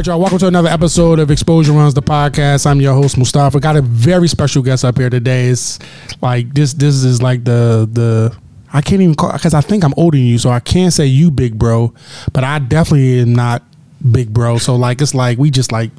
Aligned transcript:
Right, 0.00 0.06
y'all. 0.06 0.18
Welcome 0.18 0.38
to 0.38 0.46
another 0.46 0.70
episode 0.70 1.18
of 1.18 1.28
Xposure 1.28 1.76
Runs 1.76 1.92
the 1.92 2.00
podcast. 2.00 2.64
I'm 2.64 2.80
your 2.80 2.94
host 2.94 3.18
Mustafa. 3.18 3.60
Got 3.60 3.76
a 3.76 3.82
very 3.82 4.28
special 4.28 4.62
guest 4.62 4.82
up 4.82 4.96
here 4.96 5.10
today. 5.10 5.48
It's 5.48 5.78
like 6.22 6.54
this. 6.54 6.72
This 6.72 7.04
is 7.04 7.20
like 7.20 7.44
the 7.44 7.86
the. 7.92 8.34
I 8.72 8.80
can't 8.80 9.02
even 9.02 9.14
call 9.14 9.30
because 9.34 9.52
I 9.52 9.60
think 9.60 9.84
I'm 9.84 9.92
older 9.98 10.16
than 10.16 10.26
you, 10.26 10.38
so 10.38 10.48
I 10.48 10.58
can't 10.58 10.90
say 10.90 11.04
you 11.04 11.30
big 11.30 11.58
bro, 11.58 11.92
but 12.32 12.44
I 12.44 12.60
definitely 12.60 13.20
am 13.20 13.34
not 13.34 13.62
big 14.10 14.32
bro. 14.32 14.56
So 14.56 14.74
like 14.74 15.02
it's 15.02 15.14
like 15.14 15.36
we 15.36 15.50
just 15.50 15.70
like 15.70 15.90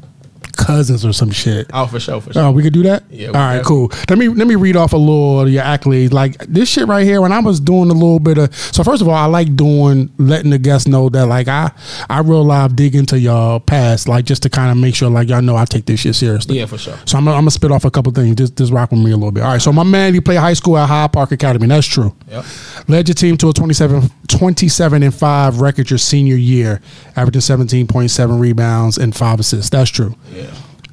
cousins 0.55 1.05
or 1.05 1.13
some 1.13 1.31
shit. 1.31 1.69
Oh, 1.73 1.85
for 1.87 1.99
sure, 1.99 2.21
for 2.21 2.33
sure. 2.33 2.43
Oh, 2.43 2.51
we 2.51 2.63
could 2.63 2.73
do 2.73 2.83
that. 2.83 3.03
Yeah, 3.09 3.29
All 3.29 3.57
we 3.57 3.63
cool. 3.63 3.91
Let 4.09 4.17
me 4.17 4.27
let 4.29 4.47
me 4.47 4.55
read 4.55 4.75
off 4.75 4.93
a 4.93 4.97
little 4.97 5.41
of 5.41 5.49
your 5.49 5.63
accolades. 5.63 6.11
Like 6.11 6.37
this 6.47 6.69
shit 6.69 6.87
right 6.87 7.03
here. 7.05 7.21
When 7.21 7.31
I 7.31 7.39
was 7.39 7.59
doing 7.59 7.89
a 7.89 7.93
little 7.93 8.19
bit 8.19 8.37
of, 8.37 8.55
so 8.55 8.83
first 8.83 9.01
of 9.01 9.07
all, 9.07 9.15
I 9.15 9.25
like 9.25 9.55
doing 9.55 10.11
letting 10.17 10.51
the 10.51 10.57
guests 10.59 10.87
know 10.87 11.09
that 11.09 11.25
like 11.27 11.47
I 11.47 11.71
I 12.09 12.19
real 12.19 12.43
live 12.43 12.75
dig 12.75 12.95
into 12.95 13.19
y'all 13.19 13.59
past, 13.59 14.07
like 14.07 14.25
just 14.25 14.43
to 14.43 14.49
kind 14.49 14.71
of 14.71 14.77
make 14.77 14.95
sure 14.95 15.09
like 15.09 15.29
y'all 15.29 15.41
know 15.41 15.55
I 15.55 15.65
take 15.65 15.85
this 15.85 15.99
shit 16.01 16.15
seriously. 16.15 16.57
yeah, 16.57 16.65
for 16.65 16.77
sure. 16.77 16.97
So 17.05 17.17
I'm, 17.17 17.27
I'm 17.27 17.35
gonna 17.35 17.51
spit 17.51 17.71
off 17.71 17.85
a 17.85 17.91
couple 17.91 18.11
things. 18.11 18.35
Just 18.35 18.57
just 18.57 18.71
rock 18.71 18.91
with 18.91 18.99
me 18.99 19.11
a 19.11 19.15
little 19.15 19.31
bit. 19.31 19.43
All 19.43 19.51
right. 19.51 19.61
So 19.61 19.71
my 19.71 19.83
man, 19.83 20.13
he 20.13 20.21
played 20.21 20.39
high 20.39 20.53
school 20.53 20.77
at 20.77 20.87
Hyde 20.87 21.11
Park 21.13 21.31
Academy. 21.31 21.67
That's 21.67 21.87
true. 21.87 22.15
Yep. 22.29 22.45
Led 22.87 23.07
your 23.07 23.15
team 23.15 23.37
to 23.37 23.49
a 23.49 23.53
27, 23.53 24.09
27 24.27 25.03
and 25.03 25.13
5 25.13 25.61
record 25.61 25.89
your 25.89 25.97
senior 25.97 26.35
year, 26.35 26.81
averaging 27.15 27.41
17.7 27.41 28.39
rebounds 28.39 28.97
and 28.97 29.15
5 29.15 29.39
assists. 29.39 29.69
That's 29.69 29.89
true. 29.89 30.15
Yeah. 30.33 30.40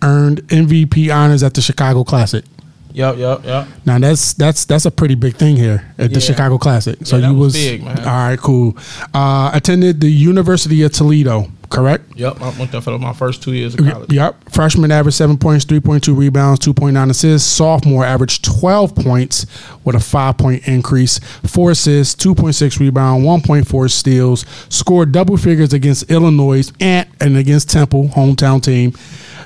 Earned 0.03 0.43
MVP 0.49 1.15
honors 1.15 1.43
at 1.43 1.55
the 1.55 1.61
Chicago 1.63 2.05
Classic. 2.05 2.45
Yep, 2.93 3.17
yep, 3.19 3.45
yep. 3.45 3.69
Now 3.87 3.99
that's 3.99 4.33
that's 4.33 4.65
that's 4.65 4.85
a 4.85 4.91
pretty 4.91 5.15
big 5.15 5.37
thing 5.37 5.55
here 5.57 5.95
at 5.99 6.13
the 6.13 6.21
Chicago 6.21 6.59
Classic. 6.59 6.99
So 7.07 7.17
Yeah, 7.17 7.31
you 7.31 7.37
was 7.37 7.55
was, 7.55 7.55
big, 7.55 7.85
man. 7.85 7.99
all 8.01 8.05
right, 8.07 8.39
cool. 8.39 8.77
Uh, 9.15 9.51
attended 9.55 10.01
the 10.01 10.11
University 10.11 10.83
of 10.83 10.93
Toledo, 10.93 11.47
correct? 11.71 12.05
Yep. 12.17 12.41
I 12.41 12.59
went 12.59 12.73
there 12.73 12.81
for 12.81 12.99
my 12.99 13.13
first 13.13 13.41
two 13.43 13.53
years 13.53 13.75
of 13.75 13.87
college. 13.87 14.13
Yep. 14.13 14.51
Freshman 14.51 14.91
averaged 14.91 15.17
seven 15.17 15.39
points, 15.39 15.65
three 15.65 15.79
point 15.79 16.03
two 16.03 16.15
rebounds, 16.15 16.59
two 16.59 16.75
point 16.75 16.95
nine 16.95 17.09
assists. 17.11 17.49
Sophomore 17.49 18.05
averaged 18.05 18.45
twelve 18.45 18.97
points 18.97 19.47
with 19.85 19.95
a 19.95 20.01
five 20.01 20.37
point 20.39 20.67
increase, 20.67 21.19
four 21.47 21.71
assists, 21.73 22.17
two 22.17 22.35
point 22.35 22.57
six 22.57 22.81
rebound, 22.81 23.23
one 23.25 23.43
point 23.43 23.69
four 23.69 23.87
steals. 23.89 24.45
Scored 24.71 25.13
double 25.13 25.37
figures 25.37 25.73
against 25.73 26.11
Illinois 26.11 26.69
and 26.81 27.07
and 27.21 27.37
against 27.37 27.71
Temple, 27.71 28.09
hometown 28.09 28.61
team. 28.61 28.95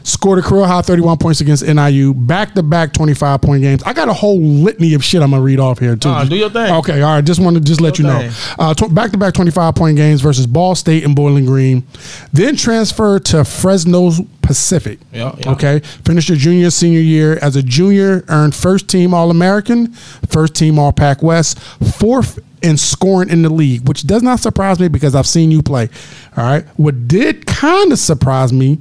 Scored 0.05 0.39
a 0.39 0.43
career 0.43 0.67
high 0.67 0.83
31 0.83 1.19
points 1.19 1.41
against 1.41 1.65
NIU, 1.67 2.15
back 2.15 2.55
to 2.55 2.63
back 2.63 2.93
25 2.93 3.41
point 3.41 3.63
games. 3.63 3.83
I 3.85 3.93
got 3.93 4.09
a 4.09 4.13
whole 4.13 4.41
litany 4.41 4.95
of 4.95 5.05
shit 5.05 5.23
I'm 5.23 5.31
gonna 5.31 5.43
read 5.43 5.61
off 5.61 5.79
here 5.79 5.97
too. 5.97 6.09
Nah, 6.09 6.25
do 6.25 6.37
your 6.37 6.51
thing. 6.51 6.73
Okay, 6.75 7.03
all 7.03 7.15
right. 7.17 7.25
Just 7.25 7.41
want 7.41 7.57
to 7.57 7.63
just 7.63 7.81
let 7.81 7.99
you 7.99 8.05
know. 8.05 8.19
thing. 8.19 8.57
Uh, 8.59 8.75
back 8.89 9.11
to 9.13 9.19
back 9.19 9.35
25 9.35 9.75
point 9.75 9.97
games 9.97 10.21
versus 10.21 10.47
Ball 10.47 10.75
State 10.75 11.05
and 11.05 11.15
Bowling 11.15 11.47
Green. 11.47 11.85
Then 12.33 12.57
transferred 12.57 13.25
to 13.27 13.45
Fresno 13.45 14.11
Pacific. 14.43 14.99
Yeah, 15.13 15.35
yeah. 15.39 15.51
Okay. 15.53 15.79
Finished 16.05 16.29
your 16.29 16.39
junior 16.39 16.71
senior 16.71 17.01
year 17.01 17.39
as 17.41 17.57
a 17.57 17.63
junior, 17.63 18.25
earned 18.29 18.55
first 18.55 18.89
team 18.89 19.15
All 19.15 19.31
American, 19.31 19.93
first 20.29 20.55
team 20.55 20.79
All 20.79 20.93
Pac 20.93 21.23
West, 21.23 21.59
fourth 21.59 22.39
in 22.63 22.77
scoring 22.77 23.29
in 23.29 23.43
the 23.43 23.49
league, 23.51 23.89
which 23.89 24.07
does 24.07 24.23
not 24.23 24.41
surprise 24.41 24.79
me 24.79 24.89
because 24.89 25.15
I've 25.15 25.27
seen 25.27 25.51
you 25.51 25.63
play. 25.63 25.89
All 26.37 26.45
right. 26.45 26.65
What 26.77 27.09
did 27.09 27.47
kind 27.47 27.93
of 27.93 27.99
surprise 27.99 28.53
me 28.53 28.79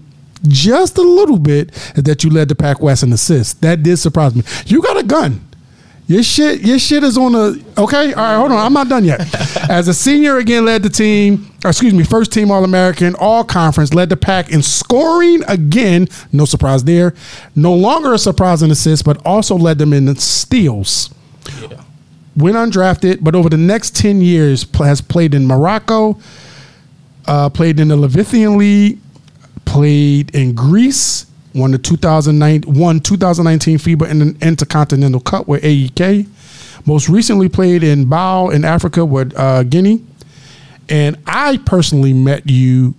just 0.47 0.97
a 0.97 1.01
little 1.01 1.39
bit 1.39 1.71
that 1.95 2.23
you 2.23 2.29
led 2.29 2.49
the 2.49 2.55
Pac 2.55 2.81
West 2.81 3.03
in 3.03 3.13
assists. 3.13 3.53
That 3.55 3.83
did 3.83 3.97
surprise 3.97 4.35
me. 4.35 4.43
You 4.65 4.81
got 4.81 4.97
a 4.97 5.03
gun. 5.03 5.47
Your 6.11 6.23
shit, 6.23 6.59
your 6.59 6.77
shit 6.77 7.05
is 7.05 7.17
on 7.17 7.33
a 7.35 7.81
okay. 7.81 8.11
All 8.11 8.21
right, 8.21 8.35
hold 8.35 8.51
on. 8.51 8.57
I'm 8.57 8.73
not 8.73 8.89
done 8.89 9.05
yet. 9.05 9.21
As 9.69 9.87
a 9.87 9.93
senior, 9.93 10.39
again 10.39 10.65
led 10.65 10.83
the 10.83 10.89
team. 10.89 11.49
Or 11.63 11.69
excuse 11.69 11.93
me, 11.93 12.03
first 12.03 12.33
team 12.33 12.51
All 12.51 12.65
American, 12.65 13.15
All 13.15 13.45
Conference, 13.45 13.93
led 13.93 14.09
the 14.09 14.17
pack 14.17 14.51
in 14.51 14.61
scoring 14.61 15.41
again. 15.47 16.09
No 16.33 16.43
surprise 16.43 16.83
there. 16.83 17.13
No 17.55 17.73
longer 17.73 18.13
a 18.13 18.17
surprise 18.17 18.61
in 18.61 18.71
assists, 18.71 19.03
but 19.03 19.25
also 19.25 19.55
led 19.55 19.77
them 19.77 19.93
in 19.93 20.13
steals. 20.17 21.13
Yeah. 21.61 21.81
Went 22.35 22.57
undrafted, 22.57 23.19
but 23.21 23.33
over 23.33 23.47
the 23.47 23.55
next 23.55 23.95
ten 23.95 24.19
years 24.19 24.65
has 24.79 24.99
played 24.99 25.33
in 25.33 25.47
Morocco, 25.47 26.19
uh, 27.25 27.47
played 27.47 27.79
in 27.79 27.87
the 27.87 27.95
Levithian 27.95 28.57
League, 28.57 28.99
played 29.71 30.35
in 30.35 30.53
Greece, 30.53 31.25
won 31.55 31.71
the 31.71 31.77
2009 31.77 32.63
won 32.67 32.99
2019 32.99 33.77
FIBA 33.77 34.41
Intercontinental 34.41 35.21
Cup 35.21 35.47
with 35.47 35.63
AEK. 35.63 36.27
Most 36.85 37.07
recently 37.09 37.47
played 37.47 37.83
in 37.83 38.05
Bao 38.05 38.53
in 38.53 38.65
Africa 38.65 39.05
with 39.05 39.33
uh, 39.37 39.63
Guinea. 39.63 40.03
And 40.89 41.17
I 41.25 41.57
personally 41.65 42.11
met 42.11 42.49
you, 42.49 42.93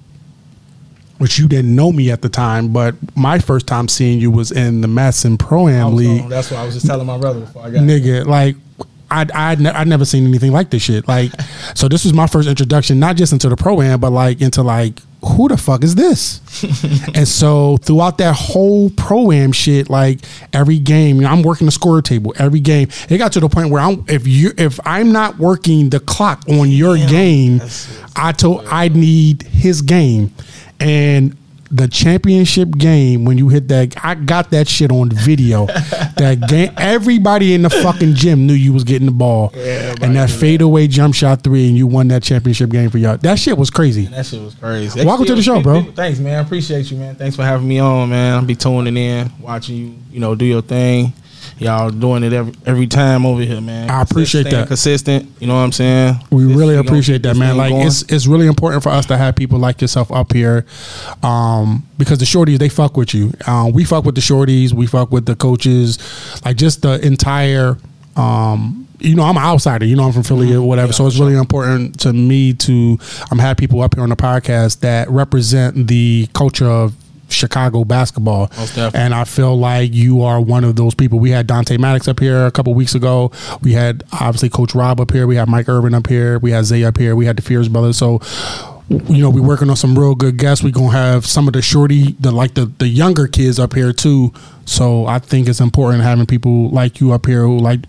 which 1.19 1.39
you 1.39 1.47
didn't 1.47 1.75
know 1.75 1.93
me 1.93 2.11
at 2.11 2.23
the 2.23 2.29
time, 2.31 2.73
but 2.73 2.95
my 3.15 3.39
first 3.39 3.67
time 3.67 3.87
seeing 3.89 4.19
you 4.19 4.31
was 4.31 4.51
in 4.51 4.81
the 4.81 4.89
Matson 4.89 5.37
Pro 5.37 5.69
Am 5.69 5.95
League 5.95 6.23
on- 6.23 6.29
that's 6.31 6.51
what 6.51 6.61
I 6.61 6.65
was 6.65 6.75
just 6.75 6.87
telling 6.87 7.07
my 7.07 7.19
brother 7.19 7.41
before 7.41 7.65
I 7.67 7.71
got. 7.71 7.83
nigga 7.83 8.25
like 8.25 8.57
I 9.11 9.27
I 9.35 9.55
ne- 9.57 9.71
I 9.71 9.85
never 9.85 10.07
seen 10.07 10.27
anything 10.27 10.53
like 10.53 10.71
this 10.71 10.83
shit. 10.83 11.07
Like, 11.07 11.33
so 11.75 11.87
this 11.89 12.05
was 12.05 12.15
my 12.15 12.27
first 12.27 12.49
introduction, 12.49 12.99
not 12.99 13.17
just 13.17 13.33
into 13.35 13.51
the 13.51 13.57
pro 13.57 13.83
am, 13.83 14.01
but 14.01 14.11
like 14.11 14.41
into 14.41 14.63
like 14.63 14.95
who 15.25 15.49
the 15.49 15.57
fuck 15.57 15.85
is 15.85 15.95
this? 15.95 16.41
and 17.15 17.27
so 17.27 17.77
throughout 17.79 18.19
that 18.19 18.35
whole 18.35 18.91
pro 18.91 19.31
am 19.31 19.53
shit, 19.53 19.89
like 19.89 20.21
every 20.53 20.79
game, 20.79 21.17
you 21.17 21.23
know, 21.23 21.29
I'm 21.29 21.43
working 21.43 21.67
the 21.67 21.73
score 21.73 22.03
table 22.03 22.35
every 22.39 22.61
game. 22.61 22.89
It 23.09 23.19
got 23.19 23.33
to 23.33 23.41
the 23.41 23.49
point 23.49 23.71
where 23.71 23.83
I'm 23.83 24.05
if 24.09 24.27
you 24.27 24.53
if 24.59 24.81
I'm 24.85 25.13
not 25.13 25.39
working 25.39 25.91
the 25.91 26.01
clock 26.01 26.45
on 26.49 26.71
your 26.71 26.97
game, 26.97 27.61
I 28.17 28.33
told 28.33 28.67
I 28.67 28.89
need 28.89 29.43
his 29.43 29.83
game, 29.83 30.35
and 30.81 31.37
the 31.73 31.89
championship 31.89 32.71
game 32.77 33.25
when 33.25 33.39
you 33.39 33.49
hit 33.49 33.69
that 33.69 33.95
I 34.05 34.15
got 34.15 34.51
that 34.51 34.69
shit 34.69 34.93
on 34.93 35.09
video. 35.09 35.67
that 36.17 36.47
game 36.49 36.71
everybody 36.77 37.55
in 37.55 37.63
the 37.63 37.71
fucking 37.71 38.15
gym 38.15 38.47
knew 38.47 38.53
you 38.53 38.73
was 38.73 38.85
getting 38.85 39.07
the 39.07 39.13
ball. 39.13 39.51
and 39.55 40.17
that 40.17 40.31
fadeaway 40.31 40.87
jump 40.87 41.15
shot 41.15 41.43
three 41.43 41.69
and 41.69 41.77
you 41.77 41.87
won 41.87 42.09
that 42.09 42.23
championship 42.23 42.71
game 42.71 42.91
for 42.91 42.99
y'all. 42.99 43.17
That 43.17 43.39
shit 43.39 43.57
was 43.57 43.71
crazy. 43.71 44.07
That 44.07 44.27
shit 44.27 44.43
was 44.43 44.55
crazy. 44.55 45.05
Welcome 45.05 45.27
to 45.27 45.35
the 45.35 45.43
show, 45.43 45.63
bro. 45.63 45.83
Thanks, 45.83 46.19
man. 46.19 46.39
I 46.39 46.43
appreciate 46.43 46.91
you, 46.91 46.99
man. 46.99 47.15
Thanks 47.15 47.37
for 47.37 47.43
having 47.43 47.67
me 47.67 47.79
on, 47.79 48.11
man. 48.11 48.35
I'll 48.35 48.45
be 48.45 48.55
tuning 48.55 48.97
in, 48.97 49.31
watching 49.41 49.77
you, 49.77 49.95
you 50.13 50.21
know, 50.21 50.35
do 50.35 50.45
your 50.45 50.63
thing. 50.63 51.13
Y'all 51.63 51.91
doing 51.91 52.23
it 52.25 52.33
every 52.33 52.53
every 52.67 52.87
time 52.87 53.25
over 53.27 53.43
here, 53.43 53.61
man. 53.61 53.91
I 53.91 54.03
appreciate 54.03 54.51
that. 54.51 54.69
Consistent. 54.69 55.29
You 55.41 55.47
know 55.47 55.55
what 55.55 55.61
I'm 55.61 55.73
saying? 55.73 56.17
We 56.31 56.45
This- 56.45 56.57
really 56.57 56.75
we 56.77 56.83
gonna 56.83 56.89
appreciate 56.89 57.23
that, 57.23 57.37
man. 57.37 57.57
Like 57.57 57.71
going. 57.71 57.87
it's 57.87 58.03
it's 58.13 58.27
really 58.27 58.47
important 58.47 58.83
for 58.83 58.91
us 58.91 59.07
to 59.07 59.17
have 59.17 59.35
people 59.37 59.59
like 59.59 59.81
yourself 59.81 60.11
up 60.13 60.33
here, 60.33 60.67
um, 61.23 61.87
because 61.99 62.19
the 62.19 62.25
shorties 62.25 62.59
they 62.59 62.69
fuck 62.69 62.97
with 62.97 63.15
you. 63.15 63.33
Um, 63.47 63.73
we 63.73 63.85
fuck 63.85 64.05
with 64.05 64.15
the 64.15 64.21
shorties. 64.21 64.73
We 64.73 64.87
fuck 64.87 65.11
with 65.13 65.27
the 65.27 65.37
coaches. 65.37 65.99
Like 66.45 66.57
just 66.57 66.83
the 66.83 67.05
entire. 67.05 67.79
Um, 68.17 68.79
you 68.99 69.17
know, 69.17 69.25
I'm 69.25 69.37
an 69.37 69.43
outsider. 69.43 69.85
You 69.85 69.97
know, 69.97 70.05
I'm 70.05 70.13
from 70.13 70.23
Philly 70.23 70.55
or 70.55 70.63
whatever. 70.63 70.93
so 70.93 71.07
it's 71.07 71.19
really 71.19 71.35
important 71.35 71.99
to 72.01 72.13
me 72.13 72.53
to 72.55 72.99
I'm 73.31 73.33
um, 73.33 73.39
have 73.41 73.57
people 73.57 73.83
up 73.83 73.95
here 73.97 74.03
on 74.05 74.11
the 74.11 74.17
podcast 74.17 74.81
that 74.81 75.11
represent 75.11 75.89
the 75.89 76.29
culture 76.33 76.69
of 76.69 76.95
Chicago 77.33 77.85
basketball. 77.85 78.51
Most 78.57 78.75
definitely. 78.75 79.01
And 79.01 79.15
I 79.15 79.25
feel 79.25 79.57
like 79.57 79.93
you 79.93 80.23
are 80.23 80.41
one 80.41 80.65
of 80.65 80.77
those 80.77 80.95
people. 80.95 81.19
We 81.19 81.31
had 81.31 81.47
Dante 81.47 81.77
Maddox 81.77 82.09
up 82.09 82.21
here 82.21 82.47
a 82.47 82.51
couple 82.51 82.75
weeks 82.75 82.95
ago. 82.95 83.33
We 83.63 83.73
had 83.73 84.05
obviously 84.13 84.49
Coach 84.49 84.75
Rob 84.75 85.01
up 85.01 85.11
here. 85.11 85.27
We 85.27 85.37
had 85.37 85.49
Mike 85.49 85.69
Irvin 85.69 85.95
up 85.95 86.07
here. 86.07 86.39
We 86.39 86.51
had 86.51 86.65
Zay 86.65 86.85
up 86.85 86.97
here. 86.99 87.17
We 87.17 87.27
had 87.27 87.37
the 87.37 87.43
Fears 87.43 87.69
brothers. 87.69 87.97
So, 87.97 88.21
you 88.89 89.23
know, 89.23 89.31
we're 89.31 89.43
working 89.47 89.71
on 89.71 89.77
some 89.77 89.99
real 89.99 90.15
good 90.15 90.37
guests. 90.37 90.63
We're 90.63 90.71
gonna 90.73 90.91
have 90.91 91.27
some 91.27 91.47
of 91.47 91.55
the 91.55 91.63
shorty, 91.63 92.13
the 92.21 92.31
like 92.31 92.55
the 92.55 92.67
the 92.79 92.89
younger 92.89 93.27
kids 93.27 93.59
up 93.59 93.75
here 93.75 93.93
too. 93.93 94.33
So 94.65 95.07
I 95.07 95.19
think 95.19 95.49
it's 95.49 95.61
important 95.61 96.03
having 96.03 96.27
people 96.27 96.71
like 96.71 97.01
you 97.01 97.13
up 97.13 97.27
here 97.27 97.43
who 97.43 97.59
like. 97.59 97.81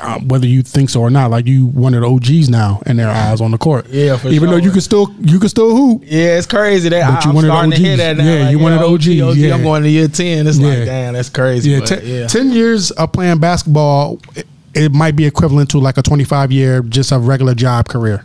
Uh, 0.00 0.20
whether 0.20 0.46
you 0.46 0.62
think 0.62 0.90
so 0.90 1.00
or 1.00 1.10
not, 1.10 1.30
like 1.30 1.46
you 1.46 1.66
one 1.66 1.92
of 1.94 2.02
the 2.02 2.06
OGs 2.08 2.48
now 2.48 2.80
in 2.86 2.96
their 2.98 3.10
eyes 3.10 3.40
on 3.40 3.50
the 3.50 3.58
court. 3.58 3.88
Yeah, 3.88 4.16
for 4.16 4.28
even 4.28 4.50
though 4.50 4.56
you 4.56 4.70
can 4.70 4.80
still 4.80 5.12
you 5.20 5.38
can 5.40 5.48
still 5.48 5.74
hoop. 5.74 6.02
Yeah, 6.04 6.36
it's 6.38 6.46
crazy. 6.46 6.88
That 6.88 7.00
But 7.08 7.18
I, 7.18 7.24
you 7.24 7.30
I'm 7.30 7.34
one 7.34 7.44
of 7.44 7.48
the 7.48 7.52
starting 7.54 7.70
to 7.72 7.76
hear 7.78 7.92
OGs. 7.92 7.98
that 7.98 8.16
now. 8.16 8.24
Yeah, 8.24 8.50
you 8.50 8.58
one 8.58 8.72
of 8.72 8.80
the 8.80 8.86
OGs, 8.86 9.36
yeah. 9.38 9.54
I'm 9.54 9.62
going 9.62 9.82
to 9.82 9.88
year 9.88 10.08
ten. 10.08 10.46
It's 10.46 10.58
Yeah. 10.58 10.68
like, 10.68 10.84
damn, 10.84 11.14
that's 11.14 11.28
crazy. 11.30 11.70
Yeah, 11.70 11.78
but 11.80 11.86
ten, 11.88 12.00
yeah. 12.06 12.26
10 12.28 12.52
years 12.52 12.90
of 12.92 13.12
playing 13.12 13.38
basketball, 13.38 14.20
it, 14.36 14.46
it 14.74 14.92
might 14.92 15.16
be 15.16 15.24
equivalent 15.26 15.70
to 15.70 15.78
like 15.78 15.98
a 15.98 16.02
25 16.02 16.52
year 16.52 16.82
just 16.82 17.10
a 17.12 17.18
regular 17.18 17.54
job 17.54 17.88
career. 17.88 18.24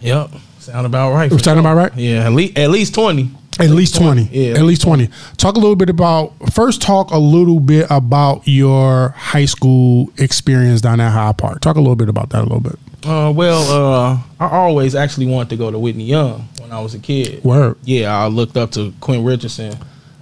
Yep. 0.00 0.30
Sound 0.58 0.86
about 0.86 1.12
right. 1.14 1.30
Sound 1.30 1.42
sure. 1.44 1.58
about 1.58 1.76
right? 1.76 1.94
Yeah, 1.96 2.26
at 2.26 2.32
least 2.32 2.58
at 2.58 2.70
least 2.70 2.94
twenty. 2.94 3.30
At 3.60 3.70
least 3.70 3.94
20. 3.96 4.22
Yeah, 4.32 4.54
At 4.54 4.62
least 4.62 4.82
20. 4.82 5.08
Talk 5.36 5.56
a 5.56 5.58
little 5.58 5.76
bit 5.76 5.88
about, 5.90 6.32
first, 6.52 6.82
talk 6.82 7.10
a 7.10 7.18
little 7.18 7.60
bit 7.60 7.86
about 7.90 8.42
your 8.46 9.10
high 9.10 9.44
school 9.44 10.10
experience 10.18 10.80
down 10.80 11.00
at 11.00 11.10
Hyde 11.12 11.38
Park. 11.38 11.60
Talk 11.60 11.76
a 11.76 11.80
little 11.80 11.96
bit 11.96 12.08
about 12.08 12.30
that 12.30 12.40
a 12.40 12.42
little 12.42 12.60
bit. 12.60 12.78
Uh, 13.06 13.30
well, 13.36 13.62
uh, 13.70 14.18
I 14.40 14.48
always 14.48 14.94
actually 14.94 15.26
wanted 15.26 15.50
to 15.50 15.56
go 15.56 15.70
to 15.70 15.78
Whitney 15.78 16.04
Young 16.04 16.48
when 16.60 16.72
I 16.72 16.80
was 16.80 16.94
a 16.94 16.98
kid. 16.98 17.44
Word. 17.44 17.76
Yeah, 17.84 18.16
I 18.16 18.26
looked 18.28 18.56
up 18.56 18.70
to 18.72 18.92
Quinn 19.00 19.24
Richardson. 19.24 19.74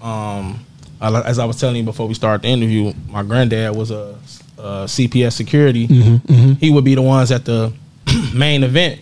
Um, 0.02 0.64
I, 1.00 1.20
as 1.22 1.38
I 1.38 1.44
was 1.44 1.58
telling 1.60 1.76
you 1.76 1.84
before 1.84 2.08
we 2.08 2.14
started 2.14 2.42
the 2.42 2.48
interview, 2.48 2.92
my 3.08 3.22
granddad 3.22 3.76
was 3.76 3.90
a, 3.92 4.16
a 4.58 4.84
CPS 4.86 5.32
security. 5.32 5.86
Mm-hmm, 5.88 6.52
He 6.54 6.70
would 6.70 6.84
be 6.84 6.94
the 6.96 7.02
ones 7.02 7.30
at 7.30 7.44
the 7.44 7.72
main 8.34 8.64
event, 8.64 9.00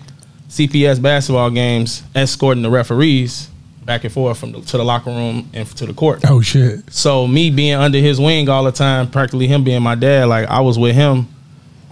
CPS 0.49 1.00
basketball 1.00 1.50
games, 1.50 2.03
escorting 2.15 2.62
the 2.62 2.71
referees 2.71 3.49
back 3.85 4.05
and 4.05 4.12
forth 4.12 4.38
from 4.38 4.53
the, 4.53 4.61
to 4.61 4.77
the 4.77 4.85
locker 4.85 5.11
room 5.11 5.49
and 5.55 5.67
to 5.77 5.87
the 5.87 5.94
court. 5.94 6.21
Oh 6.29 6.41
shit. 6.41 6.81
So 6.93 7.27
me 7.27 7.50
being 7.50 7.75
under 7.75 7.99
his 7.99 8.21
wing 8.21 8.49
all 8.49 8.65
the 8.65 8.73
time, 8.73 9.11
practically 9.11 9.47
him 9.47 9.65
being 9.65 9.82
my 9.82 9.94
dad, 9.94 10.27
like 10.27 10.49
I 10.49 10.61
was 10.61 10.79
with 10.79 10.94
him 10.94 11.27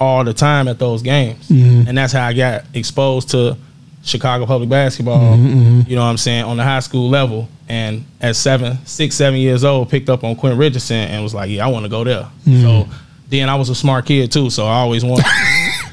all 0.00 0.22
the 0.24 0.34
time 0.34 0.68
at 0.68 0.78
those 0.78 1.02
games, 1.02 1.48
Mm-hmm. 1.48 1.88
and 1.88 1.98
that's 1.98 2.12
how 2.12 2.24
I 2.26 2.32
got 2.32 2.64
exposed 2.74 3.30
to 3.30 3.56
Chicago 4.04 4.46
public 4.46 4.68
basketball. 4.70 5.36
Mm-hmm, 5.36 5.88
You 5.90 5.96
know 5.96 6.02
what 6.02 6.08
I'm 6.10 6.16
saying 6.18 6.44
on 6.44 6.56
the 6.56 6.62
high 6.62 6.80
school 6.80 7.08
level, 7.10 7.48
and 7.68 8.04
at 8.20 8.36
seven, 8.36 8.78
six, 8.86 9.16
seven 9.16 9.40
years 9.40 9.64
old, 9.64 9.90
picked 9.90 10.08
up 10.08 10.22
on 10.24 10.36
Quinn 10.36 10.56
Richardson 10.56 10.96
and 10.96 11.22
was 11.22 11.34
like, 11.34 11.50
yeah, 11.50 11.64
I 11.64 11.68
want 11.68 11.84
to 11.84 11.88
go 11.90 12.04
there. 12.04 12.28
Mm-hmm. 12.46 12.60
So 12.62 12.88
then 13.28 13.48
I 13.48 13.56
was 13.56 13.70
a 13.70 13.74
smart 13.74 14.06
kid 14.06 14.30
too, 14.30 14.50
so 14.50 14.66
I 14.66 14.76
always 14.80 15.04
wanted. 15.04 15.24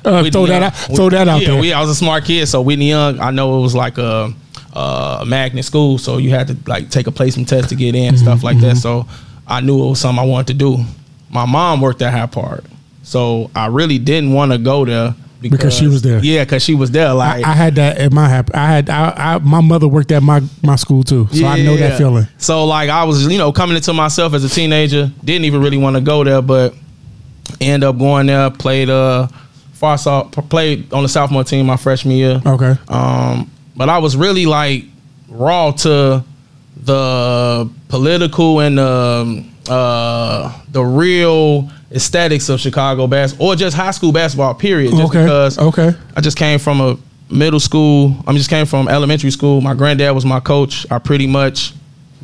Uh, 0.06 0.18
Whitney 0.22 0.30
throw 0.30 0.46
that 0.46 0.54
Young- 0.62 0.64
out. 0.66 0.76
Throw 0.96 1.10
that 1.10 1.28
out 1.28 1.42
yeah, 1.42 1.48
there. 1.48 1.60
we- 1.60 1.74
I 1.74 1.82
was 1.82 1.90
a 1.90 1.96
smart 1.96 2.26
kid, 2.26 2.46
so 2.48 2.62
Whitney 2.62 2.90
Young, 2.90 3.20
I 3.20 3.32
know 3.32 3.58
it 3.58 3.62
was 3.64 3.74
like 3.74 3.98
a, 3.98 4.32
a 4.76 5.24
magnet 5.26 5.64
school, 5.66 5.98
so 5.98 6.18
you 6.18 6.30
had 6.32 6.48
to 6.48 6.58
like 6.68 6.90
take 6.90 7.08
a 7.08 7.12
placement 7.12 7.48
test 7.50 7.70
to 7.70 7.76
get 7.76 7.96
in 7.96 8.10
and 8.10 8.20
stuff 8.20 8.44
like 8.44 8.58
Mm-hmm. 8.58 8.68
that. 8.70 8.78
So 8.78 9.08
I 9.48 9.62
knew 9.62 9.84
it 9.86 9.90
was 9.90 10.00
something 10.00 10.24
I 10.24 10.28
wanted 10.28 10.48
to 10.48 10.54
do. 10.56 10.84
My 11.30 11.46
mom 11.46 11.82
worked 11.82 12.02
at 12.02 12.12
Hyde 12.14 12.32
Park, 12.32 12.64
so 13.04 13.50
I 13.56 13.68
really 13.68 13.98
didn't 14.00 14.34
want 14.34 14.52
to 14.52 14.58
go 14.58 14.86
there 14.86 15.16
Because 15.42 15.74
she 15.76 15.88
was 15.88 16.02
there. 16.02 16.20
Yeah, 16.24 16.44
because 16.44 16.64
she 16.64 16.74
was 16.76 16.92
there. 16.92 17.08
I, 17.10 17.12
Like 17.12 17.46
I 17.46 17.54
had 17.54 17.76
that 17.76 17.98
at 18.00 18.12
my 18.12 18.28
hap- 18.28 18.56
I 18.56 18.68
had 18.68 18.90
I, 18.90 19.14
I 19.36 19.38
my 19.40 19.62
mother 19.62 19.88
worked 19.88 20.12
at 20.12 20.24
my 20.24 20.42
my 20.64 20.76
school 20.76 21.04
too, 21.04 21.28
so 21.32 21.46
I 21.46 21.62
know 21.62 21.76
that 21.78 21.98
feeling. 21.98 22.28
So 22.38 22.66
like 22.66 22.90
I 22.90 23.04
was, 23.04 23.28
you 23.28 23.38
know, 23.38 23.52
coming 23.52 23.76
into 23.76 23.94
myself 23.94 24.34
as 24.34 24.44
a 24.44 24.50
teenager, 24.50 25.12
didn't 25.24 25.46
even 25.46 25.62
really 25.62 25.78
want 25.78 25.96
to 25.98 26.02
go 26.02 26.24
there, 26.24 26.42
but 26.42 26.74
end 27.62 27.84
up 27.84 27.98
going 27.98 28.28
there, 28.28 28.50
played 28.50 28.90
uh 28.90 29.28
far 29.74 29.98
played 30.50 30.92
on 30.94 31.04
the 31.04 31.10
sophomore 31.10 31.44
team 31.44 31.66
my 31.68 31.78
freshman 31.78 32.16
year. 32.16 32.42
Okay. 32.46 32.76
Um, 32.88 33.52
but 33.76 33.90
I 33.90 33.98
was 34.00 34.16
really 34.16 34.46
like 34.46 34.86
raw 35.30 35.72
to 35.72 36.24
the 36.84 37.70
political 37.88 38.60
and 38.60 38.80
um, 38.80 39.52
uh, 39.70 40.54
the 40.72 40.84
real 40.84 41.70
aesthetics 41.92 42.50
of 42.50 42.60
Chicago 42.60 43.08
basketball 43.08 43.48
or 43.50 43.56
just 43.56 43.76
high 43.76 43.92
school 43.92 44.12
basketball. 44.12 44.54
Period. 44.54 44.92
Just 44.92 45.04
Okay. 45.04 45.24
because 45.24 45.58
Okay. 45.58 45.92
I 46.16 46.22
just 46.22 46.38
came 46.38 46.60
from 46.60 46.82
a 46.82 46.98
middle 47.30 47.60
school. 47.60 48.16
I 48.28 48.34
just 48.34 48.50
came 48.50 48.66
from 48.66 48.88
elementary 48.88 49.32
school. 49.32 49.62
My 49.62 49.74
granddad 49.74 50.14
was 50.14 50.26
my 50.26 50.40
coach. 50.40 50.86
I 50.92 51.00
pretty 51.00 51.28
much 51.28 51.74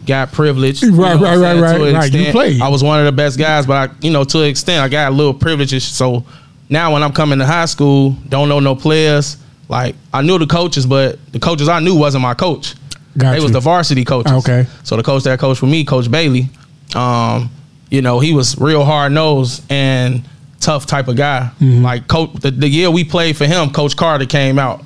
got 0.05 0.31
privileged. 0.31 0.81
you 0.83 0.91
Right, 0.93 1.15
know 1.15 1.21
what 1.21 1.37
right, 1.37 1.59
right, 1.59 1.79
right, 1.79 1.93
right. 1.93 2.13
You 2.13 2.31
played. 2.31 2.61
I 2.61 2.67
was 2.67 2.83
one 2.83 2.99
of 2.99 3.05
the 3.05 3.11
best 3.11 3.37
guys, 3.39 3.65
but 3.65 3.89
I, 3.89 3.93
you 4.01 4.11
know, 4.11 4.23
to 4.23 4.39
an 4.41 4.45
extent, 4.49 4.83
I 4.83 4.89
got 4.89 5.11
a 5.11 5.15
little 5.15 5.33
privileges. 5.33 5.83
So 5.83 6.23
now 6.69 6.93
when 6.93 7.03
I'm 7.03 7.13
coming 7.13 7.39
to 7.39 7.45
high 7.45 7.65
school, 7.65 8.11
don't 8.27 8.49
know 8.49 8.59
no 8.59 8.75
players. 8.75 9.37
Like 9.71 9.95
I 10.13 10.21
knew 10.21 10.37
the 10.37 10.45
coaches, 10.45 10.85
but 10.85 11.17
the 11.31 11.39
coaches 11.39 11.69
I 11.69 11.79
knew 11.79 11.95
wasn't 11.95 12.21
my 12.21 12.33
coach. 12.33 12.75
Got 13.17 13.31
they 13.31 13.37
you. 13.37 13.43
was 13.43 13.53
the 13.53 13.61
varsity 13.61 14.03
coaches. 14.03 14.33
Okay. 14.33 14.67
So 14.83 14.97
the 14.97 15.03
coach 15.03 15.23
that 15.23 15.39
coached 15.39 15.61
with 15.61 15.71
me, 15.71 15.85
Coach 15.85 16.11
Bailey, 16.11 16.49
um, 16.93 17.49
you 17.89 18.01
know, 18.01 18.19
he 18.19 18.33
was 18.33 18.59
real 18.59 18.83
hard 18.83 19.13
nosed 19.13 19.63
and 19.69 20.23
tough 20.59 20.85
type 20.85 21.07
of 21.07 21.15
guy. 21.15 21.51
Mm-hmm. 21.61 21.83
Like 21.83 22.07
coach, 22.09 22.33
the, 22.33 22.51
the 22.51 22.67
year 22.67 22.91
we 22.91 23.05
played 23.05 23.37
for 23.37 23.45
him, 23.45 23.71
Coach 23.71 23.95
Carter 23.95 24.25
came 24.25 24.59
out. 24.59 24.83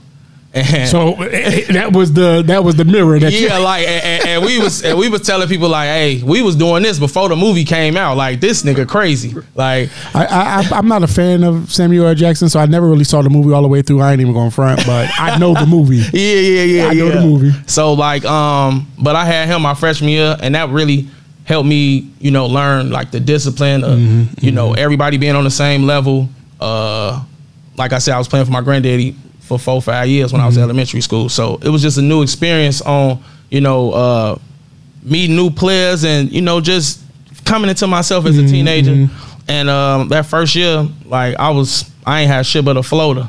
And 0.56 0.90
So 0.90 1.14
eh, 1.22 1.66
eh, 1.68 1.74
that 1.74 1.92
was 1.92 2.14
the 2.14 2.42
that 2.48 2.64
was 2.64 2.76
the 2.76 2.86
mirror 2.86 3.20
that 3.20 3.34
you, 3.34 3.48
yeah, 3.48 3.58
like 3.58 3.86
and, 3.86 4.28
and- 4.28 4.46
we 4.46 4.58
was 4.60 4.84
and 4.84 4.98
we 4.98 5.10
was 5.10 5.22
telling 5.22 5.48
people 5.50 5.68
like, 5.70 5.88
hey, 5.88 6.24
we 6.24 6.42
was 6.42 6.56
doing 6.56 6.82
this 6.84 6.98
before 6.98 7.28
the 7.30 7.36
movie 7.36 7.66
came 7.66 7.98
out. 7.98 8.16
Like 8.16 8.40
this 8.40 8.64
nigga 8.64 8.88
crazy. 8.88 9.36
Like 9.54 9.90
I, 10.16 10.26
I 10.72 10.78
I'm 10.78 10.88
not 10.88 11.04
a 11.04 11.08
fan 11.08 11.44
of 11.44 11.72
Samuel 11.72 12.08
L. 12.08 12.16
Jackson, 12.16 12.48
so 12.48 12.60
I 12.60 12.66
never 12.68 12.88
really 12.88 13.04
saw 13.04 13.22
the 13.22 13.30
movie 13.30 13.52
all 13.54 13.62
the 13.62 13.68
way 13.68 13.82
through. 13.82 14.02
I 14.02 14.14
ain't 14.14 14.22
even 14.22 14.34
going 14.34 14.52
front, 14.52 14.86
but 14.86 15.10
I 15.20 15.38
know 15.38 15.54
the 15.54 15.66
movie. 15.66 15.98
yeah, 16.14 16.40
yeah, 16.40 16.64
yeah. 16.64 16.88
I 16.88 16.94
know 16.94 17.08
yeah. 17.08 17.16
the 17.16 17.22
movie. 17.22 17.52
So 17.68 17.94
like, 17.94 18.24
um, 18.26 18.88
but 18.98 19.16
I 19.16 19.26
had 19.26 19.48
him 19.50 19.62
my 19.62 19.74
freshman 19.74 20.10
year, 20.10 20.38
and 20.42 20.56
that 20.56 20.70
really 20.70 21.08
helped 21.44 21.68
me, 21.68 22.10
you 22.20 22.32
know, 22.32 22.46
learn 22.48 22.90
like 22.92 23.12
the 23.12 23.20
discipline 23.20 23.84
of, 23.84 24.00
Mm-hmm, 24.00 24.44
you 24.46 24.52
know, 24.52 24.74
everybody 24.74 25.18
being 25.18 25.36
on 25.36 25.44
the 25.44 25.52
same 25.52 25.84
level. 25.84 26.30
Uh, 26.60 27.24
like 27.78 27.92
I 27.94 28.00
said, 28.00 28.16
I 28.16 28.18
was 28.18 28.28
playing 28.28 28.46
for 28.46 28.52
my 28.52 28.62
granddaddy 28.62 29.16
for 29.46 29.58
four, 29.60 29.82
five 29.82 30.08
years 30.08 30.32
when 30.34 30.42
I 30.42 30.44
Mm-hmm. 30.44 30.48
was 30.50 30.58
in 30.58 30.64
elementary 30.64 31.02
school. 31.02 31.30
So 31.30 31.60
it 31.62 31.70
was 31.70 31.82
just 31.82 31.98
a 31.98 32.02
new 32.02 32.22
experience 32.24 32.82
on, 32.82 33.24
you 33.50 33.62
know, 33.62 33.92
uh, 33.92 34.38
meeting 35.04 35.36
new 35.36 35.50
players 35.52 36.04
and 36.04 36.32
you 36.32 36.42
know 36.42 36.60
just 36.60 37.00
coming 37.46 37.70
into 37.70 37.88
myself 37.88 38.26
Mm-hmm, 38.26 38.40
as 38.44 38.52
a 38.52 38.54
teenager. 38.54 39.08
And 39.48 39.70
um, 39.70 40.10
that 40.10 40.26
first 40.26 40.56
year, 40.56 40.88
like 41.06 41.36
I 41.38 41.52
was, 41.52 41.90
I 42.06 42.22
ain't 42.22 42.32
had 42.32 42.46
shit 42.46 42.66
but 42.66 42.78
a 42.78 42.84
floater. 42.84 43.28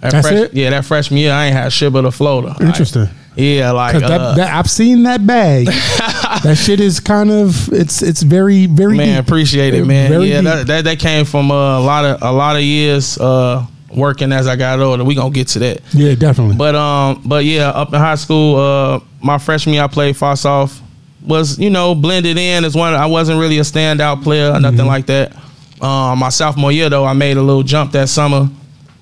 That 0.00 0.12
That's 0.12 0.28
fresh- 0.28 0.40
it? 0.40 0.54
Yeah, 0.54 0.68
that 0.70 0.84
freshman 0.84 1.18
year, 1.18 1.32
I 1.32 1.46
ain't 1.46 1.56
had 1.56 1.72
shit 1.72 1.90
but 1.92 2.04
a 2.04 2.10
floater. 2.10 2.48
Like, 2.48 2.60
Interesting. 2.60 3.08
yeah, 3.36 3.70
like 3.70 3.92
'Cause 3.92 4.02
that, 4.02 4.20
uh, 4.20 4.34
that, 4.34 4.54
I've 4.54 4.68
seen 4.70 5.04
that 5.04 5.26
bag. 5.26 5.66
that 6.42 6.56
shit 6.62 6.80
is 6.80 7.00
kind 7.00 7.30
of 7.30 7.72
it's 7.72 8.02
it's 8.02 8.20
very 8.22 8.66
very 8.66 8.98
man, 8.98 9.16
deep. 9.22 9.26
appreciate 9.26 9.72
it, 9.72 9.86
man. 9.86 10.10
deep. 10.20 10.28
yeah, 10.30 10.42
that, 10.42 10.66
that 10.66 10.84
that 10.84 10.98
came 10.98 11.24
from 11.24 11.50
uh, 11.50 11.78
a 11.78 11.80
lot 11.80 12.04
of 12.04 12.20
a 12.22 12.30
lot 12.32 12.56
of 12.56 12.62
years 12.62 13.16
uh, 13.16 13.64
working 13.94 14.32
as 14.32 14.46
I 14.46 14.56
got 14.56 14.80
older. 14.80 15.04
We 15.04 15.14
gonna 15.14 15.30
get 15.30 15.48
to 15.48 15.58
that, 15.60 15.82
yeah, 15.92 16.14
definitely. 16.14 16.56
but 16.56 16.74
um, 16.74 17.22
but 17.24 17.44
yeah, 17.44 17.68
up 17.68 17.88
in 17.92 18.00
high 18.00 18.14
school, 18.16 18.56
uh, 18.56 19.00
my 19.22 19.38
freshman 19.38 19.74
year 19.74 19.84
I 19.84 19.88
played 19.88 20.16
frosh-soph. 20.16 20.80
Was 21.26 21.58
you 21.58 21.70
know 21.70 21.94
blended 21.94 22.36
in 22.36 22.64
as 22.64 22.74
one. 22.74 22.92
I 22.92 23.06
wasn't 23.06 23.40
really 23.40 23.58
a 23.58 23.62
standout 23.62 24.22
player 24.22 24.52
or 24.52 24.60
nothing 24.60 24.86
like 24.86 25.06
that. 25.06 25.34
Um, 25.80 26.18
my 26.18 26.28
sophomore 26.28 26.70
year 26.70 26.90
though, 26.90 27.04
I 27.04 27.14
made 27.14 27.38
a 27.38 27.42
little 27.42 27.62
jump 27.62 27.92
that 27.92 28.10
summer. 28.10 28.48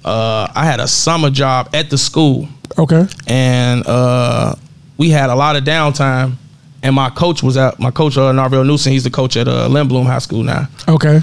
Uh, 0.05 0.51
I 0.55 0.65
had 0.65 0.79
a 0.79 0.87
summer 0.87 1.31
job 1.31 1.71
at 1.75 1.91
the 1.91 1.99
school 1.99 2.49
okay. 2.79 3.07
and 3.27 3.87
uh, 3.87 4.55
we 4.97 5.11
had 5.11 5.31
a 5.31 5.35
lot 5.35 5.57
of 5.57 5.65
downtime. 5.65 6.35
And 6.85 6.97
my 6.97 7.11
coach 7.11 7.45
was 7.45 7.57
out. 7.57 7.79
My 7.79 7.93
coach, 7.93 8.17
uh, 8.17 8.33
Narville 8.33 8.67
Newsom, 8.67 8.91
he's 8.91 9.05
the 9.05 9.11
coach 9.11 9.37
at 9.37 9.47
uh, 9.47 9.69
Lindblom 9.69 10.05
High 10.05 10.19
School 10.19 10.43
now. 10.43 10.67
Okay. 10.89 11.21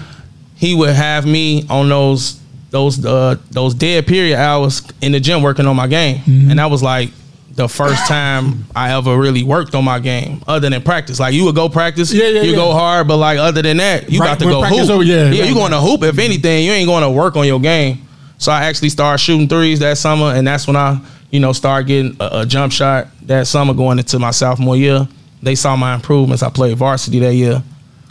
He 0.56 0.74
would 0.74 0.92
have 0.92 1.25
me 1.25 1.66
on 1.69 1.89
those 1.89 2.39
those 2.71 3.04
uh, 3.06 3.36
those 3.51 3.74
dead 3.74 4.06
period 4.07 4.38
hours 4.38 4.83
in 5.01 5.12
the 5.12 5.19
gym 5.19 5.42
working 5.42 5.66
on 5.66 5.75
my 5.75 5.88
game, 5.88 6.18
Mm-hmm. 6.18 6.51
and 6.51 6.60
that 6.60 6.69
was 6.69 6.83
like 6.83 7.10
the 7.56 7.68
first 7.68 8.06
time 8.07 8.66
I 8.75 8.95
ever 8.95 9.18
really 9.18 9.44
worked 9.44 9.75
on 9.75 9.83
my 9.83 10.00
game, 10.00 10.42
other 10.48 10.69
than 10.69 10.81
practice. 10.81 11.19
Like 11.19 11.33
you 11.33 11.44
would 11.45 11.56
go 11.56 11.68
practice, 11.68 12.14
Yeah, 12.14 12.28
yeah, 12.28 12.42
you 12.44 12.52
yeah. 12.52 12.56
go 12.56 12.71
hard, 12.71 13.07
but 13.07 13.18
like 13.18 13.38
other 13.38 13.61
than 13.61 13.78
that, 13.78 14.09
you 14.09 14.19
Right, 14.19 14.28
got 14.28 14.40
to 14.40 14.45
go 14.45 14.64
hoop. 14.64 14.90
over- 14.90 15.04
yeah, 15.04 15.30
yeah, 15.31 15.42
right, 15.42 15.49
you 15.49 15.56
going 15.56 15.71
to 15.71 15.80
hoop. 15.81 16.04
If 16.04 16.19
anything, 16.19 16.64
you 16.66 16.71
ain't 16.71 16.88
going 16.88 17.04
to 17.04 17.09
work 17.09 17.35
on 17.35 17.45
your 17.45 17.59
game. 17.59 18.07
So 18.38 18.52
I 18.54 18.64
actually 18.64 18.90
started 18.90 19.18
shooting 19.18 19.49
threes 19.49 19.80
that 19.80 19.97
summer, 19.97 20.28
and 20.33 20.47
that's 20.47 20.68
when 20.68 20.78
I, 20.78 21.02
you 21.31 21.42
know, 21.42 21.52
started 21.52 21.88
getting 21.88 22.16
a, 22.21 22.30
a 22.42 22.45
jump 22.45 22.71
shot 22.71 23.07
that 23.23 23.45
summer 23.47 23.73
going 23.73 23.99
into 23.99 24.19
my 24.19 24.31
sophomore 24.31 24.78
year. 24.78 25.06
They 25.44 25.56
saw 25.56 25.76
my 25.76 25.95
improvements. 25.95 26.44
I 26.44 26.49
played 26.49 26.78
varsity 26.78 27.19
that 27.19 27.33
year. 27.33 27.61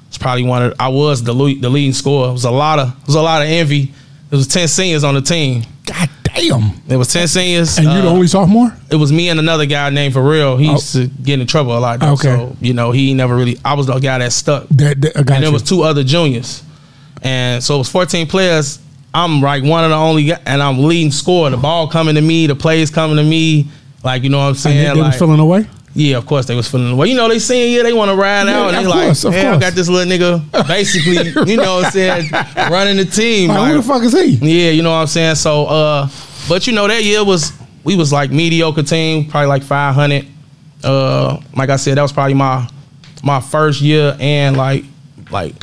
It's 0.09 0.19
probably 0.19 0.43
one 0.45 0.63
of 0.63 0.75
I 0.79 0.89
was 0.89 1.23
the 1.23 1.33
lead, 1.33 1.63
the 1.63 1.71
leading 1.71 1.95
scorer. 1.95 2.29
It 2.29 2.33
was 2.33 2.45
a 2.45 2.51
lot 2.51 2.79
of 2.79 2.89
it 2.91 3.07
was 3.07 3.15
a 3.17 3.23
lot 3.23 3.41
of 3.41 3.49
envy. 3.49 3.93
It 4.31 4.37
was 4.37 4.47
ten 4.47 4.69
seniors 4.69 5.05
on 5.05 5.15
the 5.15 5.23
team. 5.23 5.63
God 5.87 6.09
damn. 6.23 6.73
It 6.89 6.97
was 6.97 7.13
ten 7.13 7.27
seniors. 7.29 7.79
And 7.79 7.87
you 7.87 8.03
the 8.03 8.09
Uh, 8.09 8.13
only 8.13 8.27
sophomore? 8.27 8.75
it 8.91 8.97
was 8.97 9.11
me 9.13 9.29
and 9.31 9.41
another 9.41 9.65
guy 9.67 9.89
named 9.91 10.13
for 10.15 10.23
real. 10.23 10.57
He 10.59 10.71
used 10.71 10.93
to 10.93 11.07
get 11.07 11.41
in 11.41 11.47
trouble 11.47 11.77
a 11.77 11.81
lot. 11.81 12.01
Though, 12.01 12.13
Okay. 12.13 12.23
So 12.37 12.57
you 12.61 12.75
know 12.75 12.93
he 12.93 13.15
never 13.15 13.35
really. 13.37 13.59
I 13.65 13.75
was 13.75 13.87
the 13.87 13.99
guy 13.99 14.19
that 14.19 14.33
stuck 14.33 14.69
That, 14.69 15.01
that, 15.01 15.17
and 15.17 15.43
there 15.43 15.51
was 15.53 15.63
two 15.63 15.83
other 15.83 16.05
juniors, 16.05 16.63
and 17.23 17.63
so 17.65 17.77
it 17.77 17.79
was 17.79 17.89
14 17.91 18.27
players. 18.27 18.81
I'm 19.15 19.41
like 19.41 19.65
one 19.65 19.85
of 19.85 19.91
the 19.91 19.97
only, 19.97 20.25
guy, 20.27 20.41
and 20.45 20.63
I'm 20.63 20.85
leading 20.85 21.11
score. 21.11 21.49
The 21.49 21.57
ball 21.57 21.89
coming 21.89 22.15
to 22.15 22.21
me, 22.21 22.47
the 22.47 22.55
plays 22.55 22.91
coming 22.91 23.17
to 23.17 23.25
me. 23.25 23.67
Like 24.05 24.23
you 24.23 24.29
know 24.29 24.39
what 24.39 24.45
I'm 24.45 24.49
and 24.51 24.59
saying? 24.59 24.77
they, 24.77 24.85
they 24.95 25.01
like, 25.01 25.13
was 25.13 25.19
feeling 25.19 25.41
away. 25.41 25.67
Yeah, 25.99 26.17
of 26.17 26.27
course 26.27 26.47
they 26.47 26.55
was 26.55 26.69
feeling. 26.71 26.97
Well, 26.97 27.07
you 27.09 27.17
know 27.17 27.29
they 27.29 27.39
seeing 27.41 27.75
yeah, 27.75 27.83
they 27.83 27.93
want 27.93 28.11
to 28.11 28.15
ride 28.17 28.47
Yeah, 28.47 28.61
out, 28.61 28.75
and 28.75 28.77
they 28.85 28.87
like, 28.89 29.07
course, 29.07 29.25
of 29.25 29.33
man, 29.33 29.55
I 29.55 29.59
got 29.59 29.73
this 29.75 29.89
little 29.89 30.11
nigga, 30.11 30.67
basically, 30.69 31.17
you 31.51 31.57
know 31.57 31.77
what 31.77 31.87
I'm 31.87 31.91
saying, 31.91 32.31
running 32.71 32.97
the 32.99 33.05
team. 33.05 33.49
Like, 33.49 33.59
like- 33.59 33.71
who 33.73 33.77
the 33.79 33.83
fuck 33.83 34.03
is 34.03 34.13
he? 34.13 34.27
yeah, 34.67 34.71
you 34.71 34.83
know 34.83 34.91
what 34.91 34.97
I'm 34.99 35.07
saying. 35.09 35.35
So, 35.35 35.67
uh, 35.67 36.09
but 36.49 36.67
you 36.67 36.73
know 36.73 36.87
that 36.87 37.03
year 37.03 37.25
was 37.25 37.53
we 37.85 37.97
was 37.97 38.13
like 38.13 38.31
mediocre 38.31 38.83
team, 38.85 39.29
probably 39.29 39.49
like 39.49 39.63
500. 39.65 40.27
Uh, 40.85 41.41
like 41.57 41.71
I 41.71 41.77
said, 41.77 41.97
that 41.99 42.03
was 42.03 42.13
probably 42.13 42.35
my 42.35 42.69
my 43.25 43.41
first 43.41 43.81
year 43.81 44.17
and 44.21 44.57
like 44.57 44.85
like 45.33 45.55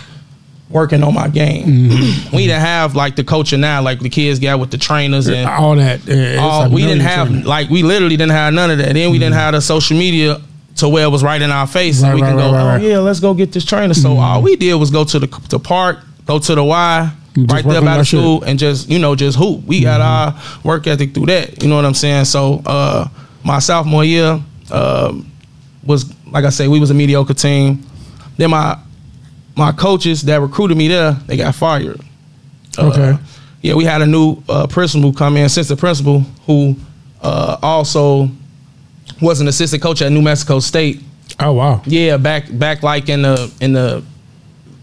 working 0.70 1.04
on 1.04 1.14
my 1.14 1.28
game. 1.28 1.66
Mm-hmm. 1.68 2.36
we 2.36 2.48
didn't 2.48 2.62
have 2.62 2.96
like 2.96 3.16
the 3.16 3.24
culture 3.24 3.58
now, 3.58 3.82
like 3.82 4.00
the 4.00 4.10
kids 4.10 4.40
got 4.40 4.60
with 4.60 4.72
the 4.72 4.78
trainers 4.78 5.28
and 5.28 5.48
All 5.50 5.76
that. 5.76 6.04
yeah, 6.06 6.38
all, 6.38 6.64
like 6.64 6.72
we 6.72 6.82
didn't 6.82 7.02
have 7.02 7.28
training. 7.28 7.46
like 7.46 7.70
we 7.70 7.84
literally 7.84 8.18
didn't 8.18 8.32
have 8.34 8.54
none 8.54 8.72
of 8.72 8.78
that. 8.80 8.94
Then 8.94 9.12
we 9.12 9.20
didn't 9.20 9.36
have 9.36 9.54
the 9.54 9.62
social 9.62 9.98
media 9.98 10.42
to 10.78 10.90
where 10.90 11.06
it 11.06 11.10
was 11.10 11.24
right 11.24 11.42
in 11.42 11.52
our 11.52 11.68
face 11.68 12.02
Right, 12.02 12.10
and 12.10 12.16
we 12.16 12.22
right, 12.22 12.30
can 12.30 12.38
go, 12.38 12.52
right, 12.52 12.82
oh 12.82 12.86
yeah, 12.86 12.98
let's 13.00 13.20
go 13.22 13.34
get 13.34 13.52
this 13.54 13.64
trainer. 13.64 13.94
So 13.94 14.18
all 14.18 14.42
we 14.42 14.56
did 14.56 14.74
was 14.76 14.92
go 14.92 15.04
to 15.06 15.20
the 15.20 15.28
to 15.50 15.60
park, 15.60 16.00
go 16.26 16.40
to 16.40 16.56
the 16.56 16.64
Y. 16.64 17.12
Just 17.38 17.52
Right 17.52 17.66
there 17.66 17.82
by 17.82 17.98
the 17.98 18.06
shit. 18.06 18.20
school 18.22 18.44
and 18.44 18.58
just 18.58 18.90
you 18.90 18.98
know 18.98 19.14
just 19.14 19.38
hoop. 19.38 19.64
We 19.66 19.82
got 19.82 20.00
our 20.02 20.42
work 20.64 20.88
ethic 20.88 21.14
through 21.14 21.26
that. 21.28 21.62
You 21.62 21.68
know 21.70 21.76
what 21.76 21.84
I'm 21.84 21.94
saying? 21.94 22.26
So 22.26 22.62
uh, 22.66 23.10
my 23.44 23.60
sophomore 23.60 24.06
year 24.06 24.42
um, 24.72 25.30
was 25.86 26.14
like 26.28 26.46
I 26.46 26.50
say, 26.50 26.70
we 26.70 26.80
was 26.80 26.92
a 26.92 26.94
mediocre 26.94 27.34
team. 27.34 27.86
Then 28.38 28.52
my 28.52 28.78
my 29.58 29.72
coaches 29.72 30.24
that 30.24 30.42
recruited 30.42 30.78
me 30.78 30.88
there, 30.88 31.14
they 31.28 31.38
got 31.38 31.56
fired. 31.56 32.00
Uh, 32.78 32.88
Okay. 32.88 33.18
yeah, 33.62 33.74
we 33.74 33.86
had 33.86 34.02
a 34.02 34.06
new 34.06 34.38
uh, 34.50 34.68
principal 34.68 35.14
come 35.14 35.38
in, 35.38 35.46
assistant 35.46 35.80
principal, 35.80 36.20
who 36.46 36.76
uh, 37.22 37.58
also 37.62 38.30
was 39.22 39.40
an 39.42 39.48
assistant 39.48 39.82
coach 39.82 40.02
at 40.02 40.12
New 40.12 40.22
Mexico 40.22 40.60
State. 40.60 41.02
Oh 41.40 41.54
wow. 41.54 41.82
Yeah, 41.86 42.18
back 42.18 42.46
back 42.52 42.84
like 42.84 43.10
in 43.10 43.22
the 43.24 43.52
in 43.62 43.74
the 43.74 44.04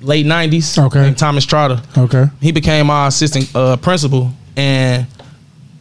late 0.01 0.27
nineties. 0.27 0.79
Okay. 0.79 1.13
Thomas 1.15 1.45
Trotter. 1.47 1.81
Okay. 1.97 2.27
He 2.41 2.51
became 2.53 2.91
our 2.91 3.09
assistant 3.09 3.55
uh, 3.55 3.77
principal, 3.77 4.31
and 4.57 5.07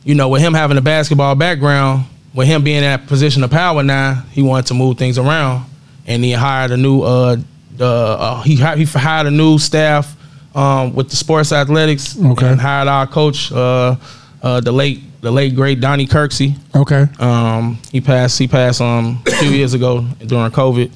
you 0.04 0.16
know, 0.16 0.30
with 0.30 0.42
him 0.42 0.54
having 0.54 0.78
a 0.78 0.82
basketball 0.82 1.36
background, 1.36 2.06
with 2.34 2.48
him 2.48 2.64
being 2.64 2.78
in 2.78 2.84
that 2.84 3.08
position 3.08 3.44
of 3.44 3.52
power 3.52 3.84
now, 3.84 4.24
he 4.32 4.42
wanted 4.42 4.66
to 4.68 4.74
move 4.74 4.98
things 4.98 5.18
around, 5.18 5.66
and 6.08 6.24
he 6.24 6.32
hired 6.34 6.72
a 6.72 6.78
new 6.78 7.02
uh, 7.02 7.38
the 7.82 7.88
uh, 7.88 8.42
he 8.44 8.56
he 8.56 8.86
hired 8.86 9.26
a 9.28 9.32
new 9.32 9.58
staff 9.58 10.16
um, 10.56 10.94
with 10.94 11.10
the 11.10 11.16
sports 11.16 11.52
athletics, 11.52 12.16
Okay. 12.18 12.48
and 12.48 12.62
hired 12.62 12.88
our 12.88 13.08
coach, 13.08 13.52
uh, 13.52 13.96
uh, 14.44 14.60
the 14.62 14.72
late 14.72 15.00
the 15.22 15.32
late 15.32 15.56
great 15.56 15.80
Donnie 15.82 16.06
Kirksey. 16.08 16.56
Okay. 16.76 17.06
Um, 17.20 17.80
he 17.92 18.00
passed. 18.02 18.38
He 18.40 18.48
passed 18.48 18.82
um 18.82 19.22
a 19.28 19.32
few 19.32 19.50
years 19.50 19.74
ago 19.74 20.02
during 20.26 20.52
COVID. 20.52 20.90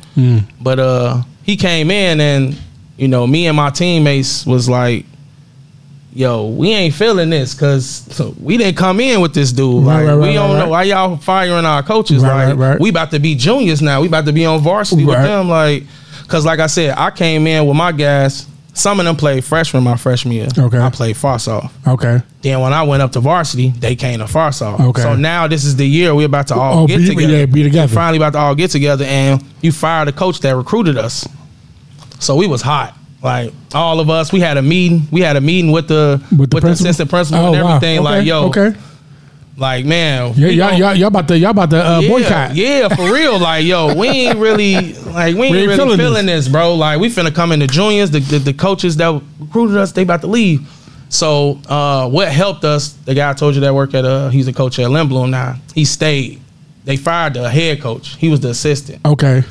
But 0.61 0.79
uh, 0.79 1.21
he 1.43 1.57
came 1.57 1.89
in 1.91 2.21
and 2.21 2.55
you 2.97 3.07
know 3.07 3.25
me 3.27 3.47
and 3.47 3.57
my 3.57 3.69
teammates 3.71 4.45
was 4.45 4.69
like, 4.69 5.05
"Yo, 6.13 6.47
we 6.49 6.69
ain't 6.71 6.93
feeling 6.93 7.29
this 7.31 7.53
because 7.55 8.07
we 8.39 8.57
didn't 8.57 8.77
come 8.77 8.99
in 8.99 9.21
with 9.21 9.33
this 9.33 9.51
dude. 9.51 9.83
Right, 9.85 10.03
like 10.03 10.07
right, 10.07 10.15
we 10.15 10.27
right, 10.27 10.33
don't 10.35 10.57
know 10.59 10.69
why 10.69 10.83
y'all 10.83 11.17
firing 11.17 11.65
our 11.65 11.81
coaches. 11.83 12.21
Like 12.21 12.79
we 12.79 12.89
about 12.89 13.09
to 13.11 13.19
be 13.19 13.33
juniors 13.35 13.81
now. 13.81 14.01
We 14.01 14.07
about 14.07 14.25
to 14.25 14.33
be 14.33 14.45
on 14.45 14.59
varsity 14.61 15.03
with 15.05 15.21
them. 15.21 15.49
Like, 15.49 15.83
cause 16.27 16.45
like 16.45 16.59
I 16.59 16.67
said, 16.67 16.95
I 16.97 17.11
came 17.11 17.47
in 17.47 17.65
with 17.67 17.75
my 17.77 17.91
guys. 17.91 18.47
Some 18.73 18.99
of 18.99 19.05
them 19.05 19.15
played 19.15 19.45
freshman 19.45 19.83
my 19.83 19.95
freshman 19.95 20.33
year. 20.33 20.49
Okay. 20.57 20.77
I 20.77 20.89
played 20.89 21.15
far 21.15 21.35
off. 21.47 21.73
Okay. 21.87 22.21
Then 22.41 22.59
when 22.59 22.73
I 22.73 22.83
went 22.83 23.01
up 23.01 23.13
to 23.13 23.21
varsity, 23.21 23.69
they 23.69 23.95
came 23.95 24.19
to 24.19 24.25
frosh-soph. 24.25 24.81
Okay. 24.81 25.01
So 25.01 25.15
now 25.15 25.47
this 25.47 25.63
is 25.63 25.77
the 25.77 25.87
year 25.87 26.13
we're 26.13 26.25
about 26.25 26.47
to 26.47 26.55
oh, 26.55 26.59
all 26.59 26.83
Oh, 26.83 26.87
get 26.87 26.97
be- 26.97 27.05
together. 27.05 27.33
yeah, 27.37 27.45
be 27.45 27.63
together. 27.63 27.87
We're 27.89 27.95
finally 27.95 28.17
about 28.17 28.33
to 28.33 28.39
all 28.39 28.53
get 28.53 28.71
together, 28.71 29.05
and 29.05 29.41
you 29.61 29.71
fired 29.71 30.09
the 30.09 30.11
coach 30.11 30.41
that 30.41 30.57
recruited 30.57 30.97
us. 30.97 31.25
So 32.19 32.35
we 32.35 32.47
was 32.47 32.61
hot. 32.61 32.97
Like 33.23 33.53
all 33.73 34.01
of 34.01 34.09
us, 34.09 34.33
we 34.33 34.41
had 34.41 34.57
a 34.57 34.61
meeting. 34.61 35.07
We 35.09 35.21
had 35.21 35.37
a 35.37 35.41
meeting 35.41 35.71
with 35.71 35.87
the 35.87 36.21
With 36.37 36.49
the 36.51 36.59
principal? 36.59 36.89
assistant 36.89 37.09
principal 37.09 37.39
oh, 37.45 37.53
and 37.53 37.61
Oh, 37.61 37.65
wow. 37.65 37.75
everything. 37.77 38.03
Like 38.03 38.25
yo, 38.25 38.47
Okay. 38.47 38.73
Like 39.57 39.85
man, 39.85 40.33
Yeah, 40.35 40.49
y'all, 40.49 40.73
y'all, 40.77 40.95
y'all 40.95 41.07
about 41.07 41.27
to 41.29 41.37
y'all 41.37 41.51
about 41.51 41.69
to 41.69 41.77
uh, 41.85 41.99
yeah, 42.01 42.09
boycott. 42.09 42.55
Yeah, 42.55 42.87
for 42.89 43.11
real. 43.13 43.39
Like, 43.39 43.65
yo, 43.65 43.95
we 43.95 44.07
ain't 44.07 44.37
really 44.37 44.93
like 44.93 45.35
we 45.35 45.43
ain't, 45.47 45.51
We 45.51 45.57
ain't 45.59 45.67
really 45.67 45.75
feeling 45.77 45.97
feeling, 45.97 46.25
this. 46.25 46.47
bro. 46.47 46.75
Like, 46.75 46.99
we 46.99 47.07
finna 47.09 47.33
come 47.33 47.51
in 47.51 47.59
the 47.59 47.67
juniors. 47.67 48.11
The, 48.11 48.19
the 48.19 48.39
the 48.39 48.53
coaches 48.53 48.97
that 48.97 49.21
recruited 49.39 49.77
us, 49.77 49.91
they 49.91 50.01
about 50.03 50.21
to 50.21 50.27
leave. 50.27 50.69
So, 51.07 51.59
uh, 51.69 52.09
what 52.09 52.29
helped 52.29 52.65
us? 52.65 52.93
The 52.93 53.13
guy 53.13 53.29
I 53.29 53.33
told 53.33 53.55
you 53.55 53.61
that 53.61 53.73
work 53.73 53.93
at 53.93 54.03
uh, 54.05 54.29
he's 54.29 54.47
a 54.47 54.53
coach 54.53 54.79
at 54.79 54.87
Lindblom 54.89 55.29
now. 55.29 55.55
He 55.73 55.85
stayed. 55.85 56.41
They 56.83 56.97
fired 56.97 57.35
the 57.35 57.49
head 57.49 57.79
coach. 57.81 58.15
He 58.17 58.29
was 58.29 58.41
the 58.41 58.49
assistant, 58.49 58.99
Okay. 59.05 59.43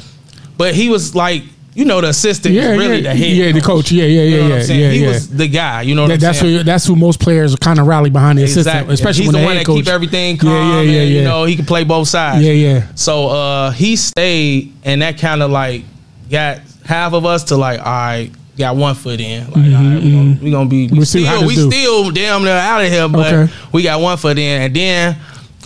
but 0.58 0.74
he 0.74 0.88
was 0.90 1.14
like, 1.16 1.42
you 1.74 1.84
know, 1.84 2.00
the 2.00 2.08
assistant 2.08 2.54
Yeah, 2.54 2.70
is 2.72 2.78
really 2.78 2.96
yeah, 3.00 3.12
the 3.12 3.18
head. 3.18 3.36
yeah, 3.36 3.52
the 3.52 3.60
coach. 3.60 3.90
Yeah, 3.92 4.04
yeah, 4.04 4.22
You 4.22 4.36
know 4.36 4.48
yeah, 4.56 4.62
yeah, 4.62 4.74
yeah, 4.74 4.90
he 4.90 5.00
yeah. 5.02 5.08
was 5.08 5.28
the 5.28 5.48
guy. 5.48 5.82
You 5.82 5.94
know 5.94 6.02
what 6.02 6.08
That, 6.08 6.14
I'm 6.14 6.20
that's 6.20 6.38
saying? 6.40 6.56
who 6.58 6.62
that's 6.62 6.86
who 6.86 6.96
most 6.96 7.20
players 7.20 7.54
kind 7.56 7.78
of 7.80 7.86
rally 7.86 8.10
behind 8.10 8.38
the 8.38 8.44
assistant, 8.44 8.66
Exactly. 8.68 8.94
especially 8.94 9.24
he's 9.24 9.32
when 9.32 9.34
the 9.34 9.40
the 9.40 9.46
one 9.46 9.56
that 9.56 9.66
coach. 9.66 9.76
keep 9.84 9.88
everything 9.88 10.36
calm. 10.38 10.50
Yeah, 10.50 10.80
yeah, 10.80 10.80
yeah, 10.92 11.00
and, 11.02 11.10
yeah. 11.10 11.18
You 11.18 11.24
know, 11.24 11.44
he 11.44 11.56
can 11.56 11.66
play 11.66 11.84
both 11.84 12.08
sides. 12.08 12.44
Yeah, 12.44 12.52
yeah. 12.52 12.86
So 12.94 13.28
uh, 13.28 13.70
he 13.72 13.96
stayed, 13.96 14.72
and 14.84 15.02
that 15.02 15.18
kind 15.18 15.42
of 15.42 15.50
like 15.50 15.84
got 16.30 16.60
half 16.84 17.12
of 17.12 17.24
us 17.26 17.44
to 17.44 17.56
like, 17.56 17.80
all 17.80 17.84
right, 17.86 18.30
got 18.56 18.76
one 18.76 18.94
foot 18.94 19.20
in. 19.20 19.44
Like, 19.46 19.56
all 19.56 19.62
right, 19.62 20.02
we 20.02 20.10
gonna, 20.12 20.38
we 20.42 20.50
gonna 20.52 20.68
be 20.68 20.86
we 20.88 20.98
We'll 20.98 21.06
still 21.06 21.46
we 21.46 21.54
do. 21.56 21.70
still 21.70 22.10
damn 22.12 22.44
near 22.44 22.52
out 22.56 22.82
of 22.84 22.90
here, 22.90 23.08
but 23.08 23.32
Okay. 23.32 23.52
we 23.72 23.82
got 23.82 24.00
one 24.00 24.16
foot 24.16 24.38
in. 24.38 24.62
And 24.62 24.76
then 24.76 25.16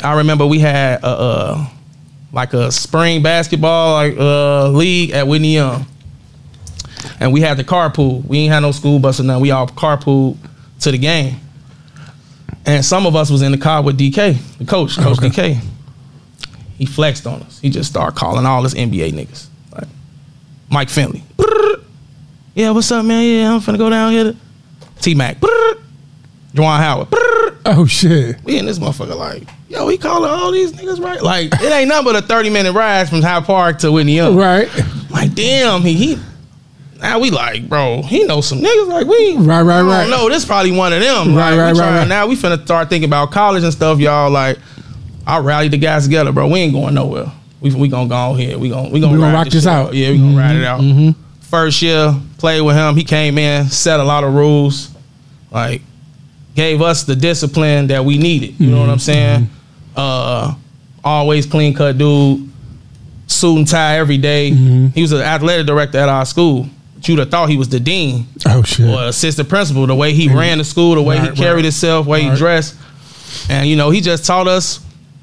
I 0.02 0.14
remember 0.18 0.46
we 0.46 0.58
had 0.60 1.00
a, 1.02 1.06
uh 1.06 1.66
like 2.32 2.52
a 2.54 2.70
spring 2.70 3.22
basketball 3.22 3.94
like 3.94 4.16
uh 4.18 4.68
league 4.68 5.10
at 5.10 5.26
Whitney 5.26 5.54
Young, 5.54 5.86
and 7.20 7.32
we 7.32 7.40
had 7.40 7.56
the 7.56 7.64
carpool. 7.64 8.24
We 8.26 8.38
ain't 8.38 8.52
had 8.52 8.60
no 8.60 8.72
school 8.72 8.98
bus 8.98 9.20
or 9.20 9.24
nothing. 9.24 9.42
We 9.42 9.50
all 9.50 9.66
carpool 9.66 10.36
to 10.80 10.90
the 10.90 10.98
game. 10.98 11.36
And 12.66 12.84
some 12.84 13.06
of 13.06 13.16
us 13.16 13.30
was 13.30 13.42
in 13.42 13.52
the 13.52 13.58
car 13.58 13.82
with 13.82 13.98
DK, 13.98 14.36
the 14.58 14.64
coach, 14.64 14.96
Coach 14.96 15.18
Okay. 15.18 15.54
DK. 15.54 15.60
He 16.76 16.86
flexed 16.86 17.26
on 17.26 17.42
us. 17.42 17.58
He 17.60 17.70
just 17.70 17.90
started 17.90 18.16
calling 18.16 18.46
all 18.46 18.62
his 18.62 18.74
NBA 18.74 19.12
niggas. 19.12 19.46
Like 19.72 19.88
Mike 20.70 20.88
Finley. 20.90 21.22
Yeah, 22.54 22.70
what's 22.70 22.90
up, 22.92 23.04
man? 23.04 23.24
Yeah, 23.24 23.54
I'm 23.54 23.60
finna 23.60 23.78
go 23.78 23.88
down 23.90 24.12
here 24.12 24.24
to 24.24 24.36
T 25.00 25.14
Mac. 25.14 25.38
Juwan 26.54 26.78
Howard. 26.78 27.08
Oh 27.66 27.86
shit. 27.86 28.36
We 28.44 28.58
in 28.58 28.66
this 28.66 28.78
motherfucker 28.78 29.16
like, 29.16 29.46
yo, 29.68 29.86
he 29.88 29.98
calling 29.98 30.30
all 30.30 30.50
these 30.50 30.72
niggas 30.72 31.02
right. 31.02 31.20
Like, 31.22 31.52
it 31.54 31.70
ain't 31.72 31.88
nothing 31.88 32.12
but 32.12 32.16
a 32.16 32.26
30 32.26 32.50
minute 32.50 32.72
ride 32.72 33.08
from 33.08 33.22
Hyde 33.22 33.44
Park 33.44 33.78
to 33.80 33.92
Whitney 33.92 34.16
Young. 34.16 34.36
Right. 34.36 34.68
Like, 35.10 35.34
damn, 35.34 35.82
he 35.82 35.94
he 35.94 36.18
now 37.00 37.18
we 37.18 37.30
like, 37.30 37.68
bro, 37.68 38.02
he 38.02 38.24
knows 38.24 38.46
some 38.48 38.58
niggas 38.58 38.88
like 38.88 39.06
we 39.06 39.36
Right, 39.36 39.62
right, 39.62 39.82
right. 39.82 40.08
know, 40.10 40.28
this 40.28 40.44
probably 40.44 40.72
one 40.72 40.92
of 40.92 41.00
them. 41.00 41.34
Right, 41.34 41.50
like, 41.50 41.58
right, 41.58 41.74
trying- 41.76 41.94
right. 41.94 42.08
Now 42.08 42.26
we 42.26 42.36
finna 42.36 42.62
start 42.64 42.88
thinking 42.90 43.08
about 43.08 43.30
college 43.30 43.62
and 43.62 43.72
stuff, 43.72 43.98
y'all. 43.98 44.30
Like, 44.30 44.58
I 45.26 45.38
rallied 45.38 45.72
the 45.72 45.78
guys 45.78 46.04
together, 46.04 46.32
bro. 46.32 46.48
We 46.48 46.58
ain't 46.60 46.72
going 46.72 46.94
nowhere. 46.94 47.30
We 47.60 47.74
we 47.74 47.88
gonna 47.88 48.08
go 48.08 48.14
on 48.14 48.36
here. 48.38 48.56
We 48.58 48.68
gonna 48.70 48.88
we 48.88 49.00
gonna, 49.00 49.12
We 49.14 49.18
gonna 49.20 49.32
rock 49.34 49.48
this 49.48 49.64
shit 49.64 49.66
out. 49.66 49.92
Yeah, 49.94 50.10
we 50.10 50.18
gonna 50.18 50.36
ride 50.38 50.56
it 50.56 50.64
out. 50.64 50.80
Mm-hmm. 50.80 51.20
First 51.42 51.82
year, 51.82 52.14
played 52.38 52.60
with 52.62 52.76
him. 52.76 52.94
He 52.96 53.04
came 53.04 53.36
in, 53.38 53.66
set 53.66 54.00
a 54.00 54.04
lot 54.04 54.22
of 54.24 54.32
rules, 54.34 54.90
like 55.50 55.82
gave 56.54 56.80
us 56.82 57.04
the 57.04 57.14
discipline 57.16 57.86
that 57.88 58.04
we 58.04 58.16
needed. 58.18 58.58
You 58.60 58.70
know 58.70 58.80
what 58.80 58.88
I'm 58.90 58.98
saying? 58.98 59.48
Uh, 59.96 60.54
always 61.04 61.46
clean 61.46 61.74
cut 61.74 61.98
dude, 61.98 62.48
suit 63.26 63.56
and 63.58 63.68
tie 63.68 63.98
every 63.98 64.18
day. 64.18 64.50
He 64.50 65.02
was 65.02 65.12
an 65.12 65.20
athletic 65.20 65.66
director 65.66 65.98
at 65.98 66.08
our 66.08 66.24
school. 66.26 66.68
You'd 67.02 67.18
have 67.20 67.30
thought 67.30 67.48
he 67.48 67.56
was 67.56 67.68
the 67.68 67.80
dean 67.80 68.26
Oh 68.46 68.62
shit. 68.62 68.86
or 68.88 69.04
assistant 69.04 69.48
principal. 69.48 69.86
The 69.86 69.94
way 69.94 70.12
he 70.12 70.28
ran 70.28 70.58
the 70.58 70.64
school, 70.64 70.94
the 70.94 71.02
way 71.02 71.18
Right, 71.18 71.30
he 71.30 71.36
carried 71.36 71.54
right. 71.56 71.64
himself, 71.64 72.04
the 72.06 72.10
way 72.10 72.22
he 72.22 72.34
dressed, 72.36 72.76
and 73.48 73.68
you 73.68 73.76
know 73.76 73.90
he 73.90 74.00
just 74.00 74.24
taught 74.26 74.48
us. 74.48 74.80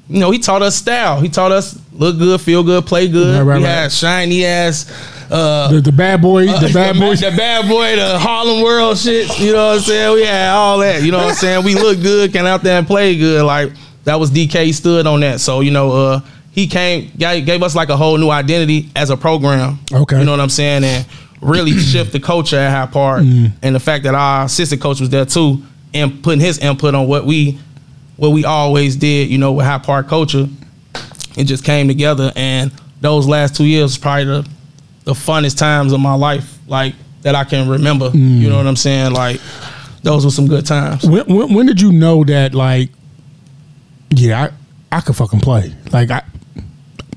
You 0.08 0.20
know, 0.20 0.30
he 0.30 0.38
taught 0.38 0.62
us 0.62 0.76
style. 0.76 1.20
He 1.20 1.28
taught 1.28 1.50
us 1.50 1.76
look 1.92 2.16
good, 2.16 2.40
feel 2.40 2.62
good, 2.62 2.86
play 2.86 3.08
good. 3.08 3.34
Right, 3.38 3.42
right, 3.42 3.58
we 3.58 3.64
right. 3.64 3.70
had 3.70 3.90
shiny 3.92 4.44
ass. 4.44 4.88
Uh, 5.28 5.68
The, 5.72 5.80
the 5.80 5.90
bad 5.90 6.22
boy, 6.22 6.46
the 6.46 6.70
bad 6.74 6.94
the, 6.94 7.00
boys. 7.00 7.20
the 7.20 7.32
bad 7.32 7.68
boy, 7.68 7.96
the 7.96 8.16
Harlem 8.16 8.62
World 8.62 8.96
shit. 8.98 9.36
You 9.40 9.52
know 9.52 9.66
what 9.70 9.74
I'm 9.78 9.80
saying? 9.80 10.14
We 10.14 10.24
had 10.24 10.50
all 10.54 10.78
that. 10.78 11.02
You 11.02 11.10
know 11.10 11.18
what 11.18 11.30
I'm 11.30 11.34
saying? 11.34 11.64
We 11.64 11.74
look 11.74 12.00
good, 12.00 12.32
can 12.32 12.46
out 12.46 12.62
there 12.62 12.78
and 12.78 12.86
play 12.86 13.18
good. 13.18 13.42
Like 13.44 13.72
that 14.04 14.14
was 14.20 14.30
DK 14.30 14.72
stood 14.74 15.08
on 15.08 15.18
that. 15.20 15.40
So 15.40 15.58
you 15.60 15.72
know, 15.72 15.90
uh, 15.90 16.20
he 16.52 16.68
came, 16.68 17.10
gave 17.18 17.44
gave 17.44 17.62
us 17.64 17.74
like 17.74 17.88
a 17.88 17.96
whole 17.96 18.16
new 18.16 18.30
identity 18.30 18.88
as 18.94 19.10
a 19.10 19.16
program. 19.16 19.80
Okay. 19.92 20.20
you 20.20 20.24
know 20.24 20.30
what 20.30 20.40
I'm 20.40 20.48
saying? 20.50 20.84
And 20.84 21.04
really 21.40 21.72
shift 21.78 22.12
the 22.12 22.20
culture 22.20 22.56
at 22.58 22.70
Hyde 22.70 22.92
Park, 22.92 23.22
Mm. 23.22 23.52
and 23.62 23.74
the 23.74 23.80
fact 23.80 24.04
that 24.04 24.14
our 24.14 24.44
assistant 24.46 24.80
coach 24.80 25.00
was 25.00 25.10
there 25.10 25.24
too, 25.26 25.62
and 25.94 26.22
putting 26.22 26.40
his 26.40 26.58
input 26.58 26.94
on 26.94 27.06
what 27.08 27.24
we 27.26 27.58
what 28.16 28.30
we 28.30 28.44
always 28.44 28.96
did. 28.96 29.28
You 29.30 29.38
know, 29.38 29.52
with 29.52 29.66
Hyde 29.66 29.82
Park 29.82 30.08
culture, 30.08 30.46
it 31.36 31.44
just 31.44 31.64
came 31.64 31.88
together. 31.88 32.32
And 32.36 32.72
those 33.00 33.26
last 33.28 33.54
two 33.56 33.64
years 33.64 33.82
was 33.84 33.98
probably 33.98 34.24
the 34.24 34.48
the 35.04 35.12
funnest 35.12 35.56
times 35.58 35.92
of 35.92 36.00
my 36.00 36.14
life, 36.14 36.58
like 36.66 36.94
that 37.22 37.34
I 37.34 37.44
can 37.44 37.68
remember. 37.68 38.10
Mm. 38.10 38.40
You 38.40 38.48
know 38.50 38.56
what 38.56 38.66
I'm 38.66 38.76
saying? 38.76 39.12
Like 39.12 39.40
those 40.02 40.24
were 40.24 40.30
some 40.30 40.46
good 40.46 40.64
times. 40.64 41.04
when, 41.04 41.24
when, 41.26 41.52
when 41.54 41.66
did 41.66 41.80
you 41.80 41.90
know 41.92 42.22
that 42.24 42.54
like 42.54 42.90
yeah 44.10 44.48
I, 44.92 44.96
I 44.98 45.00
could 45.00 45.16
fucking 45.16 45.40
play 45.40 45.74
like 45.90 46.12
i 46.12 46.22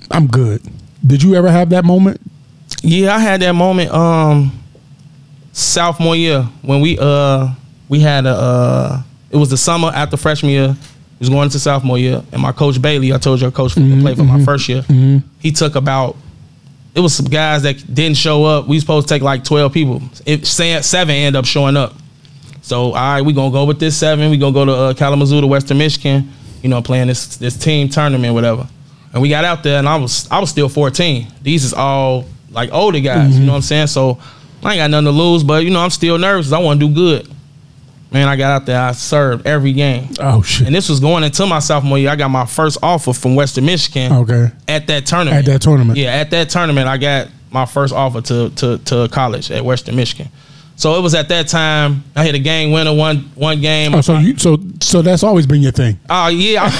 i'm 0.09 0.25
good 0.25 0.63
did 1.05 1.21
you 1.21 1.35
ever 1.35 1.51
have 1.51 1.69
that 1.69 1.85
moment 1.85 2.19
Yeah, 2.81 3.15
I 3.15 3.19
had 3.19 3.41
that 3.41 3.53
moment 3.53 3.91
um 3.91 4.51
sophomore 5.51 6.15
year 6.15 6.43
when 6.61 6.81
we 6.81 6.97
uh 6.99 7.49
we 7.89 7.99
had 7.99 8.25
a 8.25 8.29
uh 8.29 9.01
it 9.31 9.37
was 9.37 9.49
the 9.49 9.57
summer 9.57 9.89
after 9.93 10.17
freshman 10.17 10.51
year. 10.51 10.67
We 10.69 11.25
was 11.25 11.29
going 11.29 11.43
into 11.43 11.59
sophomore 11.59 11.97
year, 11.97 12.23
and 12.31 12.41
my 12.41 12.53
coach 12.53 12.81
Bailey, 12.81 13.11
I 13.11 13.17
told 13.17 13.41
you, 13.41 13.47
I 13.47 13.51
coach 13.51 13.73
for 13.73 13.81
played 13.81 14.17
for 14.17 14.23
my 14.23 14.43
first 14.45 14.69
year. 14.69 14.83
He 15.39 15.51
took 15.51 15.75
about 15.75 16.15
it 16.95 17.01
was 17.01 17.13
some 17.13 17.25
guys 17.27 17.63
that 17.63 17.93
didn't 17.93 18.17
show 18.17 18.45
up. 18.45 18.67
We 18.67 18.79
supposed 18.79 19.07
to 19.07 19.13
take 19.13 19.21
like 19.21 19.43
twelve 19.43 19.73
people. 19.73 20.01
If 20.25 20.47
seven 20.47 21.15
end 21.15 21.35
up 21.35 21.45
showing 21.45 21.75
up. 21.77 21.93
So 22.61 22.85
all 22.87 22.93
right, 22.93 23.21
we 23.21 23.33
gonna 23.33 23.51
go 23.51 23.65
with 23.65 23.79
this 23.79 23.97
seven. 23.97 24.31
We 24.31 24.37
gonna 24.37 24.53
go 24.53 24.65
to 24.65 24.71
uh, 24.73 24.93
Kalamazoo 24.93 25.41
to 25.41 25.47
Western 25.47 25.77
Michigan. 25.77 26.31
You 26.63 26.69
know, 26.69 26.81
playing 26.81 27.07
this 27.07 27.37
this 27.37 27.57
team 27.57 27.89
tournament, 27.89 28.33
whatever. 28.33 28.67
And 29.13 29.21
we 29.21 29.29
got 29.29 29.43
out 29.43 29.63
there, 29.63 29.79
and 29.79 29.89
I 29.89 29.95
was 29.97 30.27
I 30.31 30.39
was 30.39 30.49
still 30.49 30.69
fourteen. 30.69 31.27
These 31.41 31.65
is 31.65 31.73
all 31.73 32.25
like 32.51 32.71
older 32.71 32.99
guys. 32.99 33.33
You 33.33 33.39
know 33.39 33.39
mm-hmm. 33.39 33.47
what 33.49 33.55
I'm 33.55 33.61
saying? 33.61 33.87
So 33.87 34.19
I 34.63 34.73
ain't 34.73 34.79
got 34.79 34.89
nothing 34.91 35.05
to 35.05 35.11
lose, 35.11 35.43
but 35.43 35.63
you 35.63 35.69
know 35.69 35.79
I'm 35.79 35.89
still 35.89 36.17
nervous. 36.17 36.51
I 36.51 36.59
want 36.59 36.79
to 36.79 36.87
do 36.87 36.93
good. 36.93 37.27
Man, 38.11 38.27
I 38.27 38.35
got 38.35 38.49
out 38.49 38.65
there. 38.65 38.81
I 38.81 38.91
served 38.93 39.45
every 39.45 39.71
game. 39.71 40.09
oh 40.19 40.41
shit 40.41 40.65
And 40.65 40.75
this 40.75 40.89
was 40.89 40.99
going 40.99 41.23
into 41.23 41.45
my 41.45 41.59
sophomore 41.59 41.99
year. 41.99 42.09
I 42.09 42.15
got 42.15 42.29
my 42.29 42.45
first 42.45 42.79
offer 42.81 43.13
from 43.13 43.35
Western 43.35 43.65
Michigan 43.65 44.11
okay 44.11 44.51
at 44.67 44.87
that 44.87 45.05
tournament. 45.05 45.47
At 45.47 45.53
that 45.53 45.61
tournament. 45.61 45.97
Yeah, 45.97 46.15
at 46.15 46.31
that 46.31 46.49
tournament, 46.49 46.87
I 46.87 46.97
got 46.97 47.27
my 47.51 47.65
first 47.65 47.93
offer 47.93 48.21
to 48.21 48.49
to 48.49 48.77
to 48.79 49.07
college 49.09 49.51
at 49.51 49.63
Western 49.63 49.95
Michigan. 49.95 50.31
So 50.79 50.97
it 50.97 51.01
was 51.01 51.13
at 51.13 51.27
that 51.27 51.49
time 51.49 52.05
I 52.15 52.23
hit 52.23 52.35
a 52.35 52.39
game 52.39 52.71
winner 52.71 52.93
one 52.93 53.17
one 53.35 53.59
game. 53.59 53.93
Oh, 53.93 53.99
so 53.99 54.17
you 54.17 54.37
so 54.37 54.57
so 54.79 55.01
that's 55.01 55.23
always 55.23 55.45
been 55.45 55.61
your 55.61 55.73
thing. 55.73 55.99
Oh 56.09 56.29
yeah, 56.29 56.71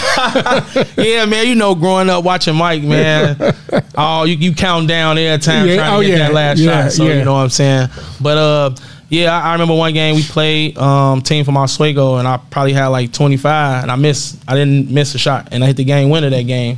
yeah, 0.97 1.25
man. 1.25 1.45
You 1.45 1.55
know, 1.55 1.75
growing 1.75 2.09
up 2.09 2.23
watching 2.23 2.55
Mike, 2.55 2.81
man. 2.81 3.37
Oh, 4.01 4.23
you, 4.23 4.35
you 4.35 4.55
count 4.55 4.87
down 4.87 5.17
every 5.17 5.43
time 5.43 5.67
Yeah, 5.67 5.75
trying 5.75 5.91
to 5.91 5.97
oh, 5.97 6.01
get 6.01 6.09
yeah, 6.09 6.17
that 6.19 6.33
last 6.33 6.59
yeah, 6.59 6.83
shot. 6.83 6.91
So 6.93 7.07
you 7.07 7.25
know 7.25 7.33
what 7.33 7.39
I'm 7.39 7.49
saying. 7.49 7.89
But 8.21 8.37
uh, 8.37 8.75
yeah, 9.09 9.37
I, 9.37 9.49
I 9.49 9.51
remember 9.51 9.75
one 9.75 9.93
game 9.93 10.15
we 10.15 10.23
played 10.23 10.77
um 10.77 11.21
team 11.21 11.43
from 11.43 11.57
Oswego, 11.57 12.15
and 12.15 12.27
I 12.27 12.37
probably 12.37 12.71
had 12.71 12.87
like 12.87 13.11
25, 13.11 13.83
and 13.83 13.91
I 13.91 13.97
missed. 13.97 14.41
I 14.47 14.55
didn't 14.55 14.89
miss 14.89 15.13
a 15.13 15.17
shot, 15.17 15.49
and 15.51 15.61
I 15.61 15.67
hit 15.67 15.75
the 15.75 15.83
game 15.83 16.09
winner 16.09 16.29
that 16.29 16.43
game. 16.43 16.77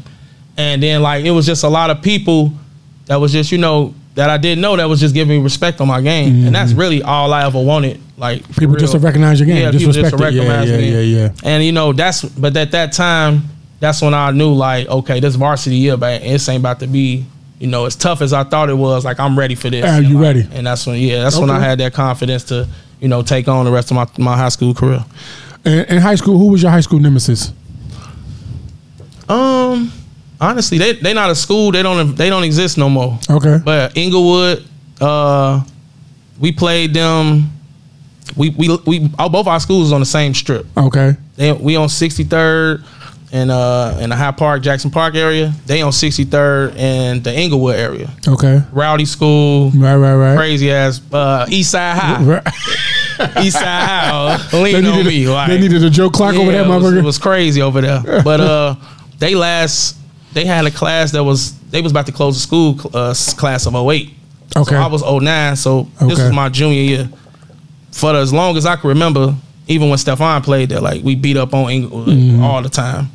And 0.58 0.82
then 0.82 1.04
like 1.04 1.24
it 1.24 1.32
was 1.32 1.46
just 1.46 1.64
a 1.64 1.70
lot 1.70 1.92
of 1.92 2.02
people 2.02 2.52
that 3.06 3.18
was 3.18 3.32
just 3.32 3.52
you 3.52 3.60
know 3.60 3.94
that 4.16 4.30
I 4.30 4.38
didn't 4.38 4.62
know 4.62 4.76
that 4.76 4.86
was 4.90 5.00
just 5.00 5.14
giving 5.14 5.38
me 5.38 5.44
respect 5.44 5.80
on 5.82 5.88
my 5.88 6.02
game, 6.02 6.46
and 6.46 6.54
that's 6.56 6.74
really 6.74 7.02
all 7.02 7.32
I 7.34 7.46
ever 7.46 7.62
wanted. 7.62 8.00
Like 8.18 8.42
Mm-hmm. 8.44 8.60
People 8.60 8.76
just 8.76 8.94
to 8.94 9.00
recognize 9.00 9.40
your 9.40 9.48
game, 9.48 9.58
Yeah, 9.64 9.72
just 9.72 9.80
people 9.80 9.94
just 9.94 10.12
respect 10.14 10.36
to 10.36 10.42
it. 10.42 10.46
Yeah, 10.46 10.64
yeah, 10.64 10.78
me. 10.78 10.92
yeah, 10.92 11.22
yeah. 11.24 11.30
And 11.44 11.64
you 11.64 11.72
know 11.72 11.92
that's 11.94 12.24
but 12.24 12.56
at 12.58 12.72
that 12.72 12.94
time, 12.94 13.44
that's 13.80 14.02
when 14.02 14.14
I 14.14 14.32
knew 14.32 14.54
like 14.54 14.88
okay, 14.88 15.20
this 15.20 15.36
varsity 15.36 15.78
year, 15.78 15.98
but 15.98 16.22
this 16.22 16.48
ain't 16.50 16.60
about 16.62 16.80
to 16.82 16.88
be 16.88 17.26
you 17.60 17.68
know 17.68 17.86
as 17.86 17.96
tough 17.96 18.22
as 18.22 18.32
I 18.34 18.44
thought 18.44 18.70
it 18.70 18.76
was. 18.76 19.04
Like 19.06 19.20
I'm 19.20 19.38
ready 19.40 19.56
for 19.56 19.70
this. 19.70 19.84
Are 19.86 19.88
And, 20.00 20.06
you 20.08 20.16
like, 20.16 20.24
ready? 20.36 20.48
And 20.52 20.68
that's 20.68 20.86
when 20.86 21.00
yeah, 21.00 21.24
that's 21.24 21.38
when 21.38 21.50
I 21.50 21.60
had 21.60 21.80
that 21.80 21.94
confidence 21.94 22.44
to 22.46 22.68
you 23.00 23.08
know 23.08 23.24
take 23.24 23.48
on 23.48 23.66
the 23.66 23.72
rest 23.72 23.90
of 23.92 23.96
my 23.96 24.08
my 24.18 24.38
high 24.38 24.50
school 24.50 24.74
career. 24.76 25.04
In, 25.66 25.86
in 25.86 25.98
high 26.00 26.16
school, 26.16 26.38
who 26.38 26.48
was 26.52 26.62
your 26.62 26.72
high 26.72 26.82
school 26.82 27.00
nemesis? 27.00 27.54
Um, 29.30 29.92
honestly, 30.42 30.78
they 30.78 30.94
they 30.94 31.14
not 31.14 31.30
a 31.30 31.36
school. 31.36 31.72
They 31.72 31.84
don't 31.84 32.16
they 32.16 32.30
don't 32.30 32.44
exist 32.44 32.78
no 32.78 32.90
more. 32.90 33.18
Okay. 33.30 33.60
But 33.64 33.96
Englewood, 33.98 34.66
uh, 35.00 35.64
we 36.40 36.52
played 36.52 36.94
them. 36.94 37.52
We 38.36 38.50
we 38.52 38.78
we 38.86 39.10
all 39.20 39.30
both 39.30 39.48
our 39.48 39.60
schools 39.60 39.92
on 39.94 40.00
the 40.00 40.06
same 40.06 40.34
strip. 40.34 40.66
Okay. 40.78 41.16
They 41.36 41.52
we 41.54 41.76
on 41.76 41.88
63rd 41.88 42.84
and 43.34 43.50
uh 43.52 43.98
in 44.02 44.10
the 44.10 44.16
Hyde 44.16 44.38
Park, 44.38 44.62
Jackson 44.62 44.90
Park 44.92 45.16
area. 45.16 45.54
They 45.66 45.82
on 45.82 45.92
63rd 45.92 46.76
and 46.78 47.24
the 47.24 47.32
Englewood 47.34 47.76
area. 47.78 48.10
Okay. 48.28 48.62
Rowdy 48.72 49.06
school, 49.06 49.72
Right, 49.72 49.96
right, 49.96 50.16
right. 50.16 50.38
crazy 50.38 50.72
ass 50.72 51.02
uh 51.12 51.46
East 51.50 51.72
Side 51.72 51.98
High. 51.98 52.24
Right. 52.24 52.48
East 53.44 53.58
Side 53.58 53.64
High. 53.88 54.10
Uh, 54.10 54.38
They 54.64 54.76
on 54.76 54.84
needed, 54.84 55.06
me. 55.08 55.28
like, 55.28 55.48
they 55.50 55.60
needed 55.60 55.84
a 55.84 55.90
Joe 55.90 56.10
Clark 56.10 56.36
over 56.36 56.52
yeah, 56.52 56.66
was, 56.68 56.84
motherfucker. 56.84 56.98
it 57.00 57.04
was 57.04 57.18
crazy 57.18 57.62
over 57.62 57.82
there. 57.82 58.22
But 58.24 58.40
uh 58.52 58.76
they 59.20 59.36
last 59.36 59.98
they 60.34 60.46
had 60.46 60.66
a 60.66 60.72
class 60.72 61.12
that 61.12 61.24
was 61.24 61.54
they 61.72 61.82
was 61.82 61.92
about 61.92 62.06
to 62.08 62.12
close 62.12 62.36
the 62.36 62.42
school 62.42 62.80
uh 62.94 63.14
class 63.38 63.66
of 63.66 63.76
08. 63.76 64.10
Okay. 64.58 64.72
So 64.72 64.76
I 64.76 64.88
was 64.88 65.02
09, 65.04 65.56
so 65.56 65.84
this 66.00 66.02
Okay. 66.14 66.24
was 66.26 66.34
my 66.34 66.50
junior 66.50 66.82
year. 66.82 67.10
For 67.92 68.16
as 68.16 68.32
long 68.34 68.58
as 68.58 68.66
I 68.66 68.76
can 68.76 68.90
remember, 68.90 69.36
even 69.68 69.90
when 69.90 69.98
Stefan 69.98 70.42
played 70.42 70.70
there, 70.70 70.80
like 70.82 71.04
we 71.04 71.16
beat 71.16 71.38
up 71.38 71.54
on 71.54 71.70
Englewood 71.72 72.08
Mm-hmm. 72.08 72.44
all 72.44 72.62
the 72.62 72.70
time. 72.70 73.08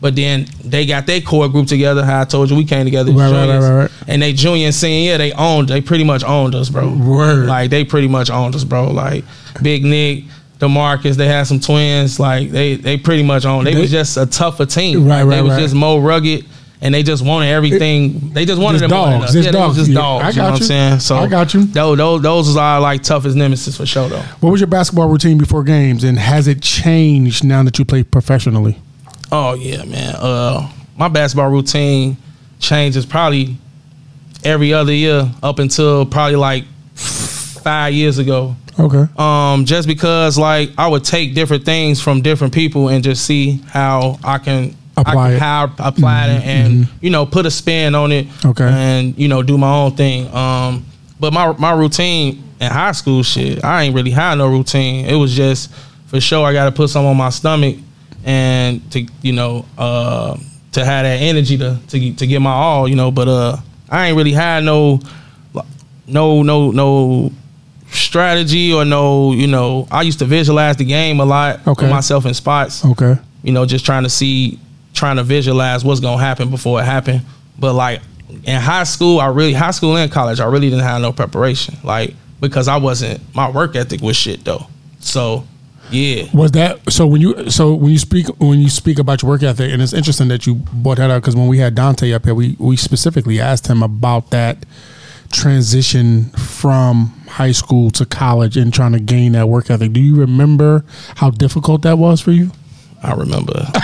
But 0.00 0.14
then 0.14 0.46
they 0.64 0.86
got 0.86 1.06
their 1.06 1.20
core 1.20 1.48
group 1.48 1.66
together. 1.66 2.04
How 2.04 2.20
I 2.20 2.24
told 2.24 2.48
you, 2.50 2.56
we 2.56 2.64
came 2.64 2.84
together. 2.84 3.10
Right, 3.10 3.32
right, 3.32 3.48
right, 3.48 3.58
right, 3.58 3.76
right. 3.82 3.90
And 4.06 4.22
they 4.22 4.32
junior 4.32 4.66
and 4.66 4.74
senior 4.74 5.00
year, 5.10 5.18
they 5.18 5.32
owned. 5.32 5.68
They 5.68 5.80
pretty 5.80 6.04
much 6.04 6.22
owned 6.22 6.54
us, 6.54 6.68
bro. 6.68 6.88
Word. 6.94 7.46
Like 7.48 7.70
they 7.70 7.84
pretty 7.84 8.06
much 8.06 8.30
owned 8.30 8.54
us, 8.54 8.62
bro. 8.62 8.92
Like 8.92 9.24
Big 9.60 9.84
Nick, 9.84 10.22
Demarcus, 10.58 11.14
they 11.14 11.26
had 11.28 11.44
some 11.46 11.60
twins. 11.60 12.18
Like 12.18 12.50
they 12.50 12.74
they 12.76 12.96
pretty 12.96 13.22
much 13.22 13.44
owned. 13.44 13.66
They, 13.66 13.74
They- 13.74 13.80
was 13.80 13.90
just 13.90 14.16
a 14.16 14.26
tougher 14.26 14.66
team. 14.66 15.06
Right, 15.06 15.22
Like, 15.22 15.36
They 15.36 15.42
was 15.42 15.52
right. 15.52 15.60
just 15.60 15.74
more 15.74 16.00
rugged. 16.00 16.44
And 16.80 16.94
they 16.94 17.02
just 17.02 17.24
wanted 17.24 17.48
everything. 17.48 18.32
they 18.32 18.44
just 18.44 18.62
wanted 18.62 18.80
them 18.80 18.90
dogs, 18.90 19.24
us. 19.24 19.32
just 19.32 19.46
yeah, 19.46 19.50
dogs. 19.50 19.76
just 19.76 19.90
Yeah, 19.90 19.96
dogs. 20.00 20.24
I 20.24 20.28
you 20.30 20.36
know 20.36 20.42
got 20.42 20.44
what 20.44 20.54
I'm 20.54 20.60
you. 20.60 20.66
saying? 20.66 20.98
So 21.00 21.16
I 21.16 21.26
got 21.26 21.52
you. 21.52 21.64
Those 21.64 21.98
those 21.98 22.22
those 22.22 22.56
are 22.56 22.60
our 22.74 22.80
like 22.80 23.02
toughest 23.02 23.36
nemesis 23.36 23.76
for 23.76 23.84
sure 23.84 24.08
though. 24.08 24.20
what 24.38 24.50
was 24.50 24.60
your 24.60 24.68
basketball 24.68 25.08
routine 25.08 25.38
before 25.38 25.64
games, 25.64 26.04
and 26.04 26.16
has 26.16 26.46
it 26.46 26.62
changed 26.62 27.42
now 27.42 27.64
that 27.64 27.80
you 27.80 27.84
play 27.84 28.04
professionally? 28.04 28.78
Oh 29.32 29.54
yeah, 29.54 29.82
man. 29.86 30.14
Uh, 30.16 30.70
my 30.96 31.08
basketball 31.08 31.50
routine 31.50 32.16
changes 32.60 33.04
probably 33.04 33.56
every 34.44 34.72
other 34.72 34.92
year 34.92 35.28
up 35.42 35.58
until 35.58 36.06
probably 36.06 36.36
like 36.36 36.64
five 36.94 37.92
years 37.92 38.18
ago. 38.18 38.54
Okay. 38.78 39.06
Um, 39.16 39.64
just 39.64 39.88
because 39.88 40.38
like 40.38 40.70
I 40.78 40.86
would 40.86 41.04
take 41.04 41.34
different 41.34 41.64
things 41.64 42.00
from 42.00 42.22
different 42.22 42.54
people 42.54 42.88
and 42.88 43.02
just 43.02 43.24
see 43.24 43.60
how 43.68 44.18
I 44.22 44.38
can 44.38 44.76
Apply 44.96 45.30
I, 45.30 45.32
it. 45.34 45.38
how 45.38 45.72
I 45.78 45.88
apply 45.88 46.26
it 46.28 46.44
and 46.44 46.88
you 47.00 47.10
know 47.10 47.24
put 47.24 47.46
a 47.46 47.50
spin 47.50 47.94
on 47.94 48.10
it. 48.12 48.26
Okay. 48.44 48.64
And 48.68 49.16
you 49.18 49.28
know 49.28 49.42
do 49.42 49.56
my 49.56 49.72
own 49.72 49.94
thing. 49.96 50.32
Um, 50.34 50.84
but 51.20 51.32
my 51.32 51.52
my 51.52 51.72
routine 51.72 52.42
in 52.60 52.70
high 52.70 52.92
school 52.92 53.22
shit, 53.22 53.62
I 53.64 53.84
ain't 53.84 53.94
really 53.94 54.10
had 54.10 54.36
no 54.38 54.48
routine. 54.48 55.06
It 55.06 55.14
was 55.14 55.34
just 55.36 55.72
for 56.06 56.20
sure 56.20 56.44
I 56.44 56.52
got 56.52 56.64
to 56.64 56.72
put 56.72 56.90
something 56.90 57.10
on 57.10 57.16
my 57.16 57.30
stomach 57.30 57.76
and 58.24 58.90
to 58.90 59.06
you 59.22 59.32
know 59.32 59.64
uh 59.78 60.36
to 60.72 60.84
have 60.84 61.04
that 61.04 61.20
energy 61.20 61.56
to 61.58 61.78
to 61.88 62.14
to 62.14 62.26
get 62.26 62.40
my 62.40 62.50
all. 62.50 62.88
You 62.88 62.96
know, 62.96 63.10
but 63.12 63.28
uh 63.28 63.56
I 63.88 64.08
ain't 64.08 64.16
really 64.16 64.32
had 64.32 64.64
no 64.64 65.00
no 66.08 66.42
no 66.42 66.70
no 66.72 67.32
strategy 67.90 68.72
or 68.72 68.84
no 68.84 69.32
you 69.32 69.46
know 69.46 69.86
i 69.90 70.02
used 70.02 70.18
to 70.18 70.24
visualize 70.24 70.76
the 70.76 70.84
game 70.84 71.20
a 71.20 71.24
lot 71.24 71.56
Okay. 71.66 71.82
put 71.86 71.90
myself 71.90 72.26
in 72.26 72.34
spots 72.34 72.84
Okay. 72.84 73.16
you 73.42 73.52
know 73.52 73.64
just 73.66 73.84
trying 73.84 74.02
to 74.04 74.10
see 74.10 74.58
trying 74.94 75.16
to 75.16 75.22
visualize 75.22 75.84
what's 75.84 76.00
gonna 76.00 76.22
happen 76.22 76.50
before 76.50 76.80
it 76.80 76.84
happened 76.84 77.22
but 77.58 77.74
like 77.74 78.00
in 78.44 78.60
high 78.60 78.84
school 78.84 79.20
i 79.20 79.26
really 79.26 79.52
high 79.52 79.70
school 79.70 79.96
and 79.96 80.10
college 80.12 80.40
i 80.40 80.44
really 80.46 80.68
didn't 80.70 80.84
have 80.84 81.00
no 81.00 81.12
preparation 81.12 81.76
like 81.82 82.14
because 82.40 82.68
i 82.68 82.76
wasn't 82.76 83.20
my 83.34 83.50
work 83.50 83.74
ethic 83.74 84.00
was 84.00 84.16
shit 84.16 84.44
though 84.44 84.66
so 85.00 85.44
yeah 85.90 86.24
Was 86.34 86.52
that 86.52 86.92
so? 86.92 87.06
When 87.06 87.22
you 87.22 87.48
so 87.50 87.72
when 87.72 87.90
you 87.92 87.98
speak 87.98 88.26
when 88.38 88.60
you 88.60 88.68
speak 88.68 88.98
about 88.98 89.22
your 89.22 89.30
work 89.30 89.42
ethic, 89.42 89.72
and 89.72 89.80
it's 89.80 89.94
interesting 89.94 90.28
that 90.28 90.46
you 90.46 90.56
brought 90.56 90.98
that 90.98 91.10
up 91.10 91.22
because 91.22 91.34
when 91.34 91.46
we 91.48 91.56
had 91.56 91.74
Dante 91.74 92.12
up 92.12 92.26
here, 92.26 92.34
we 92.34 92.56
we 92.58 92.76
specifically 92.76 93.40
asked 93.40 93.68
him 93.68 93.82
about 93.82 94.28
that 94.28 94.66
transition 95.30 96.24
from 96.30 97.06
high 97.28 97.52
school 97.52 97.90
to 97.92 98.06
college 98.06 98.56
and 98.56 98.72
trying 98.72 98.92
to 98.92 99.00
gain 99.00 99.32
that 99.32 99.48
work 99.48 99.70
ethic. 99.70 99.92
Do 99.92 100.00
you 100.00 100.16
remember 100.16 100.84
how 101.16 101.30
difficult 101.30 101.82
that 101.82 101.98
was 101.98 102.20
for 102.20 102.32
you? 102.32 102.50
i 103.00 103.12
remember 103.14 103.52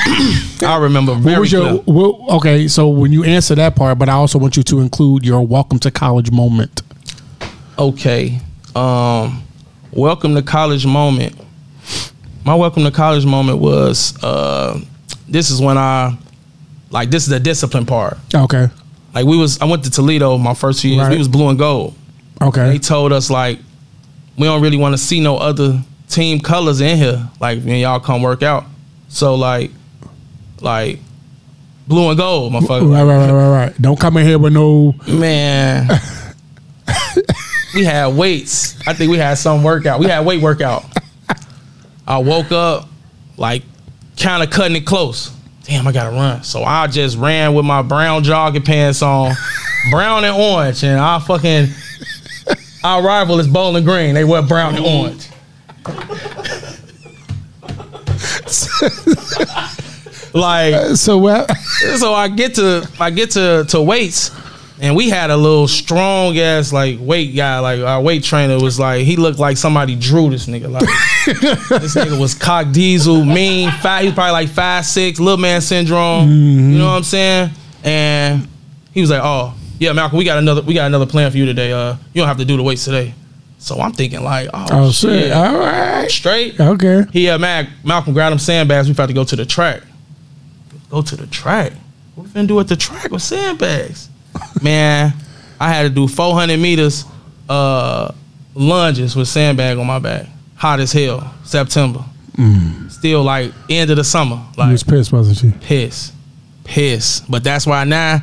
i 0.67 0.77
remember 0.77 1.15
very 1.15 1.35
What 1.35 1.41
was 1.43 1.53
your 1.53 1.75
what, 1.85 2.31
okay? 2.39 2.67
So 2.67 2.89
when 2.89 3.13
you 3.13 3.23
answer 3.23 3.55
that 3.55 3.77
part, 3.77 3.97
but 3.97 4.09
I 4.09 4.15
also 4.15 4.41
want 4.41 4.57
you 4.57 4.65
to 4.65 4.81
include 4.81 5.25
your 5.25 5.47
welcome 5.47 5.79
to 5.81 5.93
college 5.93 6.33
moment. 6.33 6.83
okay 7.79 8.41
um 8.75 9.41
welcome 9.93 10.35
to 10.35 10.43
college 10.43 10.85
moment 10.85 11.33
my 12.45 12.57
welcome 12.57 12.83
to 12.83 12.91
college 12.91 13.25
moment 13.25 13.61
was 13.61 14.21
uh 14.25 14.81
this 15.29 15.49
is 15.51 15.61
when 15.61 15.79
i 15.79 16.17
like 16.91 17.09
this 17.11 17.23
is 17.23 17.29
the 17.29 17.39
discipline 17.39 17.87
part 17.87 18.19
Okay. 18.35 18.67
Like 19.15 19.25
we 19.27 19.37
was 19.37 19.61
i 19.61 19.65
went 19.65 19.85
to 19.85 19.91
toledo 19.91 20.37
my 20.39 20.55
first 20.55 20.81
few 20.83 20.91
years 20.93 21.03
Right. 21.05 21.13
we 21.13 21.19
was 21.19 21.29
blue 21.29 21.49
and 21.49 21.59
gold 21.59 21.95
Okay. 22.43 22.69
they 22.71 22.79
told 22.79 23.13
us 23.13 23.31
like 23.31 23.59
we 24.37 24.45
don't 24.47 24.61
really 24.63 24.77
want 24.77 24.93
to 24.95 24.99
see 24.99 25.21
no 25.21 25.37
other 25.37 25.81
team 26.09 26.41
colors 26.41 26.81
in 26.81 26.97
here 26.99 27.29
like 27.41 27.63
when 27.63 27.77
y'all 27.77 28.01
come 28.01 28.23
work 28.23 28.43
out 28.43 28.65
so 29.09 29.35
like 29.37 29.71
like 30.61 30.99
blue 31.87 32.09
and 32.09 32.19
gold 32.19 32.53
motherfucker 32.53 32.91
Right, 32.91 33.03
right, 33.03 33.17
right, 33.17 33.33
right, 33.33 33.67
right. 33.67 33.81
Don't 33.81 33.99
come 34.01 34.17
in 34.17 34.27
here 34.27 34.39
with 34.39 34.53
no. 34.53 34.95
Man. 35.07 35.89
we 37.75 37.85
had 37.85 38.09
weights. 38.17 38.77
I 38.87 38.93
think 38.95 39.11
we 39.11 39.19
had 39.19 39.35
some 39.35 39.63
workout. 39.63 40.01
We 40.01 40.07
had 40.07 40.25
weight 40.25 40.41
workout. 40.43 40.85
I 42.07 42.19
woke 42.19 42.53
up 42.53 42.89
like 43.37 43.63
kind 44.19 44.43
of 44.43 44.51
cutting 44.51 44.77
it 44.77 44.87
close. 44.87 45.31
Damn, 45.65 45.89
I 45.89 45.93
gotta 45.93 46.11
run. 46.11 46.45
So 46.45 46.63
I 46.63 46.87
just 46.87 47.17
ran 47.17 47.55
with 47.55 47.65
my 47.65 47.83
brown 47.83 48.23
jogging 48.23 48.63
pants 48.63 49.03
on, 49.03 49.35
brown 49.91 50.25
and 50.25 50.37
orange, 50.37 50.85
and 50.85 51.01
I 51.01 51.19
fucking 51.19 51.69
our 52.85 53.03
rival 53.03 53.41
is 53.41 53.49
Bowling 53.49 53.85
Green. 53.85 54.15
They 54.15 54.25
wear 54.25 54.43
brown 54.43 54.77
and 54.77 54.85
orange. 54.85 55.29
like 60.35 60.97
So 60.97 61.19
what? 61.19 61.51
so 61.97 62.13
I 62.13 62.29
get 62.29 62.55
to 62.57 62.87
I 63.01 63.11
get 63.11 63.31
to 63.33 63.65
to 63.69 63.81
weights, 63.81 64.31
and 64.81 64.97
we 64.97 65.09
had 65.09 65.31
a 65.31 65.37
little 65.37 65.69
strong 65.69 66.37
ass 66.39 66.73
like 66.73 66.99
weight 67.01 67.35
guy. 67.35 67.59
Like 67.61 67.81
our 67.81 68.01
weight 68.01 68.25
trainer 68.25 68.59
was 68.59 68.79
like 68.79 69.03
he 69.03 69.17
looked 69.17 69.39
like 69.39 69.57
somebody 69.57 69.95
drew 69.95 70.31
this 70.31 70.47
nigga. 70.47 70.71
Like 70.71 70.83
this 71.81 71.95
nigga 71.95 72.19
was 72.19 72.35
cock 72.35 72.73
diesel, 72.73 73.25
mean, 73.25 73.71
fat. 73.71 74.01
He 74.01 74.07
was 74.07 74.15
probably 74.15 74.33
like 74.33 74.49
five 74.49 74.85
six, 74.85 75.21
little 75.21 75.39
man 75.39 75.61
syndrome. 75.61 76.29
You 76.29 76.79
know 76.79 76.87
what 76.87 76.97
I'm 76.97 77.03
saying? 77.05 77.51
And 77.85 78.49
he 78.93 79.01
was 79.01 79.11
like, 79.11 79.23
oh 79.23 79.55
yeah, 79.79 79.93
Malcolm, 79.93 80.19
we 80.19 80.25
got 80.25 80.39
another 80.39 80.63
we 80.63 80.75
got 80.75 80.87
another 80.87 81.07
plan 81.07 81.31
for 81.31 81.37
you 81.37 81.47
today. 81.47 81.73
Uh, 81.73 81.97
you 82.13 82.21
don't 82.21 82.29
have 82.29 82.39
to 82.39 82.45
do 82.45 82.57
the 82.57 82.63
weights 82.63 82.85
today. 82.85 83.15
So 83.59 83.81
I'm 83.81 83.93
thinking 83.93 84.23
like, 84.23 84.51
oh, 84.53 84.67
Oh 84.71 84.91
shit, 84.91 85.23
shit! 85.25 85.33
All 85.33 85.59
right. 85.59 86.11
straight. 86.11 86.61
Okay. 86.61 87.05
He 87.13 87.25
had 87.25 87.41
Mac, 87.41 87.69
Malcolm 87.83 88.13
grabbed 88.13 88.33
him 88.33 88.39
sandbags. 88.39 88.89
We 88.89 88.93
about 88.93 89.07
to 89.07 89.15
go 89.15 89.25
to 89.25 89.37
the 89.37 89.47
track. 89.47 89.83
Go 90.91 91.01
to 91.01 91.17
the 91.17 91.27
track. 91.27 91.73
What 92.15 92.25
we 92.25 92.31
finna 92.31 92.49
do 92.49 92.61
at 92.61 92.69
the 92.69 92.77
track 92.77 93.11
with 93.11 93.23
sandbags? 93.23 94.11
Man, 94.63 95.13
I 95.61 95.73
had 95.73 95.83
to 95.85 95.89
do 95.91 96.09
400 96.09 96.59
meters 96.59 97.05
uh, 97.49 98.13
lunges 98.55 99.15
with 99.17 99.29
sandbag 99.29 99.79
on 99.79 99.87
my 99.87 99.99
back. 99.99 100.27
Hot 100.57 100.81
as 100.81 100.93
hell. 100.93 101.33
September. 101.45 102.05
Still 102.89 103.23
like 103.23 103.53
end 103.71 103.91
of 103.91 103.97
the 103.97 104.05
summer. 104.05 104.37
You 104.37 104.59
Like 104.59 104.73
was 104.73 104.83
pissed, 104.83 105.13
wasn't 105.13 105.43
you? 105.43 105.59
piss, 105.61 106.11
piss. 106.65 107.21
But 107.29 107.45
that's 107.45 107.67
why 107.67 107.85
now 107.85 108.21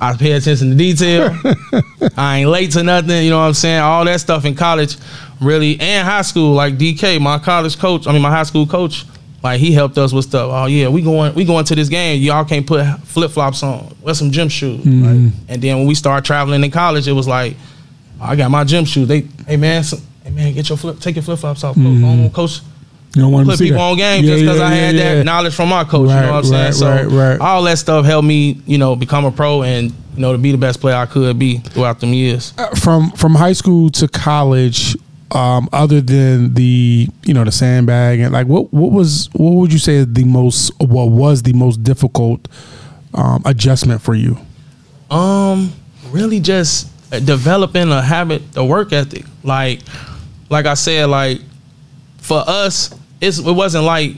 I 0.00 0.16
pay 0.16 0.32
attention 0.32 0.70
to 0.70 0.74
detail. 0.76 1.34
I 2.16 2.38
ain't 2.40 2.50
late 2.50 2.72
to 2.72 2.82
nothing. 2.82 3.24
You 3.24 3.30
know 3.30 3.38
what 3.38 3.46
I'm 3.46 3.54
saying? 3.54 3.80
All 3.80 4.04
that 4.04 4.20
stuff 4.20 4.44
in 4.44 4.54
college, 4.54 4.96
really, 5.40 5.78
and 5.80 6.06
high 6.06 6.22
school. 6.22 6.52
Like 6.52 6.74
DK, 6.74 7.20
my 7.20 7.38
college 7.38 7.78
coach. 7.78 8.06
I 8.06 8.12
mean, 8.12 8.22
my 8.22 8.30
high 8.30 8.42
school 8.42 8.66
coach. 8.66 9.04
Like 9.44 9.60
he 9.60 9.72
helped 9.72 9.98
us 9.98 10.10
with 10.10 10.24
stuff. 10.24 10.50
Oh 10.50 10.64
yeah, 10.64 10.88
we 10.88 11.02
going 11.02 11.34
we 11.34 11.44
going 11.44 11.66
to 11.66 11.74
this 11.74 11.90
game. 11.90 12.22
Y'all 12.22 12.46
can't 12.46 12.66
put 12.66 12.82
flip 13.00 13.30
flops 13.30 13.62
on. 13.62 13.94
Wear 14.00 14.14
some 14.14 14.30
gym 14.30 14.48
shoes. 14.48 14.80
Mm-hmm. 14.80 15.04
Right? 15.04 15.32
And 15.50 15.62
then 15.62 15.76
when 15.76 15.86
we 15.86 15.94
started 15.94 16.24
traveling 16.24 16.64
in 16.64 16.70
college, 16.70 17.06
it 17.06 17.12
was 17.12 17.28
like, 17.28 17.54
oh, 18.22 18.24
I 18.24 18.36
got 18.36 18.50
my 18.50 18.64
gym 18.64 18.86
shoes. 18.86 19.06
They, 19.06 19.28
hey 19.46 19.58
man, 19.58 19.84
some, 19.84 20.00
hey 20.22 20.30
man, 20.30 20.54
get 20.54 20.70
your 20.70 20.78
flip, 20.78 20.98
take 20.98 21.16
your 21.16 21.22
flip 21.22 21.38
flops 21.38 21.62
off, 21.62 21.74
coach. 21.74 21.84
I 21.84 22.00
don't 22.00 22.20
want 22.22 22.32
coach 22.32 22.60
You 23.14 23.20
don't 23.20 23.32
want 23.32 23.46
put 23.46 23.58
people 23.58 23.76
that. 23.76 23.82
on 23.82 23.98
game 23.98 24.24
Yeah, 24.24 24.30
just 24.30 24.44
because 24.44 24.58
yeah, 24.60 24.64
I 24.64 24.70
had 24.70 24.94
yeah, 24.94 25.14
that 25.16 25.24
knowledge 25.24 25.54
from 25.54 25.68
my 25.68 25.84
coach. 25.84 26.08
Right, 26.08 26.20
you 26.20 26.26
know 26.26 26.32
what 26.32 26.46
I'm 26.46 26.50
right, 26.50 26.72
saying? 26.72 26.72
So 26.72 26.88
right, 26.88 27.04
right. 27.04 27.40
all 27.40 27.62
that 27.64 27.76
stuff 27.76 28.06
helped 28.06 28.26
me, 28.26 28.62
you 28.64 28.78
know, 28.78 28.96
become 28.96 29.26
a 29.26 29.30
pro 29.30 29.62
and 29.62 29.90
you 30.14 30.20
know 30.22 30.32
to 30.32 30.38
be 30.38 30.52
the 30.52 30.58
best 30.58 30.80
player 30.80 30.96
I 30.96 31.04
could 31.04 31.38
be 31.38 31.58
throughout 31.58 32.00
them 32.00 32.14
years. 32.14 32.54
Uh, 32.56 32.74
from 32.76 33.10
from 33.10 33.34
high 33.34 33.52
school 33.52 33.90
to 33.90 34.08
college, 34.08 34.96
um, 35.34 35.68
other 35.72 36.00
than 36.00 36.54
the 36.54 37.08
you 37.24 37.34
know 37.34 37.44
the 37.44 37.52
sandbag 37.52 38.20
and 38.20 38.32
like 38.32 38.46
what 38.46 38.72
what 38.72 38.92
was 38.92 39.28
what 39.32 39.50
would 39.50 39.72
you 39.72 39.78
say 39.78 40.04
the 40.04 40.24
most 40.24 40.72
what 40.80 41.06
was 41.06 41.42
the 41.42 41.52
most 41.52 41.82
difficult 41.82 42.48
um, 43.14 43.42
adjustment 43.44 44.00
for 44.02 44.14
you? 44.14 44.38
Um, 45.10 45.72
really 46.10 46.40
just 46.40 46.90
developing 47.24 47.90
a 47.90 48.02
habit, 48.02 48.42
a 48.56 48.64
work 48.64 48.92
ethic. 48.92 49.24
Like, 49.42 49.80
like 50.50 50.66
I 50.66 50.74
said, 50.74 51.06
like 51.06 51.40
for 52.18 52.42
us, 52.46 52.94
it's 53.20 53.38
it 53.38 53.52
wasn't 53.52 53.84
like, 53.84 54.12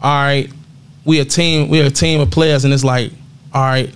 all 0.00 0.22
right, 0.22 0.50
we 1.04 1.20
a 1.20 1.24
team, 1.24 1.68
we 1.68 1.80
a 1.80 1.90
team 1.90 2.20
of 2.20 2.30
players, 2.30 2.64
and 2.64 2.72
it's 2.72 2.84
like, 2.84 3.12
all 3.52 3.62
right, 3.62 3.94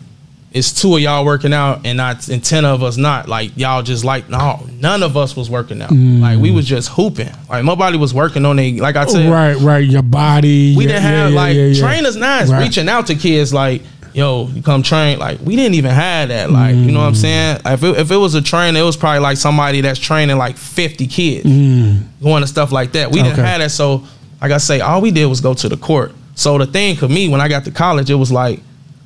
it's 0.54 0.72
two 0.72 0.94
of 0.96 1.00
y'all 1.00 1.24
working 1.24 1.52
out, 1.52 1.86
and 1.86 1.96
not 1.96 2.28
and 2.28 2.44
ten 2.44 2.64
of 2.64 2.82
us 2.82 2.96
not. 2.96 3.28
Like 3.28 3.56
y'all 3.56 3.82
just 3.82 4.04
like 4.04 4.28
no, 4.28 4.66
none 4.78 5.02
of 5.02 5.16
us 5.16 5.34
was 5.34 5.48
working 5.48 5.80
out. 5.80 5.90
Like 5.92 6.38
we 6.38 6.50
was 6.50 6.66
just 6.66 6.90
hooping. 6.90 7.30
Like 7.48 7.64
nobody 7.64 7.96
was 7.96 8.12
working 8.12 8.44
on 8.44 8.56
they. 8.56 8.78
Like 8.78 8.96
I 8.96 9.06
said, 9.06 9.30
right, 9.30 9.56
right. 9.56 9.84
Your 9.84 10.02
body. 10.02 10.76
we 10.76 10.84
yeah, 10.84 10.92
didn't 10.92 11.02
have 11.02 11.30
yeah, 11.30 11.36
like 11.36 11.56
yeah, 11.56 11.74
trainers 11.74 12.16
now 12.16 12.40
is 12.40 12.52
Right. 12.52 12.64
reaching 12.64 12.88
out 12.88 13.06
to 13.06 13.14
kids 13.14 13.54
like 13.54 13.82
yo 14.14 14.46
you 14.48 14.62
come 14.62 14.82
train 14.82 15.18
like 15.18 15.40
we 15.40 15.56
didn't 15.56 15.74
even 15.74 15.90
have 15.90 16.28
that 16.28 16.50
like 16.50 16.74
you 16.74 16.92
know 16.92 17.00
what 17.00 17.06
i'm 17.06 17.12
mm. 17.14 17.16
saying 17.16 17.58
if 17.64 17.82
it, 17.82 17.98
if 17.98 18.10
it 18.10 18.16
was 18.16 18.34
a 18.34 18.42
trainer 18.42 18.78
it 18.78 18.82
was 18.82 18.96
probably 18.96 19.20
like 19.20 19.38
somebody 19.38 19.80
that's 19.80 19.98
training 19.98 20.36
like 20.36 20.56
50 20.56 21.06
kids 21.06 21.46
mm. 21.46 22.02
going 22.22 22.42
to 22.42 22.46
stuff 22.46 22.72
like 22.72 22.92
that 22.92 23.10
we 23.10 23.22
didn't 23.22 23.36
have 23.36 23.60
that 23.60 23.70
so 23.70 24.04
like 24.42 24.52
i 24.52 24.58
say 24.58 24.80
all 24.80 25.00
we 25.00 25.10
did 25.10 25.26
was 25.26 25.40
go 25.40 25.54
to 25.54 25.68
the 25.68 25.78
court 25.78 26.12
so 26.34 26.58
the 26.58 26.66
thing 26.66 26.94
for 26.94 27.08
me 27.08 27.30
when 27.30 27.40
i 27.40 27.48
got 27.48 27.64
to 27.64 27.70
college 27.70 28.10
it 28.10 28.14
was 28.14 28.30
like 28.30 28.60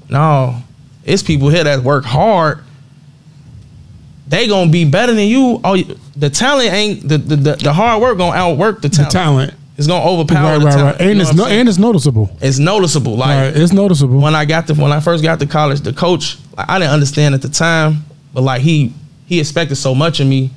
no 0.08 0.60
it's 1.06 1.22
people 1.22 1.48
here 1.48 1.64
that 1.64 1.80
work 1.80 2.04
hard 2.04 2.58
they 4.28 4.48
gonna 4.48 4.70
be 4.70 4.84
better 4.84 5.12
than 5.14 5.28
you. 5.28 5.60
Oh, 5.62 5.76
the 6.16 6.28
talent 6.30 6.72
ain't 6.72 7.08
the 7.08 7.16
the, 7.18 7.36
the, 7.36 7.56
the 7.56 7.72
hard 7.72 8.02
work 8.02 8.18
gonna 8.18 8.36
outwork 8.36 8.82
the 8.82 8.88
The 8.88 8.96
talent. 8.96 9.12
talent. 9.12 9.54
It's 9.78 9.86
gonna 9.86 10.04
overpower 10.04 10.52
Right, 10.54 10.58
the 10.58 10.64
right, 10.66 10.72
talent. 10.74 10.98
right. 10.98 11.04
You 11.04 11.10
And 11.10 11.18
know 11.18 11.22
it's 11.28 11.34
no, 11.34 11.46
and 11.46 11.68
it's 11.68 11.78
noticeable. 11.78 12.30
it's 12.40 12.58
noticeable. 12.58 13.16
Like 13.16 13.28
Right, 13.54 13.56
it's 13.62 13.72
noticeable. 13.72 14.18
when 14.20 14.34
I 14.34 14.44
got 14.44 14.66
to 14.66 14.74
when 14.74 14.90
I 14.90 14.98
first 15.00 15.22
got 15.22 15.38
to 15.38 15.46
college, 15.46 15.80
the 15.82 15.92
coach 15.92 16.38
like, 16.56 16.68
I 16.68 16.78
didn't 16.80 16.92
understand 16.94 17.36
at 17.36 17.42
the 17.42 17.48
time, 17.50 18.04
but 18.34 18.42
like 18.42 18.62
he 18.62 18.92
he 19.26 19.38
expected 19.38 19.76
so 19.76 19.94
much 19.94 20.18
of 20.18 20.26
me, 20.26 20.50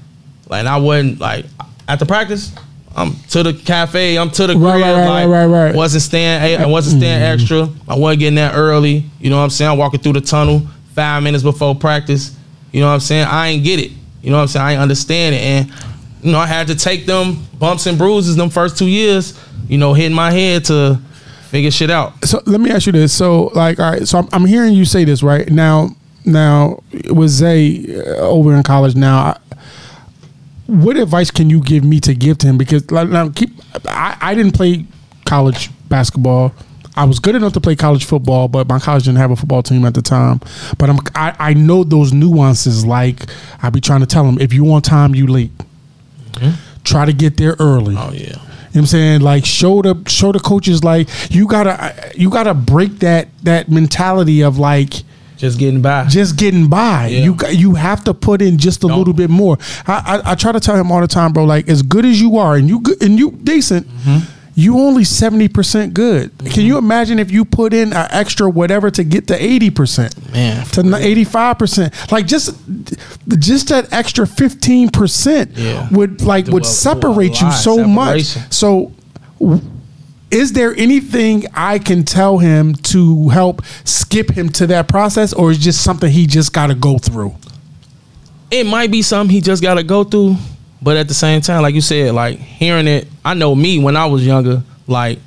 like 0.47 0.61
and 0.61 0.67
I 0.69 0.77
wasn't 0.77 1.19
like 1.19 1.45
at 1.87 1.99
the 1.99 2.07
practice. 2.07 2.51
I'm 2.99 3.13
to 3.29 3.43
the 3.43 3.53
cafe. 3.53 4.17
I'm 4.17 4.29
to 4.31 4.47
the 4.47 4.55
Right, 4.57 4.73
crib. 4.73 4.83
right, 4.83 4.93
right, 4.93 5.25
like, 5.25 5.29
right, 5.29 5.45
right. 5.45 5.75
Wasn't 5.75 6.03
staying. 6.03 6.59
I 6.61 6.65
wasn't 6.65 7.01
staying 7.01 7.21
extra. 7.21 7.69
I 7.87 7.95
wasn't 7.95 8.19
getting 8.19 8.35
there 8.35 8.51
early. 8.51 9.05
You 9.19 9.29
know 9.29 9.37
what 9.37 9.43
I'm 9.43 9.49
saying? 9.49 9.71
I'm 9.71 9.77
walking 9.77 9.99
through 10.01 10.13
the 10.13 10.21
tunnel 10.21 10.61
five 10.95 11.23
minutes 11.23 11.43
before 11.43 11.73
practice. 11.75 12.35
You 12.71 12.81
know 12.81 12.87
what 12.87 12.93
I'm 12.95 12.99
saying? 12.99 13.25
I 13.25 13.47
ain't 13.47 13.63
get 13.63 13.79
it. 13.79 13.91
You 14.21 14.31
know 14.31 14.37
what 14.37 14.41
I'm 14.43 14.47
saying? 14.49 14.65
I 14.65 14.71
ain't 14.73 14.81
understand 14.81 15.33
it, 15.35 15.41
and 15.41 15.71
you 16.21 16.31
know 16.33 16.39
I 16.39 16.45
had 16.45 16.67
to 16.67 16.75
take 16.75 17.05
them 17.05 17.37
bumps 17.57 17.85
and 17.85 17.97
bruises 17.97 18.35
them 18.35 18.49
first 18.49 18.77
two 18.77 18.87
years. 18.87 19.39
You 19.69 19.77
know, 19.77 19.93
hitting 19.93 20.13
my 20.15 20.29
head 20.31 20.65
to 20.65 20.99
figure 21.49 21.71
shit 21.71 21.89
out. 21.89 22.13
so 22.25 22.41
let 22.45 22.59
me 22.59 22.69
ask 22.69 22.85
you 22.85 22.91
this. 22.91 23.13
So 23.13 23.45
like, 23.55 23.79
all 23.79 23.91
right. 23.91 24.07
So 24.07 24.17
I'm, 24.19 24.27
I'm 24.33 24.45
hearing 24.45 24.73
you 24.73 24.83
say 24.85 25.03
this 25.05 25.23
right 25.23 25.49
now. 25.49 25.89
Now 26.25 26.83
with 27.09 27.29
Zay 27.29 27.85
uh, 27.97 28.17
over 28.17 28.53
in 28.53 28.61
college 28.63 28.95
now. 28.95 29.37
What 30.69 30.97
advice 30.97 31.31
can 31.31 31.49
you 31.49 31.61
give 31.61 31.83
me 31.83 31.99
to 32.01 32.13
give 32.13 32.37
to 32.39 32.47
him? 32.47 32.57
Because 32.57 32.89
like, 32.91 33.09
now 33.09 33.29
keep, 33.29 33.49
I, 33.87 34.17
I 34.21 34.35
didn't 34.35 34.53
play 34.53 34.85
college 35.25 35.69
basketball. 35.89 36.53
I 36.95 37.05
was 37.05 37.19
good 37.19 37.35
enough 37.35 37.53
to 37.53 37.61
play 37.61 37.75
college 37.75 38.05
football, 38.05 38.47
but 38.47 38.67
my 38.67 38.77
college 38.77 39.05
didn't 39.05 39.19
have 39.19 39.31
a 39.31 39.35
football 39.35 39.63
team 39.63 39.85
at 39.85 39.93
the 39.93 40.01
time. 40.01 40.41
But 40.77 40.89
I'm 40.89 40.99
I, 41.15 41.35
I 41.39 41.53
know 41.53 41.83
those 41.83 42.11
nuances. 42.13 42.85
Like 42.85 43.21
I 43.63 43.69
be 43.69 43.79
trying 43.79 44.01
to 44.01 44.05
tell 44.05 44.23
them, 44.23 44.39
if 44.39 44.53
you 44.53 44.71
on 44.71 44.81
time, 44.81 45.15
you 45.15 45.27
late. 45.27 45.51
Mm-hmm. 46.33 46.83
Try 46.83 47.05
to 47.05 47.13
get 47.13 47.37
there 47.37 47.55
early. 47.59 47.95
Oh 47.97 48.11
yeah. 48.11 48.19
You 48.19 48.25
know 48.25 48.37
what 48.37 48.75
I'm 48.75 48.85
saying? 48.87 49.21
Like 49.21 49.45
show 49.45 49.81
the 49.81 50.03
show 50.07 50.31
the 50.31 50.39
coaches 50.39 50.83
like 50.83 51.07
you 51.31 51.47
gotta 51.47 52.11
you 52.15 52.29
gotta 52.29 52.53
break 52.53 52.99
that 52.99 53.29
that 53.43 53.69
mentality 53.69 54.41
of 54.41 54.59
like 54.59 54.93
Just 55.39 55.57
getting 55.57 55.81
by. 55.81 56.05
just 56.05 56.35
getting 56.37 56.67
by. 56.67 57.07
Yeah. 57.07 57.23
You 57.23 57.37
you 57.51 57.73
have 57.75 58.03
to 58.03 58.13
put 58.13 58.41
in 58.41 58.57
just 58.57 58.83
a 58.83 58.87
Don't- 58.87 58.97
little 58.99 59.13
bit 59.13 59.29
more. 59.29 59.57
I, 59.87 60.21
I 60.25 60.31
I 60.31 60.35
try 60.35 60.51
to 60.51 60.59
tell 60.59 60.75
him 60.75 60.91
all 60.91 61.01
the 61.01 61.07
time, 61.07 61.31
bro. 61.33 61.45
Like 61.45 61.67
as 61.69 61.81
good 61.81 62.05
as 62.05 62.19
you 62.21 62.37
are 62.37 62.55
and 62.57 62.67
you 62.69 62.81
good 62.81 63.01
and 63.01 63.17
you 63.17 63.31
decent, 63.31 63.87
Mm-hmm. 63.87 64.17
you 64.55 64.77
only 64.77 65.05
seventy 65.05 65.47
percent 65.47 65.93
good. 65.93 66.31
Can 66.53 66.65
you 66.65 66.77
imagine 66.77 67.19
if 67.19 67.31
you 67.31 67.45
put 67.45 67.73
in 67.73 67.93
an 67.93 68.07
extra 68.11 68.49
whatever 68.49 68.91
to 68.91 69.03
get 69.05 69.27
to 69.27 69.35
eighty 69.41 69.69
percent? 69.69 70.13
Man, 70.33 70.65
to 70.65 70.95
eighty 70.97 71.23
five 71.23 71.57
percent. 71.57 71.93
Like 72.11 72.27
just 72.27 72.53
just 73.39 73.69
that 73.69 73.93
extra 73.93 74.27
fifteen 74.27 74.89
percent 74.89 75.51
would 75.91 76.21
like 76.21 76.45
Do 76.47 76.51
would 76.51 76.63
a- 76.63 76.65
do 76.65 76.69
a 76.69 76.73
separate 76.73 77.39
you 77.39 77.49
so 77.53 77.85
much. 77.87 78.23
So. 78.53 78.91
Is 80.31 80.53
there 80.53 80.75
anything 80.75 81.45
I 81.53 81.79
can 81.79 82.03
tell 82.03 82.37
him 82.37 82.75
to 82.75 83.29
help 83.29 83.63
skip 83.83 84.29
him 84.29 84.49
to 84.49 84.67
that 84.67 84.87
process, 84.87 85.33
or 85.33 85.51
is 85.51 85.57
just 85.57 85.83
something 85.83 86.11
he 86.11 86.27
just 86.27 86.53
got 86.53 86.67
to 86.67 86.75
go 86.75 86.97
through? 86.97 87.35
it 88.51 88.65
might 88.65 88.91
be 88.91 89.01
something 89.01 89.33
he 89.33 89.41
just 89.41 89.61
got 89.61 89.75
to 89.75 89.83
go 89.83 90.03
through, 90.03 90.35
but 90.81 90.97
at 90.97 91.07
the 91.07 91.13
same 91.13 91.41
time, 91.41 91.61
like 91.61 91.75
you 91.75 91.81
said, 91.81 92.13
like 92.13 92.37
hearing 92.39 92.87
it, 92.87 93.07
I 93.23 93.33
know 93.33 93.53
me 93.53 93.79
when 93.79 93.95
I 93.95 94.05
was 94.07 94.25
younger, 94.25 94.63
like 94.87 95.19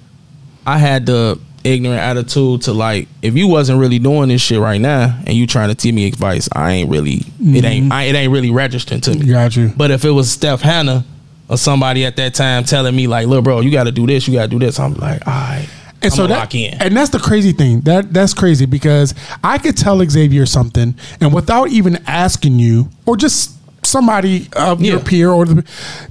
I 0.66 0.78
had 0.78 1.06
the 1.06 1.38
ignorant 1.64 2.00
attitude 2.00 2.62
to 2.62 2.72
like 2.72 3.06
if 3.22 3.36
you 3.36 3.46
wasn't 3.46 3.78
really 3.78 4.00
doing 4.00 4.28
this 4.28 4.42
shit 4.42 4.58
right 4.58 4.80
now 4.80 5.16
and 5.24 5.36
you 5.36 5.46
trying 5.46 5.68
to 5.68 5.76
give 5.76 5.94
me 5.94 6.08
advice, 6.08 6.48
I 6.52 6.72
ain't 6.72 6.90
really 6.90 7.22
it 7.40 7.64
ain't 7.64 7.84
mm-hmm. 7.84 7.92
I, 7.92 8.04
it 8.04 8.14
ain't 8.16 8.32
really 8.32 8.50
registering 8.50 9.00
to 9.02 9.14
me. 9.14 9.26
Got 9.26 9.56
you. 9.56 9.72
But 9.76 9.90
if 9.90 10.04
it 10.04 10.10
was 10.10 10.30
Steph 10.30 10.60
Hannah 10.60 11.04
or 11.52 11.58
somebody 11.58 12.04
at 12.06 12.16
that 12.16 12.34
time 12.34 12.64
telling 12.64 12.96
me 12.96 13.06
like, 13.06 13.26
"Look, 13.26 13.44
bro, 13.44 13.60
you 13.60 13.70
got 13.70 13.84
to 13.84 13.92
do 13.92 14.06
this, 14.06 14.26
you 14.26 14.34
got 14.34 14.44
to 14.44 14.48
do 14.48 14.58
this," 14.58 14.80
I'm 14.80 14.94
like, 14.94 15.26
"All 15.26 15.32
right." 15.34 15.68
And 16.04 16.10
I'm 16.12 16.16
so 16.16 16.26
that, 16.26 16.52
and 16.54 16.96
that's 16.96 17.10
the 17.10 17.18
crazy 17.20 17.52
thing. 17.52 17.82
That 17.82 18.12
that's 18.12 18.34
crazy 18.34 18.66
because 18.66 19.14
I 19.44 19.58
could 19.58 19.76
tell 19.76 20.04
Xavier 20.04 20.46
something, 20.46 20.94
and 21.20 21.32
without 21.32 21.68
even 21.68 22.02
asking 22.06 22.58
you, 22.58 22.88
or 23.06 23.16
just 23.16 23.52
somebody 23.84 24.48
of 24.56 24.80
your 24.80 24.98
peer, 24.98 25.30
or 25.30 25.44
the, 25.44 25.62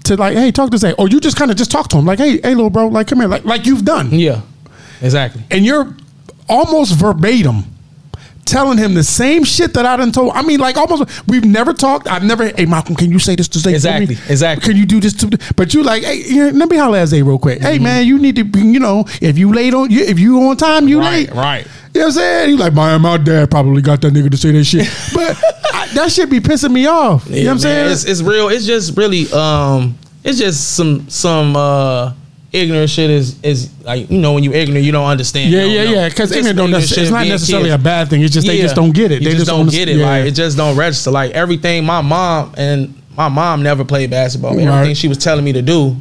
to 0.03 0.15
like, 0.15 0.37
hey, 0.37 0.51
talk 0.51 0.69
to 0.71 0.77
Zay, 0.77 0.93
or 0.93 1.09
you 1.09 1.19
just 1.19 1.35
kind 1.37 1.49
of 1.51 1.57
just 1.57 1.71
talk 1.71 1.87
to 1.89 1.97
him, 1.97 2.05
like, 2.05 2.19
hey, 2.19 2.39
hey, 2.41 2.53
little 2.53 2.69
bro, 2.69 2.87
like, 2.87 3.07
come 3.07 3.19
here, 3.19 3.27
like, 3.27 3.43
like 3.43 3.65
you've 3.65 3.83
done, 3.83 4.09
Yeah, 4.11 4.41
exactly. 5.01 5.41
and 5.51 5.65
you're 5.65 5.93
almost 6.47 6.93
verbatim 6.95 7.63
telling 8.45 8.77
him 8.77 8.93
the 8.93 9.03
same 9.03 9.43
shit 9.43 9.73
that 9.75 9.85
I 9.85 9.97
done 9.97 10.11
told. 10.11 10.33
I 10.33 10.41
mean, 10.41 10.59
like 10.59 10.77
almost. 10.77 11.27
We've 11.27 11.45
never 11.45 11.73
talked. 11.73 12.07
I've 12.07 12.23
never. 12.23 12.47
Hey, 12.49 12.65
Malcolm, 12.65 12.95
can 12.95 13.11
you 13.11 13.19
say 13.19 13.35
this 13.35 13.47
to 13.49 13.59
Zay? 13.59 13.71
for 13.71 13.75
Exactly, 13.75 14.15
exactly. 14.29 14.67
Can 14.67 14.77
you 14.79 14.85
do 14.85 14.99
this 14.99 15.13
to? 15.15 15.37
But 15.55 15.73
you 15.73 15.83
like, 15.83 16.03
hey, 16.03 16.21
yeah, 16.25 16.51
let 16.53 16.69
me 16.69 16.77
holler 16.77 16.97
at 16.97 17.07
Zay 17.07 17.21
real 17.21 17.39
quick. 17.39 17.61
Hey, 17.61 17.75
Mm-hmm. 17.75 17.83
man, 17.83 18.05
you 18.07 18.19
need 18.19 18.35
to. 18.37 18.43
be 18.43 18.59
You 18.61 18.79
know, 18.79 19.05
if 19.21 19.37
you 19.37 19.53
late 19.53 19.73
on, 19.73 19.89
you 19.91 20.03
if 20.03 20.19
you 20.19 20.41
on 20.41 20.57
time, 20.57 20.87
you 20.87 20.99
Right, 20.99 21.27
late. 21.27 21.31
right. 21.35 21.67
You 21.93 21.99
know 22.01 22.07
what 22.07 22.07
I'm 22.07 22.11
saying? 22.13 22.49
You 22.51 22.57
like, 22.57 22.73
my 22.73 22.97
my 22.97 23.17
dad 23.17 23.51
probably 23.51 23.81
got 23.81 24.01
that 24.01 24.13
nigga 24.13 24.29
to 24.31 24.37
say 24.37 24.51
that 24.51 24.63
shit, 24.63 24.87
but 25.13 25.37
I, 25.73 25.87
that 25.93 26.11
shit 26.11 26.29
be 26.29 26.39
pissing 26.39 26.71
me 26.71 26.85
off. 26.87 27.27
you 27.27 27.31
know 27.31 27.37
what 27.37 27.39
I'm 27.39 27.45
man, 27.55 27.59
saying? 27.59 27.91
It's, 27.91 28.03
it's 28.05 28.21
real. 28.21 28.47
It's 28.49 28.65
just 28.65 28.97
really 28.97 29.31
um 29.33 29.97
it's 30.23 30.37
just 30.39 30.75
some 30.75 31.09
some 31.09 31.55
uh 31.55 32.13
ignorant 32.53 32.89
shit 32.89 33.09
is 33.09 33.41
is 33.43 33.69
like 33.83 34.09
you 34.09 34.19
know 34.19 34.33
when 34.33 34.43
you 34.43 34.51
ignorant 34.53 34.83
you 34.85 34.91
don't 34.91 35.07
understand. 35.07 35.51
yeah, 35.51 35.63
You 35.63 35.67
yeah, 35.71 35.83
don't 35.83 35.93
know. 35.93 35.99
yeah. 36.01 36.09
Because 36.09 36.31
ignorant 36.31 36.57
don't 36.57 36.65
ignorant 36.67 36.91
it's 36.97 37.09
not 37.11 37.27
necessarily 37.27 37.69
kids. 37.69 37.81
a 37.81 37.83
bad 37.83 38.09
thing. 38.09 38.21
It's 38.21 38.33
just 38.33 38.47
they 38.47 38.59
just 38.61 38.75
don't 38.75 38.93
get 38.93 39.11
it. 39.11 39.21
You 39.21 39.29
they 39.29 39.35
just, 39.35 39.47
don't 39.47 39.61
under- 39.61 39.71
get 39.71 39.87
it. 39.89 39.97
yeah. 39.97 40.05
Like 40.05 40.25
it 40.25 40.31
just 40.31 40.57
don't 40.57 40.77
register. 40.77 41.11
Like 41.11 41.31
everything 41.31 41.85
my 41.85 42.01
mom 42.01 42.53
and 42.57 42.93
my 43.15 43.29
mom 43.29 43.63
never 43.63 43.83
played 43.85 44.09
basketball. 44.09 44.55
Right. 44.55 44.65
Everything 44.67 44.95
she 44.95 45.07
was 45.07 45.17
telling 45.17 45.43
me 45.45 45.53
to 45.53 45.61
do, 45.61 45.95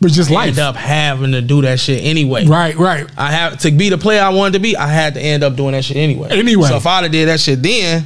but 0.00 0.10
just 0.12 0.30
I 0.30 0.34
life. 0.34 0.48
end 0.50 0.58
up 0.58 0.76
having 0.76 1.32
to 1.32 1.40
do 1.42 1.62
that 1.62 1.78
shit 1.80 2.02
anyway. 2.04 2.46
Right, 2.46 2.76
right. 2.76 3.08
I 3.16 3.30
have 3.32 3.58
to 3.60 3.70
be 3.70 3.88
the 3.88 3.98
player 3.98 4.22
I 4.22 4.28
wanted 4.30 4.54
to 4.54 4.58
be. 4.60 4.76
I 4.76 4.86
had 4.88 5.14
to 5.14 5.20
end 5.20 5.42
up 5.44 5.56
doing 5.56 5.72
that 5.72 5.84
shit 5.84 5.96
anyway. 5.96 6.28
Anyway. 6.30 6.68
so 6.68 6.76
if 6.76 6.86
I'd 6.86 7.02
have 7.04 7.12
did 7.12 7.28
that 7.28 7.40
shit 7.40 7.62
then, 7.62 8.04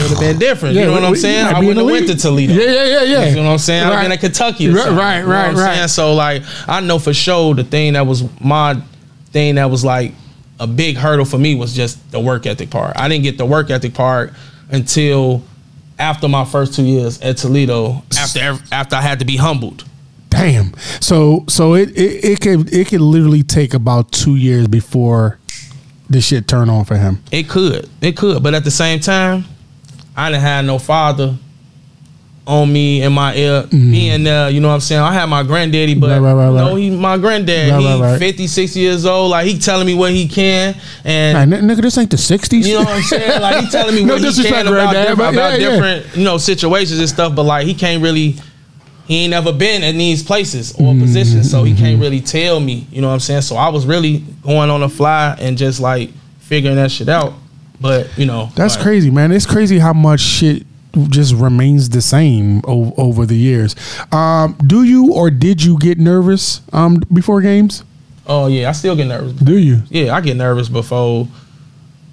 would 0.00 0.10
have 0.10 0.20
been 0.20 0.38
different. 0.38 0.74
Yeah, 0.74 0.82
you 0.82 0.86
know 0.88 0.92
what 0.92 1.02
we- 1.02 1.08
I'm 1.08 1.16
saying? 1.16 1.46
I 1.46 1.58
wouldn't 1.58 1.76
have 1.78 1.86
went 1.86 2.06
to. 2.08 2.14
Toledo. 2.16 2.52
Yeah, 2.54 2.64
yeah, 2.64 2.84
yeah, 2.84 3.02
yeah. 3.02 3.28
You 3.28 3.36
know 3.36 3.42
what 3.44 3.52
I'm 3.52 3.58
saying? 3.58 3.82
I'd 3.84 3.86
have 3.92 4.00
been 4.02 4.10
Right. 4.10 4.12
at 4.18 4.20
Kentucky 4.20 4.68
Right, 4.68 4.90
right, 4.90 5.16
You 5.18 5.22
know 5.26 5.28
right, 5.32 5.54
right. 5.54 5.74
saying? 5.76 5.88
So 5.88 6.14
like 6.14 6.42
I 6.66 6.80
know 6.80 6.98
for 6.98 7.14
sure 7.14 7.54
the 7.54 7.64
thing 7.64 7.92
that 7.94 8.06
was 8.06 8.24
my 8.40 8.76
thing 9.32 9.56
that 9.56 9.70
was 9.70 9.84
like 9.84 10.14
a 10.60 10.66
big 10.66 10.96
hurdle 10.96 11.24
for 11.24 11.38
me 11.38 11.54
was 11.54 11.74
just 11.74 11.98
the 12.10 12.18
work 12.20 12.46
ethic 12.46 12.70
part. 12.70 12.96
I 12.96 13.08
didn't 13.08 13.22
get 13.24 13.38
the 13.38 13.46
work 13.46 13.70
ethic 13.70 13.94
part 13.94 14.32
until 14.70 15.42
after 15.98 16.28
my 16.28 16.44
first 16.44 16.74
two 16.74 16.84
years 16.84 17.20
at 17.20 17.36
Toledo. 17.36 18.02
After 18.18 18.58
after 18.72 18.96
I 18.96 19.02
had 19.02 19.18
to 19.20 19.24
be 19.24 19.36
humbled. 19.36 19.84
Damn. 20.30 20.72
So 21.00 21.44
so 21.48 21.74
it 21.74 21.90
it, 21.96 22.24
it 22.24 22.40
could 22.40 22.72
it 22.72 22.88
could 22.88 23.00
literally 23.00 23.42
take 23.42 23.72
about 23.74 24.12
two 24.12 24.36
years 24.36 24.66
before 24.68 25.38
this 26.10 26.26
shit 26.26 26.48
turn 26.48 26.68
on 26.70 26.84
for 26.84 26.96
him. 26.96 27.22
It 27.30 27.48
could. 27.48 27.88
It 28.00 28.16
could. 28.16 28.42
But 28.42 28.54
at 28.54 28.64
the 28.64 28.70
same 28.70 28.98
time, 29.00 29.44
I 30.18 30.30
didn't 30.30 30.42
have 30.42 30.64
no 30.64 30.78
father 30.78 31.36
on 32.46 32.72
me 32.72 33.02
in 33.02 33.12
my 33.12 33.34
ear 33.34 33.66
being 33.70 34.24
there. 34.24 34.48
You 34.48 34.60
know 34.60 34.68
what 34.68 34.74
I'm 34.74 34.80
saying? 34.80 35.02
I 35.02 35.12
had 35.12 35.26
my 35.26 35.42
granddaddy, 35.42 35.94
but 35.94 36.08
Mm-hmm. 36.08 36.24
Right, 36.24 36.32
right, 36.32 36.46
right, 36.48 36.54
no, 36.56 36.72
right. 36.72 36.78
he 36.80 36.90
my 36.90 37.18
granddad. 37.18 37.72
Right, 37.72 37.80
he 37.80 37.86
right, 37.86 38.00
right. 38.12 38.18
50, 38.18 38.46
60 38.46 38.80
years 38.80 39.04
old. 39.04 39.30
Like 39.30 39.46
he 39.46 39.58
telling 39.58 39.86
me 39.86 39.94
what 39.94 40.12
he 40.12 40.26
can. 40.26 40.74
And 41.04 41.52
n- 41.52 41.62
nigga, 41.68 41.82
this 41.82 41.98
ain't 41.98 42.10
the 42.10 42.16
'60s. 42.16 42.64
you 42.66 42.72
know 42.74 42.80
what 42.84 42.88
I'm 42.96 43.02
saying? 43.02 43.42
Like 43.42 43.64
he 43.64 43.70
telling 43.70 43.94
me 43.94 44.04
No 44.04 44.14
what 44.14 44.22
he 44.22 44.42
can 44.42 44.66
about, 44.66 44.92
different, 44.94 45.18
about 45.20 45.34
yeah, 45.34 45.50
yeah. 45.50 45.70
different, 45.70 46.16
you 46.16 46.24
know, 46.24 46.38
situations 46.38 46.98
and 47.00 47.08
stuff. 47.08 47.34
But 47.36 47.42
like 47.42 47.66
he 47.66 47.74
can't 47.74 48.02
really, 48.02 48.36
he 49.06 49.24
ain't 49.24 49.30
never 49.32 49.52
been 49.52 49.82
in 49.82 49.98
these 49.98 50.22
places 50.22 50.72
or 50.72 50.92
Mm-hmm, 50.94 51.00
positions, 51.02 51.50
so 51.50 51.64
he 51.64 51.74
can't 51.76 52.00
really 52.00 52.22
tell 52.22 52.60
me. 52.60 52.86
You 52.90 53.02
know 53.02 53.08
what 53.08 53.14
I'm 53.14 53.20
saying? 53.20 53.42
So 53.42 53.56
I 53.56 53.68
was 53.68 53.84
really 53.84 54.24
going 54.42 54.70
on 54.70 54.80
the 54.80 54.88
fly 54.88 55.36
and 55.38 55.58
just 55.58 55.80
like 55.80 56.10
figuring 56.40 56.76
that 56.76 56.90
shit 56.90 57.10
out. 57.10 57.34
But 57.80 58.16
you 58.18 58.26
know, 58.26 58.50
That's 58.54 58.74
like, 58.74 58.82
crazy, 58.82 59.10
man. 59.10 59.32
It's 59.32 59.46
crazy 59.46 59.78
how 59.78 59.92
much 59.92 60.20
shit 60.20 60.66
just 61.08 61.34
remains 61.34 61.90
the 61.90 62.00
same 62.02 62.60
o- 62.64 62.94
over 62.96 63.24
the 63.26 63.36
years. 63.36 63.76
Um, 64.10 64.56
do 64.66 64.82
you 64.82 65.12
or 65.12 65.30
did 65.30 65.62
you 65.62 65.78
get 65.78 65.98
nervous 65.98 66.60
um, 66.72 67.02
before 67.12 67.40
games? 67.40 67.84
Oh 68.26 68.46
yeah, 68.46 68.68
I 68.68 68.72
still 68.72 68.96
get 68.96 69.06
nervous. 69.06 69.32
Do 69.32 69.58
you? 69.58 69.82
Yeah, 69.88 70.14
I 70.14 70.20
get 70.20 70.36
nervous 70.36 70.68
before. 70.68 71.28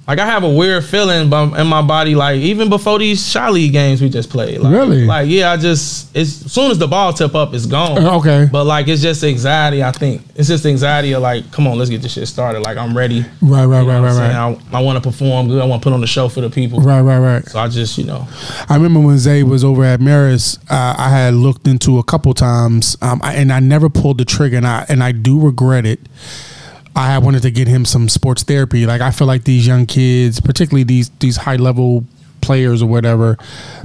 Like 0.08 0.20
I 0.20 0.26
have 0.28 0.44
a 0.44 0.50
weird 0.50 0.86
feeling 0.86 1.32
in 1.34 1.68
my 1.68 1.82
body, 1.82 2.14
like 2.14 2.38
even 2.38 2.70
before 2.70 3.00
these 3.00 3.28
shot 3.28 3.54
league 3.54 3.72
games 3.72 4.04
we 4.04 4.10
just 4.10 4.30
played. 4.30 4.60
Like, 4.60 4.72
Really? 4.72 5.06
Like 5.06 5.28
yeah, 5.28 5.52
I 5.52 5.58
just 5.58 6.16
it's 6.16 6.46
as 6.46 6.52
soon 6.52 6.70
as 6.70 6.78
the 6.78 6.88
ball 6.88 7.12
tip 7.12 7.34
up, 7.34 7.56
it's 7.56 7.66
gone. 7.66 8.04
Uh, 8.06 8.18
okay. 8.20 8.48
But 8.52 8.66
like 8.66 8.88
it's 8.88 9.02
just 9.02 9.24
anxiety. 9.24 9.84
I 9.84 9.92
think 9.92 10.22
it's 10.36 10.48
just 10.48 10.64
anxiety 10.66 11.14
of 11.14 11.24
like, 11.24 11.52
come 11.52 11.66
on, 11.66 11.80
let's 11.80 11.90
get 11.90 12.04
this 12.04 12.14
shit 12.14 12.28
started. 12.28 12.60
Like 12.62 12.78
I'm 12.78 12.96
ready. 12.96 13.22
Right, 13.42 13.66
right, 13.66 13.82
You 13.82 13.88
right, 13.90 13.96
know 13.96 14.02
what 14.04 14.12
right, 14.12 14.34
right. 14.36 14.60
I, 14.74 14.78
I 14.78 14.82
want 14.82 15.02
to 15.04 15.10
perform 15.10 15.48
good. 15.48 15.60
I 15.60 15.66
want 15.66 15.82
to 15.82 15.84
put 15.84 15.94
on 15.94 16.02
the 16.02 16.08
show 16.08 16.30
for 16.30 16.42
the 16.42 16.52
people. 16.52 16.82
Right, 16.82 17.02
right, 17.02 17.20
right. 17.20 17.46
So 17.46 17.58
I 17.58 17.68
just 17.68 17.98
you 17.98 18.04
know, 18.04 18.28
I 18.70 18.76
remember 18.76 19.00
when 19.00 19.18
Zay 19.18 19.42
was 19.42 19.64
over 19.64 19.84
at 19.84 20.02
Marist, 20.02 20.60
uh, 20.70 20.94
I 20.98 21.10
had 21.10 21.34
looked 21.34 21.68
into 21.68 21.98
a 21.98 22.04
couple 22.04 22.32
times, 22.36 22.96
um, 23.02 23.22
I, 23.24 23.34
and 23.34 23.52
I 23.52 23.60
never 23.60 23.90
pulled 23.90 24.20
the 24.20 24.26
trigger, 24.26 24.58
and 24.58 24.68
I 24.68 24.86
and 24.88 25.04
I 25.04 25.14
do 25.14 25.40
regret 25.40 25.88
it. 25.88 26.00
I 26.96 27.08
had 27.08 27.24
wanted 27.24 27.42
to 27.42 27.52
get 27.52 27.68
him 27.68 27.86
some 27.86 28.08
sports 28.10 28.44
therapy. 28.44 28.86
Like 28.86 29.02
I 29.02 29.12
feel 29.12 29.28
like 29.28 29.44
these 29.44 29.68
young 29.68 29.86
kids, 29.86 30.40
particularly 30.40 30.84
these 30.84 31.10
these 31.20 31.38
high 31.38 31.58
level 31.58 32.06
players 32.42 32.82
or 32.82 32.88
whatever, 32.88 33.38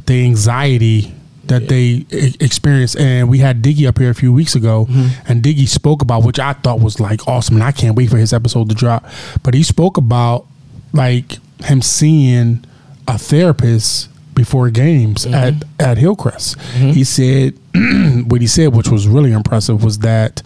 the 0.06 0.24
anxiety 0.24 1.14
that 1.46 1.68
they 1.68 2.06
e- 2.10 2.34
experience. 2.40 2.94
And 2.94 3.28
we 3.28 3.38
had 3.38 3.62
Diggy 3.62 3.86
up 3.86 3.98
here 3.98 4.10
a 4.10 4.14
few 4.14 4.32
weeks 4.32 4.54
ago, 4.54 4.86
mm-hmm. 4.88 5.30
and 5.30 5.42
Diggy 5.42 5.68
spoke 5.68 6.02
about 6.02 6.24
which 6.24 6.38
I 6.38 6.52
thought 6.54 6.80
was 6.80 7.00
like 7.00 7.26
awesome, 7.26 7.56
and 7.56 7.64
I 7.64 7.72
can't 7.72 7.96
wait 7.96 8.10
for 8.10 8.16
his 8.16 8.32
episode 8.32 8.68
to 8.68 8.74
drop. 8.74 9.04
But 9.42 9.54
he 9.54 9.62
spoke 9.62 9.96
about 9.96 10.46
like 10.92 11.38
him 11.64 11.82
seeing 11.82 12.64
a 13.08 13.18
therapist 13.18 14.08
before 14.34 14.70
games 14.70 15.26
mm-hmm. 15.26 15.34
at 15.34 15.54
at 15.78 15.98
Hillcrest. 15.98 16.56
Mm-hmm. 16.58 16.90
He 16.90 17.04
said 17.04 17.58
what 18.26 18.40
he 18.40 18.46
said, 18.46 18.74
which 18.74 18.88
was 18.88 19.06
really 19.06 19.32
impressive, 19.32 19.84
was 19.84 19.98
that 20.00 20.42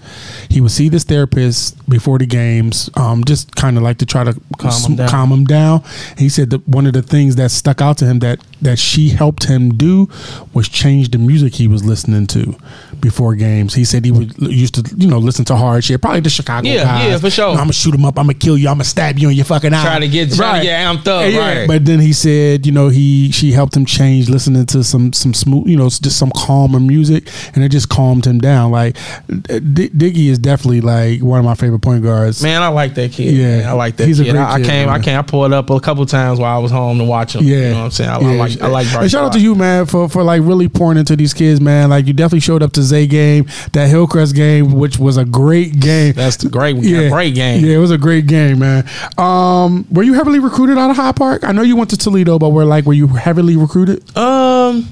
he 0.50 0.60
would 0.60 0.70
see 0.70 0.88
this 0.88 1.04
therapist 1.04 1.88
before 1.88 2.18
the 2.18 2.26
games, 2.26 2.90
um, 2.96 3.24
just 3.24 3.54
kind 3.56 3.76
of 3.76 3.82
like 3.82 3.98
to 3.98 4.06
try 4.06 4.24
to 4.24 4.34
Calm 4.58 4.68
s- 4.70 4.86
him 4.86 4.96
down. 4.96 5.08
calm 5.08 5.32
him 5.32 5.44
down. 5.44 5.82
He 6.18 6.28
said 6.28 6.50
that 6.50 6.66
one 6.68 6.86
of 6.86 6.92
the 6.92 7.02
things 7.02 7.36
that 7.36 7.50
stuck 7.50 7.80
out 7.80 7.98
to 7.98 8.04
him 8.06 8.18
that 8.20 8.40
that 8.62 8.78
she 8.78 9.10
helped 9.10 9.44
him 9.44 9.70
do 9.76 10.08
was 10.54 10.68
change 10.68 11.10
the 11.10 11.18
music 11.18 11.54
he 11.54 11.68
was 11.68 11.84
listening 11.84 12.26
to 12.28 12.56
before 13.00 13.34
games. 13.34 13.74
He 13.74 13.84
said 13.84 14.04
he 14.04 14.10
would 14.10 14.36
used 14.38 14.74
to 14.74 14.94
you 14.96 15.08
know 15.08 15.18
listen 15.18 15.44
to 15.46 15.56
hard 15.56 15.84
shit, 15.84 16.00
probably 16.00 16.20
the 16.20 16.30
Chicago 16.30 16.66
Yeah, 16.68 16.84
guys. 16.84 17.06
yeah, 17.08 17.18
for 17.18 17.30
sure. 17.30 17.50
I'm 17.50 17.56
gonna 17.56 17.72
shoot 17.72 17.94
him 17.94 18.04
up. 18.04 18.18
I'm 18.18 18.26
gonna 18.26 18.34
kill 18.34 18.56
you. 18.58 18.68
I'm 18.68 18.74
gonna 18.74 18.84
stab 18.84 19.18
you 19.18 19.28
in 19.30 19.36
your 19.36 19.44
fucking 19.44 19.72
eye. 19.72 19.82
Trying 19.82 20.00
to 20.02 20.08
get- 20.08 20.32
trying 20.34 20.60
to 20.60 20.66
get 20.66 20.80
amped 20.80 21.06
up, 21.08 21.22
right. 21.40 21.66
But 21.66 21.84
then 21.84 22.00
he 22.00 22.12
said, 22.12 22.66
you 22.66 22.72
know, 22.72 22.88
he 22.88 23.30
she 23.32 23.52
helped 23.52 23.76
him 23.76 23.84
change 23.86 24.28
listening 24.28 24.66
to 24.66 24.82
some 24.82 25.12
some 25.12 25.32
smooth, 25.34 25.68
you 25.68 25.76
know, 25.76 25.88
just 25.88 26.16
some 26.18 26.30
calmer 26.34 26.80
music, 26.80 27.13
and 27.54 27.64
it 27.64 27.68
just 27.70 27.88
calmed 27.88 28.26
him 28.26 28.38
down. 28.38 28.70
Like 28.70 28.96
D- 29.28 29.88
Diggy 29.90 30.28
is 30.28 30.38
definitely 30.38 30.80
like 30.80 31.20
one 31.22 31.38
of 31.38 31.44
my 31.44 31.54
favorite 31.54 31.80
point 31.80 32.02
guards. 32.02 32.42
man, 32.42 32.62
I 32.62 32.68
like 32.68 32.94
that 32.94 33.12
kid. 33.12 33.34
Yeah. 33.34 33.58
man. 33.58 33.68
I 33.68 33.72
like 33.72 33.96
that 33.96 34.06
He's 34.06 34.20
a 34.20 34.24
kid. 34.24 34.32
great 34.32 34.40
I, 34.42 34.52
I 34.54 34.58
kid, 34.58 34.66
came, 34.66 34.88
I 34.88 34.92
man. 34.92 35.02
came, 35.02 35.18
I 35.18 35.22
pulled 35.22 35.52
up 35.52 35.70
a 35.70 35.80
couple 35.80 36.04
times 36.06 36.38
while 36.38 36.56
I 36.56 36.60
was 36.60 36.70
home 36.70 36.98
to 36.98 37.04
watch 37.04 37.34
him. 37.34 37.44
Yeah, 37.44 37.56
you 37.56 37.62
know 37.70 37.78
what 37.78 37.84
I'm 37.84 37.90
saying. 37.90 38.10
I, 38.10 38.18
Yeah. 38.20 38.28
I 38.28 38.34
like, 38.36 38.60
I 38.62 38.66
like. 38.68 38.86
And 38.94 39.10
shout 39.10 39.24
out 39.24 39.32
to 39.34 39.40
you, 39.40 39.54
man, 39.54 39.86
for 39.86 40.08
for 40.08 40.22
like 40.22 40.42
really 40.42 40.68
pouring 40.68 40.98
into 40.98 41.16
these 41.16 41.34
kids, 41.34 41.60
man. 41.60 41.90
Like 41.90 42.06
you 42.06 42.12
definitely 42.12 42.40
showed 42.40 42.62
up 42.62 42.72
to 42.72 42.82
Zay 42.82 43.06
game, 43.06 43.46
that 43.72 43.88
Hillcrest 43.88 44.34
game, 44.34 44.72
which 44.72 44.98
was 44.98 45.16
a 45.16 45.24
great 45.24 45.80
game. 45.80 46.12
That's 46.14 46.36
the 46.36 46.48
great, 46.48 46.76
yeah. 46.76 47.08
great 47.08 47.34
game. 47.34 47.64
Yeah, 47.64 47.76
it 47.76 47.78
was 47.78 47.90
a 47.90 47.98
great 47.98 48.26
game, 48.26 48.58
man. 48.58 48.88
Um, 49.18 49.86
were 49.90 50.02
you 50.02 50.14
heavily 50.14 50.38
recruited 50.38 50.78
out 50.78 50.90
of 50.90 50.96
Hyde 50.96 51.16
Park? 51.16 51.44
I 51.44 51.52
know 51.52 51.62
you 51.62 51.76
went 51.76 51.90
to 51.90 51.96
Toledo, 51.96 52.38
but 52.38 52.50
were 52.50 52.64
like, 52.64 52.84
were 52.84 52.92
you 52.92 53.06
heavily 53.08 53.56
recruited? 53.56 54.02
Um, 54.16 54.88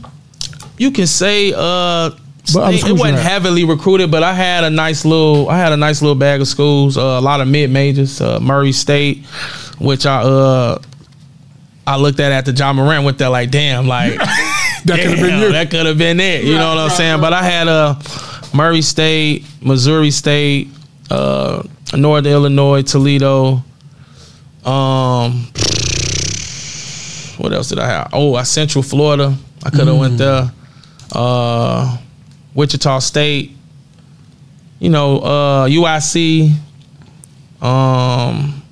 you 0.83 0.91
can 0.91 1.07
say 1.07 1.53
uh, 1.53 1.59
other 1.61 2.17
it, 2.57 2.93
wasn't 2.93 3.19
heavily 3.19 3.65
recruited, 3.65 4.11
but 4.11 4.23
I 4.23 4.35
had 4.35 4.65
a 4.65 4.71
nice 4.71 5.05
little, 5.05 5.49
I 5.49 5.59
had 5.59 5.73
a 5.73 5.77
nice 5.77 6.03
little 6.03 6.17
bag 6.17 6.41
of 6.41 6.49
schools. 6.49 6.99
Uh, 6.99 7.01
a 7.01 7.21
lot 7.21 7.41
of 7.41 7.47
mid 7.47 7.71
majors, 7.71 8.21
uh, 8.21 8.41
Murray 8.41 8.73
State, 8.73 9.25
which 9.79 10.07
I 10.07 10.23
uh, 10.23 10.83
I 11.87 11.97
looked 11.97 12.19
at 12.21 12.33
at 12.33 12.45
the 12.45 12.53
Ja 12.53 12.73
Morant 12.73 13.05
with 13.05 13.19
that 13.19 13.29
like, 13.29 13.51
damn, 13.51 13.87
like 13.87 14.19
That 14.85 14.99
could 14.99 15.11
have 15.11 15.21
been 15.21 15.41
you. 15.41 15.53
That 15.53 15.71
could 15.71 15.87
have 15.87 15.99
been 15.99 16.19
it. 16.19 16.45
You 16.45 16.55
know 16.55 16.69
what 16.71 16.79
I'm 16.79 16.91
saying? 16.91 17.21
But 17.21 17.33
I 17.33 17.43
had 17.45 17.69
uh, 17.69 17.95
Murray 18.53 18.83
State, 18.83 19.45
Missouri 19.61 20.11
State, 20.11 20.69
uh, 21.11 21.63
Northern 21.97 22.33
Illinois, 22.33 22.83
Toledo. 22.83 23.63
Um, 24.65 25.47
what 27.39 27.53
else 27.53 27.69
did 27.69 27.79
I 27.79 27.87
have? 27.87 28.11
Oh, 28.13 28.35
I 28.35 28.43
Central 28.43 28.83
Florida. 28.83 29.37
I 29.65 29.71
could 29.71 29.87
have 29.87 29.97
went 29.97 30.19
there. 30.19 30.51
Uh, 31.13 31.99
Wichita 32.55 32.99
State. 33.01 33.57
You 34.79 34.91
know, 34.91 35.19
uh, 35.21 35.69
UIC. 35.69 36.53
Um, 37.61 38.63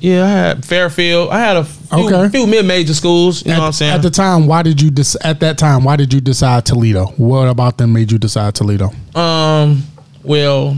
yeah, 0.00 0.24
I 0.24 0.28
had 0.28 0.64
Fairfield. 0.64 1.30
I 1.30 1.38
had 1.38 1.56
a 1.56 1.64
few, 1.64 2.14
Okay. 2.14 2.28
few 2.28 2.46
mid-major 2.46 2.94
schools. 2.94 3.42
You 3.44 3.50
know 3.50 3.54
at, 3.54 3.60
what 3.60 3.66
I'm 3.66 3.72
saying? 3.72 3.92
At 3.94 4.02
the 4.02 4.10
time, 4.10 4.46
why 4.46 4.62
did 4.62 4.80
you 4.80 4.90
dis- 4.90 5.16
at 5.22 5.40
that 5.40 5.58
time? 5.58 5.82
Why 5.84 5.96
did 5.96 6.12
you 6.12 6.20
decide 6.20 6.66
Toledo? 6.66 7.06
What 7.16 7.48
about 7.48 7.78
them 7.78 7.94
made 7.94 8.12
you 8.12 8.18
decide 8.18 8.54
Toledo? 8.54 8.92
Um, 9.14 9.82
well, 10.22 10.76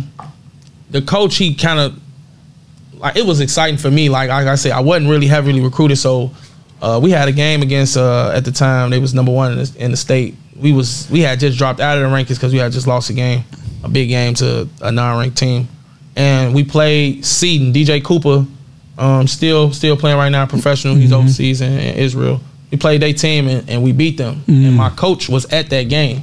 the 0.90 1.02
coach 1.02 1.36
he 1.36 1.54
kind 1.54 1.80
of 1.80 2.00
like 2.94 3.16
it 3.16 3.26
was 3.26 3.40
exciting 3.40 3.78
for 3.78 3.90
me. 3.90 4.08
Like, 4.08 4.30
like 4.30 4.46
I 4.46 4.54
said, 4.54 4.72
I 4.72 4.80
wasn't 4.80 5.10
really 5.10 5.26
heavily 5.26 5.60
recruited, 5.60 5.98
so 5.98 6.30
uh, 6.80 7.00
we 7.02 7.10
had 7.10 7.28
a 7.28 7.32
game 7.32 7.62
against 7.62 7.96
uh, 7.96 8.32
at 8.34 8.44
the 8.44 8.52
time 8.52 8.90
they 8.90 8.98
was 8.98 9.14
number 9.14 9.32
one 9.32 9.52
in 9.52 9.58
the, 9.58 9.74
in 9.78 9.90
the 9.90 9.96
state. 9.96 10.34
We 10.56 10.72
was 10.72 11.08
we 11.10 11.20
had 11.20 11.40
just 11.40 11.58
dropped 11.58 11.80
out 11.80 11.98
of 11.98 12.08
the 12.08 12.14
rankings 12.14 12.36
because 12.36 12.52
we 12.52 12.58
had 12.58 12.72
just 12.72 12.86
lost 12.86 13.10
a 13.10 13.12
game, 13.12 13.44
a 13.82 13.88
big 13.88 14.08
game 14.08 14.34
to 14.34 14.68
a 14.82 14.92
non-ranked 14.92 15.36
team, 15.36 15.68
and 16.16 16.54
we 16.54 16.64
played 16.64 17.24
Seton. 17.24 17.72
DJ 17.72 18.02
Cooper, 18.04 18.46
um, 18.98 19.26
still 19.26 19.72
still 19.72 19.96
playing 19.96 20.18
right 20.18 20.28
now, 20.28 20.46
professional. 20.46 20.94
He's 20.94 21.12
overseas 21.12 21.60
in, 21.60 21.72
in 21.72 21.96
Israel. 21.96 22.40
We 22.70 22.78
played 22.78 23.02
their 23.02 23.12
team 23.12 23.48
and, 23.48 23.68
and 23.68 23.82
we 23.82 23.92
beat 23.92 24.16
them. 24.16 24.44
And 24.46 24.76
my 24.76 24.90
coach 24.90 25.28
was 25.28 25.44
at 25.52 25.70
that 25.70 25.88
game. 25.88 26.22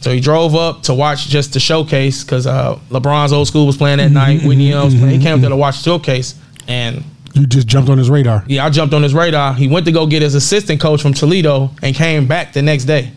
So 0.00 0.12
he 0.12 0.20
drove 0.20 0.54
up 0.54 0.84
to 0.84 0.94
watch 0.94 1.26
just 1.26 1.52
the 1.54 1.60
showcase 1.60 2.22
because 2.22 2.46
uh, 2.46 2.78
LeBron's 2.90 3.32
old 3.32 3.48
school 3.48 3.66
was 3.66 3.76
playing 3.76 3.98
that 3.98 4.12
night. 4.12 4.42
Whitney 4.44 4.70
playing. 4.70 5.18
He 5.18 5.18
came 5.18 5.34
up 5.34 5.40
there 5.40 5.50
to 5.50 5.56
watch 5.56 5.78
the 5.78 5.82
showcase, 5.82 6.36
and 6.68 7.02
You 7.34 7.46
just 7.46 7.66
jumped 7.66 7.90
on 7.90 7.98
his 7.98 8.10
radar. 8.10 8.44
yeah, 8.46 8.64
I 8.64 8.70
jumped 8.70 8.94
on 8.94 9.02
his 9.02 9.14
radar. 9.14 9.54
He 9.54 9.68
went 9.68 9.86
to 9.86 9.92
go 9.92 10.06
get 10.06 10.22
his 10.22 10.34
assistant 10.34 10.80
coach 10.80 11.00
from 11.02 11.14
Toledo 11.14 11.70
and 11.82 11.94
came 11.94 12.26
back 12.26 12.52
the 12.52 12.62
next 12.62 12.84
day. 12.84 13.12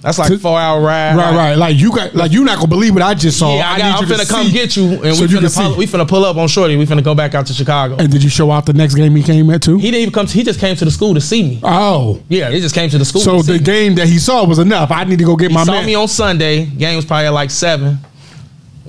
That's 0.00 0.16
like 0.16 0.30
a 0.30 0.38
four 0.38 0.56
hour 0.58 0.80
ride. 0.80 1.16
Right, 1.16 1.34
right. 1.34 1.54
Like 1.56 1.76
you 1.76 1.90
got, 1.92 2.14
like 2.14 2.30
you 2.30 2.44
not 2.44 2.56
gonna 2.58 2.68
believe 2.68 2.94
what 2.94 3.02
I 3.02 3.14
just 3.14 3.36
saw. 3.36 3.56
Yeah, 3.56 3.68
I 3.68 3.78
got, 3.78 3.96
I'm 4.02 4.08
you 4.08 4.14
to 4.14 4.22
finna 4.22 4.28
come 4.30 4.46
see. 4.46 4.52
get 4.52 4.76
you, 4.76 5.02
and 5.02 5.16
So 5.16 5.22
we, 5.22 5.28
finna 5.28 5.52
pull, 5.56 5.76
we 5.76 5.86
finna 5.86 6.08
pull 6.08 6.24
up 6.24 6.36
on 6.36 6.46
Shorty. 6.46 6.76
We 6.76 6.86
finna 6.86 7.02
go 7.02 7.16
back 7.16 7.34
out 7.34 7.46
to 7.46 7.52
Chicago. 7.52 7.96
And 7.96 8.08
did 8.10 8.22
you 8.22 8.30
show 8.30 8.48
out 8.52 8.64
the 8.64 8.74
next 8.74 8.94
game 8.94 9.16
he 9.16 9.24
came 9.24 9.50
at 9.50 9.60
too? 9.62 9.76
he 9.76 9.90
didn't 9.90 10.02
even 10.02 10.12
come. 10.14 10.26
To, 10.26 10.32
he 10.32 10.44
just 10.44 10.60
came 10.60 10.76
to 10.76 10.84
the 10.84 10.90
school 10.92 11.14
to 11.14 11.20
see 11.20 11.42
me. 11.42 11.60
oh, 11.64 12.22
Yeah, 12.28 12.48
he 12.50 12.60
just 12.60 12.76
came 12.76 12.88
to 12.90 12.98
the 12.98 13.04
school. 13.04 13.22
so 13.22 13.38
to 13.38 13.42
see 13.42 13.52
the 13.54 13.58
me. 13.58 13.64
game 13.64 13.94
that 13.96 14.06
he 14.06 14.18
saw 14.20 14.44
was 14.46 14.60
enough. 14.60 14.92
I 14.92 15.02
need 15.02 15.18
to 15.18 15.24
go 15.24 15.34
get 15.34 15.50
my 15.50 15.64
saw 15.64 15.72
man. 15.72 15.86
me 15.86 15.96
on 15.96 16.06
Sunday. 16.06 16.66
Game 16.66 16.94
was 16.94 17.04
probably 17.04 17.26
at 17.26 17.32
like 17.32 17.50
seven. 17.50 17.98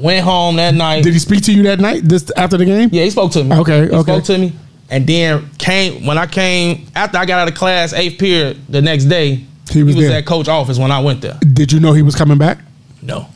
Went 0.02 0.24
home 0.24 0.56
that 0.58 0.74
night. 0.74 1.04
Did 1.04 1.14
he 1.14 1.20
speak 1.20 1.44
to 1.44 1.54
you 1.54 1.64
that 1.64 1.80
night? 1.80 2.04
This 2.04 2.32
after 2.38 2.58
the 2.58 2.66
game? 2.66 2.90
Yeah, 2.92 3.04
he 3.04 3.10
spoke 3.10 3.32
to 3.34 3.44
me. 3.44 3.56
Okay, 3.58 3.82
he 3.88 3.92
okay. 3.92 4.02
spoke 4.02 4.24
to 4.26 4.38
me. 4.38 4.54
And 4.90 5.06
then 5.06 5.50
came 5.58 6.06
when 6.06 6.18
I 6.18 6.26
came 6.26 6.88
after 6.96 7.18
I 7.18 7.26
got 7.26 7.40
out 7.40 7.48
of 7.48 7.56
class, 7.56 7.94
eighth 7.94 8.18
period, 8.20 8.58
the 8.70 8.82
next 8.82 9.06
day, 9.06 9.46
He 9.72 9.84
was 9.84 9.96
there. 9.96 10.18
at 10.18 10.26
coach 10.26 10.48
office 10.48 10.80
when 10.80 10.92
I 10.92 11.00
went 11.00 11.22
there. 11.22 11.38
Did 11.54 11.72
you 11.72 11.80
know 11.80 11.94
he 11.94 12.02
was 12.02 12.16
coming 12.16 12.38
back? 12.38 12.60
No. 13.02 13.28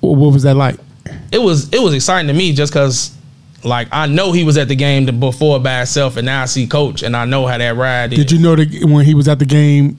What 0.00 0.32
was 0.32 0.42
that 0.42 0.54
like? 0.54 0.76
It 1.32 1.38
was 1.38 1.72
it 1.72 1.80
was 1.80 1.94
exciting 1.94 2.28
to 2.28 2.34
me 2.34 2.52
just 2.52 2.72
cause 2.72 3.16
like 3.64 3.88
I 3.90 4.06
know 4.06 4.32
he 4.32 4.44
was 4.44 4.56
at 4.58 4.68
the 4.68 4.76
game 4.76 5.06
before 5.18 5.58
by 5.58 5.78
himself 5.78 6.16
and 6.16 6.26
now 6.26 6.42
I 6.42 6.44
see 6.44 6.66
coach 6.66 7.02
and 7.02 7.16
I 7.16 7.24
know 7.24 7.46
how 7.46 7.58
that 7.58 7.76
ride 7.76 8.12
is. 8.12 8.18
Did 8.18 8.30
you 8.32 8.38
know 8.38 8.54
that 8.54 8.84
when 8.84 9.04
he 9.04 9.14
was 9.14 9.26
at 9.26 9.38
the 9.38 9.46
game 9.46 9.98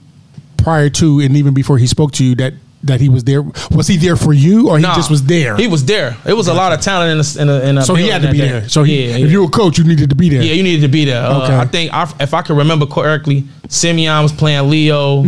prior 0.56 0.88
to 0.90 1.20
and 1.20 1.36
even 1.36 1.52
before 1.52 1.78
he 1.78 1.86
spoke 1.86 2.12
to 2.12 2.24
you 2.24 2.34
that 2.36 2.54
that 2.86 3.00
he 3.00 3.08
was 3.08 3.24
there? 3.24 3.42
Was 3.70 3.86
he 3.88 3.96
there 3.96 4.16
for 4.16 4.32
you 4.32 4.68
or 4.68 4.78
he 4.78 4.82
Nah, 4.82 4.94
just 4.94 5.10
was 5.10 5.24
there? 5.24 5.56
He 5.56 5.66
was 5.66 5.84
there. 5.84 6.16
It 6.26 6.32
was 6.34 6.48
a 6.48 6.54
lot 6.54 6.72
of 6.72 6.80
talent 6.80 7.10
in 7.12 7.18
a, 7.18 7.42
in 7.42 7.62
a, 7.62 7.68
in 7.70 7.78
a 7.78 7.82
so 7.82 7.94
he 7.94 8.08
had 8.08 8.22
to 8.22 8.30
be 8.30 8.38
day. 8.38 8.48
there. 8.48 8.68
So 8.68 8.82
he, 8.82 9.06
yeah, 9.08 9.14
if 9.14 9.20
yeah. 9.20 9.26
you 9.26 9.40
were 9.40 9.46
a 9.48 9.50
coach, 9.50 9.78
you 9.78 9.84
needed 9.84 10.10
to 10.10 10.16
be 10.16 10.28
there. 10.28 10.42
Yeah, 10.42 10.52
you 10.54 10.62
needed 10.62 10.82
to 10.82 10.88
be 10.88 11.04
there. 11.04 11.22
Uh, 11.24 11.36
Okay. 11.46 11.56
I 11.56 11.64
think 11.66 11.92
I, 11.92 12.12
if 12.20 12.32
I 12.34 12.42
can 12.42 12.56
remember 12.56 12.86
correctly, 12.86 13.44
Simeon 13.68 14.22
was 14.22 14.32
playing 14.32 14.68
Leo. 14.70 15.20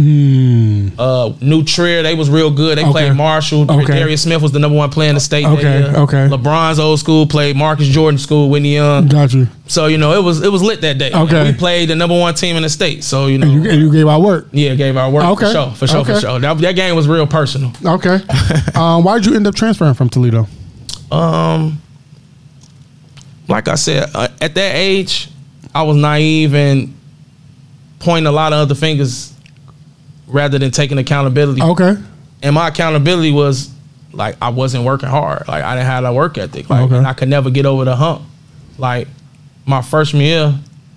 Uh, 0.98 1.32
New 1.40 1.64
Trier, 1.64 2.02
they 2.02 2.14
was 2.14 2.30
real 2.30 2.50
good. 2.50 2.78
They. 2.78 2.82
Okay. 2.82 2.90
played 2.92 3.14
Marshall. 3.14 3.70
Okay. 3.70 3.98
Darius 3.98 4.22
Smith 4.22 4.40
was 4.42 4.52
the 4.52 4.58
number 4.58 4.76
one 4.76 4.90
player 4.90 5.08
in 5.08 5.14
the 5.14 5.20
state. 5.20 5.44
Okay, 5.46 5.84
okay. 5.86 6.28
LeBron's 6.28 6.78
old 6.78 6.98
school 7.00 7.26
played 7.26 7.56
Marcus 7.56 7.88
Jordan 7.88 8.18
school, 8.18 8.48
Whitney 8.50 8.74
Young. 8.74 9.08
Got 9.08 9.32
you. 9.34 9.48
So 9.66 9.86
you 9.86 9.98
know 9.98 10.12
it 10.18 10.22
was 10.24 10.42
it 10.42 10.50
was 10.50 10.62
lit 10.62 10.80
that 10.82 10.98
day. 10.98 11.10
Okay. 11.12 11.50
we 11.52 11.56
played 11.56 11.90
the 11.90 11.94
number 11.96 12.18
one 12.18 12.34
team 12.34 12.56
in 12.56 12.62
the 12.62 12.68
state. 12.70 13.04
So 13.04 13.26
you 13.26 13.38
know, 13.38 13.46
And 13.50 13.64
you, 13.64 13.70
and 13.70 13.80
you 13.82 13.92
gave 13.92 14.06
our 14.06 14.20
work. 14.20 14.48
yeah, 14.52 14.74
gave 14.74 14.96
our 14.96 15.10
work 15.10 15.24
Okay. 15.24 15.46
for 15.46 15.52
sure, 15.52 15.70
for 15.72 15.86
sure, 15.86 16.00
Okay. 16.00 16.14
for 16.14 16.20
sure. 16.20 16.38
That, 16.40 16.58
that 16.58 16.72
game 16.74 16.96
was 16.96 17.06
real 17.08 17.26
personal. 17.26 17.72
Okay. 17.84 18.18
um, 18.74 19.04
why 19.04 19.18
did 19.18 19.26
you 19.26 19.34
end 19.36 19.46
up 19.46 19.54
transferring 19.54 19.94
from 19.94 20.08
Toledo? 20.08 20.46
Um, 21.10 21.80
like 23.48 23.68
I 23.68 23.74
said, 23.76 24.10
uh, 24.14 24.28
at 24.40 24.54
that 24.54 24.74
age, 24.74 25.28
I 25.74 25.82
was 25.82 25.96
naive 25.96 26.54
and 26.54 26.94
pointing 27.98 28.26
a 28.26 28.32
lot 28.32 28.52
of 28.52 28.60
other 28.60 28.74
fingers 28.74 29.32
rather 30.26 30.58
than 30.58 30.70
taking 30.70 30.98
accountability. 30.98 31.62
Okay. 31.62 31.96
And 32.42 32.54
my 32.54 32.68
accountability 32.68 33.32
was 33.32 33.70
like 34.12 34.36
I 34.40 34.50
wasn't 34.50 34.84
working 34.84 35.08
hard. 35.08 35.46
Like 35.48 35.64
I 35.64 35.74
didn't 35.74 35.86
have 35.86 36.04
a 36.04 36.12
work 36.12 36.38
ethic. 36.38 36.68
Like 36.70 36.82
Okay. 36.82 36.96
and 36.96 37.06
I 37.06 37.12
could 37.12 37.28
never 37.28 37.50
get 37.50 37.66
over 37.66 37.84
the 37.84 37.96
hump. 37.96 38.22
Like 38.78 39.08
my 39.66 39.82
freshman 39.82 40.22
year, 40.22 40.54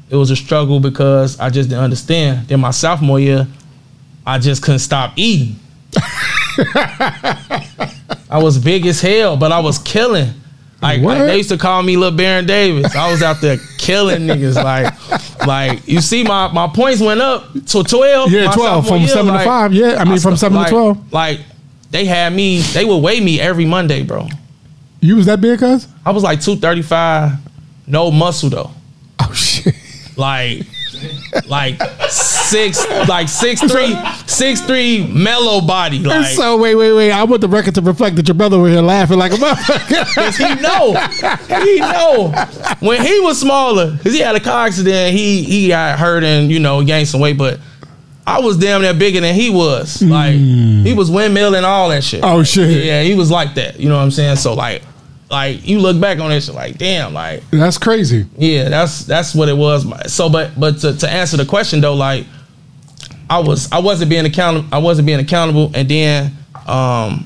it 0.10 0.16
was 0.16 0.30
a 0.32 0.36
struggle 0.36 0.80
because 0.80 1.40
I 1.40 1.50
just 1.50 1.70
didn't 1.70 1.84
understand. 1.84 2.48
Then 2.48 2.60
my 2.60 2.72
sophomore 2.72 3.20
year, 3.20 3.48
I 4.26 4.38
just 4.40 4.62
couldn't 4.62 4.80
stop 4.80 5.14
eating. 5.16 5.56
I 8.30 8.40
was 8.42 8.58
big 8.58 8.86
as 8.86 9.02
hell, 9.02 9.36
but 9.38 9.52
I 9.52 9.60
was 9.60 9.78
killing. 9.80 10.34
Like, 10.82 11.02
like, 11.02 11.20
they 11.20 11.38
used 11.38 11.50
to 11.50 11.58
call 11.58 11.84
me 11.84 11.96
Lil 11.98 12.12
Baron 12.12 12.46
Davis. 12.46 12.96
I 12.96 13.12
was 13.12 13.22
out 13.22 13.40
there 13.42 13.58
killing 13.82 14.22
niggas. 14.22 14.56
Like, 14.56 14.94
like 15.48 15.88
you 15.88 16.00
see, 16.02 16.24
my 16.24 16.52
my 16.52 16.68
points 16.68 17.02
went 17.02 17.20
up 17.20 17.52
to 17.68 17.84
twelve. 17.84 18.32
Yeah, 18.32 18.52
12, 18.52 18.88
from 18.88 19.00
year, 19.00 19.08
seven 19.08 19.34
to 19.34 19.44
five, 19.44 19.74
yeah. 19.74 19.96
I 19.98 20.06
mean, 20.06 20.20
from 20.20 20.38
st- 20.38 20.52
seven 20.52 20.64
to 20.64 20.70
12. 20.70 21.12
Like 21.12 21.40
they 21.90 22.06
had 22.06 22.34
me. 22.34 22.60
They 22.60 22.86
would 22.86 23.00
weigh 23.00 23.20
me 23.20 23.40
every 23.40 23.66
Monday, 23.66 24.04
bro. 24.04 24.28
You 25.02 25.16
was 25.16 25.26
that 25.26 25.42
big, 25.42 25.60
cuz? 25.60 25.88
I 26.06 26.12
was 26.12 26.24
like 26.24 26.42
two 26.42 26.56
thirty 26.56 26.84
five, 26.84 27.34
no 27.88 28.12
muscle 28.12 28.50
though. 28.50 28.72
Oh 29.20 29.34
shit. 29.34 29.76
Like, 30.16 30.64
like 31.48 31.80
six, 32.52 32.88
like 33.08 33.30
six 33.30 33.62
three, 33.62 33.96
six 34.28 34.62
three 34.62 35.08
mellow 35.08 35.62
body. 35.62 36.00
Like, 36.00 36.28
so 36.36 36.58
wait, 36.58 36.76
wait, 36.76 36.94
wait. 36.94 37.12
I 37.12 37.24
want 37.24 37.42
the 37.42 37.48
record 37.48 37.76
to 37.76 37.82
reflect 37.82 38.18
that 38.18 38.28
your 38.28 38.36
brother 38.36 38.60
was 38.60 38.74
here 38.74 38.82
laughing 38.82 39.18
like 39.18 39.32
a 39.32 39.36
motherfucker. 39.36 40.16
Cause 40.16 40.38
he 40.38 40.56
know, 40.62 40.94
he 41.64 41.80
know. 41.80 42.32
When 42.80 43.02
he 43.02 43.20
was 43.22 43.40
smaller, 43.40 43.98
cause 44.04 44.14
he 44.14 44.20
had 44.20 44.36
a 44.36 44.40
car 44.40 44.68
accident, 44.68 45.16
he 45.16 45.44
he 45.44 45.70
got 45.70 45.98
hurt 45.98 46.24
and 46.24 46.52
you 46.52 46.60
know 46.60 46.84
gained 46.84 47.08
some 47.08 47.22
weight. 47.22 47.38
But 47.38 47.60
I 48.26 48.40
was 48.40 48.58
damn 48.58 48.82
near 48.82 48.94
bigger 48.94 49.22
than 49.22 49.34
he 49.34 49.50
was. 49.50 49.98
Mm. 49.98 50.10
Like 50.10 50.34
he 50.86 50.94
was 50.94 51.10
windmill 51.10 51.56
and 51.56 51.66
all 51.66 51.90
that 51.90 52.04
shit. 52.04 52.22
Oh, 52.24 52.44
shit. 52.44 52.86
Yeah, 52.86 53.02
he 53.02 53.16
was 53.16 53.32
like 53.32 53.56
that. 53.56 53.80
You 53.80 53.90
know 53.90 53.98
what 53.98 54.04
I'm 54.04 54.12
saying? 54.12 54.36
So 54.36 54.54
like, 54.54 54.84
like 55.30 55.66
you 55.68 55.80
look 55.80 56.00
back 56.00 56.20
on 56.20 56.30
this, 56.30 56.50
like 56.50 56.78
damn, 56.78 57.14
like 57.14 57.44
That's 57.52 57.78
crazy. 57.78 58.28
yeah, 58.38 58.70
that's 58.70 59.06
that's 59.06 59.34
what 59.34 59.50
it 59.50 59.58
was. 59.58 60.14
So, 60.14 60.30
but 60.30 60.60
but 60.60 60.80
to, 60.80 60.98
to 60.98 61.10
answer 61.10 61.38
the 61.38 61.46
question 61.46 61.82
though, 61.82 61.96
like 61.96 62.26
I 63.32 63.40
was 63.40 63.72
I 63.72 63.80
wasn't 63.80 64.10
being 64.10 64.26
accountable. 64.26 64.68
I 64.74 64.80
wasn't 64.80 65.06
being 65.06 65.22
accountable, 65.22 65.72
and 65.74 65.88
then 65.88 66.34
um, 66.68 67.26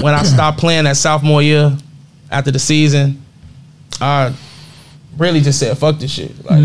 when 0.00 0.12
I 0.12 0.24
stopped 0.24 0.58
playing 0.58 0.82
that 0.84 0.96
sophomore 0.96 1.40
year 1.40 1.76
after 2.28 2.50
the 2.50 2.58
season, 2.58 3.22
I 4.00 4.34
really 5.16 5.40
just 5.40 5.60
said 5.60 5.78
fuck 5.78 5.98
this 6.00 6.10
shit. 6.10 6.44
Like 6.44 6.60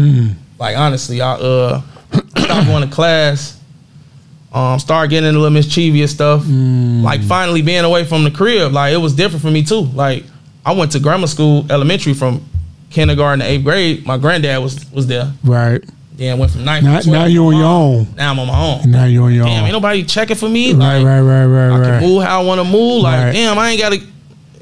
like 0.57 0.75
honestly, 0.75 1.21
I 1.21 1.33
uh 1.33 1.81
stopped 2.36 2.67
going 2.67 2.89
to 2.89 2.93
class. 2.93 3.59
Um, 4.51 4.77
started 4.79 5.09
getting 5.09 5.29
into 5.29 5.39
a 5.39 5.41
little 5.41 5.53
mischievous 5.53 6.12
stuff. 6.12 6.43
Like 6.47 7.21
finally 7.21 7.62
being 7.62 7.83
away 7.86 8.05
from 8.05 8.23
the 8.23 8.31
crib, 8.31 8.71
like 8.71 8.93
it 8.93 8.97
was 8.97 9.13
different 9.13 9.41
for 9.43 9.51
me 9.51 9.63
too. 9.63 9.81
Like 9.81 10.23
I 10.65 10.73
went 10.73 10.91
to 10.93 10.99
grammar 10.99 11.27
school, 11.27 11.65
elementary 11.71 12.13
from 12.15 12.43
kindergarten 12.89 13.39
to 13.39 13.45
eighth 13.45 13.63
grade. 13.63 14.05
My 14.05 14.17
granddad 14.17 14.62
was 14.63 14.91
was 14.91 15.05
there. 15.05 15.31
Right. 15.43 15.83
Then 16.23 16.39
went 16.39 16.51
from 16.51 16.63
ninth. 16.65 16.83
Now, 16.83 16.99
to 16.99 17.07
12th 17.07 17.12
now 17.12 17.25
you're 17.25 17.45
on 17.45 17.55
your 17.57 17.65
own. 17.65 18.07
Now 18.15 18.31
I'm 18.31 18.39
on 18.39 18.47
my 18.47 18.59
own. 18.59 18.91
Now 18.91 19.05
you're 19.05 19.23
on 19.25 19.33
your 19.33 19.45
Damn, 19.45 19.59
own. 19.59 19.65
ain't 19.65 19.73
nobody 19.73 20.03
checking 20.03 20.36
for 20.36 20.49
me. 20.49 20.73
Right, 20.73 20.97
Like, 20.97 21.05
right, 21.05 21.21
right, 21.21 21.45
right, 21.45 21.69
I 21.71 21.79
right. 21.79 21.99
can 21.99 22.09
move 22.09 22.23
how 22.23 22.41
I 22.41 22.45
want 22.45 22.59
to 22.59 22.65
move. 22.65 23.03
Like, 23.03 23.19
Right. 23.25 23.31
damn, 23.33 23.57
I 23.57 23.69
ain't 23.71 23.81
got 23.81 23.93
to. 23.93 24.01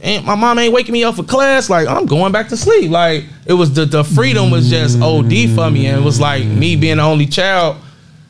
Ain't, 0.03 0.25
my 0.25 0.33
mom 0.33 0.57
ain't 0.57 0.73
waking 0.73 0.93
me 0.93 1.03
up 1.03 1.15
for 1.15 1.23
class. 1.23 1.69
Like, 1.69 1.87
I'm 1.87 2.07
going 2.07 2.31
back 2.31 2.49
to 2.49 2.57
sleep. 2.57 2.89
Like, 2.89 3.25
it 3.45 3.53
was 3.53 3.71
the 3.73 3.85
the 3.85 4.03
freedom 4.03 4.49
was 4.49 4.69
just 4.69 4.99
OD 4.99 5.47
for 5.53 5.69
me, 5.69 5.85
and 5.85 6.01
it 6.01 6.03
was 6.03 6.19
like 6.19 6.43
me 6.45 6.75
being 6.75 6.97
the 6.97 7.03
only 7.03 7.27
child. 7.27 7.77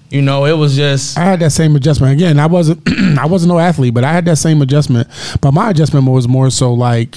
You 0.09 0.21
know, 0.21 0.43
it 0.43 0.57
was 0.57 0.75
just 0.75 1.17
I 1.17 1.21
had 1.23 1.39
that 1.39 1.51
same 1.51 1.73
adjustment. 1.77 2.11
Again, 2.11 2.37
I 2.39 2.47
wasn't 2.47 2.81
I 3.17 3.25
wasn't 3.25 3.53
no 3.53 3.59
athlete, 3.59 3.93
but 3.93 4.03
I 4.03 4.11
had 4.11 4.25
that 4.25 4.35
same 4.35 4.61
adjustment. 4.61 5.07
But 5.39 5.53
my 5.53 5.69
adjustment 5.69 6.05
was 6.05 6.27
more 6.27 6.49
so 6.49 6.73
like 6.73 7.15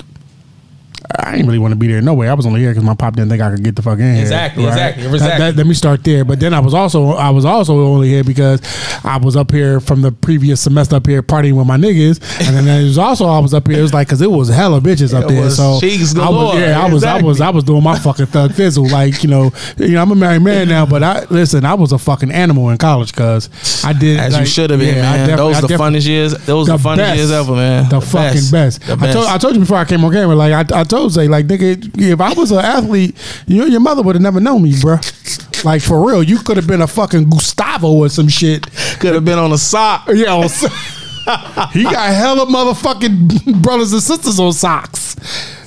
I 1.18 1.32
didn't 1.32 1.46
really 1.46 1.58
want 1.58 1.72
to 1.72 1.76
be 1.76 1.86
there. 1.86 2.00
No 2.00 2.14
way. 2.14 2.28
I 2.28 2.34
was 2.34 2.46
only 2.46 2.60
here 2.60 2.70
because 2.70 2.82
my 2.84 2.94
pop 2.94 3.14
didn't 3.14 3.28
think 3.30 3.42
I 3.42 3.50
could 3.50 3.62
get 3.62 3.76
the 3.76 3.82
fuck 3.82 3.98
in 3.98 4.14
here. 4.14 4.22
Exactly, 4.22 4.64
exactly, 4.64 5.02
That- 5.04 5.14
exactly. 5.14 5.38
that- 5.46 5.56
let 5.56 5.66
me 5.66 5.74
start 5.74 6.02
there. 6.02 6.24
But 6.24 6.40
then 6.40 6.54
I 6.54 6.60
was 6.60 6.72
also 6.74 7.10
I 7.12 7.30
was 7.30 7.44
also 7.44 7.78
only 7.86 8.08
here 8.08 8.24
because 8.24 8.60
I 9.04 9.18
was 9.18 9.36
up 9.36 9.50
here 9.50 9.80
from 9.80 10.00
the 10.02 10.12
previous 10.12 10.60
semester 10.62 10.96
up 10.96 11.06
here 11.06 11.22
partying 11.22 11.54
with 11.54 11.66
my 11.66 11.76
niggas, 11.76 12.20
and 12.46 12.56
then 12.56 12.66
it 12.82 12.84
was 12.84 12.98
also 12.98 13.26
I 13.26 13.38
was 13.38 13.52
up 13.52 13.66
here. 13.68 13.78
It 13.78 13.82
was 13.82 13.92
like 13.92 14.08
because 14.08 14.22
it 14.22 14.30
was 14.30 14.48
hella 14.48 14.80
bitches 14.80 15.12
up 15.12 15.24
It 15.24 15.34
there. 15.34 15.50
So 15.50 15.78
cheeks 15.80 16.16
I 16.16 16.28
was 16.30 16.58
yeah 16.58 16.80
I 16.80 16.88
was 16.90 17.04
I 17.04 17.20
was 17.20 17.36
Exactly. 17.36 17.46
I 17.46 17.50
was 17.50 17.64
doing 17.64 17.82
my 17.82 17.98
fucking 17.98 18.26
thug 18.26 18.52
fizzle. 18.54 18.88
Like 18.88 19.22
you 19.22 19.28
know 19.28 19.52
you 19.76 19.88
know 19.88 20.02
I'm 20.02 20.10
a 20.10 20.14
married 20.14 20.42
man 20.42 20.68
now, 20.68 20.86
but 20.86 21.02
I 21.02 21.24
listen 21.28 21.64
I 21.66 21.74
was 21.74 21.92
a 21.92 21.98
fucking 21.98 22.32
animal 22.32 22.70
in 22.70 22.78
college 22.78 23.12
because 23.12 23.50
I 23.84 23.92
did 23.92 24.18
as 24.20 24.38
you 24.38 24.46
should 24.46 24.70
have 24.70 24.80
been, 24.80 24.96
yeah, 24.96 25.26
man. 25.26 25.36
Those 25.36 25.56
I 25.56 25.60
the 25.60 25.68
funnest 25.74 26.06
years. 26.06 26.32
Those 26.46 26.66
the, 26.68 26.76
funnest 26.78 26.96
best. 26.96 27.16
years 27.18 27.30
ever, 27.30 27.52
man. 27.52 27.88
The, 27.88 28.00
fucking 28.00 28.50
best. 28.50 28.80
The 28.86 28.92
I 28.94 29.12
told 29.12 29.26
I 29.26 29.38
told 29.38 29.54
you 29.54 29.60
before 29.60 29.76
I 29.76 29.84
came 29.84 30.02
on 30.04 30.12
camera. 30.12 30.34
Like 30.34 30.72
I, 30.72 30.80
I 30.80 30.84
told 30.84 30.93
Zay, 31.08 31.28
like 31.28 31.46
nigga, 31.46 31.90
if 31.98 32.20
I 32.20 32.32
was 32.32 32.50
an 32.50 32.58
athlete, 32.58 33.16
you 33.46 33.64
your 33.66 33.80
mother 33.80 34.02
would 34.02 34.14
have 34.14 34.22
never 34.22 34.40
known 34.40 34.62
me, 34.62 34.72
bruh. 34.72 35.64
Like 35.64 35.82
for 35.82 36.06
real, 36.06 36.22
you 36.22 36.38
could 36.38 36.56
have 36.56 36.66
been 36.66 36.82
a 36.82 36.86
fucking 36.86 37.30
Gustavo 37.30 37.88
or 37.92 38.08
some 38.08 38.28
shit. 38.28 38.66
Could 39.00 39.14
have 39.14 39.24
been 39.24 39.38
on 39.38 39.52
a 39.52 39.58
sock. 39.58 40.08
Yeah, 40.12 40.34
on 40.34 40.48
so- 40.48 40.68
he 41.72 41.84
got 41.84 42.12
hella 42.12 42.44
motherfucking 42.46 43.62
brothers 43.62 43.92
and 43.92 44.02
sisters 44.02 44.38
on 44.38 44.52
socks. 44.52 45.16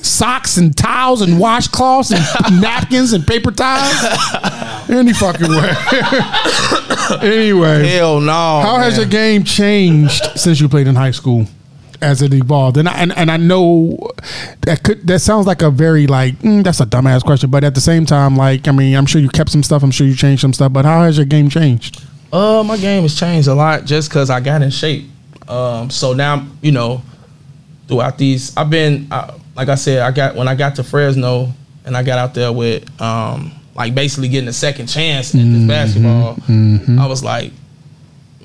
Socks 0.05 0.57
and 0.57 0.75
towels 0.77 1.21
and 1.21 1.33
washcloths 1.33 2.11
and 2.13 2.61
napkins 2.61 3.13
and 3.13 3.25
paper 3.25 3.51
towels. 3.51 3.93
Any 4.89 5.13
fucking 5.13 5.49
way. 5.49 5.73
anyway. 7.21 7.87
Hell 7.87 8.19
no. 8.21 8.31
How 8.61 8.77
has 8.77 8.97
your 8.97 9.05
game 9.07 9.43
changed 9.43 10.23
since 10.35 10.59
you 10.61 10.69
played 10.69 10.87
in 10.87 10.95
high 10.95 11.11
school? 11.11 11.47
As 11.99 12.21
it 12.21 12.33
evolved, 12.33 12.77
and 12.77 12.87
I, 12.87 12.93
and, 12.93 13.17
and 13.17 13.31
I 13.31 13.37
know 13.37 13.97
that 14.61 14.83
could 14.83 15.07
that 15.07 15.19
sounds 15.19 15.47
like 15.47 15.63
a 15.63 15.71
very 15.71 16.05
like 16.05 16.37
mm, 16.39 16.63
that's 16.63 16.79
a 16.79 16.85
dumbass 16.85 17.23
question, 17.23 17.49
but 17.49 17.63
at 17.63 17.73
the 17.73 17.81
same 17.81 18.05
time, 18.05 18.35
like 18.35 18.67
I 18.67 18.71
mean, 18.71 18.95
I'm 18.95 19.07
sure 19.07 19.19
you 19.19 19.29
kept 19.29 19.49
some 19.49 19.63
stuff, 19.63 19.81
I'm 19.81 19.89
sure 19.89 20.05
you 20.05 20.15
changed 20.15 20.41
some 20.41 20.53
stuff, 20.53 20.71
but 20.71 20.85
how 20.85 21.01
has 21.01 21.17
your 21.17 21.25
game 21.25 21.49
changed? 21.49 22.03
Uh, 22.31 22.63
my 22.63 22.77
game 22.77 23.01
has 23.01 23.15
changed 23.15 23.47
a 23.47 23.53
lot 23.55 23.85
just 23.85 24.09
because 24.09 24.29
I 24.29 24.39
got 24.41 24.61
in 24.61 24.69
shape. 24.69 25.05
Um, 25.47 25.89
so 25.89 26.13
now 26.13 26.45
you 26.61 26.71
know, 26.71 27.01
throughout 27.87 28.19
these, 28.19 28.55
I've 28.55 28.69
been 28.69 29.07
uh, 29.09 29.37
like 29.55 29.69
I 29.69 29.75
said, 29.75 29.99
I 29.99 30.11
got 30.11 30.35
when 30.35 30.47
I 30.47 30.53
got 30.53 30.75
to 30.75 30.83
Fresno 30.83 31.51
and 31.83 31.97
I 31.97 32.03
got 32.03 32.19
out 32.19 32.35
there 32.35 32.53
with 32.53 33.01
um, 33.01 33.51
like 33.73 33.95
basically 33.95 34.27
getting 34.27 34.49
a 34.49 34.53
second 34.53 34.87
chance 34.87 35.33
at 35.33 35.41
this 35.41 35.67
basketball. 35.67 36.37
I 36.99 37.07
was 37.07 37.23
like, 37.23 37.53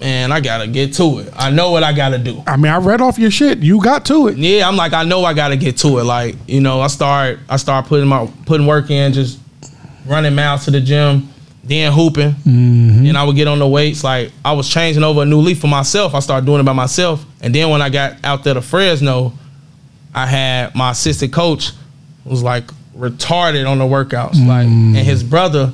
man, 0.03 0.33
I 0.33 0.41
gotta 0.41 0.67
get 0.67 0.95
to 0.95 1.21
it. 1.21 1.33
I 1.37 1.51
know 1.51 1.71
what 1.71 1.85
I 1.85 1.93
gotta 1.93 2.19
do. 2.19 2.43
I 2.47 2.57
mean, 2.57 2.73
I 2.73 2.79
read 2.79 3.01
off 3.01 3.19
your 3.19 3.31
shit, 3.31 3.59
you 3.59 3.83
got 3.83 4.05
to 4.07 4.29
it. 4.29 4.37
Yeah, 4.37 4.69
I'm 4.69 4.77
like, 4.77 4.93
I 4.93 5.05
know 5.05 5.25
I 5.25 5.33
gotta 5.33 5.57
get 5.57 5.77
to 5.79 5.99
it. 5.99 6.05
Like, 6.05 6.37
you 6.47 6.61
know, 6.61 6.81
I 6.81 6.89
start 6.89 7.39
I 7.49 7.57
start 7.57 7.87
putting 7.87 8.09
my 8.09 8.27
putting 8.47 8.67
work 8.67 8.91
in, 8.91 9.13
just 9.13 9.39
running 10.07 10.35
miles 10.35 10.65
to 10.65 10.71
the 10.71 10.81
gym, 10.81 11.29
then 11.63 11.93
hooping. 11.93 12.33
Mm-hmm. 12.33 13.07
And 13.07 13.17
I 13.17 13.25
would 13.25 13.37
get 13.37 13.49
on 13.49 13.59
the 13.59 13.69
weights. 13.69 14.03
Like 14.03 14.33
I 14.45 14.53
was 14.53 14.69
changing 14.69 15.05
over 15.05 15.23
a 15.23 15.27
new 15.27 15.41
leaf 15.41 15.61
for 15.61 15.69
myself. 15.69 16.15
I 16.15 16.21
started 16.21 16.47
doing 16.47 16.61
it 16.61 16.65
by 16.65 16.73
myself. 16.73 17.25
And 17.41 17.55
then 17.55 17.71
when 17.71 17.81
I 17.81 17.89
got 17.89 18.17
out 18.25 18.45
there 18.45 18.55
to 18.55 18.63
Fresno, 18.63 19.33
I 20.15 20.27
had 20.27 20.75
my 20.75 20.91
assistant 20.91 21.33
coach 21.33 21.71
was 22.25 22.43
like 22.43 22.65
retarded 22.97 23.69
on 23.69 23.79
the 23.79 23.85
workouts. 23.85 24.47
Like 24.47 24.67
and 24.67 24.97
his 24.97 25.23
mm. 25.23 25.31
brother 25.31 25.73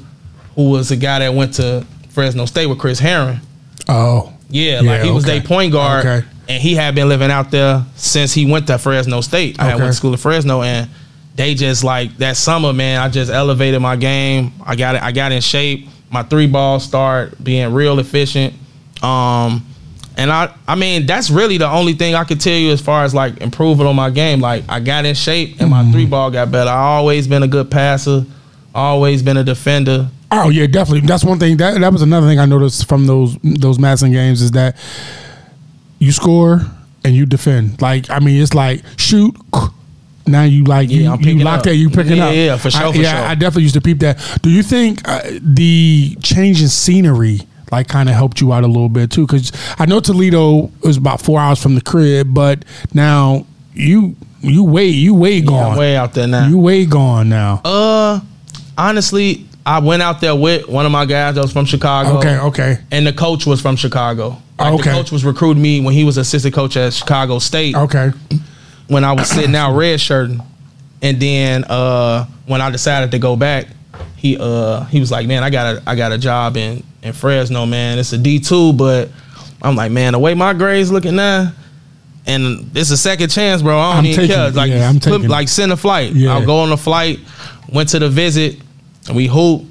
who 0.54 0.70
was 0.70 0.90
a 0.90 0.96
guy 0.96 1.20
that 1.20 1.32
went 1.34 1.54
to 1.54 1.86
Fresno 2.10 2.44
State 2.44 2.66
with 2.66 2.78
Chris 2.78 2.98
Herren. 2.98 3.40
Oh, 3.88 4.32
Yeah, 4.50 4.80
like 4.82 5.02
he 5.02 5.10
was 5.10 5.24
okay. 5.24 5.38
their 5.38 5.46
point 5.46 5.72
guard, 5.72 6.04
Okay. 6.06 6.26
and 6.48 6.62
he 6.62 6.74
had 6.74 6.94
been 6.94 7.08
living 7.08 7.30
out 7.30 7.50
there 7.50 7.84
since 7.96 8.32
he 8.32 8.50
went 8.50 8.66
to 8.68 8.78
Fresno 8.78 9.20
State. 9.20 9.56
I 9.58 9.64
had 9.64 9.74
Okay. 9.74 9.82
went 9.82 9.92
to 9.92 9.96
school 9.96 10.12
at 10.14 10.20
Fresno, 10.20 10.62
and 10.62 10.88
they 11.36 11.54
just 11.54 11.84
like 11.84 12.16
that 12.18 12.36
summer, 12.36 12.72
man. 12.72 13.00
I 13.00 13.08
just 13.08 13.30
elevated 13.30 13.80
my 13.82 13.96
game. 13.96 14.52
I 14.64 14.74
got 14.76 14.94
it. 14.96 15.02
I 15.02 15.12
got 15.12 15.32
in 15.32 15.40
shape. 15.40 15.88
My 16.10 16.22
three 16.22 16.46
balls 16.46 16.84
start 16.84 17.42
being 17.42 17.72
real 17.74 17.98
efficient. 17.98 18.54
Um, 19.02 19.64
and 20.16 20.32
I, 20.32 20.48
I 20.66 20.74
mean, 20.74 21.06
that's 21.06 21.30
really 21.30 21.58
the 21.58 21.68
only 21.70 21.92
thing 21.92 22.14
I 22.14 22.24
could 22.24 22.40
tell 22.40 22.56
you 22.56 22.72
as 22.72 22.80
far 22.80 23.04
as 23.04 23.14
like 23.14 23.40
improving 23.40 23.86
on 23.86 23.94
my 23.94 24.10
game. 24.10 24.40
Like 24.40 24.64
I 24.68 24.80
got 24.80 25.04
in 25.04 25.14
shape, 25.14 25.60
and 25.60 25.70
my 25.70 25.82
Mm-hmm. 25.82 25.92
three 25.92 26.06
ball 26.06 26.30
got 26.30 26.50
better. 26.50 26.70
I 26.70 26.96
always 26.96 27.28
been 27.28 27.42
a 27.42 27.48
good 27.48 27.70
passer. 27.70 28.24
Always 28.74 29.22
been 29.22 29.36
a 29.36 29.44
defender. 29.44 30.08
Oh 30.30 30.50
yeah, 30.50 30.66
definitely. 30.66 31.06
That's 31.06 31.24
one 31.24 31.38
thing. 31.38 31.56
That 31.56 31.80
that 31.80 31.92
was 31.92 32.02
another 32.02 32.26
thing 32.26 32.38
I 32.38 32.44
noticed 32.46 32.88
from 32.88 33.06
those 33.06 33.36
those 33.42 33.78
Madison 33.78 34.12
games 34.12 34.42
is 34.42 34.50
that 34.52 34.76
you 35.98 36.12
score 36.12 36.60
and 37.04 37.14
you 37.14 37.24
defend. 37.26 37.80
Like 37.80 38.10
I 38.10 38.18
mean, 38.18 38.40
it's 38.42 38.54
like 38.54 38.82
shoot. 38.96 39.34
Now 40.26 40.42
you 40.44 40.64
like 40.64 40.90
Yeah, 40.90 41.16
you, 41.16 41.30
you 41.38 41.42
locked 41.44 41.60
up. 41.60 41.64
that 41.64 41.76
you 41.76 41.88
picking 41.88 42.18
Yeah, 42.18 42.26
up. 42.28 42.34
yeah, 42.34 42.56
for 42.58 42.70
sure, 42.70 42.82
I, 42.88 42.92
for 42.92 42.98
yeah, 42.98 43.18
sure. 43.20 43.26
I 43.28 43.34
definitely 43.34 43.62
used 43.62 43.74
to 43.76 43.80
peep 43.80 44.00
that. 44.00 44.18
Do 44.42 44.50
you 44.50 44.62
think 44.62 45.00
uh, 45.08 45.22
the 45.40 46.16
change 46.22 46.60
in 46.60 46.68
scenery 46.68 47.40
like 47.72 47.88
kind 47.88 48.10
of 48.10 48.14
helped 48.14 48.40
you 48.42 48.52
out 48.52 48.62
a 48.62 48.66
little 48.66 48.90
bit 48.90 49.10
too? 49.10 49.26
Because 49.26 49.50
I 49.78 49.86
know 49.86 50.00
Toledo 50.00 50.70
was 50.82 50.98
about 50.98 51.22
four 51.22 51.40
hours 51.40 51.62
from 51.62 51.74
the 51.76 51.80
crib, 51.80 52.34
but 52.34 52.66
now 52.92 53.46
you 53.72 54.16
you 54.42 54.64
way 54.64 54.84
you 54.88 55.14
way 55.14 55.40
gone. 55.40 55.72
I'm 55.72 55.78
way 55.78 55.96
out 55.96 56.12
there 56.12 56.28
now. 56.28 56.46
you 56.46 56.58
way 56.58 56.84
gone 56.84 57.30
now. 57.30 57.62
Uh, 57.64 58.20
honestly, 58.76 59.46
I 59.68 59.80
went 59.80 60.00
out 60.02 60.20
there 60.22 60.34
with 60.34 60.66
one 60.66 60.86
of 60.86 60.92
my 60.92 61.04
guys 61.04 61.34
that 61.34 61.42
was 61.42 61.52
from 61.52 61.66
Chicago. 61.66 62.18
okay, 62.18 62.38
okay, 62.38 62.78
And 62.90 63.06
the 63.06 63.12
coach 63.12 63.44
was 63.44 63.60
from 63.60 63.76
Chicago. 63.76 64.40
Like 64.58 64.72
Okay. 64.74 64.90
The 64.90 64.96
coach 64.96 65.12
was 65.12 65.24
recruiting 65.26 65.62
me 65.62 65.80
when 65.82 65.92
he 65.92 66.04
was 66.04 66.16
assistant 66.16 66.54
coach 66.54 66.76
at 66.78 66.94
Chicago 66.94 67.38
State. 67.38 67.76
okay. 67.76 68.10
When 68.86 69.04
I 69.04 69.12
was 69.12 69.28
sitting 69.28 69.54
out 69.54 69.76
red 69.76 70.00
shirting, 70.00 70.40
and 71.02 71.20
then 71.20 71.64
uh, 71.64 72.24
when 72.46 72.62
I 72.62 72.70
decided 72.70 73.10
to 73.10 73.18
go 73.18 73.36
back, 73.36 73.66
he 74.16 74.38
uh 74.40 74.84
he 74.86 74.98
was 75.00 75.10
like, 75.10 75.26
"Man, 75.26 75.44
I 75.44 75.50
got 75.50 75.76
a 75.76 75.82
I 75.86 75.94
got 75.94 76.12
a 76.12 76.18
job 76.18 76.56
in 76.56 76.82
in 77.02 77.12
Fresno, 77.12 77.66
man. 77.66 77.98
It's 77.98 78.12
a 78.14 78.18
D 78.18 78.40
two, 78.40 78.72
but 78.72 79.10
I'm 79.60 79.76
like, 79.76 79.92
man, 79.92 80.14
the 80.14 80.18
way 80.18 80.32
my 80.34 80.54
grades 80.54 80.90
looking 80.90 81.16
now." 81.16 81.52
And 82.26 82.70
it's 82.74 82.90
a 82.90 82.96
second 82.96 83.28
chance, 83.30 83.60
bro. 83.62 83.78
I 83.78 83.90
don't 83.90 83.98
I'm 83.98 84.06
even 84.06 84.20
taking 84.28 84.36
care. 84.36 84.50
Like, 84.50 84.70
Yeah, 84.70 84.88
I'm 84.88 84.98
put- 85.00 85.28
like 85.28 85.48
send 85.48 85.70
a 85.72 85.76
flight. 85.76 86.12
Yeah. 86.12 86.32
I'll 86.34 86.46
go 86.46 86.60
on 86.60 86.72
a 86.72 86.76
flight. 86.76 87.20
Went 87.70 87.90
to 87.90 87.98
the 87.98 88.08
visit. 88.08 88.58
And 89.08 89.16
we 89.16 89.26
hoop. 89.26 89.64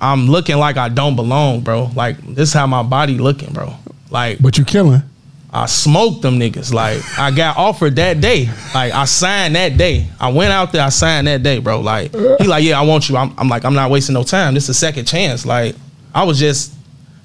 I'm 0.00 0.28
looking 0.28 0.56
like 0.58 0.76
I 0.76 0.88
don't 0.88 1.16
belong, 1.16 1.60
bro. 1.60 1.90
Like 1.94 2.18
this 2.18 2.50
is 2.50 2.52
how 2.54 2.66
my 2.66 2.82
body 2.82 3.18
looking, 3.18 3.52
bro. 3.52 3.74
Like 4.10 4.40
But 4.40 4.58
you 4.58 4.64
killing. 4.64 5.02
I 5.50 5.66
smoked 5.66 6.22
them 6.22 6.38
niggas. 6.38 6.72
Like 6.72 7.02
I 7.18 7.30
got 7.30 7.56
offered 7.56 7.96
that 7.96 8.20
day. 8.20 8.48
Like 8.74 8.92
I 8.92 9.06
signed 9.06 9.56
that 9.56 9.76
day. 9.76 10.08
I 10.20 10.30
went 10.30 10.52
out 10.52 10.72
there. 10.72 10.84
I 10.84 10.90
signed 10.90 11.26
that 11.26 11.42
day, 11.42 11.58
bro. 11.58 11.80
Like 11.80 12.14
he 12.14 12.44
like, 12.44 12.62
yeah, 12.64 12.78
I 12.78 12.84
want 12.84 13.08
you. 13.08 13.16
I'm, 13.16 13.34
I'm 13.38 13.48
like, 13.48 13.64
I'm 13.64 13.74
not 13.74 13.90
wasting 13.90 14.14
no 14.14 14.22
time. 14.22 14.54
This 14.54 14.64
is 14.64 14.70
a 14.70 14.74
second 14.74 15.06
chance. 15.06 15.44
Like 15.44 15.74
I 16.14 16.24
was 16.24 16.38
just 16.38 16.74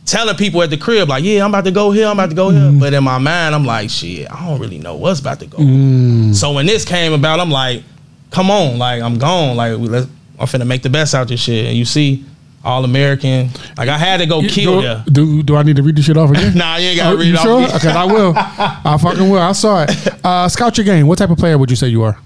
telling 0.06 0.36
people 0.36 0.62
at 0.62 0.70
the 0.70 0.78
crib, 0.78 1.10
like, 1.10 1.24
yeah, 1.24 1.44
I'm 1.44 1.52
about 1.52 1.66
to 1.66 1.72
go 1.72 1.92
here. 1.92 2.08
I'm 2.08 2.14
about 2.14 2.30
to 2.30 2.36
go 2.36 2.50
here. 2.50 2.62
Mm. 2.62 2.80
But 2.80 2.94
in 2.94 3.04
my 3.04 3.18
mind, 3.18 3.56
I'm 3.56 3.66
like, 3.66 3.90
shit, 3.90 4.30
I 4.32 4.48
don't 4.48 4.60
really 4.60 4.80
know 4.80 4.96
what's 4.96 5.20
about 5.20 5.40
to 5.40 5.46
go. 5.46 5.58
Mm. 5.58 6.34
So 6.34 6.54
when 6.54 6.66
this 6.66 6.86
came 6.86 7.14
about, 7.14 7.40
I'm 7.40 7.52
like, 7.52 7.84
come 8.32 8.50
on, 8.50 8.78
like 8.78 9.02
I'm 9.02 9.18
gone. 9.18 9.56
Like 9.56 9.78
we 9.78 9.88
let's, 9.88 10.08
I'm 10.40 10.48
finna 10.48 10.66
make 10.68 10.82
the 10.84 10.90
best 10.90 11.14
out 11.16 11.28
this 11.28 11.40
shit. 11.42 11.68
And 11.68 11.78
you 11.78 11.86
see, 11.86 12.26
all 12.64 12.84
American. 12.86 13.50
Like 13.78 13.90
I 13.90 13.98
had 13.98 14.18
to 14.18 14.26
go 14.26 14.42
kill 14.42 14.76
do, 14.78 14.82
there. 14.82 15.04
do 15.12 15.44
do 15.44 15.56
I 15.56 15.64
need 15.64 15.76
to 15.76 15.84
read 15.84 15.96
this 15.96 16.06
shit 16.06 16.18
off 16.18 16.32
again? 16.32 16.54
Nah, 16.58 16.78
you 16.78 16.88
ain't 16.90 16.98
gotta 16.98 17.16
Oh, 17.16 17.20
read 17.20 17.28
you 17.28 17.34
it 17.34 17.38
off 17.38 17.44
sure? 17.44 17.64
again. 17.64 17.76
Okay, 17.76 17.90
I 17.90 18.06
will. 18.06 18.34
I 18.38 18.98
fucking 19.02 19.30
will. 19.30 19.40
I 19.42 19.52
saw 19.52 19.84
it. 19.84 20.26
Uh, 20.26 20.48
scout 20.50 20.78
your 20.78 20.86
game. 20.86 21.06
What 21.08 21.18
type 21.18 21.30
of 21.30 21.38
player 21.38 21.58
would 21.58 21.70
you 21.70 21.76
say 21.76 21.88
you 21.90 22.04
are? 22.04 22.18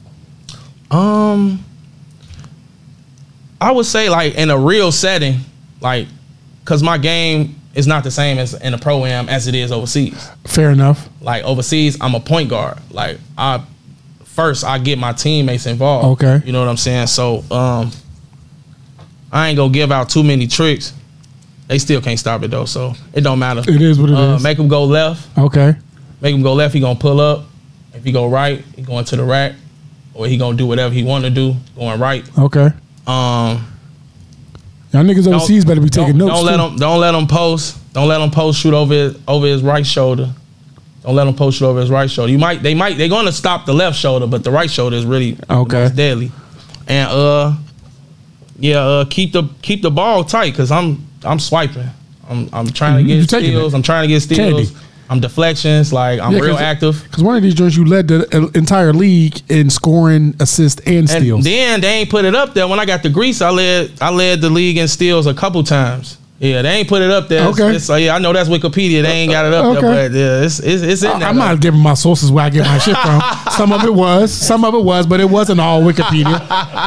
Um, 0.92 1.64
I 3.60 3.72
would 3.72 3.86
say 3.86 4.10
like 4.10 4.36
in 4.36 4.50
a 4.50 4.58
real 4.58 4.92
setting, 4.92 5.40
like, 5.82 6.08
cause 6.66 6.84
my 6.84 6.98
game 6.98 7.56
is 7.74 7.88
not 7.88 8.04
the 8.04 8.12
same 8.12 8.38
as 8.38 8.54
in 8.54 8.74
a 8.74 8.78
pro 8.78 9.06
am 9.06 9.30
as 9.30 9.48
it 9.48 9.56
is 9.56 9.72
overseas. 9.72 10.30
Fair 10.46 10.70
enough. 10.72 11.10
Like 11.22 11.44
overseas, 11.44 11.98
I'm 12.00 12.16
a 12.16 12.20
point 12.20 12.50
guard. 12.50 12.78
Like 12.92 13.20
I 13.38 13.64
first 14.38 14.64
I 14.64 14.78
get 14.78 15.00
my 15.00 15.14
teammates 15.14 15.66
involved. 15.66 16.22
Okay. 16.24 16.46
you 16.46 16.54
know 16.54 16.60
what 16.60 16.70
I'm 16.70 16.78
saying. 16.78 17.08
So 17.08 17.44
um, 17.50 17.92
I 19.32 19.50
ain't 19.50 19.58
gonna 19.58 19.74
give 19.74 19.92
out 19.92 20.10
too 20.10 20.24
many 20.24 20.46
tricks. 20.46 20.94
They 21.68 21.80
still 21.80 22.00
can't 22.02 22.20
stop 22.20 22.44
it 22.44 22.52
though, 22.52 22.66
so 22.66 22.94
it 23.14 23.22
don't 23.22 23.40
matter. 23.40 23.62
It 23.68 23.82
is 23.82 24.00
what 24.00 24.12
it 24.12 24.16
uh, 24.16 24.36
is. 24.36 24.44
Make 24.44 24.58
them 24.58 24.68
go 24.68 24.86
left. 24.86 25.28
Okay. 25.38 25.76
Make 26.22 26.36
him 26.36 26.44
go 26.44 26.54
left. 26.54 26.76
He 26.76 26.80
gonna 26.80 27.00
pull 27.00 27.20
up. 27.20 27.46
If 27.94 28.04
he 28.04 28.12
go 28.12 28.28
right, 28.30 28.64
he 28.76 28.84
going 28.84 29.06
to 29.06 29.16
the 29.16 29.24
rack, 29.24 29.54
or 30.14 30.28
he 30.28 30.38
gonna 30.38 30.56
do 30.56 30.68
whatever 30.68 30.94
he 30.94 31.04
want 31.04 31.26
to 31.26 31.32
do 31.32 31.56
going 31.76 32.00
right. 32.00 32.24
Okay. 32.38 32.70
Um, 33.08 33.66
Y'all 34.94 35.04
niggas 35.04 35.28
overseas 35.28 35.66
better 35.66 35.82
be 35.82 35.90
don't, 35.90 36.06
taking 36.06 36.18
notes. 36.20 36.36
Don't 36.36 36.46
let 36.46 36.58
too. 36.58 36.62
him. 36.62 36.76
Don't 36.78 37.00
let 37.00 37.16
him 37.16 37.26
post. 37.26 37.94
Don't 37.94 38.08
let 38.08 38.22
him 38.22 38.30
post 38.30 38.60
shoot 38.60 38.76
over 38.76 38.94
his, 38.94 39.20
over 39.28 39.48
his 39.48 39.64
right 39.64 39.86
shoulder. 39.86 40.32
Don't 41.08 41.16
let 41.16 41.26
him 41.26 41.36
post 41.36 41.60
shoot 41.60 41.68
over 41.68 41.80
his 41.80 41.90
right 41.90 42.12
shoulder. 42.12 42.30
You 42.34 42.38
might. 42.38 42.62
They 42.62 42.76
might. 42.76 42.98
They're 42.98 43.08
gonna 43.08 43.32
stop 43.32 43.66
the 43.66 43.74
left 43.74 43.98
shoulder, 43.98 44.28
but 44.28 44.44
the 44.44 44.52
right 44.52 44.70
shoulder 44.70 44.98
is 44.98 45.06
really 45.06 45.38
Okay. 45.50 45.90
deadly. 45.96 46.34
And 46.86 47.10
uh, 47.10 47.54
yeah. 48.60 48.80
Uh, 48.80 49.06
keep 49.10 49.32
the 49.32 49.44
keep 49.62 49.82
the 49.82 49.90
ball 49.90 50.26
tight 50.26 50.52
because 50.52 50.70
I'm 50.70 51.08
I'm 51.24 51.40
swiping. 51.40 51.90
I'm 52.30 52.50
I'm 52.52 52.68
trying 52.68 52.98
to 52.98 53.04
get 53.08 53.16
you 53.22 53.26
taking 53.26 53.52
steals. 53.52 53.74
I'm 53.74 53.84
trying 53.84 54.04
to 54.04 54.10
get 54.10 54.20
steals. 54.20 54.38
Candy. 54.72 54.84
I'm 55.10 55.22
deflections. 55.22 55.94
Like 55.94 56.20
I'm 56.20 56.34
Yeah, 56.34 56.40
real 56.42 56.58
active. 56.58 57.02
Because 57.04 57.24
one 57.24 57.38
of 57.38 57.42
these 57.42 57.54
joints 57.56 57.78
you 57.78 57.86
led 57.86 58.10
the 58.10 58.28
uh, 58.38 58.48
entire 58.54 58.92
league 58.92 59.40
in 59.50 59.70
scoring, 59.70 60.36
assists, 60.42 60.82
and 60.86 60.98
And 60.98 61.10
steals. 61.10 61.46
then 61.46 61.80
they 61.80 61.88
ain't 62.00 62.10
put 62.10 62.26
it 62.26 62.36
up 62.36 62.54
there. 62.54 62.68
When 62.68 62.82
I 62.82 62.86
got 62.86 63.02
the 63.02 63.10
grease, 63.10 63.42
I 63.42 63.50
led 63.50 63.92
I 64.02 64.10
led 64.10 64.42
the 64.42 64.50
league 64.50 64.76
in 64.78 64.90
steals 64.90 65.26
a 65.26 65.34
couple 65.34 65.64
times. 65.64 66.18
Yeah, 66.40 66.62
they 66.62 66.70
ain't 66.70 66.88
put 66.88 67.02
it 67.02 67.10
up 67.10 67.28
there. 67.30 67.40
It's- 67.50 67.60
Okay. 67.60 67.76
It's, 67.76 67.90
uh, 67.90 67.96
yeah, 67.96 68.16
I 68.16 68.20
know 68.20 68.32
that's 68.32 68.48
Wikipedia. 68.48 69.02
They 69.02 69.10
ain't 69.12 69.32
got 69.32 69.46
it 69.46 69.54
up 69.54 69.66
Okay. 69.66 69.82
there, 69.82 70.10
but 70.10 70.16
yeah, 70.16 70.44
it's 70.44 70.60
it's, 70.60 70.84
it's 70.84 71.02
in 71.04 71.10
I, 71.10 71.20
there. 71.20 71.28
I'm 71.30 71.36
not 71.38 71.60
giving 71.60 71.80
my 71.80 71.96
sources 71.96 72.32
where 72.32 72.46
I 72.46 72.50
get 72.52 72.64
my 72.64 72.78
shit 72.78 72.96
from. 72.98 73.22
some 73.54 73.74
of 73.74 73.84
it 73.84 73.94
was, 73.94 74.32
some 74.32 74.64
of 74.64 74.76
it 74.76 74.84
was, 74.84 75.08
but 75.08 75.20
it 75.20 75.28
wasn't 75.30 75.60
all 75.60 75.82
Wikipedia. 75.82 76.38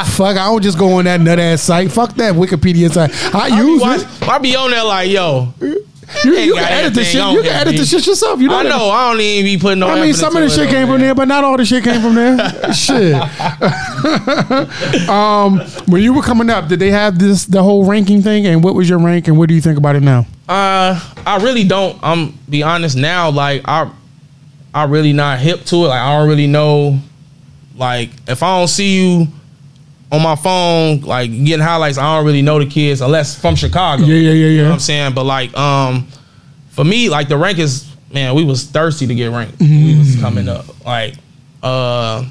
Fuck, 0.05 0.37
I 0.37 0.45
don't 0.45 0.61
just 0.63 0.77
go 0.77 0.93
on 0.93 1.03
that 1.05 1.19
nut 1.19 1.37
ass 1.37 1.61
site. 1.63 1.91
Fuck 1.91 2.13
that 2.15 2.33
Wikipedia 2.33 2.89
site. 2.91 3.11
I 3.35 3.49
I 3.53 3.59
use 3.61 3.81
watch, 3.81 4.01
it. 4.01 4.27
I 4.29 4.37
be 4.37 4.55
on 4.55 4.71
there 4.71 4.83
like, 4.85 5.09
yo, 5.09 5.53
You, 6.23 6.33
you 6.33 6.53
can 6.53 6.63
edit 6.71 6.93
this 6.93 7.11
shit. 7.11 7.21
You 7.21 7.41
can 7.41 7.51
edit 7.51 7.77
the 7.77 7.85
shit 7.85 8.05
yourself. 8.05 8.39
You 8.39 8.49
know 8.49 8.57
I 8.57 8.63
that. 8.63 8.69
know 8.69 8.89
I 8.89 9.11
don't 9.11 9.21
even 9.21 9.45
be 9.45 9.57
putting 9.61 9.79
no. 9.79 9.87
I 9.87 10.01
mean, 10.01 10.13
some 10.13 10.35
of 10.35 10.41
the 10.43 10.49
shit 10.49 10.69
came 10.69 10.87
from 10.87 10.99
there, 10.99 11.15
but 11.15 11.27
not 11.27 11.43
all 11.43 11.57
the 11.57 11.65
shit 11.65 11.83
came 11.83 12.01
from 12.01 12.15
there. 12.15 12.73
shit. 12.73 13.15
um, 15.09 15.59
when 15.87 16.01
you 16.03 16.13
were 16.13 16.21
coming 16.21 16.49
up, 16.49 16.67
did 16.67 16.79
they 16.79 16.91
have 16.91 17.17
this 17.17 17.45
the 17.45 17.63
whole 17.63 17.85
ranking 17.85 18.21
thing? 18.21 18.45
And 18.47 18.63
what 18.63 18.75
was 18.75 18.89
your 18.89 18.99
rank? 18.99 19.27
And 19.27 19.37
what 19.37 19.49
do 19.49 19.55
you 19.55 19.61
think 19.61 19.77
about 19.77 19.95
it 19.95 20.03
now? 20.03 20.25
Uh, 20.47 20.99
I 21.25 21.37
really 21.41 21.63
don't. 21.63 21.97
I'm 22.03 22.37
be 22.49 22.63
honest 22.63 22.97
now. 22.97 23.29
Like 23.29 23.61
I, 23.65 23.89
I 24.73 24.83
really 24.85 25.13
not 25.13 25.39
hip 25.39 25.63
to 25.65 25.75
it. 25.77 25.87
Like 25.89 26.01
I 26.01 26.17
don't 26.17 26.27
really 26.29 26.47
know. 26.47 26.99
Like 27.75 28.09
if 28.27 28.43
I 28.43 28.59
don't 28.59 28.67
see 28.67 29.01
you 29.01 29.27
on 30.11 30.21
my 30.21 30.35
phone, 30.35 31.01
like 31.01 31.29
getting 31.45 31.63
highlights, 31.65 31.97
I 31.97 32.15
don't 32.17 32.25
really 32.25 32.41
know 32.41 32.59
the 32.59 32.65
kids 32.65 33.01
unless 33.01 33.39
from 33.39 33.55
Chicago. 33.55 34.03
Yeah, 34.03 34.15
yeah, 34.15 34.31
yeah, 34.31 34.33
You 34.33 34.57
know 34.57 34.63
yeah. 34.63 34.67
what 34.69 34.73
I'm 34.73 34.79
saying? 34.79 35.13
But 35.13 35.23
like, 35.25 35.55
um, 35.57 36.07
for 36.69 36.83
me, 36.83 37.09
like 37.09 37.27
the 37.29 37.37
rank 37.37 37.59
is 37.59 37.87
man, 38.11 38.35
we 38.35 38.43
was 38.43 38.65
thirsty 38.65 39.07
to 39.07 39.15
get 39.15 39.31
ranked. 39.31 39.57
Mm. 39.59 39.85
We 39.85 39.97
was 39.97 40.19
coming 40.19 40.49
up. 40.49 40.85
Like, 40.85 41.15
uh, 41.63 42.25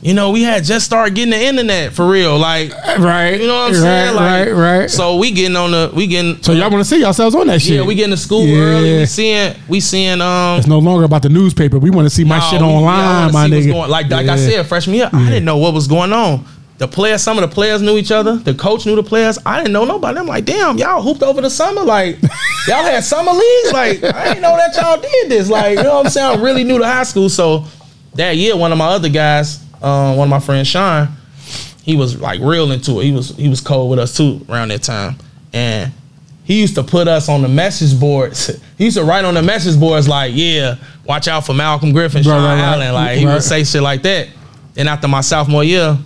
you 0.00 0.14
know, 0.14 0.30
we 0.30 0.42
had 0.42 0.64
just 0.64 0.86
started 0.86 1.14
getting 1.14 1.30
the 1.30 1.38
internet 1.42 1.92
for 1.92 2.08
real. 2.08 2.38
Like, 2.38 2.72
Right. 2.98 3.38
you 3.40 3.46
know 3.46 3.54
what 3.54 3.68
I'm 3.68 3.72
right, 3.72 3.80
saying? 3.82 4.14
Like, 4.14 4.46
right, 4.48 4.52
right. 4.80 4.90
So, 4.90 5.16
we 5.16 5.32
getting 5.32 5.56
on 5.56 5.72
the, 5.72 5.90
we 5.94 6.06
getting. 6.06 6.42
So 6.42 6.52
y'all 6.52 6.70
want 6.70 6.82
to 6.82 6.88
see 6.88 7.00
yourselves 7.00 7.34
on 7.34 7.48
that 7.48 7.60
shit? 7.60 7.74
Yeah, 7.76 7.82
we 7.82 7.94
getting 7.94 8.12
to 8.12 8.16
school 8.16 8.46
Yeah. 8.46 8.56
early. 8.60 8.98
We 8.98 9.06
seeing, 9.06 9.54
we 9.68 9.80
seeing. 9.80 10.20
Um, 10.22 10.58
It's 10.58 10.66
no 10.66 10.78
longer 10.78 11.04
about 11.04 11.22
the 11.22 11.28
newspaper. 11.28 11.78
We 11.78 11.90
want 11.90 12.06
to 12.06 12.14
see 12.14 12.24
my 12.24 12.38
no, 12.38 12.44
shit 12.50 12.60
we- 12.62 12.66
yeah, 12.66 12.72
online, 12.72 13.32
wanna 13.32 13.32
my 13.32 13.48
nigga. 13.48 13.72
going- 13.72 13.90
like, 13.90 14.08
like 14.10 14.28
I 14.28 14.36
Yeah. 14.36 14.48
said, 14.48 14.66
freshman 14.66 14.96
year, 14.96 15.10
I 15.12 15.24
didn't 15.26 15.44
know 15.44 15.58
what 15.58 15.74
was 15.74 15.86
going 15.86 16.12
on. 16.14 16.44
The 16.78 16.86
players, 16.86 17.22
some 17.22 17.38
of 17.38 17.48
the 17.48 17.54
players 17.54 17.80
knew 17.80 17.96
each 17.96 18.10
other. 18.10 18.36
The 18.36 18.52
coach 18.52 18.84
knew 18.84 18.96
the 18.96 19.02
players. 19.02 19.38
I 19.46 19.58
didn't 19.58 19.72
know 19.72 19.86
nobody. 19.86 20.18
I'm 20.18 20.26
like, 20.26 20.44
damn, 20.44 20.76
y'all 20.76 21.00
hooped 21.00 21.22
over 21.22 21.40
the 21.40 21.48
summer. 21.48 21.82
Like, 21.82 22.20
y'all 22.68 22.82
had 22.82 23.02
summer 23.02 23.32
leagues. 23.32 23.72
Like, 23.72 24.04
I 24.04 24.24
didn't 24.28 24.42
know 24.42 24.56
that 24.56 24.76
y'all 24.76 25.00
did 25.00 25.30
this. 25.30 25.48
Like, 25.48 25.78
you 25.78 25.84
know 25.84 25.94
what 25.96 26.06
I'm 26.06 26.10
saying? 26.10 26.38
I'm 26.38 26.44
really 26.44 26.64
new 26.64 26.78
to 26.78 26.86
high 26.86 27.04
school. 27.04 27.30
So 27.30 27.64
that 28.14 28.36
year, 28.36 28.56
one 28.56 28.72
of 28.72 28.78
my 28.78 28.88
other 28.88 29.08
guys, 29.08 29.62
um, 29.82 30.16
one 30.16 30.26
of 30.26 30.30
my 30.30 30.40
friends, 30.40 30.68
Sean, 30.68 31.08
he 31.82 31.96
was 31.96 32.20
like 32.20 32.40
real 32.40 32.70
into 32.72 33.00
it. 33.00 33.04
He 33.04 33.12
was 33.12 33.30
he 33.36 33.48
was 33.48 33.60
cold 33.60 33.90
with 33.90 33.98
us 33.98 34.16
too 34.16 34.44
around 34.48 34.68
that 34.68 34.82
time, 34.82 35.16
and 35.52 35.92
he 36.44 36.60
used 36.60 36.74
to 36.74 36.82
put 36.82 37.06
us 37.08 37.28
on 37.28 37.42
the 37.42 37.48
message 37.48 37.98
boards. 37.98 38.60
He 38.76 38.84
used 38.84 38.98
to 38.98 39.04
write 39.04 39.24
on 39.24 39.32
the 39.32 39.40
message 39.40 39.80
boards 39.80 40.06
like, 40.06 40.32
"Yeah, 40.34 40.76
watch 41.06 41.28
out 41.28 41.46
for 41.46 41.54
Malcolm 41.54 41.92
Griffin, 41.92 42.22
Sean 42.22 42.42
Right, 42.42 42.56
right, 42.56 42.60
right. 42.60 42.74
Allen." 42.74 42.92
Like 42.92 43.18
he 43.18 43.24
would 43.24 43.42
say 43.42 43.64
shit 43.64 43.80
like 43.80 44.02
that. 44.02 44.28
And 44.76 44.86
after 44.86 45.08
my 45.08 45.22
sophomore 45.22 45.64
year, 45.64 45.96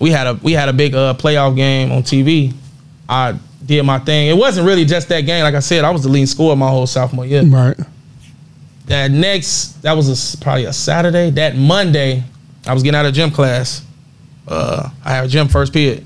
we 0.00 0.10
had 0.10 0.26
a 0.26 0.34
we 0.34 0.52
had 0.52 0.68
a 0.68 0.72
big 0.72 0.94
uh, 0.94 1.14
playoff 1.14 1.56
game 1.56 1.92
on 1.92 2.02
TV. 2.02 2.54
I 3.08 3.36
did 3.64 3.82
my 3.84 3.98
thing. 3.98 4.28
It 4.28 4.36
wasn't 4.36 4.66
really 4.66 4.84
just 4.84 5.08
that 5.08 5.22
game. 5.22 5.42
Like 5.42 5.54
I 5.54 5.60
said, 5.60 5.84
I 5.84 5.90
was 5.90 6.02
the 6.02 6.08
leading 6.08 6.26
scorer 6.26 6.56
my 6.56 6.68
whole 6.68 6.86
sophomore 6.86 7.26
year. 7.26 7.44
Right. 7.44 7.76
That 8.86 9.10
next, 9.10 9.82
that 9.82 9.92
was 9.92 10.34
a 10.34 10.38
probably 10.38 10.64
a 10.64 10.72
Saturday. 10.72 11.30
That 11.30 11.56
Monday, 11.56 12.24
I 12.66 12.74
was 12.74 12.82
getting 12.82 12.98
out 12.98 13.06
of 13.06 13.14
gym 13.14 13.30
class. 13.30 13.84
Uh, 14.46 14.90
I 15.04 15.12
had 15.12 15.24
a 15.24 15.28
gym 15.28 15.48
first 15.48 15.72
period. 15.72 16.04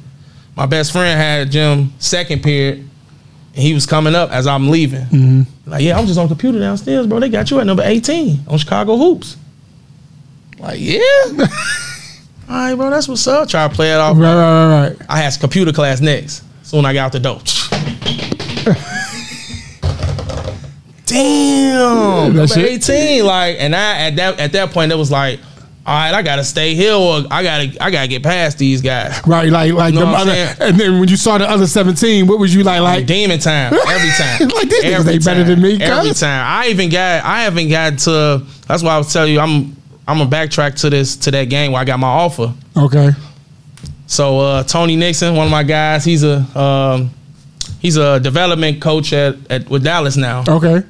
My 0.57 0.66
best 0.66 0.93
friend 0.93 1.18
had 1.18 1.49
a 1.49 1.51
gym 1.51 1.93
second 1.99 2.43
period, 2.43 2.78
and 2.78 3.62
he 3.62 3.72
was 3.74 3.87
coming 3.87 4.14
up 4.14 4.30
as 4.30 4.47
I'm 4.47 4.68
leaving. 4.68 5.47
Like, 5.66 5.82
yeah, 5.82 5.99
I'm 5.99 6.07
just 6.07 6.18
on 6.18 6.28
computer 6.28 6.59
downstairs, 6.59 7.07
bro. 7.07 7.20
They 7.20 7.28
got 7.28 7.51
you 7.51 7.59
at 7.61 7.66
number 7.66 7.82
18 7.84 8.45
on 8.49 8.59
Chicago 8.59 8.97
Hoops. 8.97 9.37
Like, 10.59 10.78
yeah. 10.80 11.01
All 12.49 12.55
right, 12.55 12.74
bro, 12.74 12.90
that's 12.90 13.09
what's 13.09 13.26
up. 13.26 13.49
Try 13.49 13.66
to 13.66 13.74
play 13.74 13.92
it 13.92 13.97
off. 13.97 14.16
Right, 14.16 14.34
right, 14.34 14.68
right, 14.68 14.88
right. 14.90 15.07
I 15.09 15.18
had 15.18 15.38
computer 15.40 15.72
class 15.72 16.01
next. 16.01 16.44
Soon 16.62 16.84
I 16.84 16.92
got 16.92 17.07
out 17.07 17.12
the 17.12 17.20
door. 17.20 17.40
Damn, 21.07 22.34
That's 22.34 22.57
number 22.57 22.68
it. 22.68 22.88
18. 22.88 23.24
Like, 23.24 23.57
and 23.61 23.74
I 23.74 24.09
at 24.09 24.16
that 24.16 24.40
at 24.40 24.53
that 24.53 24.70
point 24.70 24.90
it 24.90 24.97
was 24.97 25.11
like, 25.11 25.38
all 25.86 25.94
right, 25.94 26.12
I 26.12 26.22
gotta 26.22 26.42
stay 26.42 26.74
here 26.74 26.94
or 26.94 27.22
I 27.30 27.44
gotta 27.44 27.76
I 27.80 27.90
gotta 27.92 28.09
get 28.09 28.24
past 28.24 28.59
these 28.59 28.82
guys. 28.82 29.20
Right, 29.26 29.49
like 29.51 29.72
like 29.72 29.94
Know 29.94 30.01
the 30.01 30.07
other, 30.07 30.57
and 30.61 30.78
then 30.78 30.99
when 30.99 31.09
you 31.09 31.16
saw 31.16 31.38
the 31.38 31.49
other 31.49 31.68
seventeen, 31.68 32.26
what 32.26 32.40
was 32.40 32.53
you 32.55 32.64
like? 32.64 32.80
Like, 32.80 33.07
Demon 33.07 33.38
time 33.38 33.72
every 33.88 34.11
time. 34.11 34.49
Like, 34.57 34.68
these 34.68 34.82
niggas 34.84 34.92
every 34.99 35.12
ain't 35.14 35.24
better 35.24 35.44
than 35.44 35.62
me, 35.62 35.80
Every 35.80 36.12
time. 36.12 36.44
I 36.44 36.68
even 36.68 36.90
got 36.90 37.24
I 37.24 37.42
haven't 37.42 37.68
got 37.68 37.99
to. 38.01 38.42
That's 38.66 38.82
why 38.82 38.94
I 38.94 38.99
was 38.99 39.12
telling 39.12 39.32
you 39.32 39.38
I'm 39.38 39.76
I'm 40.09 40.18
gonna 40.18 40.30
backtrack 40.30 40.78
to 40.82 40.90
this 40.90 41.16
to 41.16 41.30
that 41.32 41.44
game 41.44 41.72
where 41.72 41.80
I 41.80 41.84
got 41.84 41.98
my 41.98 42.07
offer. 42.09 42.52
okay, 42.76 43.11
So 44.07 44.38
uh, 44.40 44.62
Tony 44.62 44.96
Nixon, 44.96 45.34
one 45.34 45.46
of 45.46 45.50
my 45.50 45.62
guys, 45.64 46.04
he's 46.04 46.22
a 46.22 46.36
um, 46.59 47.11
he's 47.80 47.96
a 47.96 48.20
development 48.20 48.80
coach 48.80 49.12
at, 49.12 49.36
at 49.50 49.68
with 49.68 49.82
Dallas 49.82 50.16
now. 50.16 50.44
okay, 50.48 50.82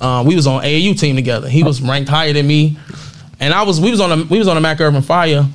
Uh, 0.00 0.24
we 0.26 0.34
was 0.34 0.46
on 0.46 0.62
AAU 0.62 0.98
team 0.98 1.14
together. 1.16 1.48
He 1.48 1.62
was 1.62 1.80
ranked 1.80 2.08
higher 2.08 2.32
than 2.32 2.46
me, 2.46 2.76
and 3.38 3.54
I 3.54 3.62
was 3.62 3.80
we 3.80 3.90
was 3.90 4.00
on 4.00 4.10
a 4.12 4.24
we 4.24 4.38
was 4.38 4.48
on 4.48 4.54
the 4.56 4.60
Mac 4.60 4.80
Irvin 4.80 5.02
Fire, 5.02 5.46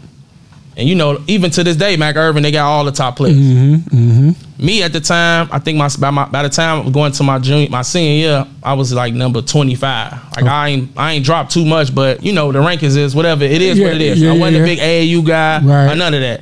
and 0.77 0.87
you 0.89 0.95
know 0.95 1.21
even 1.27 1.51
to 1.51 1.63
this 1.63 1.75
day 1.77 1.95
Mac 1.97 2.15
Irvin 2.15 2.43
they 2.43 2.51
got 2.51 2.65
all 2.65 2.83
the 2.85 2.91
top 2.91 3.15
players. 3.17 3.37
Me 4.57 4.83
at 4.83 4.93
the 4.93 5.01
time, 5.01 5.49
I 5.51 5.59
think 5.59 5.77
my 5.77 5.89
by, 5.99 6.09
my 6.11 6.25
by 6.25 6.43
the 6.43 6.49
time 6.49 6.79
I 6.79 6.83
was 6.85 6.93
going 6.93 7.11
to 7.11 7.23
my 7.23 7.39
junior 7.39 7.69
my 7.69 7.81
senior 7.81 8.11
year, 8.27 8.47
I 8.63 8.73
was 8.73 8.93
like 8.93 9.13
number 9.13 9.41
twenty 9.41 9.75
five. 9.75 10.13
Like 10.35 10.45
I 10.45 10.69
ain't 10.69 10.89
I 10.97 11.13
ain't 11.13 11.25
dropped 11.25 11.51
too 11.51 11.65
much, 11.65 11.93
but 11.93 12.23
you 12.23 12.31
know 12.33 12.51
the 12.53 12.59
rankings 12.59 12.95
is 12.97 13.13
whatever 13.15 13.43
it 13.43 13.61
is 13.61 13.77
Yeah, 13.77 13.85
what 13.87 13.95
it 13.95 14.01
is. 14.01 14.21
yeah, 14.21 14.31
I 14.31 14.37
wasn't 14.37 14.57
yeah. 14.57 14.63
a 14.63 14.65
big 14.65 14.79
AAU 14.79 15.27
guy 15.27 15.61
Right. 15.63 15.91
or 15.91 15.95
none 15.95 16.13
of 16.13 16.21
that. 16.21 16.41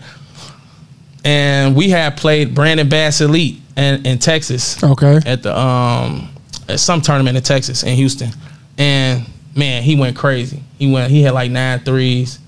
And 1.25 1.75
we 1.75 1.89
had 1.89 2.17
played 2.17 2.53
Brandon 2.53 2.87
Bass 2.89 3.21
Elite 3.21 3.61
in, 3.77 4.05
in 4.05 4.19
Texas 4.19 4.81
okay. 4.83 5.19
at 5.25 5.41
the 5.41 5.57
um 5.57 6.29
at 6.69 6.79
some 6.79 7.01
tournament 7.01 7.37
in 7.37 7.43
Texas 7.43 7.83
in 7.83 7.95
Houston, 7.95 8.29
and 8.77 9.25
man, 9.55 9.83
he 9.83 9.95
went 9.95 10.15
crazy. 10.17 10.61
He 10.77 10.91
went. 10.91 11.11
He 11.11 11.21
had 11.23 11.33
like 11.33 11.49
nine 11.51 11.79
threes. 11.79 12.39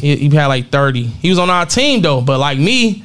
He, 0.00 0.16
he 0.16 0.28
had 0.34 0.46
like 0.46 0.70
thirty. 0.70 1.04
He 1.04 1.28
was 1.30 1.38
on 1.38 1.50
our 1.50 1.66
team 1.66 2.02
though, 2.02 2.20
but 2.20 2.38
like 2.38 2.58
me, 2.58 3.04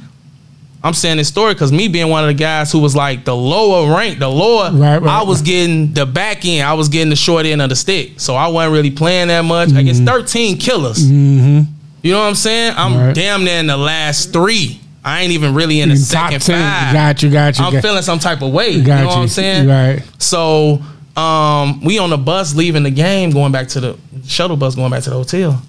I'm 0.84 0.94
saying 0.94 1.16
this 1.16 1.28
story 1.28 1.54
because 1.54 1.72
me 1.72 1.88
being 1.88 2.08
one 2.08 2.22
of 2.22 2.28
the 2.28 2.34
guys 2.34 2.70
who 2.70 2.78
was 2.78 2.94
like 2.94 3.24
the 3.24 3.34
lower 3.34 3.92
rank, 3.96 4.18
the 4.18 4.28
lower, 4.28 4.70
Right, 4.72 4.98
right. 4.98 5.20
I 5.20 5.22
was 5.24 5.42
getting 5.42 5.92
the 5.92 6.06
back 6.06 6.44
end. 6.44 6.66
I 6.66 6.74
was 6.74 6.88
getting 6.88 7.10
the 7.10 7.16
short 7.16 7.44
end 7.46 7.60
of 7.62 7.68
the 7.70 7.76
stick, 7.76 8.20
so 8.20 8.34
I 8.36 8.46
wasn't 8.48 8.74
really 8.74 8.90
playing 8.92 9.28
that 9.28 9.40
much. 9.44 9.70
Like 9.70 9.86
it's 9.86 9.98
13 10.00 10.58
killers. 10.58 11.10
You 11.10 12.12
know 12.12 12.20
what 12.20 12.26
I'm 12.28 12.34
saying? 12.36 12.74
I'm 12.76 12.92
Mm-hmm. 12.92 13.06
Right. 13.06 13.14
damn 13.16 13.44
near 13.44 13.58
in 13.58 13.66
the 13.66 13.76
last 13.76 14.32
three. 14.32 14.80
I 15.04 15.22
ain't 15.22 15.32
even 15.32 15.54
really 15.54 15.80
in 15.80 15.88
the 15.88 15.94
In 15.94 16.00
second 16.00 16.40
top 16.40 16.46
10. 16.46 16.60
five. 16.60 16.92
Got 16.92 17.22
you, 17.22 17.30
got 17.30 17.58
you, 17.58 17.64
I'm 17.64 17.72
got- 17.72 17.82
feeling 17.82 18.02
some 18.02 18.18
type 18.18 18.42
of 18.42 18.52
way. 18.52 18.80
Got 18.80 18.98
you 18.98 19.02
know 19.02 19.06
what 19.08 19.18
I'm 19.18 19.28
saying? 19.28 19.68
Right. 19.68 20.02
So 20.18 20.82
um, 21.16 21.80
we 21.84 21.98
on 21.98 22.10
the 22.10 22.16
bus 22.18 22.54
leaving 22.54 22.82
the 22.84 22.90
game, 22.90 23.30
going 23.30 23.50
back 23.52 23.68
to 23.68 23.80
the 23.80 23.98
shuttle 24.24 24.56
bus, 24.56 24.74
going 24.76 24.90
back 24.90 25.02
to 25.04 25.10
the 25.10 25.16
hotel, 25.16 25.60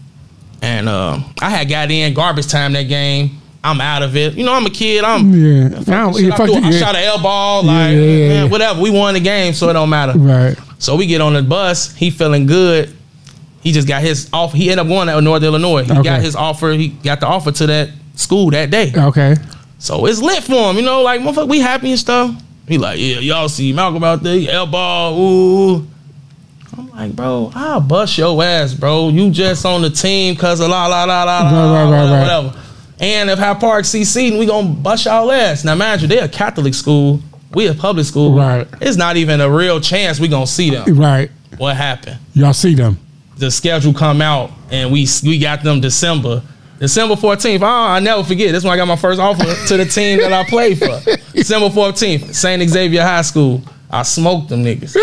and 0.62 0.88
um, 0.90 1.34
I 1.42 1.50
had 1.50 1.70
got 1.70 1.92
in 1.92 2.14
garbage 2.14 2.48
time 2.48 2.74
that 2.74 2.84
game. 2.84 3.42
I'm 3.64 3.82
out 3.82 4.02
of 4.02 4.16
it. 4.16 4.36
You 4.36 4.46
know, 4.46 4.54
I'm 4.54 4.66
a 4.66 4.70
kid. 4.70 5.04
I'm 5.04 5.32
Yeah. 5.34 5.66
I, 5.66 5.70
don't, 5.84 6.14
Shit, 6.14 6.24
yeah, 6.26 6.34
I, 6.34 6.38
fuck 6.38 6.46
threw- 6.48 6.56
you, 6.60 6.64
I 6.68 6.72
shot 6.72 6.96
an 6.96 7.04
L 7.04 7.22
ball, 7.22 7.64
like 7.64 7.94
yeah, 7.94 8.00
yeah, 8.00 8.28
man, 8.30 8.46
yeah. 8.46 8.52
whatever. 8.52 8.82
We 8.82 8.92
won 8.92 9.14
the 9.14 9.20
game, 9.20 9.54
so 9.54 9.70
it 9.70 9.74
don't 9.74 9.90
matter. 9.90 10.18
Right. 10.18 10.56
So 10.80 10.96
we 10.96 11.06
get 11.06 11.20
on 11.22 11.34
the 11.34 11.42
bus. 11.42 11.94
He 11.96 12.10
feeling 12.12 12.46
good. 12.46 12.94
He 13.62 13.72
just 13.74 13.88
got 13.88 14.02
his 14.02 14.30
offer. 14.32 14.56
He 14.56 14.70
ended 14.70 14.86
up 14.86 14.88
going 14.88 15.08
to 15.08 15.20
North 15.20 15.44
Illinois. 15.44 15.84
He 15.84 15.92
Okay. 15.92 16.04
got 16.04 16.22
his 16.22 16.36
offer. 16.36 16.72
He 16.72 16.90
got 16.90 17.20
the 17.20 17.28
offer 17.28 17.52
to 17.52 17.68
that 17.68 17.90
school 18.16 18.52
that 18.52 18.70
day. 18.70 18.94
Okay. 18.96 19.36
So 19.80 20.06
it's 20.06 20.22
lit 20.22 20.44
for 20.44 20.70
him, 20.70 20.78
you 20.78 20.84
know, 20.84 21.02
like 21.02 21.20
motherfucker, 21.22 21.50
we 21.50 21.60
happy 21.60 21.90
and 21.92 22.00
stuff. 22.00 22.34
He 22.68 22.78
like, 22.78 23.00
yeah, 23.00 23.20
y'all 23.20 23.50
see 23.50 23.74
Malcolm 23.74 24.04
out 24.04 24.24
there, 24.24 24.36
he 24.36 24.50
L 24.50 24.66
ball, 24.68 25.20
ooh. 25.20 25.88
I'm 26.78 26.90
like, 26.92 27.16
bro, 27.16 27.52
I'll 27.56 27.82
bust 27.82 28.18
your 28.18 28.42
ass, 28.44 28.74
bro. 28.74 29.10
You 29.10 29.32
just 29.32 29.66
on 29.66 29.82
the 29.82 29.90
team 29.90 30.36
cause 30.36 30.60
of 30.60 30.70
la 30.70 30.86
la 30.88 31.06
la 31.06 31.24
la 31.24 31.42
la, 31.42 31.50
Right, 31.50 31.84
right, 31.84 31.90
whatever, 31.90 32.22
whatever. 32.52 32.64
And 33.00 33.30
if 33.30 33.40
Hyde 33.40 33.60
Park 33.60 33.84
CC, 33.86 34.38
we 34.38 34.46
gonna 34.46 34.70
bust 34.70 35.06
y'all 35.06 35.32
ass. 35.32 35.64
Now, 35.64 35.76
mind 35.76 36.02
you, 36.02 36.08
they 36.08 36.20
a 36.20 36.28
Catholic 36.28 36.74
school, 36.74 37.20
we 37.54 37.68
a 37.68 37.74
public 37.74 38.06
school. 38.06 38.36
Right. 38.38 38.68
It's 38.82 38.98
not 38.98 39.18
even 39.18 39.42
a 39.42 39.50
real 39.50 39.80
chance 39.82 40.20
we 40.20 40.28
gonna 40.28 40.48
see 40.48 40.70
them. 40.70 40.98
Right. 40.98 41.32
What 41.58 41.76
happened? 41.78 42.20
Y'all 42.34 42.54
see 42.54 42.76
them. 42.76 42.98
the 43.38 43.50
schedule 43.52 43.94
come 43.94 44.22
out 44.22 44.52
and 44.72 44.92
we 44.92 45.08
we 45.24 45.40
got 45.40 45.64
them 45.64 45.80
December. 45.82 46.42
December 46.80 47.16
14th. 47.16 47.62
Oh, 47.62 47.66
ah, 47.66 47.94
I 47.96 48.00
never 48.00 48.24
forget. 48.24 48.52
This 48.52 48.64
when 48.64 48.72
I 48.72 48.78
got 48.78 48.88
my 48.88 48.96
first 48.96 49.20
offer 49.20 49.44
to 49.68 49.78
the 49.78 49.86
team 49.86 50.20
that 50.20 50.32
I 50.32 50.44
played 50.48 50.78
for. 50.78 50.86
December 51.34 51.70
14th, 51.70 52.36
St. 52.36 52.70
Xavier 52.70 53.02
High 53.02 53.24
School. 53.24 53.64
I 53.90 54.04
smoked 54.04 54.50
them 54.50 54.64
niggas. 54.66 54.96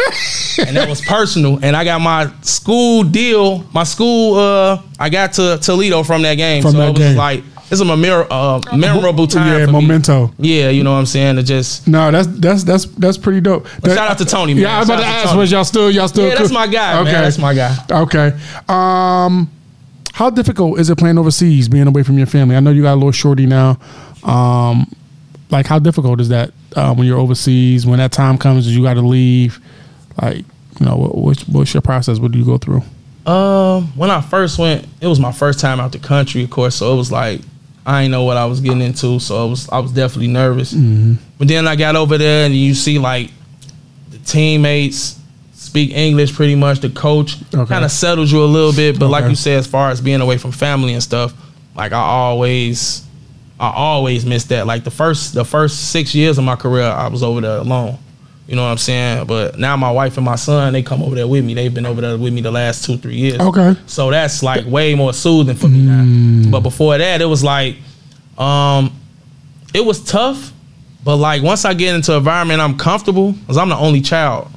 and 0.66 0.76
that 0.76 0.88
was 0.88 1.00
personal. 1.00 1.58
And 1.62 1.74
I 1.74 1.84
got 1.84 2.00
my 2.00 2.30
school 2.42 3.02
deal, 3.02 3.64
my 3.72 3.84
school, 3.84 4.36
uh, 4.36 4.82
I 4.98 5.08
got 5.08 5.32
to 5.34 5.58
Toledo 5.60 6.02
from 6.02 6.22
that 6.22 6.34
game. 6.34 6.62
From 6.62 6.72
so 6.72 6.78
that 6.78 6.88
it 6.88 6.92
was 6.92 6.98
game. 6.98 7.16
like, 7.16 7.44
it's 7.70 7.80
a 7.80 7.84
memor- 7.84 8.26
uh, 8.30 8.60
memorable 8.76 9.26
time. 9.26 9.58
Yeah, 9.58 9.66
for 9.66 9.80
me. 10.28 10.28
Yeah, 10.38 10.68
you 10.68 10.84
know 10.84 10.92
what 10.92 10.98
I'm 10.98 11.06
saying? 11.06 11.36
To 11.36 11.42
just, 11.42 11.88
No, 11.88 12.10
that's 12.10 12.26
that's 12.28 12.62
that's 12.62 12.84
that's 12.84 13.16
pretty 13.16 13.40
dope. 13.40 13.66
That- 13.82 13.96
shout 13.96 14.10
out 14.10 14.18
to 14.18 14.26
Tony, 14.26 14.52
man. 14.54 14.62
Yeah, 14.64 14.76
I 14.76 14.78
was 14.80 14.88
about 14.90 15.00
to 15.00 15.06
ask, 15.06 15.34
was 15.34 15.50
y'all 15.50 15.64
still 15.64 15.90
y'all 15.90 16.06
still? 16.06 16.28
yeah, 16.28 16.34
that's 16.36 16.52
my 16.52 16.66
guy, 16.66 17.02
man. 17.02 17.12
That's 17.24 17.38
my 17.38 17.54
guy. 17.54 17.74
Okay. 17.90 18.32
Um, 18.68 19.50
how 20.12 20.30
difficult 20.30 20.78
is 20.78 20.90
it 20.90 20.96
playing 20.98 21.18
overseas, 21.18 21.68
being 21.68 21.86
away 21.88 22.02
from 22.02 22.18
your 22.18 22.26
family? 22.26 22.54
I 22.54 22.60
know 22.60 22.70
you 22.70 22.82
got 22.82 22.92
a 22.92 23.00
little 23.00 23.10
shorty 23.12 23.46
now. 23.46 23.78
Um, 24.22 24.86
like 25.50 25.66
how 25.66 25.78
difficult 25.78 26.20
is 26.20 26.28
that 26.28 26.52
uh, 26.74 26.94
when 26.94 27.06
you're 27.06 27.18
overseas? 27.18 27.86
When 27.86 27.98
that 27.98 28.12
time 28.12 28.38
comes, 28.38 28.66
you 28.74 28.82
got 28.82 28.94
to 28.94 29.00
leave. 29.02 29.60
Like, 30.20 30.44
you 30.80 30.86
know, 30.86 30.96
what, 30.96 31.14
what's, 31.16 31.48
what's 31.48 31.74
your 31.74 31.80
process? 31.82 32.18
What 32.18 32.32
do 32.32 32.38
you 32.38 32.44
go 32.44 32.58
through? 32.58 32.82
Um, 33.26 33.86
when 33.96 34.10
I 34.10 34.20
first 34.20 34.58
went, 34.58 34.86
it 35.00 35.06
was 35.06 35.18
my 35.18 35.32
first 35.32 35.58
time 35.60 35.80
out 35.80 35.92
the 35.92 35.98
country, 35.98 36.42
of 36.44 36.50
course. 36.50 36.76
So 36.76 36.92
it 36.92 36.96
was 36.96 37.10
like 37.10 37.40
I 37.86 38.02
didn't 38.02 38.12
know 38.12 38.24
what 38.24 38.36
I 38.36 38.44
was 38.46 38.60
getting 38.60 38.80
into, 38.82 39.18
so 39.18 39.46
I 39.46 39.48
was 39.48 39.68
I 39.70 39.78
was 39.78 39.92
definitely 39.92 40.28
nervous. 40.28 40.72
But 40.74 41.48
then 41.48 41.66
I 41.66 41.74
got 41.76 41.96
over 41.96 42.18
there, 42.18 42.44
and 42.46 42.54
you 42.54 42.74
see 42.74 42.98
like 42.98 43.30
the 44.10 44.18
teammates 44.18 45.18
speak 45.54 45.90
English 45.92 46.34
pretty 46.34 46.54
much. 46.54 46.80
The 46.80 46.90
coach 46.90 47.36
Okay. 47.54 47.66
kind 47.72 47.84
of 47.84 47.90
settles 47.90 48.30
you 48.30 48.42
a 48.42 48.46
little 48.46 48.72
bit, 48.72 48.98
but 48.98 49.08
like 49.08 49.28
you 49.28 49.34
said, 49.36 49.58
as 49.58 49.66
far 49.66 49.90
as 49.90 50.00
being 50.00 50.20
away 50.20 50.36
from 50.36 50.52
family 50.52 50.92
and 50.92 51.02
stuff, 51.02 51.32
like 51.74 51.92
I 51.92 52.00
always, 52.00 53.03
I 53.60 53.70
always 53.72 54.26
missed 54.26 54.48
that. 54.48 54.66
Like 54.66 54.84
the 54.84 54.90
first 54.90 55.34
the 55.34 55.44
first 55.44 55.90
six 55.90 56.14
years 56.14 56.38
of 56.38 56.44
my 56.44 56.56
career, 56.56 56.84
I 56.84 57.08
was 57.08 57.22
over 57.22 57.40
there 57.40 57.58
alone. 57.58 57.98
You 58.46 58.56
know 58.56 58.62
what 58.64 58.72
I'm 58.72 58.78
saying? 58.78 59.26
But 59.26 59.58
now 59.58 59.74
my 59.76 59.90
wife 59.90 60.16
and 60.18 60.26
my 60.26 60.36
son, 60.36 60.72
they 60.74 60.82
come 60.82 61.02
over 61.02 61.14
there 61.14 61.26
with 61.26 61.44
me. 61.44 61.54
They've 61.54 61.72
been 61.72 61.86
over 61.86 62.00
there 62.02 62.18
with 62.18 62.32
me 62.32 62.42
the 62.42 62.50
last 62.50 62.84
two, 62.84 62.98
three 62.98 63.14
years. 63.16 63.40
Okay. 63.40 63.74
So 63.86 64.10
that's 64.10 64.42
like 64.42 64.66
way 64.66 64.94
more 64.94 65.14
soothing 65.14 65.56
for 65.56 65.68
me 65.68 65.78
now. 65.80 66.50
But 66.50 66.60
before 66.60 66.98
that, 66.98 67.22
it 67.22 67.24
was 67.24 67.42
like, 67.42 67.76
um, 68.36 68.92
it 69.72 69.84
was 69.84 70.04
tough. 70.04 70.52
But 71.04 71.16
like 71.16 71.42
once 71.42 71.64
I 71.64 71.72
get 71.74 71.94
into 71.94 72.12
an 72.12 72.18
environment 72.18 72.60
I'm 72.60 72.76
comfortable, 72.76 73.32
because 73.32 73.56
I'm 73.56 73.68
the 73.70 73.76
only 73.76 74.00
child. 74.02 74.48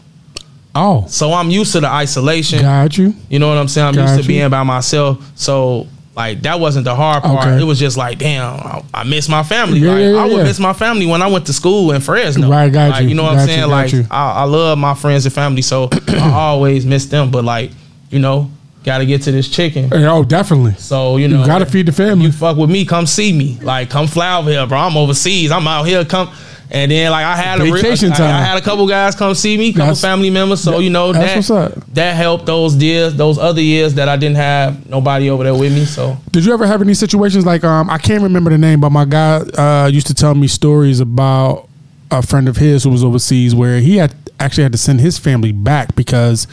Oh, 0.76 1.06
So 1.08 1.34
I'm 1.34 1.50
used 1.50 1.72
to 1.74 1.80
the 1.80 1.88
isolation. 1.89 2.60
got 2.62 2.98
you. 2.98 3.14
You 3.30 3.39
know 3.39 3.48
what 3.48 3.58
I'm 3.58 3.68
saying? 3.68 3.88
I'm 3.88 3.93
Got 3.95 4.02
used 4.04 4.16
you. 4.18 4.22
to 4.24 4.28
being 4.28 4.50
by 4.50 4.64
myself. 4.64 5.26
So 5.36 5.88
like 6.18 6.41
that 6.41 6.59
wasn't 6.59 6.86
the 6.86 6.95
hard 6.95 7.22
part. 7.22 7.45
Okay. 7.45 7.61
It 7.61 7.63
was 7.63 7.78
just 7.78 7.95
like, 7.95 8.18
damn, 8.18 8.55
I, 8.55 8.84
I 8.91 9.03
miss 9.03 9.30
my 9.30 9.43
family. 9.43 9.78
Yeah, 9.78 9.91
like, 9.91 9.99
yeah, 10.01 10.15
I 10.15 10.26
would 10.26 10.38
yeah. 10.38 10.43
miss 10.45 10.59
my 10.59 10.74
family 10.74 11.05
when 11.05 11.22
I 11.22 11.28
went 11.28 11.45
to 11.45 11.53
school 11.53 11.91
in 11.91 12.01
Fresno. 12.01 12.49
Right, 12.49 12.74
got 12.74 12.89
like, 12.89 13.03
you. 13.03 13.09
You 13.09 13.15
know 13.15 13.22
what 13.22 13.34
Got 13.34 13.41
I'm 13.41 13.47
saying? 13.47 13.59
got 13.59 13.70
Like 13.70 13.93
you. 13.93 14.05
I, 14.09 14.32
I 14.32 14.43
love 14.45 14.80
my 14.80 14.95
friends 14.95 15.28
and 15.28 15.36
family, 15.36 15.61
so 15.61 15.89
I 16.07 16.32
always 16.34 16.88
miss 16.88 17.05
them. 17.05 17.30
But 17.30 17.45
like, 17.45 17.70
you 18.09 18.18
know, 18.18 18.49
got 18.84 18.97
to 18.97 19.05
get 19.05 19.22
to 19.24 19.32
this 19.32 19.47
chicken. 19.47 19.89
Hey, 19.89 20.07
Oh, 20.07 20.24
definitely. 20.24 20.74
So 20.74 21.18
you 21.18 21.28
know, 21.28 21.41
You 21.41 21.45
gotta 21.45 21.68
feed 21.68 21.86
the 21.86 21.91
family. 21.91 22.26
You 22.26 22.32
fuck 22.32 22.57
with 22.57 22.72
me, 22.72 22.84
come 22.84 23.05
see 23.05 23.32
me. 23.32 23.59
Like, 23.61 23.91
come 23.91 24.07
fly 24.07 24.39
over 24.39 24.49
here, 24.49 24.65
bro. 24.65 24.80
I'm 24.80 24.97
overseas. 24.97 25.51
I'm 25.51 25.68
out 25.68 25.84
here. 25.84 26.03
Come. 26.03 26.34
And 26.70 26.91
then 26.91 27.11
like 27.11 27.26
I 27.26 27.36
had 27.36 27.61
a 27.61 27.63
re- 27.63 27.82
Vacation 27.82 28.11
I- 28.11 28.41
I, 28.41 28.43
had 28.43 28.57
a 28.57 28.61
couple 28.61 28.88
guys 28.88 29.15
come 29.15 29.34
see 29.36 29.57
me, 29.57 29.72
couple 29.72 29.86
That's- 29.88 30.01
family 30.01 30.30
members. 30.30 30.61
So 30.61 30.80
you 30.80 30.89
know 30.89 31.13
that 31.13 31.84
that 31.93 32.15
helped 32.15 32.45
those 32.45 32.76
years, 32.76 33.15
those 33.15 33.38
other 33.38 33.61
years 33.61 33.93
that 33.93 34.09
I 34.09 34.18
didn't 34.18 34.36
have 34.38 34.89
nobody 34.89 35.30
over 35.30 35.43
there 35.43 35.55
with 35.55 35.74
me. 35.74 35.86
So 35.86 36.18
Did 36.32 36.45
you 36.45 36.53
ever 36.53 36.68
have 36.68 36.82
any 36.82 36.93
situations 36.93 37.45
like 37.45 37.63
um 37.63 37.89
I 37.89 37.97
can't 37.97 38.22
remember 38.22 38.49
the 38.49 38.57
name, 38.57 38.82
but 38.82 38.89
my 38.91 39.05
guy 39.05 39.38
uh 39.57 39.88
used 39.88 40.07
to 40.07 40.13
tell 40.13 40.36
me 40.36 40.47
stories 40.47 40.99
about 40.99 41.68
a 42.11 42.22
friend 42.22 42.47
of 42.49 42.57
his 42.57 42.84
who 42.84 42.89
was 42.89 43.03
overseas 43.03 43.53
where 43.55 43.80
he 43.80 43.97
had 43.97 44.13
actually 44.39 44.63
had 44.63 44.72
to 44.72 44.78
send 44.78 44.99
his 44.99 45.18
family 45.18 45.51
back 45.51 45.95
because 45.95 46.47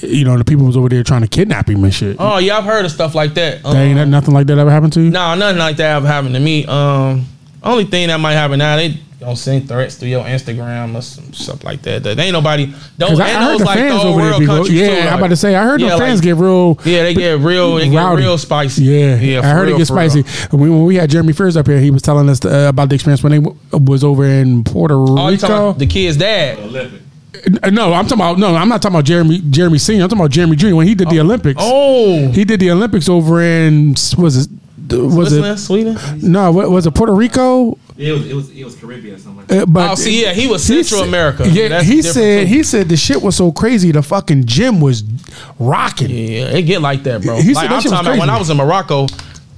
you 0.00 0.24
know 0.24 0.36
the 0.36 0.44
people 0.44 0.64
was 0.66 0.76
over 0.76 0.88
there 0.88 1.02
trying 1.02 1.22
to 1.22 1.28
kidnap 1.28 1.68
him 1.68 1.82
and 1.82 1.94
shit. 1.94 2.16
Oh 2.18 2.38
yeah, 2.38 2.58
I've 2.58 2.64
heard 2.64 2.84
of 2.84 2.90
stuff 2.90 3.14
like 3.14 3.34
that. 3.34 3.64
Um, 3.64 3.76
ain't 3.76 4.10
nothing 4.10 4.34
like 4.34 4.46
that 4.48 4.58
ever 4.58 4.70
happened 4.70 4.92
to 4.94 5.00
you. 5.00 5.10
No, 5.10 5.34
nothing 5.34 5.58
like 5.58 5.76
that 5.76 5.96
ever 5.96 6.06
happened 6.06 6.34
to 6.34 6.40
me. 6.40 6.64
Um, 6.66 7.26
only 7.70 7.84
thing 7.84 8.08
that 8.08 8.18
might 8.18 8.32
happen 8.34 8.58
now, 8.58 8.76
they 8.76 8.98
don't 9.20 9.36
send 9.36 9.68
threats 9.68 9.94
through 9.96 10.08
your 10.08 10.24
Instagram 10.24 10.96
or 10.96 11.00
some 11.02 11.32
stuff 11.32 11.62
like 11.62 11.80
that. 11.82 12.02
That 12.02 12.18
ain't 12.18 12.32
nobody. 12.32 12.66
Those, 12.98 13.10
Because 13.10 13.20
I, 13.20 13.24
I 13.26 13.44
heard 13.44 13.52
those 13.52 13.58
the 13.60 13.64
like 13.66 13.78
fans 13.78 14.02
third 14.02 14.06
over 14.08 14.20
there 14.20 14.30
world 14.30 14.40
be 14.40 14.46
go, 14.46 14.64
yeah, 14.64 15.02
too, 15.04 15.08
I'm 15.10 15.18
about 15.18 15.28
to 15.28 15.36
say 15.36 15.54
I 15.54 15.62
heard 15.64 15.80
Yeah, 15.80 15.90
the 15.90 15.98
fans 15.98 16.18
like- 16.18 16.24
get 16.24 16.36
real 16.36 16.78
Yeah, 16.84 17.02
they 17.04 17.14
get 17.14 17.38
real. 17.38 17.76
They 17.76 17.88
get 17.88 18.12
real 18.14 18.36
spicy. 18.38 18.82
Yeah, 18.82 19.14
yeah. 19.20 19.40
I 19.40 19.44
heard 19.46 19.66
real, 19.68 19.76
it 19.76 19.78
get 19.78 19.86
spicy. 19.86 20.22
When, 20.50 20.70
when 20.70 20.84
we 20.84 20.96
had 20.96 21.08
Jeremy 21.08 21.32
Fears 21.34 21.56
up 21.56 21.68
here, 21.68 21.78
he 21.78 21.92
was 21.92 22.02
telling 22.02 22.28
us 22.28 22.44
uh, 22.44 22.66
about 22.68 22.88
the 22.88 22.96
experience 22.96 23.22
when 23.22 23.30
they 23.30 23.38
w- 23.38 23.56
was 23.72 24.02
over 24.02 24.24
in 24.24 24.64
Puerto 24.64 24.94
Oh, 24.96 25.28
you 25.28 25.36
talking 25.36 25.54
Rico. 25.54 25.68
about 25.68 25.78
the 25.78 25.86
kid's 25.86 26.16
dad? 26.16 26.58
Olympic. 26.58 27.00
No, 27.72 27.92
I'm 27.92 28.04
talking 28.06 28.18
about 28.20 28.38
no, 28.38 28.54
I'm 28.54 28.68
not 28.68 28.82
talking 28.82 28.94
about 28.94 29.04
Jeremy 29.04 29.40
Jeremy 29.50 29.78
Senior. 29.78 30.02
I'm 30.04 30.08
talking 30.10 30.20
about 30.20 30.30
Jeremy 30.32 30.54
Junior 30.56 30.76
when 30.76 30.86
he 30.86 30.94
did 30.94 31.08
the 31.08 31.18
Olympics. 31.20 31.58
Oh, 31.62 32.28
He 32.28 32.44
did 32.44 32.60
the 32.60 32.70
Olympics 32.70 33.08
over 33.08 33.40
in 33.40 33.94
was 34.18 34.46
it 34.46 34.50
was 35.00 35.28
Switzerland, 35.28 35.58
it 35.58 35.62
Sweden. 35.62 35.98
no 36.22 36.52
wa- 36.52 36.66
was 36.68 36.86
it 36.86 36.94
Puerto 36.94 37.14
Rico? 37.14 37.78
It 37.96 38.12
was 38.12 38.26
it 38.26 38.34
was 38.34 38.50
it 38.50 38.64
was 38.64 38.74
Caribbean 38.76 39.14
or 39.14 39.18
something 39.18 39.36
like 39.38 39.46
that. 39.48 39.62
Uh, 39.62 39.66
but 39.66 39.90
Oh, 39.90 39.94
see, 39.94 40.22
yeah, 40.22 40.32
he 40.32 40.46
was 40.46 40.66
he 40.66 40.82
Central 40.82 41.00
said- 41.00 41.08
America. 41.08 41.48
Yeah, 41.48 41.68
That's 41.68 41.86
he 41.86 42.02
said 42.02 42.40
too. 42.42 42.54
he 42.54 42.62
said 42.62 42.88
the 42.88 42.96
shit 42.96 43.20
was 43.22 43.36
so 43.36 43.52
crazy. 43.52 43.92
The 43.92 44.02
fucking 44.02 44.46
gym 44.46 44.80
was 44.80 45.04
rocking. 45.58 46.10
Yeah, 46.10 46.46
it 46.56 46.62
get 46.62 46.80
like 46.80 47.02
that, 47.04 47.22
bro. 47.22 47.36
He 47.36 47.54
said 47.54 47.54
like 47.54 47.68
that 47.68 47.74
I'm 47.76 47.82
shit 47.82 47.90
was 47.90 48.00
talking 48.00 48.12
about 48.14 48.18
when. 48.20 48.30
I 48.30 48.38
was 48.38 48.50
in 48.50 48.56
Morocco, 48.56 49.06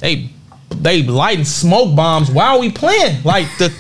they 0.00 0.28
they 0.70 1.02
lighting 1.02 1.44
smoke 1.44 1.94
bombs 1.94 2.30
while 2.30 2.58
we 2.60 2.70
playing. 2.70 3.22
Like 3.22 3.46
the 3.58 3.72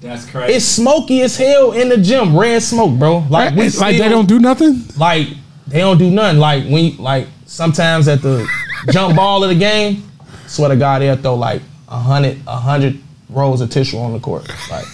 That's 0.00 0.28
crazy. 0.28 0.54
it's 0.54 0.64
smoky 0.64 1.22
as 1.22 1.36
hell 1.36 1.72
in 1.72 1.88
the 1.88 1.96
gym, 1.98 2.36
red 2.36 2.62
smoke, 2.62 2.98
bro. 2.98 3.24
Like 3.30 3.54
we 3.54 3.66
It's 3.66 3.78
like 3.80 3.96
they 3.98 4.08
don't 4.08 4.26
do 4.28 4.38
nothing. 4.40 4.82
like 4.98 5.28
they 5.68 5.78
don't 5.78 5.98
do 5.98 6.10
nothing. 6.10 6.40
Like 6.40 6.64
when 6.64 6.84
you, 6.86 6.92
like 6.98 7.28
sometimes 7.46 8.08
at 8.08 8.22
the 8.22 8.46
jump 8.90 9.14
ball 9.16 9.44
of 9.44 9.50
the 9.50 9.56
game, 9.56 10.02
swear 10.50 10.68
to 10.70 10.76
God 10.76 11.00
they'll 11.02 11.16
throw 11.16 11.34
like 11.36 11.62
a 11.88 11.98
hundred 11.98 12.38
a 12.46 12.56
hundred 12.56 12.98
rolls 13.28 13.60
of 13.60 13.70
tissue 13.70 13.98
on 13.98 14.12
the 14.12 14.20
court. 14.20 14.48
Like 14.70 14.84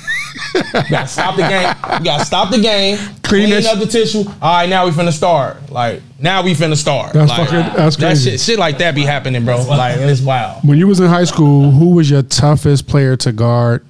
you 0.54 0.62
gotta 0.90 1.08
stop 1.08 1.36
the 1.36 1.42
game. 1.48 1.74
You 1.98 2.04
gotta 2.04 2.24
stop 2.24 2.50
the 2.50 2.58
game. 2.60 2.96
Clean 3.22 3.48
Clean, 3.48 3.50
that 3.50 3.66
up 3.66 3.78
the 3.78 3.86
tissue. 3.86 4.24
All 4.42 4.58
right, 4.58 4.68
now 4.68 4.84
we 4.84 4.90
finna 4.92 5.12
start. 5.12 5.70
Like 5.70 6.02
now 6.20 6.42
we 6.42 6.52
finna 6.54 6.76
start. 6.76 7.12
That's 7.14 7.30
like, 7.30 7.48
fucking- 7.48 7.76
that's 7.76 7.96
that 7.96 8.06
crazy. 8.08 8.30
shit, 8.32 8.40
shit 8.40 8.58
like 8.58 8.78
that 8.78 8.94
be 8.94 9.02
happening, 9.02 9.44
bro. 9.44 9.62
Like 9.64 9.96
it's 9.98 10.20
wild. 10.20 10.62
When 10.62 10.78
you 10.78 10.86
was 10.86 11.00
in 11.00 11.08
high 11.08 11.24
school, 11.24 11.70
who 11.70 11.90
was 11.90 12.10
your 12.10 12.22
toughest 12.22 12.86
player 12.86 13.16
to 13.16 13.32
guard? 13.32 13.84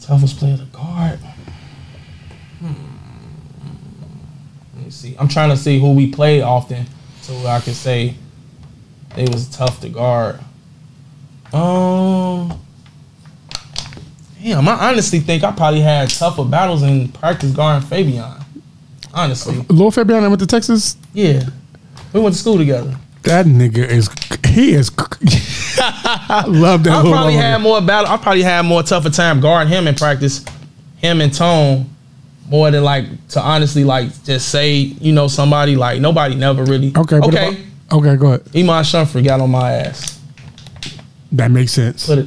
Toughest 0.00 0.38
player 0.38 0.56
to 0.56 0.64
guard. 0.66 1.18
Hmm. 2.60 2.72
Let 4.76 4.84
me 4.84 4.90
see. 4.90 5.16
I'm 5.18 5.28
trying 5.28 5.50
to 5.50 5.56
see 5.56 5.78
who 5.80 5.92
we 5.92 6.10
played 6.10 6.42
often, 6.42 6.86
so 7.20 7.34
I 7.46 7.60
can 7.60 7.74
say 7.74 8.14
they 9.16 9.24
was 9.24 9.48
tough 9.48 9.80
to 9.80 9.88
guard. 9.88 10.38
Um, 11.52 12.60
damn, 14.42 14.68
I 14.68 14.90
honestly 14.90 15.20
think 15.20 15.42
I 15.42 15.52
probably 15.52 15.80
had 15.80 16.10
tougher 16.10 16.44
battles 16.44 16.82
in 16.82 17.08
practice 17.08 17.52
guarding 17.52 17.88
Fabian. 17.88 18.32
Honestly, 19.14 19.64
Lil 19.70 19.90
Fabian 19.90 20.22
I 20.24 20.28
went 20.28 20.40
to 20.40 20.46
Texas. 20.46 20.96
yeah, 21.14 21.42
we 22.12 22.20
went 22.20 22.34
to 22.34 22.40
school 22.40 22.58
together. 22.58 22.94
That 23.22 23.46
nigga 23.46 23.78
is 23.88 24.08
he 24.46 24.74
is. 24.74 24.90
I 25.78 26.44
love 26.46 26.84
that. 26.84 27.04
I 27.04 27.10
probably 27.10 27.34
had 27.34 27.58
more 27.58 27.80
battle. 27.80 28.10
I 28.10 28.16
probably 28.18 28.42
had 28.42 28.62
more 28.62 28.82
tougher 28.82 29.10
time 29.10 29.40
guarding 29.40 29.72
him 29.72 29.86
in 29.88 29.94
practice, 29.94 30.44
him 30.98 31.20
and 31.20 31.32
Tone, 31.32 31.88
more 32.48 32.70
than 32.70 32.84
like 32.84 33.04
to 33.28 33.40
honestly 33.40 33.84
like 33.84 34.22
just 34.24 34.50
say 34.50 34.76
you 34.76 35.12
know 35.12 35.28
somebody 35.28 35.76
like 35.76 36.00
nobody 36.00 36.34
never 36.34 36.64
really. 36.64 36.92
Okay. 36.96 37.16
okay. 37.16 37.48
about- 37.48 37.62
okay. 37.92 38.16
Go 38.16 38.26
ahead. 38.28 38.42
Iman 38.54 38.84
Shumpert 38.84 39.24
got 39.24 39.40
on 39.40 39.50
my 39.50 39.72
ass. 39.72 40.20
That 41.32 41.50
makes 41.50 41.72
sense. 41.72 42.06
Put 42.06 42.18
it 42.18 42.26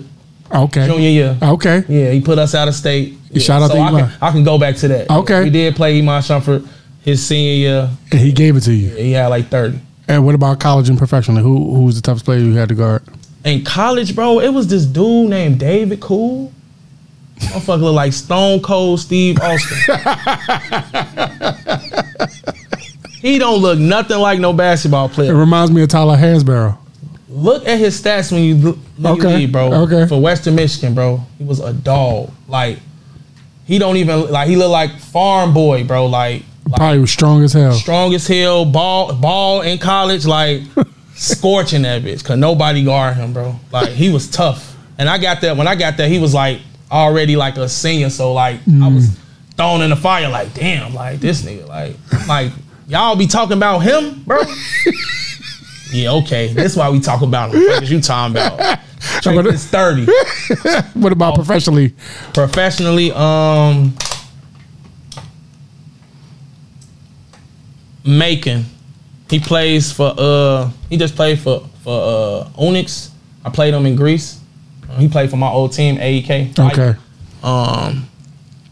Okay. 0.52 0.88
junior 0.88 1.10
year. 1.10 1.38
Okay. 1.42 1.84
Yeah, 1.88 2.12
he 2.12 2.22
put 2.22 2.40
us 2.40 2.56
out 2.56 2.68
of 2.68 2.74
state. 2.76 3.16
Yeah, 3.30 3.42
Shout 3.42 3.62
out 3.62 3.72
to 3.72 3.78
I 3.80 3.92
can, 3.92 4.12
I 4.22 4.32
can 4.32 4.44
go 4.44 4.58
back 4.58 4.76
to 4.78 4.88
that. 4.88 5.10
Okay. 5.10 5.44
we 5.44 5.50
did 5.52 5.76
play 5.76 6.00
Iman 6.00 6.22
Shumpert 6.24 6.68
his 7.02 7.24
senior 7.26 7.54
year. 7.54 7.90
And 8.12 8.20
he 8.20 8.32
gave 8.32 8.56
it 8.58 8.62
to 8.62 8.74
you. 8.74 8.90
He 8.96 9.12
had 9.12 9.28
like 9.28 9.48
thirty. 9.50 9.80
And 10.08 10.26
what 10.26 10.34
about 10.36 10.60
college 10.60 10.90
and 10.90 10.98
professionally? 10.98 11.44
Who 11.44 11.76
who 11.76 11.84
was 11.84 11.96
the 11.96 12.02
toughest 12.02 12.26
player 12.26 12.40
you 12.40 12.56
had 12.56 12.70
to 12.70 12.76
guard? 12.76 13.04
in 13.46 13.64
college, 13.64 14.16
bro, 14.16 14.40
it 14.40 14.50
was 14.50 14.68
this 14.68 14.86
dude 14.86 15.30
named 15.30 15.60
David 15.60 16.02
Kool. 16.02 16.52
Motherfucker 17.38 17.82
look 17.82 17.96
like 17.96 18.12
Stone 18.12 18.62
Cold 18.62 19.00
Steve 19.00 19.38
Austin. 19.42 19.78
he 23.22 23.38
don't 23.38 23.62
look 23.62 23.80
nothing 23.80 24.18
like 24.20 24.40
no 24.40 24.54
basketball 24.54 25.10
player. 25.10 25.34
It 25.34 25.38
reminds 25.38 25.72
me 25.72 25.82
of 25.84 25.90
Tyler 25.90 26.18
Hansbrough. 26.18 26.78
Look 27.30 27.68
at 27.68 27.78
his 27.78 28.02
stats 28.02 28.32
when 28.32 28.44
you 28.44 28.80
look, 28.98 29.20
Okay, 29.20 29.36
read, 29.36 29.52
bro. 29.52 29.72
okay. 29.84 30.08
For 30.08 30.20
Western 30.20 30.56
Michigan, 30.56 30.96
bro, 30.96 31.22
he 31.38 31.44
was 31.44 31.60
a 31.60 31.74
dog. 31.74 32.32
Like 32.48 32.80
he 33.66 33.78
don't 33.78 33.98
even 33.98 34.32
like 34.32 34.48
he 34.48 34.56
look 34.56 34.72
like 34.72 34.98
farm 35.00 35.54
boy, 35.54 35.84
bro. 35.84 36.08
Like, 36.08 36.44
like 36.66 36.78
Probably 36.78 37.00
was 37.00 37.12
strong 37.12 37.44
as 37.44 37.54
hell. 37.54 37.74
strong 37.74 38.14
as 38.14 38.26
hell, 38.26 38.66
ball 38.66 39.14
ball 39.14 39.62
in 39.62 39.78
college, 39.78 40.26
like 40.26 40.64
scorching 41.16 41.84
that 41.84 42.02
bitch. 42.02 42.24
Cause 42.24 42.38
nobody 42.38 42.84
guard 42.84 43.16
him, 43.16 43.34
bro. 43.34 43.60
Like 43.72 43.90
he 43.90 44.10
was 44.10 44.30
tough. 44.30 44.76
And 44.98 45.08
I 45.08 45.18
got 45.18 45.42
that 45.42 45.56
when 45.56 45.68
I 45.68 45.76
got 45.76 45.98
that, 45.98 46.10
he 46.10 46.20
was 46.20 46.34
like 46.34 46.60
already 46.92 47.36
like 47.36 47.58
a 47.58 47.70
senior. 47.70 48.10
So 48.10 48.34
like 48.34 48.56
I 48.62 48.72
mm. 48.72 48.96
was 48.96 49.20
thrown 49.60 49.82
in 49.82 49.90
the 49.90 49.96
fire, 49.98 50.30
like, 50.30 50.54
damn, 50.54 50.94
like 50.94 51.20
this 51.20 51.42
nigga, 51.42 51.68
like, 51.68 51.94
like, 52.30 52.54
y'all 52.90 53.16
be 53.16 53.28
talking 53.28 53.56
about 53.56 53.80
him, 53.80 54.24
bro. 54.24 54.42
yeah, 55.92 56.12
okay. 56.12 56.52
That's 56.52 56.76
why 56.76 56.90
we 56.90 57.00
talk 57.00 57.22
about 57.22 57.54
him. 57.54 57.62
What 57.62 57.84
is 57.84 57.92
you 57.92 58.02
talking 58.02 58.36
about? 58.36 58.80
Drake 59.22 59.46
is 59.46 59.66
30. 59.68 60.08
What 61.00 61.14
about 61.14 61.36
professionally? 61.36 61.96
Professionally, 62.34 63.12
um 63.14 63.94
Macon. 68.06 68.66
He 69.30 69.40
plays 69.40 69.92
for 69.92 70.14
uh 70.18 70.70
he 70.90 70.98
just 70.98 71.16
played 71.16 71.40
for 71.40 71.62
for 71.84 72.44
uh 72.48 72.50
Onyx. 72.58 73.12
I 73.46 73.50
played 73.50 73.74
him 73.74 73.86
in 73.86 73.96
Greece. 73.96 74.40
He 74.98 75.08
played 75.08 75.30
for 75.30 75.38
my 75.38 75.50
old 75.50 75.72
team, 75.72 75.98
AEK. 75.98 76.60
Okay. 76.60 76.90
Um 77.44 78.10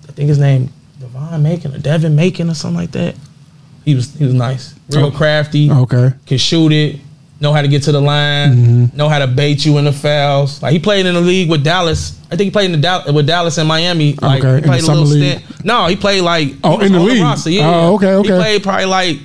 I 0.10 0.12
think 0.14 0.28
his 0.28 0.40
name 0.40 0.74
Devon 1.00 1.42
Macon 1.44 1.74
or 1.76 1.78
Devin 1.78 2.16
Macon 2.16 2.50
or 2.50 2.54
something 2.54 2.78
like 2.82 2.92
that. 2.92 3.16
He 3.88 3.96
was 3.96 4.14
he 4.14 4.26
was 4.26 4.34
nice. 4.34 4.76
Real 4.92 5.12
crafty. 5.12 5.72
Okay. 5.72 6.12
Can 6.26 6.38
shoot 6.38 6.72
it. 6.74 7.00
Know 7.40 7.54
how 7.54 7.62
to 7.62 7.68
get 7.70 7.84
to 7.84 7.92
the 7.94 8.02
line. 8.02 8.50
Mm-hmm. 8.56 8.98
Know 8.98 9.08
how 9.08 9.20
to 9.20 9.28
bait 9.28 9.64
you 9.66 9.78
in 9.78 9.86
the 9.86 9.94
fouls. 9.94 10.62
Like 10.62 10.74
he 10.74 10.80
played 10.80 11.06
in 11.06 11.14
the 11.16 11.22
league 11.22 11.50
with 11.50 11.64
Dallas. 11.64 12.20
I 12.30 12.36
think 12.36 12.42
he 12.48 12.52
played 12.52 12.72
in 12.74 12.82
the 12.82 13.14
with 13.14 13.28
Dallas 13.28 13.58
and 13.58 13.68
Miami. 13.68 14.14
Like 14.16 14.44
Okay, 14.44 14.50
in 14.50 14.56
he 14.56 14.62
the 14.62 14.68
played 14.68 14.84
a 14.84 14.88
little 14.88 15.04
league? 15.06 15.40
stint. 15.40 15.64
No, 15.66 15.86
he 15.88 15.96
played 15.96 16.22
like 16.22 16.50
Oh, 16.66 16.80
in 16.82 16.92
the 16.92 17.00
league. 17.00 17.22
roster, 17.22 17.50
yeah. 17.52 17.70
Oh, 17.74 17.96
okay, 17.96 18.14
okay. 18.16 18.30
He 18.34 18.36
played 18.42 18.64
probably 18.64 18.86
like 18.88 19.18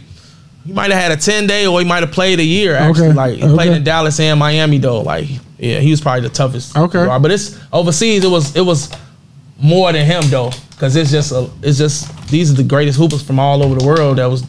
he 0.65 0.73
might 0.73 0.93
have 0.93 1.03
had 1.03 1.11
a 1.11 1.17
ten 1.21 1.49
day 1.49 1.67
or 1.67 1.81
he 1.81 1.85
might 1.87 2.05
have 2.05 2.13
played 2.13 2.39
a 2.39 2.45
year. 2.45 2.77
Actually, 2.77 3.09
Okay, 3.09 3.15
like 3.17 3.35
he 3.39 3.43
okay. 3.45 3.55
played 3.55 3.73
in 3.73 3.83
Dallas 3.83 4.21
and 4.21 4.39
Miami 4.39 4.79
though. 4.79 5.01
Like 5.01 5.29
yeah, 5.59 5.81
he 5.81 5.91
was 5.91 6.01
probably 6.01 6.23
the 6.29 6.35
toughest. 6.35 6.77
Okay. 6.77 7.05
but 7.21 7.31
it's 7.33 7.59
overseas. 7.73 8.23
It 8.25 8.31
was 8.31 8.55
it 8.55 8.65
was 8.65 8.89
more 9.59 9.91
than 9.93 10.05
him 10.07 10.23
though, 10.29 10.51
because 10.73 10.95
it's 10.97 11.11
just 11.11 11.33
a 11.33 11.49
it's 11.63 11.79
just 11.79 12.29
these 12.29 12.51
are 12.53 12.55
the 12.57 12.63
greatest 12.65 12.99
hoopers 12.99 13.23
from 13.23 13.39
all 13.41 13.63
over 13.63 13.75
the 13.79 13.87
world 13.87 14.19
that 14.19 14.27
was 14.27 14.45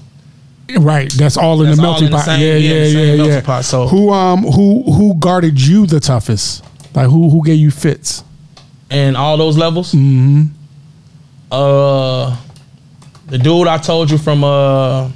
Right. 0.80 1.12
That's 1.12 1.38
all 1.38 1.60
in 1.62 1.68
That's 1.68 1.78
the 1.78 1.82
melting 1.84 2.06
in 2.06 2.12
the 2.12 2.18
pot. 2.18 2.26
same- 2.26 2.40
yeah, 2.42 2.56
yeah, 2.56 2.86
yeah, 2.86 3.14
yeah, 3.14 3.24
yeah. 3.24 3.42
pot, 3.42 3.66
so- 3.66 3.88
who 3.88 4.12
um 4.12 4.44
who 4.44 4.84
who 4.92 5.16
guarded 5.16 5.60
you 5.62 5.86
the 5.86 6.00
toughest? 6.00 6.64
Like 6.96 7.08
who 7.10 7.30
who 7.30 7.44
gave 7.46 7.58
you 7.60 7.72
fits? 7.72 8.24
and 8.90 9.18
all 9.18 9.38
those 9.38 9.58
levels. 9.58 9.92
Mm-hmm. 9.94 10.44
Uh, 11.52 12.36
the 13.28 13.38
dude 13.38 13.68
I 13.68 13.78
told 13.78 14.12
you 14.12 14.18
from 14.18 14.44
uh, 14.44 15.10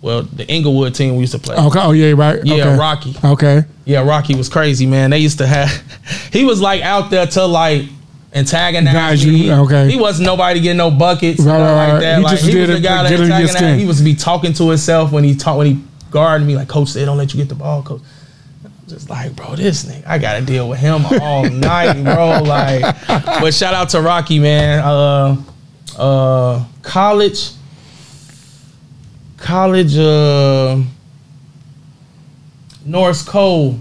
well, 0.00 0.22
the 0.22 0.46
Englewood 0.50 0.94
team 0.94 1.14
we 1.14 1.20
used 1.22 1.32
to 1.32 1.38
play. 1.38 1.56
Okay. 1.56 1.80
Oh 1.80 1.92
yeah, 1.92 2.12
right. 2.12 2.44
Yeah, 2.44 2.54
okay. 2.54 2.76
Rocky. 2.78 3.16
Okay. 3.24 3.62
Yeah, 3.84 4.06
Rocky 4.06 4.34
was 4.34 4.48
crazy, 4.48 4.86
man. 4.86 5.10
They 5.10 5.18
used 5.18 5.38
to 5.38 5.46
have. 5.46 5.70
he 6.32 6.44
was 6.44 6.60
like 6.60 6.82
out 6.82 7.10
there 7.10 7.26
to 7.26 7.44
like 7.46 7.84
antagonize 8.34 9.26
me. 9.26 9.52
okay. 9.52 9.90
He 9.90 9.96
wasn't 9.98 10.26
nobody 10.26 10.60
getting 10.60 10.78
no 10.78 10.90
buckets, 10.90 11.40
Right, 11.40 11.46
nothing 11.58 11.64
right, 11.64 11.74
like 11.84 11.92
right. 11.94 12.00
that. 12.00 12.16
He 12.18 12.24
like 12.24 12.30
just 12.38 12.48
he 12.50 12.58
was 12.60 12.68
the 12.68 12.80
guy 12.80 13.02
that 13.02 13.08
get 13.10 13.20
under 13.20 13.28
your 13.38 13.48
antagonize. 13.48 13.80
He 13.80 13.86
was 13.86 14.00
be 14.02 14.14
talking 14.14 14.52
to 14.54 14.68
himself 14.70 15.12
when 15.12 15.24
he 15.24 15.34
talk 15.34 15.58
when 15.58 15.66
he 15.66 15.82
guarded 16.10 16.46
me. 16.46 16.56
Like 16.56 16.68
coach 16.68 16.88
said, 16.88 17.04
don't 17.04 17.18
let 17.18 17.32
you 17.34 17.38
get 17.40 17.48
the 17.48 17.54
ball, 17.54 17.82
coach. 17.82 18.00
I'm 18.64 18.72
Just 18.88 19.10
like, 19.10 19.34
bro, 19.36 19.54
this 19.56 19.84
nigga, 19.84 20.06
I 20.06 20.18
gotta 20.18 20.44
deal 20.44 20.68
with 20.68 20.78
him 20.78 21.04
all 21.20 21.44
night, 21.50 22.02
bro. 22.02 22.42
Like, 22.42 22.82
but 23.06 23.52
shout 23.54 23.74
out 23.74 23.90
to 23.90 24.00
Rocky, 24.00 24.38
man. 24.38 24.78
Uh, 24.80 25.36
uh, 25.98 26.64
college, 26.82 27.50
college, 29.36 29.96
uh, 29.98 30.78
Norris 32.84 33.22
Cole, 33.22 33.78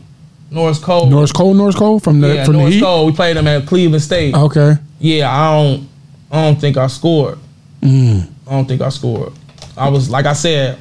Norris 0.52 0.80
Cole, 0.80 1.08
Norris 1.10 1.32
Cole, 1.32 1.54
Norris 1.54 1.76
Cole 1.76 2.00
from 2.00 2.20
the 2.20 2.36
yeah, 2.36 2.44
from 2.46 2.56
Norris 2.58 2.72
the 2.74 2.76
Heat. 2.76 2.84
Cole. 2.84 3.06
We 3.06 3.14
played 3.14 3.38
him 3.38 3.48
at 3.48 3.66
Cleveland 3.66 4.04
State. 4.04 4.36
Okay. 4.36 4.76
yeah, 5.00 5.32
I 5.32 5.54
don't 5.56 5.88
I 6.32 6.42
don't 6.46 6.60
think 6.60 6.76
I 6.78 6.88
scored. 6.88 7.40
Mm. 7.82 8.28
I 8.48 8.52
don't 8.52 8.68
think 8.68 8.82
I 8.82 8.90
scored. 8.90 9.32
I 9.78 9.88
was 9.90 10.10
like 10.10 10.26
I 10.26 10.34
said, 10.34 10.78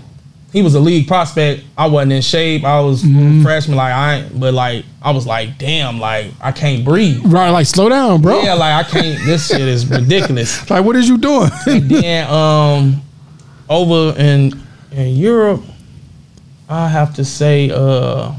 he 0.53 0.63
was 0.63 0.75
a 0.75 0.81
league 0.81 1.07
prospect. 1.07 1.63
I 1.79 1.87
wasn't 1.87 2.13
in 2.15 2.23
shape. 2.23 2.65
I 2.65 2.81
was 2.81 3.05
Mm-hmm. 3.05 3.43
freshman. 3.45 3.77
Like 3.77 3.93
I, 3.93 4.15
ain't, 4.17 4.41
but 4.41 4.53
like 4.55 4.85
I 5.01 5.13
was 5.13 5.25
like, 5.25 5.57
damn, 5.59 6.01
like 6.01 6.33
I 6.41 6.51
can't 6.51 6.85
breathe. 6.85 7.21
Right, 7.25 7.51
like 7.51 7.67
slow 7.67 7.89
down, 7.89 8.21
bro. 8.23 8.43
Yeah, 8.43 8.55
like 8.55 8.85
I 8.87 8.89
can't. 8.91 9.25
this 9.25 9.47
shit 9.47 9.61
is 9.61 9.87
ridiculous. 9.99 10.69
Like, 10.69 10.85
what 10.85 10.97
is 10.97 11.09
you 11.09 11.17
doing? 11.17 11.51
then 11.65 12.29
um, 12.29 13.01
over 13.69 14.19
in 14.19 14.53
in 14.91 15.15
Europe, 15.15 15.63
I 16.69 16.89
have 16.89 17.15
to 17.15 17.25
say, 17.25 17.71
uh, 17.71 18.33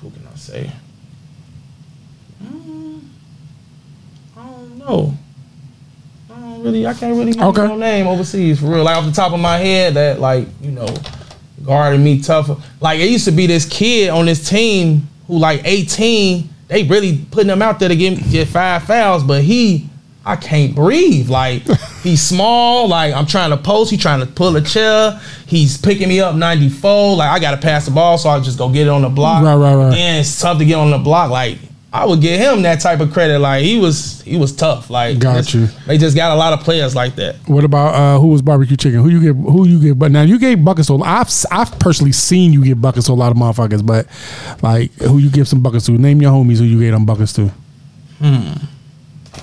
who 0.00 0.10
can 0.10 0.26
I 0.32 0.36
say? 0.36 0.70
Mm, 2.44 3.00
I 4.36 4.46
don't 4.46 4.77
know. 4.88 5.14
I 6.30 6.40
don't 6.40 6.62
really. 6.62 6.86
I 6.86 6.94
can't 6.94 7.16
really 7.16 7.32
give 7.32 7.42
Okay. 7.42 7.66
no 7.66 7.76
name 7.76 8.06
overseas 8.06 8.60
for 8.60 8.66
real. 8.66 8.84
Like 8.84 8.96
off 8.96 9.04
the 9.06 9.12
top 9.12 9.32
of 9.32 9.40
my 9.40 9.58
head, 9.58 9.94
that 9.94 10.20
like 10.20 10.46
you 10.60 10.70
know 10.70 10.88
guarded 11.64 12.00
me 12.00 12.20
tougher. 12.22 12.56
Like 12.80 13.00
it 13.00 13.10
used 13.10 13.24
to 13.26 13.32
be 13.32 13.46
this 13.46 13.64
kid 13.66 14.10
on 14.10 14.26
this 14.26 14.48
team 14.48 15.06
who 15.26 15.38
like 15.38 15.60
18, 15.64 16.48
they 16.68 16.84
really 16.84 17.18
putting 17.30 17.50
him 17.50 17.60
out 17.62 17.78
there 17.78 17.88
to 17.88 17.96
get 17.96 18.16
get 18.30 18.48
five 18.48 18.84
fouls, 18.84 19.22
but 19.24 19.42
he 19.42 19.88
I 20.24 20.36
can't 20.36 20.74
breathe. 20.74 21.28
Like 21.28 21.62
he's 22.02 22.22
small, 22.22 22.88
like 22.88 23.12
I'm 23.14 23.26
trying 23.26 23.50
to 23.50 23.56
post, 23.56 23.90
he 23.90 23.96
trying 23.96 24.20
to 24.20 24.26
pull 24.26 24.56
a 24.56 24.62
chair, 24.62 25.20
he's 25.46 25.76
picking 25.78 26.08
me 26.08 26.20
up 26.20 26.34
94, 26.36 27.16
like 27.16 27.30
I 27.30 27.38
gotta 27.38 27.56
pass 27.58 27.84
the 27.86 27.90
ball, 27.90 28.18
so 28.18 28.28
I 28.30 28.40
just 28.40 28.58
go 28.58 28.68
get 28.70 28.86
it 28.86 28.90
on 28.90 29.02
the 29.02 29.08
block. 29.10 29.42
Right, 29.44 29.54
right, 29.54 29.74
right. 29.74 29.94
And 29.96 30.20
it's 30.20 30.40
tough 30.40 30.58
to 30.58 30.64
get 30.64 30.74
on 30.76 30.90
the 30.90 30.98
block. 30.98 31.30
Like 31.30 31.58
I 31.90 32.04
would 32.04 32.20
give 32.20 32.38
him 32.38 32.62
that 32.62 32.80
type 32.80 33.00
of 33.00 33.12
credit. 33.14 33.38
Like 33.38 33.64
he 33.64 33.78
was 33.78 34.20
he 34.22 34.36
was 34.36 34.54
tough. 34.54 34.90
Like 34.90 35.18
Got 35.18 35.36
this- 35.36 35.54
you. 35.54 35.68
They 35.86 35.96
just 35.96 36.14
got 36.14 36.32
a 36.32 36.34
lot 36.34 36.52
of 36.52 36.60
players 36.60 36.94
like 36.94 37.14
that. 37.16 37.36
What 37.46 37.64
about 37.64 37.94
uh, 37.94 38.18
who 38.20 38.26
was 38.28 38.42
barbecue 38.42 38.76
chicken? 38.76 39.00
Who 39.00 39.08
you 39.08 39.20
give? 39.22 39.36
Who 39.36 39.66
you 39.66 39.80
give? 39.80 39.98
But 39.98 40.10
now 40.12 40.22
you 40.22 40.38
gave 40.38 40.62
buckets 40.62 40.88
to. 40.88 41.02
I've 41.02 41.30
I've 41.50 41.78
personally 41.78 42.12
seen 42.12 42.52
you 42.52 42.62
give 42.62 42.80
buckets 42.82 43.06
to 43.06 43.12
a 43.12 43.14
lot 43.14 43.32
of 43.32 43.38
motherfuckers, 43.38 43.84
but 43.86 44.06
like 44.62 44.92
who 44.96 45.16
you 45.18 45.30
give 45.30 45.48
some 45.48 45.62
buckets 45.62 45.86
to? 45.86 45.92
Name 45.92 46.20
your 46.20 46.30
homies 46.32 46.58
who 46.58 46.64
you 46.64 46.78
gave 46.78 46.92
them 46.92 47.06
buckets 47.06 47.32
to. 47.34 47.50
Hmm. 48.18 48.52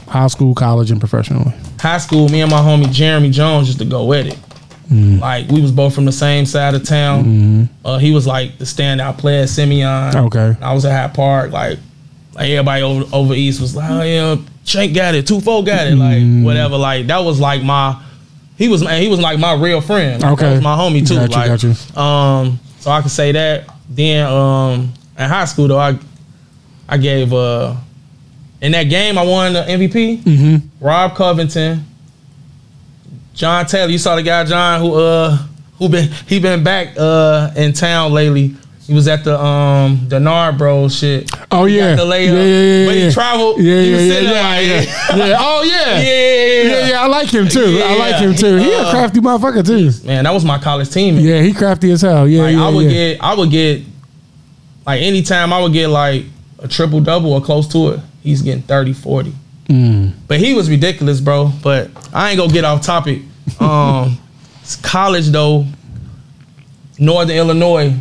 High 0.07 0.27
school, 0.27 0.53
college, 0.53 0.91
and 0.91 0.99
professionally. 0.99 1.53
high 1.79 1.97
school, 1.97 2.29
me 2.29 2.41
and 2.41 2.51
my 2.51 2.57
homie 2.59 2.91
Jeremy 2.91 3.31
Jones 3.31 3.67
used 3.67 3.79
to 3.79 3.85
go 3.85 4.13
at 4.13 4.27
it. 4.27 4.37
Like 4.91 5.49
we 5.49 5.61
was 5.61 5.71
both 5.71 5.95
from 5.95 6.05
the 6.05 6.11
same 6.11 6.45
side 6.45 6.75
of 6.75 6.83
town. 6.83 7.69
Uh, 7.83 7.97
he 7.97 8.11
was 8.11 8.27
like 8.27 8.59
the 8.59 8.65
standout 8.65 9.17
player 9.17 9.41
at 9.43 9.49
Simeon. 9.49 10.15
Okay. 10.15 10.55
I 10.61 10.73
was 10.75 10.85
at 10.85 10.91
Hyde 11.07 11.15
Park. 11.15 11.51
Like, 11.51 11.79
like 12.35 12.49
everybody 12.49 12.83
over 12.83 13.15
over 13.15 13.33
east 13.33 13.61
was 13.61 13.75
like, 13.75 13.89
oh 13.89 14.01
yeah, 14.03 14.35
Shank 14.65 14.93
got 14.93 15.15
it, 15.15 15.25
two 15.27 15.39
four 15.41 15.63
got 15.63 15.87
it, 15.87 15.95
like 15.95 16.43
whatever. 16.45 16.77
Like 16.77 17.07
that 17.07 17.19
was 17.19 17.39
like 17.39 17.63
my. 17.63 18.01
He 18.57 18.69
was 18.69 18.83
man. 18.83 19.01
He 19.01 19.09
was 19.09 19.19
like 19.19 19.37
my 19.39 19.53
real 19.53 19.81
friend. 19.81 20.21
Like, 20.23 20.31
Okay. 20.33 20.45
that 20.45 20.51
was 20.53 20.61
my 20.61 20.75
homie 20.77 21.05
too. 21.05 21.15
Got 21.15 21.29
you, 21.29 21.35
like, 21.35 21.47
got 21.47 21.63
you. 21.63 22.01
um, 22.01 22.59
so 22.79 22.89
I 22.91 23.01
can 23.01 23.09
say 23.09 23.31
that. 23.33 23.65
Then 23.89 24.25
um, 24.27 24.93
in 25.19 25.29
high 25.29 25.45
school 25.45 25.67
though, 25.67 25.77
I 25.79 25.97
I 26.87 26.97
gave 26.97 27.33
uh 27.33 27.75
in 28.61 28.71
that 28.71 28.83
game 28.85 29.17
I 29.17 29.23
won 29.23 29.53
the 29.53 29.61
MVP. 29.63 30.19
Mm-hmm. 30.23 30.85
Rob 30.85 31.15
Covington, 31.15 31.83
John 33.33 33.65
Taylor. 33.65 33.91
You 33.91 33.97
saw 33.97 34.15
the 34.15 34.23
guy 34.23 34.43
John 34.45 34.81
who 34.81 34.95
uh 34.95 35.37
who 35.77 35.89
been 35.89 36.09
he 36.27 36.39
been 36.39 36.63
back 36.63 36.95
uh 36.97 37.51
in 37.55 37.73
town 37.73 38.13
lately. 38.13 38.55
He 38.87 38.93
was 38.93 39.07
at 39.07 39.23
the 39.23 39.39
um 39.39 40.05
the 40.09 40.17
Narbro 40.19 40.87
shit. 40.95 41.29
Oh 41.51 41.65
He 41.65 41.77
got 41.77 41.83
yeah. 41.83 41.95
the 41.95 42.03
layup. 42.03 42.25
yeah, 42.27 42.43
yeah, 42.43 42.61
yeah, 42.61 42.85
But 42.85 42.95
he 42.95 43.11
traveled. 43.11 43.57
Yeah, 43.59 43.81
He 43.81 43.89
yeah, 43.89 43.95
was 43.97 44.05
yeah, 44.05 44.13
sitting 44.13 44.29
yeah, 44.29 44.59
yeah, 44.61 45.15
yeah. 45.27 45.37
Oh 45.39 45.63
yeah. 45.63 45.99
Yeah, 46.01 46.63
yeah, 46.81 46.87
yeah. 46.89 47.01
I 47.01 47.07
like 47.07 47.29
him 47.33 47.47
too. 47.47 47.81
I 47.83 47.97
like 47.97 48.15
him 48.21 48.35
too. 48.35 48.57
He 48.57 48.71
a 48.71 48.79
Uh, 48.81 48.91
crafty 48.91 49.19
motherfucker 49.21 49.65
too. 49.65 50.05
Man, 50.07 50.23
that 50.25 50.31
was 50.33 50.45
my 50.45 50.59
college 50.59 50.89
team. 50.91 51.17
Yeah, 51.17 51.41
he 51.41 51.51
crafty 51.53 51.91
as 51.91 52.01
hell. 52.01 52.27
Yeah, 52.27 52.43
Like 52.43 52.55
yeah, 52.55 52.63
I 52.63 52.69
would 52.69 52.89
get, 52.89 53.21
I 53.23 53.33
would 53.33 53.49
get, 53.49 53.81
like 54.85 55.01
anytime 55.01 55.51
I 55.51 55.59
would 55.61 55.73
get 55.73 55.87
like 55.87 56.25
a 56.59 56.67
triple 56.67 56.99
double 57.01 57.33
or 57.33 57.41
close 57.41 57.67
to 57.69 57.89
it, 57.93 57.99
he's 58.21 58.43
getting 58.43 58.61
30, 58.63 58.93
40. 58.93 59.33
Mm. 59.69 60.13
But 60.27 60.39
he 60.39 60.53
was 60.53 60.69
ridiculous, 60.69 61.19
bro. 61.19 61.51
But 61.63 61.89
I 62.13 62.29
ain't 62.29 62.37
gonna 62.37 62.53
get 62.53 62.65
off 62.65 62.81
topic. 62.83 63.21
Um, 63.59 64.17
it's 64.61 64.75
college 64.75 65.27
though, 65.29 65.65
Northern 66.97 67.35
Illinois, 67.35 67.93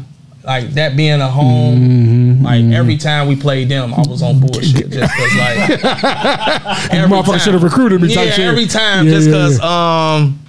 like 0.44 0.70
that 0.74 0.96
being 0.96 1.20
a 1.20 1.28
home. 1.28 1.78
Mm-hmm, 1.78 2.44
like 2.44 2.64
every 2.66 2.96
time 2.98 3.28
we 3.28 3.36
played 3.36 3.68
them, 3.68 3.94
I 3.94 4.02
was 4.06 4.22
on 4.22 4.40
bullshit 4.40 4.90
just 4.90 5.14
cause 5.14 5.34
like 5.36 5.70
every 6.92 7.08
Motherfucker 7.16 7.40
should 7.40 7.54
have 7.54 7.62
recruited 7.62 8.00
me. 8.02 8.12
Yeah, 8.14 8.20
every 8.38 8.66
time 8.66 9.06
Yeah, 9.06 9.12
just 9.14 9.28
yeah, 9.28 9.34
cause 9.34 9.58
yeah. 9.58 10.14
um. 10.16 10.40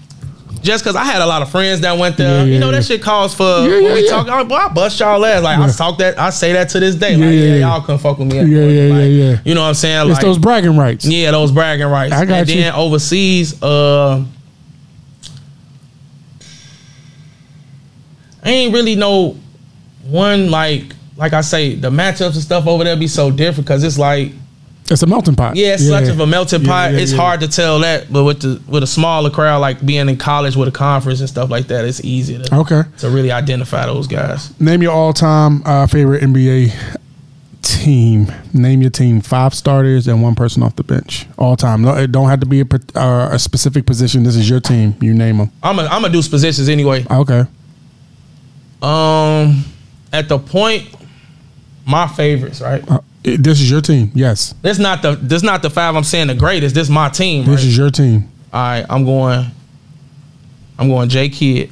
Just 0.62 0.84
cause 0.84 0.96
I 0.96 1.04
had 1.04 1.22
a 1.22 1.26
lot 1.28 1.44
of 1.44 1.52
friends 1.52 1.82
that 1.82 1.96
went 1.96 2.18
there, 2.18 2.48
you 2.48 2.58
know 2.58 2.72
that 2.72 2.84
shit 2.84 3.00
calls 3.00 3.36
for 3.36 3.44
Yeah, 3.44 3.82
when 3.82 3.94
we 3.94 4.10
talk. 4.10 4.28
I, 4.28 4.44
boy, 4.44 4.56
I 4.56 4.68
bust 4.70 5.00
y'all 5.00 5.24
ass. 5.24 5.44
Like 5.44 5.60
I 5.60 5.70
talk 5.72 6.00
that, 6.00 6.18
I 6.18 6.32
say 6.32 6.54
that 6.54 6.70
to 6.70 6.80
this 6.80 6.96
day. 6.96 7.12
Yeah, 7.12 7.18
Like 7.28 7.36
yeah, 7.36 7.42
yeah, 7.42 7.56
y'all 7.58 7.82
couldn't 7.82 8.00
fuck 8.00 8.18
with 8.18 8.32
me. 8.32 8.40
at 8.40 8.48
Yeah, 8.48 8.64
yeah, 8.66 8.94
Like, 8.94 9.02
yeah, 9.02 9.06
yeah. 9.06 9.40
You 9.46 9.54
know 9.54 9.62
what 9.62 9.68
I'm 9.68 9.74
saying? 9.76 10.10
It's 10.10 10.16
Like 10.16 10.22
those 10.26 10.40
bragging 10.40 10.76
rights. 10.76 11.06
yeah, 11.06 11.30
those 11.30 11.52
bragging 11.52 11.86
rights. 11.86 12.14
I 12.16 12.26
got 12.26 12.40
and 12.40 12.50
you. 12.50 12.62
then 12.62 12.74
overseas, 12.74 13.62
uh, 13.62 14.26
I 18.44 18.50
ain't 18.50 18.74
really 18.74 18.96
know 18.96 19.38
one 20.06 20.50
like 20.52 20.94
like 21.18 21.34
I 21.34 21.42
say 21.42 21.76
the 21.76 21.90
matchups 21.90 22.34
and 22.34 22.42
stuff 22.44 22.68
over 22.68 22.84
there 22.84 22.96
be 22.98 23.08
so 23.08 23.32
different 23.32 23.66
because 23.68 23.84
it's 23.84 23.98
like 23.98 24.32
It's 24.92 25.02
a 25.02 25.08
melting 25.08 25.36
pot. 25.36 25.56
yeah, 25.56 25.74
it's 25.76 25.88
such 25.88 26.08
of 26.10 26.20
a 26.20 26.28
melting 26.28 26.62
Yeah, 26.62 26.68
pot. 26.68 26.92
yeah, 26.94 27.00
it's 27.00 27.12
yeah. 27.14 27.18
hard 27.18 27.40
to 27.40 27.48
tell 27.48 27.80
that, 27.80 28.12
but 28.12 28.24
with 28.26 28.42
the 28.42 28.62
with 28.68 28.84
a 28.84 28.88
smaller 28.88 29.30
crowd 29.30 29.60
like 29.60 29.84
being 29.86 30.10
in 30.10 30.18
college 30.18 30.56
with 30.56 30.68
a 30.68 30.72
conference 30.72 31.22
and 31.22 31.30
stuff 31.30 31.50
like 31.50 31.68
that, 31.68 31.86
it's 31.86 32.04
easy 32.04 32.38
to 32.38 32.56
Okay. 32.56 32.82
to 33.00 33.10
really 33.10 33.32
identify 33.32 33.86
those 33.86 34.08
guys. 34.08 34.54
Name 34.60 34.82
your 34.84 34.92
all-time 34.92 35.64
uh, 35.66 35.88
favorite 35.88 36.22
NBA 36.22 36.74
team. 37.62 38.32
Name 38.54 38.82
your 38.82 38.92
team. 38.92 39.22
Five 39.22 39.54
starters 39.56 40.08
and 40.08 40.22
one 40.22 40.36
person 40.36 40.62
off 40.64 40.76
the 40.76 40.84
bench. 40.84 41.26
All 41.38 41.56
time. 41.56 41.82
No, 41.82 41.96
it 41.96 42.12
don't 42.12 42.30
have 42.30 42.42
to 42.42 42.46
be 42.46 42.62
a, 42.62 42.66
uh, 42.96 43.30
a 43.32 43.40
specific 43.40 43.86
position. 43.88 44.24
This 44.24 44.36
is 44.36 44.48
your 44.50 44.60
team. 44.60 44.96
You 45.02 45.14
name 45.16 45.38
them. 45.38 45.52
I'm 45.64 45.78
gonna 45.78 45.88
I'm 45.88 46.02
gonna 46.04 46.14
do 46.14 46.22
positions 46.30 46.68
anyway. 46.70 47.06
Okay. 47.10 47.46
Um, 48.82 49.64
at 50.16 50.30
the 50.30 50.40
point, 50.40 50.88
my 51.86 52.08
favorites, 52.08 52.62
right? 52.62 52.84
Uh, 52.90 53.00
it- 53.24 53.44
this 53.44 53.60
is 53.62 53.70
your 53.70 53.82
team. 53.82 54.12
Yes. 54.16 54.54
This 54.62 54.80
not 54.80 55.02
the 55.02 55.16
this 55.16 55.44
not 55.44 55.62
the 55.62 55.70
five 55.70 55.96
I'm 55.96 56.04
saying 56.04 56.28
the 56.28 56.36
greatest. 56.36 56.74
This 56.76 56.90
my 56.90 57.10
team. 57.10 57.46
This 57.46 57.56
Right? 57.62 57.66
is 57.68 57.78
your 57.78 57.90
team. 57.92 58.30
All 58.54 58.62
right, 58.62 58.86
I'm 58.90 59.04
going. 59.06 59.46
I'm 60.80 60.88
going 60.90 61.10
J 61.10 61.30
Kidd. 61.30 61.72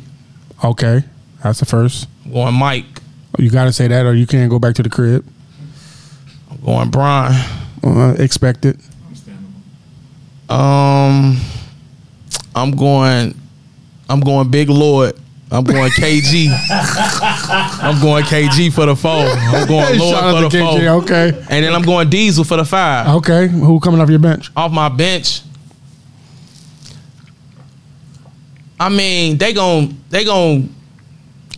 Okay. 0.63 1.03
That's 1.43 1.59
the 1.59 1.65
first. 1.65 2.07
I'm 2.25 2.31
going 2.33 2.53
Mike. 2.53 2.85
You 3.37 3.49
got 3.49 3.65
to 3.65 3.73
say 3.73 3.87
that, 3.87 4.05
or 4.05 4.13
you 4.13 4.25
can't 4.27 4.49
go 4.49 4.59
back 4.59 4.75
to 4.75 4.83
the 4.83 4.89
crib. 4.89 5.25
I'm 6.51 6.57
going 6.63 6.89
Brian. 6.89 7.33
Uh, 7.83 8.15
expect 8.19 8.63
it. 8.65 8.77
Understandable. 9.05 9.49
Um, 10.49 11.39
I'm 12.55 12.71
going. 12.71 13.35
I'm 14.09 14.19
going 14.21 14.49
Big 14.51 14.69
Lord. 14.69 15.15
I'm 15.51 15.63
going 15.63 15.91
KG. 15.91 16.47
I'm 17.49 18.01
going 18.01 18.23
KG 18.23 18.73
for 18.73 18.85
the 18.85 18.95
four. 18.95 19.11
I'm 19.11 19.67
going 19.67 19.99
Lord 19.99 20.17
for 20.17 20.41
the 20.41 20.49
to 20.49 20.59
four. 20.59 20.79
Okay. 21.03 21.45
And 21.49 21.65
then 21.65 21.73
I'm 21.73 21.81
going 21.81 22.09
Diesel 22.09 22.43
for 22.43 22.57
the 22.57 22.65
five. 22.65 23.15
Okay. 23.17 23.47
Who 23.47 23.79
coming 23.79 24.01
off 24.01 24.09
your 24.09 24.19
bench? 24.19 24.49
Off 24.55 24.71
my 24.71 24.89
bench. 24.89 25.41
I 28.79 28.89
mean, 28.89 29.37
they 29.37 29.53
gon' 29.53 29.97
they 30.09 30.25
gon' 30.25 30.73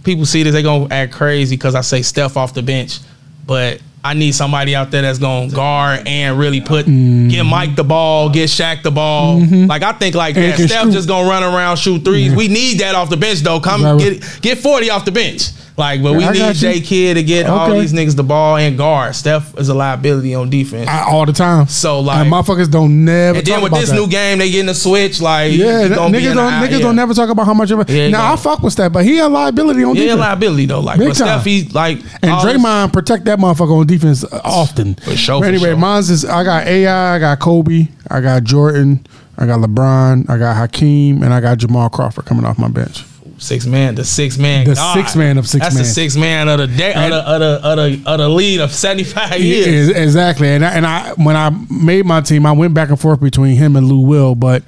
people 0.04 0.26
see 0.26 0.44
this, 0.44 0.54
they 0.54 0.62
gonna 0.62 0.94
act 0.94 1.14
crazy 1.14 1.56
because 1.56 1.76
I 1.76 1.82
say 1.82 2.02
Steph 2.02 2.38
off 2.38 2.54
the 2.54 2.62
bench, 2.62 3.00
but 3.46 3.82
I 4.06 4.14
need 4.14 4.34
somebody 4.34 4.76
out 4.76 4.92
there 4.92 5.02
that's 5.02 5.18
gonna 5.20 5.50
guard 5.50 6.08
and 6.08 6.38
really 6.38 6.62
put 6.62 6.86
get 6.86 7.44
Mike 7.44 7.76
the 7.76 7.84
ball, 7.84 8.30
get 8.30 8.50
Shaq 8.50 8.84
the 8.84 8.92
ball. 8.92 9.40
Like 9.66 9.82
I 9.84 9.94
think 9.94 10.16
like 10.16 10.36
Mm-hmm. 10.36 10.62
That. 10.62 10.68
Steph 10.70 10.84
shoot. 10.86 10.92
just 10.94 11.08
gonna 11.08 11.28
run 11.28 11.44
around 11.44 11.78
shoot 11.78 12.04
threes. 12.06 12.36
We 12.36 12.48
need 12.48 12.80
that 12.80 12.94
off 12.96 13.10
the 13.10 13.18
bench 13.18 13.40
though. 13.40 13.60
Come 13.60 13.84
Right. 13.84 13.98
get 14.00 14.40
get 14.42 14.58
forty 14.60 14.90
off 14.90 15.06
the 15.06 15.12
bench. 15.12 15.50
Like, 15.78 16.02
but 16.02 16.14
we 16.14 16.24
I 16.24 16.32
need. 16.32 16.56
J 16.56 16.80
Kidd 16.80 17.18
to 17.18 17.24
get 17.24 17.48
all 17.48 17.70
these 17.74 17.92
niggas 17.92 18.16
the 18.16 18.24
ball 18.24 18.56
and 18.56 18.78
guard. 18.78 19.14
Steph 19.14 19.58
is 19.60 19.68
a 19.68 19.74
liability 19.74 20.34
on 20.34 20.50
defense. 20.50 20.88
I, 20.88 21.04
all 21.12 21.26
the 21.26 21.34
time. 21.34 21.68
So, 21.68 22.00
like- 22.00 22.20
and 22.20 22.32
motherfuckers 22.32 22.72
don't 22.72 23.04
never. 23.04 23.40
and 23.40 23.46
then 23.46 23.62
with 23.62 23.74
about 23.74 23.82
this 23.82 23.90
that. 23.90 23.96
new 23.98 24.08
game, 24.08 24.38
they 24.38 24.50
getting 24.50 24.70
a 24.70 24.74
switch. 24.74 25.20
Like, 25.20 25.52
Yeah, 25.52 25.90
that- 25.90 26.00
niggas 26.00 26.34
don't 26.34 26.40
eye, 26.40 26.66
niggas 26.66 26.72
yeah. 26.72 26.80
don't 26.80 26.96
never 26.96 27.14
talk 27.14 27.30
about 27.30 27.46
how 27.46 27.54
much 27.54 27.72
of 27.72 27.80
a. 27.82 27.94
Yeah, 27.94 28.08
now 28.08 28.32
I 28.32 28.38
fuck 28.38 28.62
with 28.64 28.74
that, 28.78 28.94
but 28.94 29.04
he 29.04 29.20
a 29.20 29.28
liability 29.28 29.84
on 29.84 29.96
defense. 29.96 29.98
Yeah, 30.12 30.16
defense. 30.16 30.20
liability 30.22 30.66
though. 30.68 30.80
Like, 30.80 30.98
Big 30.98 31.10
but 31.10 31.18
time. 31.18 31.28
Steph, 31.42 31.44
he 31.44 31.64
like 31.74 31.98
And 32.22 32.32
Draymond 32.32 32.94
protect 32.94 33.26
that 33.26 33.38
motherfucker 33.38 33.78
on 33.78 33.86
defense 33.86 33.95
often. 34.44 34.96
For 34.96 35.16
sure, 35.16 35.40
But 35.40 35.46
for 35.46 35.50
anyway, 35.50 35.70
sure. 35.70 35.78
mine's 35.78 36.10
is 36.10 36.26
I 36.26 36.44
got 36.44 36.68
AI, 36.68 37.16
I 37.16 37.20
got 37.20 37.40
Kobe, 37.40 37.88
I 38.10 38.22
got 38.22 38.44
Jordan, 38.44 39.06
I 39.38 39.46
got 39.46 39.60
LeBron, 39.60 40.30
I 40.30 40.38
got 40.38 40.56
Hakeem, 40.56 41.24
and 41.24 41.34
I 41.34 41.42
got 41.42 41.58
Jamal 41.58 41.90
Crawford 41.90 42.26
coming 42.26 42.46
off 42.46 42.58
my 42.58 42.68
bench. 42.70 43.04
Six 43.38 43.66
man, 43.66 43.96
the 43.96 44.06
six 44.06 44.38
man, 44.38 44.66
The 44.66 44.76
God. 44.76 44.94
six 44.94 45.14
man 45.16 45.38
of 45.38 45.46
six 45.46 45.66
That's 45.66 45.76
man. 45.76 45.84
the 45.84 45.90
six 45.90 46.16
man 46.16 46.48
of 46.48 46.58
the 46.58 46.68
day, 46.68 46.94
of 46.94 47.10
the, 47.10 47.18
of 47.18 47.40
the, 47.42 47.68
of 47.70 47.76
the, 47.78 48.10
of 48.12 48.18
the 48.20 48.30
lead 48.30 48.62
of 48.62 48.72
seventy 48.72 49.04
five 49.04 49.42
years. 49.42 49.90
Yeah, 49.90 49.98
exactly. 50.02 50.48
And 50.48 50.64
I, 50.64 50.72
and 50.74 50.86
I 50.86 51.12
when 51.16 51.36
I 51.36 51.50
made 51.70 52.06
my 52.06 52.22
team, 52.22 52.46
I 52.46 52.54
went 52.54 52.74
back 52.74 52.88
and 52.90 53.00
forth 53.00 53.20
between 53.20 53.58
him 53.58 53.76
and 53.76 53.88
Lou 53.90 54.00
Will, 54.00 54.36
but 54.36 54.64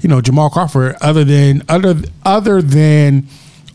you 0.00 0.08
know 0.08 0.22
Jamal 0.22 0.48
Crawford. 0.48 0.96
Other 1.02 1.24
than 1.24 1.62
other 1.68 1.94
other 2.24 2.62
than 2.62 3.26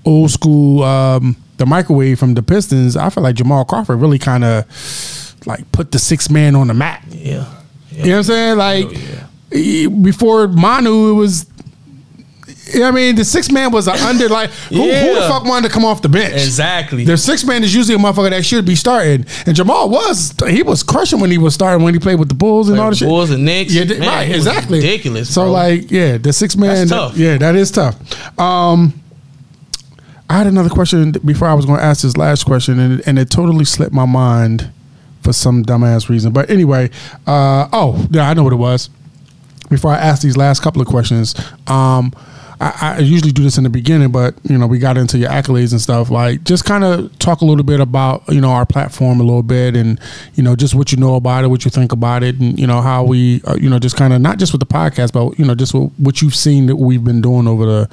old 0.05 0.31
school, 0.31 0.81
um, 0.81 1.35
the 1.61 1.65
microwave 1.67 2.17
from 2.19 2.33
the 2.33 2.41
Pistons, 2.41 2.97
I 2.97 3.09
feel 3.11 3.21
like 3.23 3.35
Jamal 3.35 3.63
Crawford 3.65 3.99
really 4.01 4.17
kind 4.19 4.43
of 4.43 4.65
like 5.45 5.71
put 5.71 5.91
the 5.91 5.99
six 5.99 6.29
man 6.29 6.55
on 6.55 6.67
the 6.67 6.73
map. 6.73 7.03
Yeah, 7.09 7.45
You 7.91 7.97
know 8.05 8.09
what 8.11 8.17
I'm 8.17 8.23
saying? 8.23 8.57
Like 8.57 8.85
Oh, 8.87 9.57
yeah. 9.57 9.87
before 9.87 10.47
Manu, 10.47 11.11
it 11.11 11.13
was. 11.13 11.45
you 12.73 12.79
know 12.79 12.87
I 12.87 12.91
mean, 12.91 13.15
the 13.15 13.25
six 13.25 13.51
man 13.51 13.71
was 13.71 13.87
an 13.87 13.95
under 13.97 14.27
like 14.29 14.49
who, 14.69 14.81
who 14.81 15.13
the 15.15 15.25
fuck 15.27 15.43
wanted 15.45 15.67
to 15.67 15.73
come 15.73 15.83
off 15.85 16.01
the 16.01 16.09
bench? 16.09 16.33
exactly. 16.33 17.05
The 17.05 17.17
six 17.17 17.43
man 17.43 17.63
is 17.63 17.75
usually 17.75 17.95
a 17.95 17.97
motherfucker 17.99 18.29
that 18.31 18.45
should 18.45 18.65
be 18.65 18.75
starting, 18.75 19.25
and 19.45 19.55
Jamal 19.55 19.89
was 19.89 20.33
he 20.47 20.63
was 20.63 20.81
crushing 20.83 21.19
when 21.19 21.29
he 21.31 21.37
was 21.37 21.53
starting 21.53 21.83
when 21.83 21.93
he 21.93 21.99
played 21.99 22.17
with 22.19 22.29
the 22.29 22.35
Bulls 22.35 22.69
and 22.69 22.79
all 22.79 22.89
the 22.89 22.95
shit. 22.95 23.07
Bulls 23.07 23.29
and 23.31 23.43
Knicks. 23.45 23.73
Yeah, 23.73 23.83
Man, 23.85 24.01
right, 24.01 24.31
exactly. 24.35 24.79
Ridiculous. 24.79 25.33
So 25.33 25.43
bro. 25.43 25.51
like, 25.51 25.91
yeah, 25.91 26.17
the 26.17 26.31
six 26.33 26.55
man. 26.55 26.87
That's 26.87 26.89
tough. 26.91 27.17
Yeah, 27.17 27.37
that 27.37 27.55
is 27.55 27.71
tough. 27.71 27.95
Um, 28.39 28.93
I 30.31 30.35
had 30.35 30.47
another 30.47 30.69
question 30.69 31.11
before 31.25 31.49
I 31.49 31.53
was 31.53 31.65
going 31.65 31.79
to 31.79 31.83
ask 31.83 32.03
this 32.03 32.15
last 32.15 32.45
question, 32.45 32.79
and, 32.79 33.05
and 33.05 33.19
it 33.19 33.29
totally 33.29 33.65
slipped 33.65 33.91
my 33.91 34.05
mind 34.05 34.71
for 35.21 35.33
some 35.33 35.65
dumbass 35.65 36.07
reason. 36.07 36.31
But 36.31 36.49
anyway, 36.49 36.89
uh, 37.27 37.67
oh 37.73 38.07
yeah, 38.11 38.29
I 38.29 38.33
know 38.33 38.45
what 38.45 38.53
it 38.53 38.55
was. 38.55 38.89
Before 39.69 39.91
I 39.91 39.97
ask 39.97 40.21
these 40.21 40.37
last 40.37 40.61
couple 40.61 40.81
of 40.81 40.87
questions, 40.87 41.35
um, 41.67 42.13
I, 42.61 42.95
I 42.95 42.99
usually 42.99 43.33
do 43.33 43.43
this 43.43 43.57
in 43.57 43.65
the 43.65 43.69
beginning, 43.69 44.13
but 44.13 44.35
you 44.43 44.57
know 44.57 44.67
we 44.67 44.79
got 44.79 44.95
into 44.95 45.17
your 45.17 45.29
accolades 45.29 45.73
and 45.73 45.81
stuff. 45.81 46.09
Like, 46.09 46.45
just 46.45 46.63
kind 46.63 46.85
of 46.85 47.19
talk 47.19 47.41
a 47.41 47.45
little 47.45 47.65
bit 47.65 47.81
about 47.81 48.23
you 48.29 48.39
know 48.39 48.51
our 48.51 48.65
platform 48.65 49.19
a 49.19 49.23
little 49.23 49.43
bit, 49.43 49.75
and 49.75 49.99
you 50.35 50.43
know 50.43 50.55
just 50.55 50.75
what 50.75 50.93
you 50.93 50.97
know 50.97 51.15
about 51.15 51.43
it, 51.43 51.49
what 51.49 51.65
you 51.65 51.71
think 51.71 51.91
about 51.91 52.23
it, 52.23 52.39
and 52.39 52.57
you 52.57 52.67
know 52.67 52.79
how 52.79 53.03
we 53.03 53.41
uh, 53.43 53.57
you 53.59 53.69
know 53.69 53.79
just 53.79 53.97
kind 53.97 54.13
of 54.13 54.21
not 54.21 54.39
just 54.39 54.53
with 54.53 54.61
the 54.61 54.65
podcast, 54.65 55.11
but 55.11 55.37
you 55.37 55.43
know 55.43 55.55
just 55.55 55.73
what, 55.73 55.91
what 55.99 56.21
you've 56.21 56.37
seen 56.37 56.67
that 56.67 56.77
we've 56.77 57.03
been 57.03 57.19
doing 57.19 57.49
over 57.49 57.65
the 57.65 57.89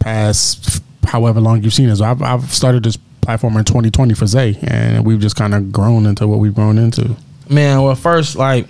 past 0.00 0.82
however 1.06 1.40
long 1.40 1.62
you've 1.62 1.74
seen 1.74 1.88
us. 1.88 2.00
I've, 2.00 2.22
I've 2.22 2.52
started 2.52 2.82
this 2.82 2.98
platform 3.20 3.56
in 3.56 3.64
2020 3.64 4.14
for 4.14 4.26
Zay, 4.26 4.56
and 4.62 5.04
we've 5.04 5.20
just 5.20 5.36
kind 5.36 5.54
of 5.54 5.72
grown 5.72 6.06
into 6.06 6.26
what 6.26 6.38
we've 6.38 6.54
grown 6.54 6.78
into. 6.78 7.16
man, 7.48 7.82
well, 7.82 7.94
first, 7.94 8.36
like, 8.36 8.66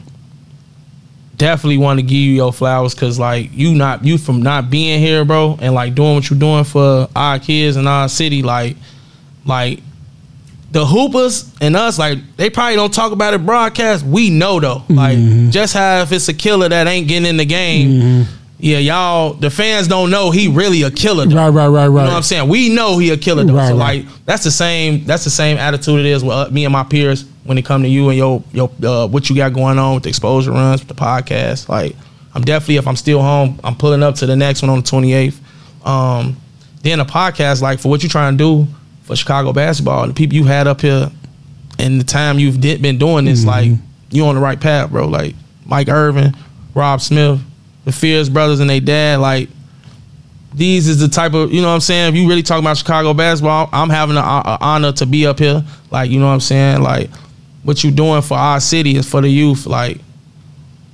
definitely 1.37 1.78
want 1.78 1.99
to 1.99 2.03
give 2.03 2.18
you 2.18 2.32
your 2.32 2.53
flowers 2.53 2.95
because, 2.95 3.18
like, 3.18 3.51
you 3.53 3.74
not 3.74 4.05
you 4.05 4.18
from 4.18 4.43
not 4.43 4.70
being 4.70 5.01
here, 5.01 5.24
bro, 5.24 5.59
and 5.61 5.74
like 5.74 5.95
doing 5.95 6.14
what 6.14 6.30
you're 6.30 6.39
doing 6.39 6.64
for 6.64 7.09
our 7.14 7.39
kids 7.39 7.76
and 7.76 7.87
our 7.87 8.09
city, 8.09 8.43
like, 8.43 8.76
like 9.45 9.80
the 10.72 10.84
hoopers 10.84 11.55
and 11.61 11.76
us, 11.76 11.99
like, 11.99 12.18
they 12.37 12.51
probably 12.51 12.76
don't 12.76 12.93
talk 12.93 13.12
about 13.12 13.34
it 13.34 13.45
broadcast. 13.45 14.05
We 14.05 14.30
know 14.30 14.61
though, 14.61 14.82
like, 14.89 15.18
mm-hmm. 15.18 15.51
just 15.51 15.74
how 15.74 16.03
if 16.03 16.12
it's 16.12 16.28
a 16.28 16.34
killer 16.34 16.68
that 16.68 16.87
ain't 16.87 17.09
getting 17.09 17.28
in 17.28 17.37
the 17.37 17.45
game. 17.45 17.89
Mm-hmm. 17.89 18.32
Yeah, 18.59 18.79
y'all, 18.79 19.35
the 19.35 19.51
fans 19.51 19.87
don't 19.87 20.11
know 20.11 20.31
he 20.31 20.49
really 20.49 20.83
a 20.83 20.91
killer. 20.91 21.27
Though. 21.27 21.37
Right, 21.37 21.49
right, 21.51 21.69
right, 21.69 21.89
right. 21.89 22.03
You 22.03 22.07
know 22.07 22.13
what 22.13 22.17
I'm 22.17 22.23
saying? 22.23 22.49
We 22.49 22.71
know 22.71 22.97
he 22.97 23.11
a 23.11 23.17
killer 23.17 23.45
though. 23.45 23.55
Right, 23.55 23.69
so 23.69 23.77
right. 23.77 24.05
like 24.05 24.25
that's 24.25 24.45
the 24.45 24.51
same 24.51 25.05
that's 25.05 25.25
the 25.25 25.31
same 25.31 25.59
attitude 25.59 26.01
it 26.01 26.07
is 26.07 26.25
with 26.25 26.33
uh, 26.33 26.49
me 26.51 26.65
and 26.65 26.73
my 26.73 26.83
peers 26.83 27.27
when 27.45 27.59
it 27.59 27.67
come 27.67 27.83
to 27.83 27.89
you 27.89 28.09
and 28.09 28.17
your 28.17 28.43
your 28.53 28.71
uh, 28.83 29.07
what 29.09 29.29
you 29.29 29.37
got 29.37 29.53
going 29.53 29.79
on 29.79 29.95
with 29.95 30.05
the 30.05 30.11
Xposure 30.11 30.53
Runs 30.53 30.81
with 30.81 30.89
the 30.89 30.95
podcast. 30.95 31.69
Like 31.69 31.97
I'm 32.35 32.43
definitely 32.43 32.77
if 32.77 32.89
I'm 32.89 32.97
still 32.97 33.21
home, 33.21 33.61
I'm 33.63 33.75
pulling 33.75 34.03
up 34.03 34.15
to 34.17 34.27
the 34.27 34.37
next 34.37 34.63
one 34.63 34.71
on 34.71 34.79
the 34.79 34.85
28th. 34.85 35.39
Um, 35.87 36.37
then 36.83 37.01
a 37.01 37.05
podcast 37.05 37.61
like 37.61 37.79
for 37.79 37.89
what 37.89 38.03
you're 38.03 38.11
trying 38.11 38.39
to 38.39 38.43
do 38.43 38.67
for 39.03 39.17
Chicago 39.17 39.53
basketball 39.53 40.03
and 40.03 40.11
the 40.11 40.15
people 40.15 40.35
you 40.35 40.45
had 40.45 40.67
up 40.67 40.81
here 40.81 41.11
and 41.79 42.01
the 42.01 42.05
time 42.05 42.39
you've 42.39 42.61
did, 42.61 42.81
been 42.81 42.99
doing 42.99 43.27
this, 43.27 43.45
like 43.45 43.71
you 44.11 44.25
on 44.25 44.35
the 44.35 44.41
right 44.41 44.61
path, 44.61 44.91
bro. 44.91 45.07
Like 45.09 45.35
Mike 45.67 45.89
Irvin, 45.89 46.35
Rob 46.75 47.01
Smith, 47.01 47.41
the 47.87 47.93
Fears 47.93 48.28
brothers 48.28 48.61
and 48.61 48.68
they 48.68 48.80
dad, 48.80 49.20
like 49.20 49.49
these 50.53 50.89
is 50.89 50.99
the 50.99 51.09
type 51.09 51.34
of 51.34 51.53
you 51.53 51.62
know 51.62 51.68
what 51.68 51.74
I'm 51.74 51.80
saying. 51.80 52.12
If 52.12 52.20
you 52.20 52.28
really 52.28 52.43
talk 52.43 52.59
about 52.59 52.76
Chicago 52.76 53.14
basketball, 53.14 53.70
I'm 53.72 53.89
having 53.89 54.16
the 54.16 54.22
uh, 54.22 54.59
honor 54.61 54.93
to 54.93 55.07
be 55.07 55.24
up 55.24 55.39
here. 55.39 55.64
Like 55.91 56.11
you 56.11 56.18
know 56.18 56.26
what 56.26 56.32
I'm 56.32 56.41
saying. 56.41 56.82
Like 56.82 57.11
what 57.62 57.84
you 57.84 57.93
doing 57.93 58.22
for 58.22 58.37
our 58.37 58.59
city 58.59 58.97
is 58.97 59.09
for 59.09 59.20
the 59.20 59.28
youth. 59.28 59.66
Like 59.66 60.01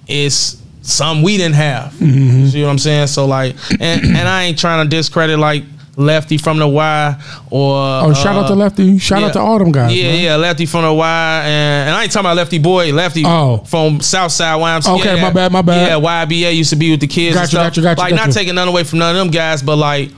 it's 0.06 0.60
something 0.82 1.24
we 1.24 1.38
didn't 1.38 1.54
have. 1.54 1.98
You 2.00 2.48
see 2.48 2.62
what 2.62 2.68
I'm 2.68 2.78
saying? 2.78 3.06
So 3.06 3.24
like, 3.24 3.56
and 3.80 4.04
and 4.04 4.28
I 4.28 4.44
ain't 4.44 4.58
trying 4.58 4.84
to 4.84 4.94
discredit 4.94 5.38
like 5.38 5.64
Lefty 5.96 6.38
from 6.38 6.58
the 6.58 6.66
Y 6.66 7.16
or 7.50 7.76
Oh, 7.76 8.14
shout 8.14 8.34
out 8.36 8.46
to 8.46 8.54
uh, 8.54 8.56
Lefty. 8.56 8.96
Shout 8.98 9.22
out 9.22 9.32
to 9.34 9.40
all 9.40 9.58
them 9.58 9.72
guys. 9.72 9.94
Yeah, 9.94 10.04
man. 10.12 10.24
yeah, 10.24 10.36
Lefty 10.36 10.64
from 10.64 10.82
the 10.84 10.92
Y, 10.92 11.40
and, 11.44 11.88
and 11.90 11.94
I 11.96 12.04
ain't 12.04 12.12
talking 12.12 12.24
about 12.26 12.36
Lefty 12.36 12.58
boy, 12.58 12.92
Lefty 12.94 13.24
Oh. 13.26 13.58
from 13.58 14.00
Southside 14.00 14.58
YMCA. 14.58 14.98
Okay, 15.00 15.20
my 15.20 15.30
bad, 15.30 15.52
my 15.52 15.60
bad. 15.60 15.88
Yeah, 15.90 16.24
YBA 16.24 16.56
used 16.56 16.70
to 16.70 16.76
be 16.76 16.90
with 16.90 17.00
the 17.00 17.06
kids. 17.06 17.36
and 17.36 17.42
Gotcha, 17.42 17.48
stuff. 17.50 17.66
gotcha, 17.66 17.80
gotcha, 17.82 18.00
Like 18.00 18.10
gotcha. 18.14 18.26
not 18.28 18.32
taking 18.34 18.54
none 18.54 18.68
away 18.68 18.84
from 18.84 19.00
none 19.00 19.14
of 19.14 19.18
them 19.18 19.30
guys, 19.30 19.62
but 19.62 19.76
like 19.76 20.10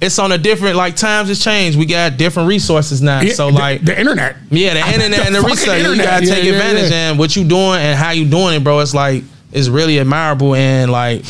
it's 0.00 0.18
on 0.18 0.32
a 0.32 0.38
different 0.38 0.76
like 0.76 0.96
times 0.96 1.28
has 1.28 1.44
changed. 1.44 1.78
We 1.78 1.84
got 1.84 2.16
different 2.16 2.48
resources 2.48 3.02
now. 3.02 3.20
Yeah, 3.20 3.34
so 3.34 3.48
like 3.48 3.84
the, 3.84 3.98
internet. 4.00 4.36
yeah, 4.50 4.72
the 4.72 4.80
internet 4.94 5.26
and 5.26 5.34
the 5.34 5.42
research. 5.42 5.82
You 5.82 5.94
gotta 6.02 6.24
Yeah, 6.24 6.34
take 6.34 6.44
yeah, 6.44 6.52
advantage 6.52 6.90
yeah. 6.90 7.10
and 7.10 7.18
what 7.18 7.36
you 7.36 7.44
doing 7.44 7.80
and 7.80 7.98
how 7.98 8.12
you 8.12 8.24
doing 8.24 8.54
it, 8.54 8.64
bro. 8.64 8.80
It's 8.80 8.94
like 8.94 9.24
it's 9.52 9.68
really 9.68 9.98
admirable 10.00 10.54
and 10.54 10.90
like 10.90 11.22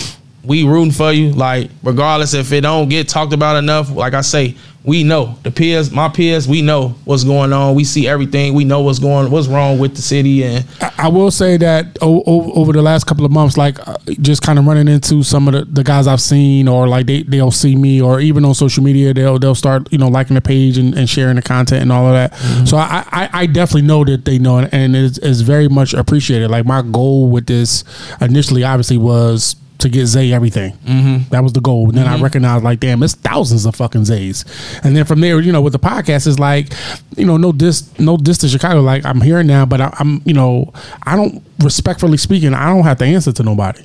we 0.44 0.64
rooting 0.64 0.92
for 0.92 1.12
you. 1.12 1.32
Like 1.32 1.70
regardless 1.82 2.34
if 2.34 2.52
it 2.52 2.62
don't 2.62 2.88
get 2.88 3.08
talked 3.08 3.32
about 3.32 3.56
enough, 3.56 3.90
like 3.90 4.14
I 4.14 4.20
say, 4.22 4.56
we 4.82 5.04
know 5.04 5.36
the 5.42 5.50
peers, 5.50 5.90
my 5.90 6.08
peers, 6.08 6.48
we 6.48 6.62
know 6.62 6.94
what's 7.04 7.22
going 7.22 7.52
on. 7.52 7.74
We 7.74 7.84
see 7.84 8.08
everything. 8.08 8.54
We 8.54 8.64
know 8.64 8.80
what's 8.80 8.98
going, 8.98 9.30
what's 9.30 9.46
wrong 9.46 9.78
with 9.78 9.94
the 9.94 10.00
city, 10.00 10.42
and 10.42 10.64
I, 10.80 10.92
I 10.96 11.08
will 11.08 11.30
say 11.30 11.58
that 11.58 11.98
o- 12.00 12.22
o- 12.26 12.52
over 12.54 12.72
the 12.72 12.80
last 12.80 13.04
couple 13.06 13.26
of 13.26 13.30
months, 13.30 13.58
like 13.58 13.86
uh, 13.86 13.98
just 14.22 14.40
kind 14.40 14.58
of 14.58 14.64
running 14.64 14.88
into 14.88 15.22
some 15.22 15.46
of 15.48 15.52
the, 15.52 15.64
the 15.66 15.84
guys 15.84 16.06
I've 16.06 16.22
seen, 16.22 16.66
or 16.66 16.88
like 16.88 17.04
they 17.04 17.24
they'll 17.24 17.50
see 17.50 17.76
me, 17.76 18.00
or 18.00 18.20
even 18.20 18.42
on 18.46 18.54
social 18.54 18.82
media, 18.82 19.12
they'll 19.12 19.38
they'll 19.38 19.54
start 19.54 19.86
you 19.92 19.98
know 19.98 20.08
liking 20.08 20.34
the 20.34 20.40
page 20.40 20.78
and, 20.78 20.94
and 20.96 21.10
sharing 21.10 21.36
the 21.36 21.42
content 21.42 21.82
and 21.82 21.92
all 21.92 22.06
of 22.06 22.14
that. 22.14 22.66
So 22.66 22.78
I, 22.78 23.04
I 23.12 23.28
I 23.42 23.46
definitely 23.46 23.82
know 23.86 24.02
that 24.06 24.24
they 24.24 24.38
know 24.38 24.60
and 24.60 24.96
it's, 24.96 25.18
it's 25.18 25.40
very 25.42 25.68
much 25.68 25.92
appreciated. 25.92 26.50
Like 26.50 26.64
my 26.64 26.80
goal 26.80 27.28
with 27.28 27.44
this 27.44 27.84
initially, 28.22 28.64
obviously, 28.64 28.96
was 28.96 29.56
to 29.80 29.88
get 29.88 30.06
Zay 30.06 30.32
everything. 30.32 30.72
Mm-hmm. 30.84 31.30
That 31.30 31.42
was 31.42 31.52
the 31.52 31.60
goal. 31.60 31.88
And 31.88 31.98
then 31.98 32.06
I 32.06 32.20
recognized, 32.20 32.64
like, 32.64 32.80
damn, 32.80 33.02
it's 33.02 33.14
thousands 33.14 33.66
of 33.66 33.74
fucking 33.74 34.04
Zays. 34.04 34.44
And 34.84 34.96
then 34.96 35.04
from 35.04 35.20
there, 35.20 35.40
you 35.40 35.52
know, 35.52 35.62
with 35.62 35.72
the 35.72 35.78
podcast, 35.78 36.26
it's 36.26 36.38
like, 36.38 36.72
you 37.16 37.26
know, 37.26 37.36
no 37.36 37.52
dis, 37.52 37.98
no 37.98 38.16
dis 38.16 38.38
to 38.38 38.48
Chicago. 38.48 38.80
Like, 38.80 39.04
I'm 39.04 39.20
here 39.20 39.42
now, 39.42 39.66
but 39.66 39.80
I, 39.80 39.94
I'm, 39.98 40.22
you 40.24 40.34
know, 40.34 40.72
I 41.02 41.16
don't 41.16 41.42
respectfully 41.62 42.16
speaking, 42.16 42.54
I 42.54 42.66
don't 42.66 42.84
have 42.84 42.98
to 42.98 43.04
answer 43.04 43.32
to 43.32 43.42
nobody. 43.42 43.82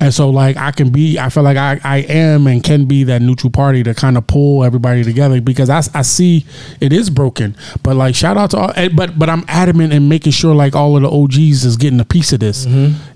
And 0.00 0.12
so, 0.12 0.30
like, 0.30 0.56
I 0.56 0.70
can 0.70 0.90
be, 0.90 1.18
I 1.18 1.28
feel 1.28 1.42
like 1.42 1.56
I, 1.56 1.80
I 1.84 1.98
am 1.98 2.46
and 2.46 2.62
can 2.62 2.86
be 2.86 3.04
that 3.04 3.22
neutral 3.22 3.50
party 3.50 3.82
to 3.84 3.94
kind 3.94 4.16
of 4.18 4.26
pull 4.26 4.64
everybody 4.64 5.02
together 5.04 5.40
because 5.40 5.70
I, 5.70 5.78
I 5.98 6.02
see 6.02 6.44
it 6.80 6.92
is 6.92 7.10
broken. 7.10 7.56
But, 7.82 7.96
like, 7.96 8.14
shout 8.14 8.36
out 8.36 8.50
to 8.52 8.58
all, 8.58 8.72
but, 8.94 9.18
but 9.18 9.28
I'm 9.30 9.44
adamant 9.48 9.92
in 9.92 10.08
making 10.08 10.32
sure, 10.32 10.54
like, 10.54 10.74
all 10.74 10.96
of 10.96 11.02
the 11.02 11.10
OGs 11.10 11.64
is 11.64 11.76
getting 11.76 12.00
a 12.00 12.04
piece 12.04 12.32
of 12.32 12.40
this. 12.40 12.66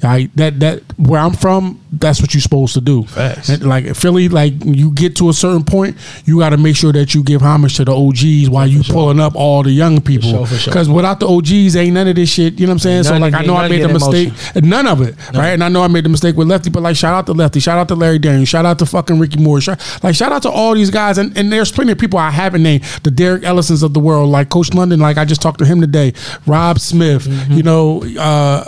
Like, 0.03 0.33
that, 0.35 0.61
that, 0.61 0.83
where 0.99 1.21
I'm 1.21 1.33
from, 1.35 1.81
that's 1.93 2.21
what 2.21 2.35
you're 2.35 2.41
supposed 2.41 2.75
to 2.75 2.81
do. 2.81 3.05
And, 3.49 3.65
like, 3.65 3.95
Philly, 3.97 4.29
like, 4.29 4.55
you 4.65 4.91
get 4.93 5.17
to 5.17 5.29
a 5.29 5.33
certain 5.35 5.65
point, 5.65 5.97
you 6.25 6.39
got 6.39 6.51
to 6.51 6.57
make 6.57 6.77
sure 6.77 6.93
that 6.93 7.15
you 7.15 7.23
give 7.23 7.41
homage 7.43 7.77
to 7.77 7.85
the 7.85 7.93
OGs 7.95 8.51
while 8.51 8.67
you 8.67 8.83
pulling 8.83 9.21
up 9.21 9.35
all 9.37 9.63
the 9.63 9.71
young 9.71 10.01
people. 10.01 10.31
sure, 10.31 10.47
sure. 10.47 10.71
Because 10.73 10.89
without 10.89 11.21
the 11.21 11.27
OGs, 11.29 11.77
ain't 11.77 11.95
none 11.95 12.09
of 12.09 12.17
this 12.17 12.29
shit. 12.31 12.59
You 12.59 12.67
know 12.67 12.71
what 12.73 12.75
I'm 12.75 12.79
saying? 12.81 13.05
So, 13.05 13.17
like, 13.19 13.35
I 13.35 13.43
know 13.45 13.57
I 13.57 13.69
made 13.69 13.83
the 13.83 13.89
mistake. 13.89 14.33
None 14.65 14.87
of 14.87 15.01
it, 15.03 15.15
right? 15.35 15.49
And 15.51 15.65
I 15.65 15.69
know 15.69 15.83
I 15.83 15.89
made 15.89 16.05
the 16.05 16.09
mistake 16.09 16.37
with 16.39 16.49
Lefty, 16.49 16.71
but 16.71 16.83
like, 16.83 16.97
shout 16.97 17.15
out 17.15 17.27
to 17.27 17.33
Lefty, 17.33 17.61
shout 17.61 17.79
out 17.79 17.89
to 17.89 17.95
Larry 17.95 18.19
Daniels, 18.19 18.49
shout 18.49 18.65
out 18.65 18.79
to 18.79 18.87
fucking 18.87 19.19
Ricky 19.19 19.39
Moore, 19.39 19.61
shout, 19.61 19.79
like, 20.03 20.15
shout 20.15 20.33
out 20.33 20.43
to 20.43 20.51
all 20.51 20.75
these 20.75 20.91
guys. 20.91 21.19
And, 21.19 21.37
and 21.37 21.53
there's 21.53 21.71
plenty 21.71 21.93
of 21.93 21.99
people 21.99 22.19
I 22.19 22.31
haven't 22.31 22.63
named, 22.63 22.85
the 23.03 23.11
Derek 23.11 23.45
Ellisons 23.45 23.83
of 23.83 23.93
the 23.93 24.01
world, 24.01 24.31
like 24.31 24.49
Coach 24.49 24.73
London. 24.73 25.01
Like, 25.01 25.19
I 25.19 25.25
just 25.25 25.43
talked 25.43 25.59
to 25.59 25.67
him 25.67 25.81
today, 25.81 26.15
Rob 26.47 26.79
Smith. 26.79 27.25
Mm-hmm. 27.25 27.53
You 27.53 27.63
know, 27.63 28.03
uh, 28.17 28.65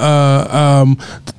uh, 0.53 0.83
um, 0.83 0.99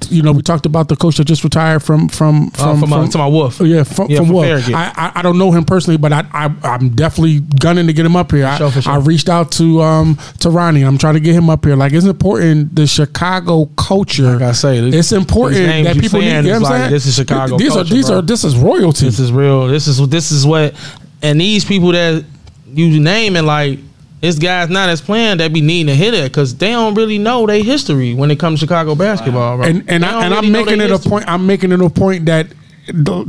you 0.10 0.22
know, 0.22 0.32
we 0.32 0.42
talked 0.42 0.66
about 0.66 0.88
the 0.88 0.96
coach 0.96 1.18
that 1.18 1.26
just 1.26 1.44
retired 1.44 1.84
from 1.84 2.10
from 2.10 2.52
uh, 2.60 2.78
from, 2.78 2.80
from, 2.82 2.94
uh, 2.94 3.08
to 3.08 3.18
my 3.18 3.28
wolf. 3.28 3.62
Oh, 3.62 3.64
yeah, 3.64 3.84
from, 3.84 4.10
Yeah, 4.10 4.18
from 4.18 4.28
from 4.28 4.36
what? 4.36 4.48
I, 4.50 4.92
I 4.96 5.12
I 5.16 5.22
don't 5.22 5.38
know 5.38 5.52
him 5.52 5.64
personally, 5.66 5.98
but 5.98 6.12
I, 6.12 6.26
I 6.34 6.54
I'm 6.64 6.90
definitely 6.90 7.40
gunning 7.40 7.88
to 7.88 7.94
get 7.94 8.06
him 8.06 8.16
up 8.16 8.32
here. 8.32 8.46
I, 8.46 8.58
sure, 8.58 8.72
for 8.72 8.82
sure. 8.82 8.94
I 8.94 8.98
reached 8.98 9.30
out 9.30 9.52
to 9.54 9.82
um 9.82 10.18
to 10.40 10.50
Ronnie. 10.50 10.84
I'm 10.84 10.98
trying 10.98 11.16
to 11.16 11.20
get 11.20 11.36
him 11.36 11.50
up 11.50 11.66
here. 11.66 11.76
Like 11.76 11.94
it's 11.94 12.06
important 12.06 12.76
the 12.76 12.88
Chicago 12.88 13.66
culture. 13.78 14.34
Like 14.34 14.42
I 14.42 14.52
say, 14.52 14.80
it's 14.80 15.12
important 15.12 15.86
that 15.86 15.98
people. 15.98 16.21
Saying 16.22 16.46
You 16.46 16.54
know 16.54 16.60
like, 16.60 16.72
saying? 16.80 16.92
this 16.92 17.06
is 17.06 17.16
Chicago 17.16 17.58
These 17.58 17.70
culture, 17.74 17.82
are 17.82 17.96
these 17.96 18.08
bro. 18.08 18.18
are 18.18 18.22
this 18.22 18.44
is 18.44 18.58
royalty. 18.58 19.06
This 19.06 19.20
is 19.20 19.32
real. 19.32 19.68
This 19.68 19.88
is 19.88 20.08
this 20.10 20.32
is 20.32 20.46
what, 20.46 20.74
and 21.22 21.40
these 21.40 21.66
people 21.66 21.92
that 21.92 22.24
you 22.68 23.00
name 23.00 23.36
and 23.36 23.46
like. 23.48 23.80
this 24.22 24.38
guys 24.38 24.70
not 24.70 24.88
as 24.90 25.02
planned 25.02 25.40
that 25.40 25.52
be 25.52 25.62
needing 25.62 25.88
to 25.88 25.96
hit 25.96 26.14
it 26.14 26.32
because 26.32 26.56
they 26.56 26.70
don't 26.72 26.94
really 26.94 27.18
know 27.18 27.46
their 27.48 27.64
history 27.64 28.14
when 28.14 28.30
it 28.32 28.40
comes 28.40 28.60
to 28.60 28.66
Chicago 28.66 28.94
basketball, 28.96 29.58
bro. 29.58 29.66
and 29.66 29.84
and, 29.90 30.06
I, 30.06 30.24
and 30.26 30.34
really 30.34 30.48
I'm 30.48 30.52
making 30.52 30.80
it 30.82 30.92
a 30.92 31.00
point. 31.00 31.26
I'm 31.28 31.46
making 31.48 31.72
it 31.72 31.82
a 31.82 31.90
point 31.90 32.26
that 32.28 32.48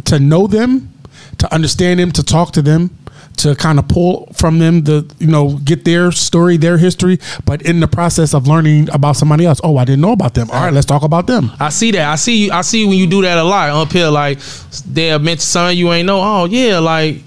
to 0.04 0.18
know 0.20 0.46
them 0.46 0.90
to 1.38 1.52
understand 1.54 1.98
them, 1.98 2.12
to 2.12 2.22
talk 2.22 2.52
to 2.52 2.62
them, 2.62 2.90
to 3.38 3.54
kind 3.56 3.78
of 3.78 3.88
pull 3.88 4.26
from 4.34 4.58
them 4.58 4.82
the 4.84 5.10
you 5.18 5.26
know 5.26 5.58
get 5.64 5.84
their 5.84 6.12
story, 6.12 6.56
their 6.56 6.78
history, 6.78 7.18
but 7.44 7.62
in 7.62 7.80
the 7.80 7.88
process 7.88 8.34
of 8.34 8.46
learning 8.46 8.88
about 8.90 9.16
somebody 9.16 9.46
else. 9.46 9.60
Oh, 9.64 9.76
I 9.76 9.84
didn't 9.84 10.00
know 10.00 10.12
about 10.12 10.34
them. 10.34 10.50
All 10.50 10.62
right, 10.62 10.72
let's 10.72 10.86
talk 10.86 11.02
about 11.02 11.26
them. 11.26 11.50
I 11.58 11.70
see 11.70 11.90
that. 11.92 12.08
I 12.08 12.16
see. 12.16 12.44
You 12.46 12.52
I 12.52 12.62
see 12.62 12.86
when 12.86 12.98
you 12.98 13.06
do 13.06 13.22
that 13.22 13.38
a 13.38 13.44
lot 13.44 13.70
up 13.70 13.92
here. 13.92 14.08
Like 14.08 14.38
they'll 14.86 15.18
mention 15.18 15.40
something 15.40 15.76
you 15.76 15.92
ain't 15.92 16.06
know. 16.06 16.20
Oh 16.22 16.44
yeah, 16.46 16.78
like 16.78 17.22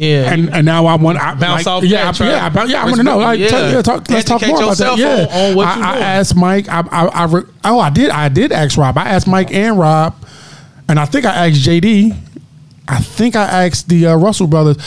yeah. 0.00 0.32
And 0.32 0.48
and 0.48 0.64
now 0.64 0.86
I 0.86 0.96
want 0.96 1.18
I 1.18 1.34
Bounce 1.34 1.66
like, 1.66 1.72
off 1.74 1.84
yeah, 1.84 2.10
that, 2.10 2.20
I, 2.20 2.30
yeah, 2.30 2.62
I, 2.62 2.64
yeah. 2.64 2.82
I 2.82 2.84
want 2.86 2.96
to 2.96 3.02
know. 3.02 3.18
Like, 3.18 3.38
yeah. 3.38 3.70
yeah. 3.70 3.82
talk, 3.82 4.08
let's 4.08 4.26
talk 4.26 4.40
more 4.46 4.62
about 4.62 4.78
that. 4.78 4.98
Yeah, 4.98 5.26
on- 5.30 5.50
on 5.50 5.56
what 5.56 5.66
I, 5.68 5.96
I 5.96 5.98
asked 5.98 6.34
Mike. 6.34 6.68
I, 6.70 6.80
I, 6.90 7.06
I 7.06 7.24
re, 7.26 7.42
oh, 7.64 7.78
I 7.78 7.90
did. 7.90 8.08
I 8.08 8.30
did 8.30 8.50
ask 8.50 8.78
Rob. 8.78 8.96
I 8.96 9.10
asked 9.10 9.28
Mike 9.28 9.52
and 9.52 9.78
Rob, 9.78 10.16
and 10.88 10.98
I 10.98 11.04
think 11.04 11.26
I 11.26 11.48
asked 11.48 11.60
JD. 11.60 12.16
I 12.88 12.98
think 12.98 13.36
I 13.36 13.66
asked 13.66 13.88
the 13.88 14.06
uh, 14.06 14.16
Russell 14.16 14.46
brothers. 14.46 14.78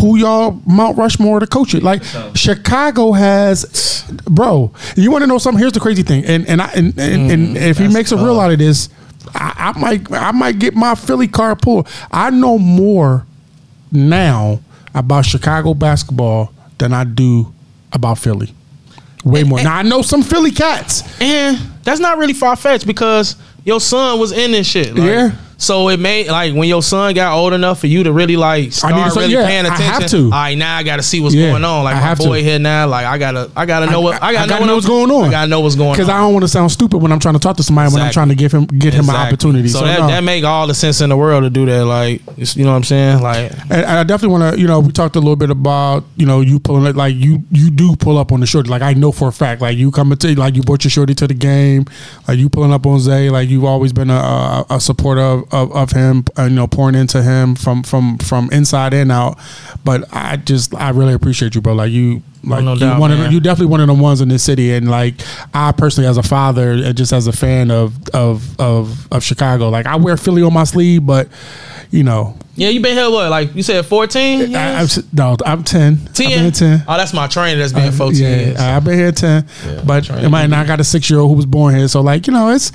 Who 0.00 0.16
y'all 0.18 0.60
Mount 0.66 0.96
Rushmore 0.96 1.40
to 1.40 1.46
coach 1.46 1.74
it? 1.74 1.82
Like 1.82 2.02
Chicago 2.34 3.12
has, 3.12 4.04
bro. 4.24 4.72
You 4.96 5.10
want 5.10 5.22
to 5.22 5.26
know 5.26 5.38
something? 5.38 5.58
Here's 5.58 5.72
the 5.72 5.80
crazy 5.80 6.02
thing, 6.02 6.24
and 6.24 6.46
and 6.48 6.60
I 6.62 6.66
and, 6.74 6.98
and, 6.98 7.30
and 7.30 7.56
mm, 7.56 7.60
if 7.60 7.78
he 7.78 7.84
that's 7.84 7.94
makes 7.94 8.12
a 8.12 8.16
real 8.16 8.40
out 8.40 8.50
of 8.52 8.58
this, 8.58 8.88
I, 9.34 9.72
I 9.74 9.78
might 9.78 10.12
I 10.12 10.32
might 10.32 10.58
get 10.58 10.74
my 10.74 10.94
Philly 10.94 11.28
card 11.28 11.60
pulled. 11.62 11.88
I 12.10 12.30
know 12.30 12.58
more 12.58 13.26
now 13.92 14.60
about 14.94 15.24
Chicago 15.24 15.74
basketball 15.74 16.52
than 16.78 16.92
I 16.92 17.04
do 17.04 17.52
about 17.92 18.18
Philly. 18.18 18.52
Way 19.24 19.42
more. 19.44 19.62
Now 19.62 19.76
I 19.76 19.82
know 19.82 20.02
some 20.02 20.22
Philly 20.22 20.50
cats. 20.50 21.02
And 21.20 21.56
that's 21.82 22.00
not 22.00 22.18
really 22.18 22.34
far 22.34 22.56
fetched 22.56 22.86
because 22.86 23.36
your 23.64 23.80
son 23.80 24.18
was 24.20 24.32
in 24.32 24.52
this 24.52 24.66
shit. 24.66 24.94
Like, 24.94 25.08
Yeah. 25.08 25.30
So 25.64 25.88
it 25.88 25.98
made 25.98 26.28
like 26.28 26.54
when 26.54 26.68
your 26.68 26.82
son 26.82 27.14
got 27.14 27.34
old 27.36 27.52
enough 27.52 27.80
for 27.80 27.86
you 27.86 28.04
to 28.04 28.12
really 28.12 28.36
like 28.36 28.72
start 28.72 28.94
need 28.94 29.10
to- 29.12 29.18
really 29.20 29.32
yeah, 29.32 29.46
paying 29.46 29.66
I 29.66 29.74
attention. 29.74 30.00
have 30.02 30.10
to. 30.10 30.24
All 30.24 30.30
right, 30.30 30.58
now 30.58 30.76
I 30.76 30.82
got 30.82 30.96
to 30.96 31.02
see 31.02 31.20
what's 31.20 31.34
Yeah, 31.34 31.50
going 31.50 31.64
on. 31.64 31.84
Like 31.84 31.96
I 31.96 32.00
my 32.00 32.14
boy 32.14 32.38
to. 32.38 32.44
here 32.44 32.58
now. 32.58 32.86
Like 32.86 33.06
I 33.06 33.18
gotta, 33.18 33.50
I 33.56 33.66
gotta 33.66 33.86
know 33.90 34.00
what 34.00 34.22
I, 34.22 34.32
gotta, 34.32 34.48
know, 34.52 34.60
what 34.60 34.74
what's 34.74 34.86
going 34.86 35.10
on. 35.10 35.24
I 35.24 35.30
gotta 35.30 35.48
know 35.48 35.60
what's 35.60 35.74
going 35.76 35.90
on. 35.90 35.94
Because 35.96 36.08
I 36.08 36.18
don't 36.18 36.32
want 36.32 36.44
to 36.44 36.48
sound 36.48 36.70
stupid 36.70 36.98
when 36.98 37.10
I'm 37.12 37.18
trying 37.20 37.34
to 37.34 37.40
talk 37.40 37.56
to 37.56 37.62
somebody 37.62 37.92
when 37.92 38.02
I'm 38.02 38.12
trying 38.12 38.28
to 38.28 38.34
give 38.34 38.52
him 38.52 38.66
get 38.66 38.92
him 38.94 39.08
an 39.08 39.16
opportunity. 39.16 39.68
So, 39.68 39.80
So, 39.80 39.84
that, 39.86 40.00
no. 40.00 40.06
that 40.08 40.22
make 40.24 40.44
all 40.44 40.66
the 40.66 40.74
sense 40.74 41.00
in 41.00 41.08
the 41.10 41.16
world 41.16 41.42
to 41.44 41.50
do 41.50 41.66
that. 41.66 41.84
Like 41.86 42.20
it's- 42.32 42.56
you 42.56 42.64
know 42.64 42.70
what 42.70 42.76
I'm 42.76 42.84
saying? 42.84 43.20
Like 43.22 43.50
and, 43.62 43.72
and 43.72 43.98
I 43.98 44.02
definitely 44.04 44.38
want 44.38 44.54
to, 44.54 44.60
you 44.60 44.66
know, 44.66 44.80
we 44.80 44.92
talked 44.92 45.16
a 45.16 45.20
little 45.20 45.36
bit 45.36 45.50
about, 45.50 46.04
you 46.16 46.26
know, 46.26 46.40
you 46.40 46.58
pulling 46.60 46.84
it 46.86 46.96
like 46.96 47.14
you 47.14 47.42
you 47.50 47.70
do 47.70 47.96
pull 47.96 48.18
up 48.18 48.32
on 48.32 48.40
the 48.40 48.46
shorty. 48.46 48.68
Like 48.68 48.82
I 48.82 48.92
know 48.94 49.12
for 49.12 49.28
a 49.28 49.32
fact, 49.32 49.60
like 49.62 49.76
you 49.78 49.90
coming 49.90 50.18
to 50.18 50.34
like 50.38 50.54
you 50.56 50.62
brought 50.62 50.84
your 50.84 50.90
shorty 50.90 51.14
to 51.14 51.26
the 51.26 51.34
game, 51.34 51.86
like 52.28 52.38
you 52.38 52.48
pulling 52.48 52.72
up 52.72 52.84
on 52.86 53.00
Zay, 53.00 53.30
like 53.30 53.48
you've 53.48 53.64
always 53.64 53.92
been 53.92 54.10
a, 54.10 54.14
a, 54.14 54.66
a 54.70 54.80
supporter 54.80 55.20
of, 55.22 55.44
of, 55.54 55.72
of 55.72 55.92
him, 55.92 56.24
uh, 56.36 56.42
you 56.42 56.50
know, 56.50 56.66
pouring 56.66 56.96
into 56.96 57.22
him 57.22 57.54
from 57.54 57.82
from 57.82 58.18
from 58.18 58.50
inside 58.50 58.92
and 58.92 59.10
out. 59.12 59.38
But 59.84 60.04
I 60.12 60.36
just 60.36 60.74
I 60.74 60.90
really 60.90 61.14
appreciate 61.14 61.54
you, 61.54 61.60
bro. 61.60 61.74
Like 61.74 61.92
you. 61.92 62.22
Like 62.46 62.62
no 62.62 62.74
you, 62.74 62.80
doubt, 62.80 63.00
one 63.00 63.10
of 63.10 63.32
you 63.32 63.40
definitely 63.40 63.70
one 63.70 63.80
of 63.80 63.86
the 63.86 63.94
ones 63.94 64.20
in 64.20 64.28
this 64.28 64.42
city, 64.42 64.74
and 64.74 64.90
like 64.90 65.14
I 65.54 65.72
personally, 65.72 66.06
as 66.06 66.18
a 66.18 66.22
father 66.22 66.72
and 66.72 66.94
just 66.94 67.10
as 67.10 67.26
a 67.26 67.32
fan 67.32 67.70
of 67.70 68.06
of 68.10 68.60
of 68.60 69.10
of 69.10 69.24
Chicago, 69.24 69.70
like 69.70 69.86
I 69.86 69.96
wear 69.96 70.18
Philly 70.18 70.42
on 70.42 70.52
my 70.52 70.64
sleeve, 70.64 71.06
but 71.06 71.28
you 71.90 72.02
know, 72.02 72.36
yeah, 72.56 72.68
you 72.68 72.80
been 72.80 72.98
here 72.98 73.10
what? 73.10 73.30
Like 73.30 73.54
you 73.54 73.62
said, 73.62 73.86
14 73.86 74.54
I, 74.54 74.74
I'm, 74.74 74.80
years. 74.80 75.12
no, 75.14 75.36
I'm 75.46 75.64
ten. 75.64 76.00
I've 76.06 76.14
been 76.14 76.28
here 76.28 76.38
10? 76.50 76.52
ten. 76.52 76.84
Oh, 76.86 76.98
that's 76.98 77.14
my 77.14 77.28
trainer 77.28 77.58
that's 77.58 77.72
been 77.72 77.92
14 77.92 78.20
yeah, 78.20 78.36
years. 78.36 78.58
I've 78.58 78.84
been 78.84 78.98
here 78.98 79.12
ten. 79.12 79.46
but 79.86 80.04
trying 80.04 80.22
it 80.22 80.28
might 80.28 80.48
not 80.48 80.66
got 80.66 80.80
a 80.80 80.84
six 80.84 81.08
year 81.08 81.20
old 81.20 81.30
who 81.30 81.36
was 81.36 81.46
born 81.46 81.74
here. 81.74 81.88
So 81.88 82.02
like, 82.02 82.26
you 82.26 82.32
know, 82.34 82.50
it's 82.50 82.72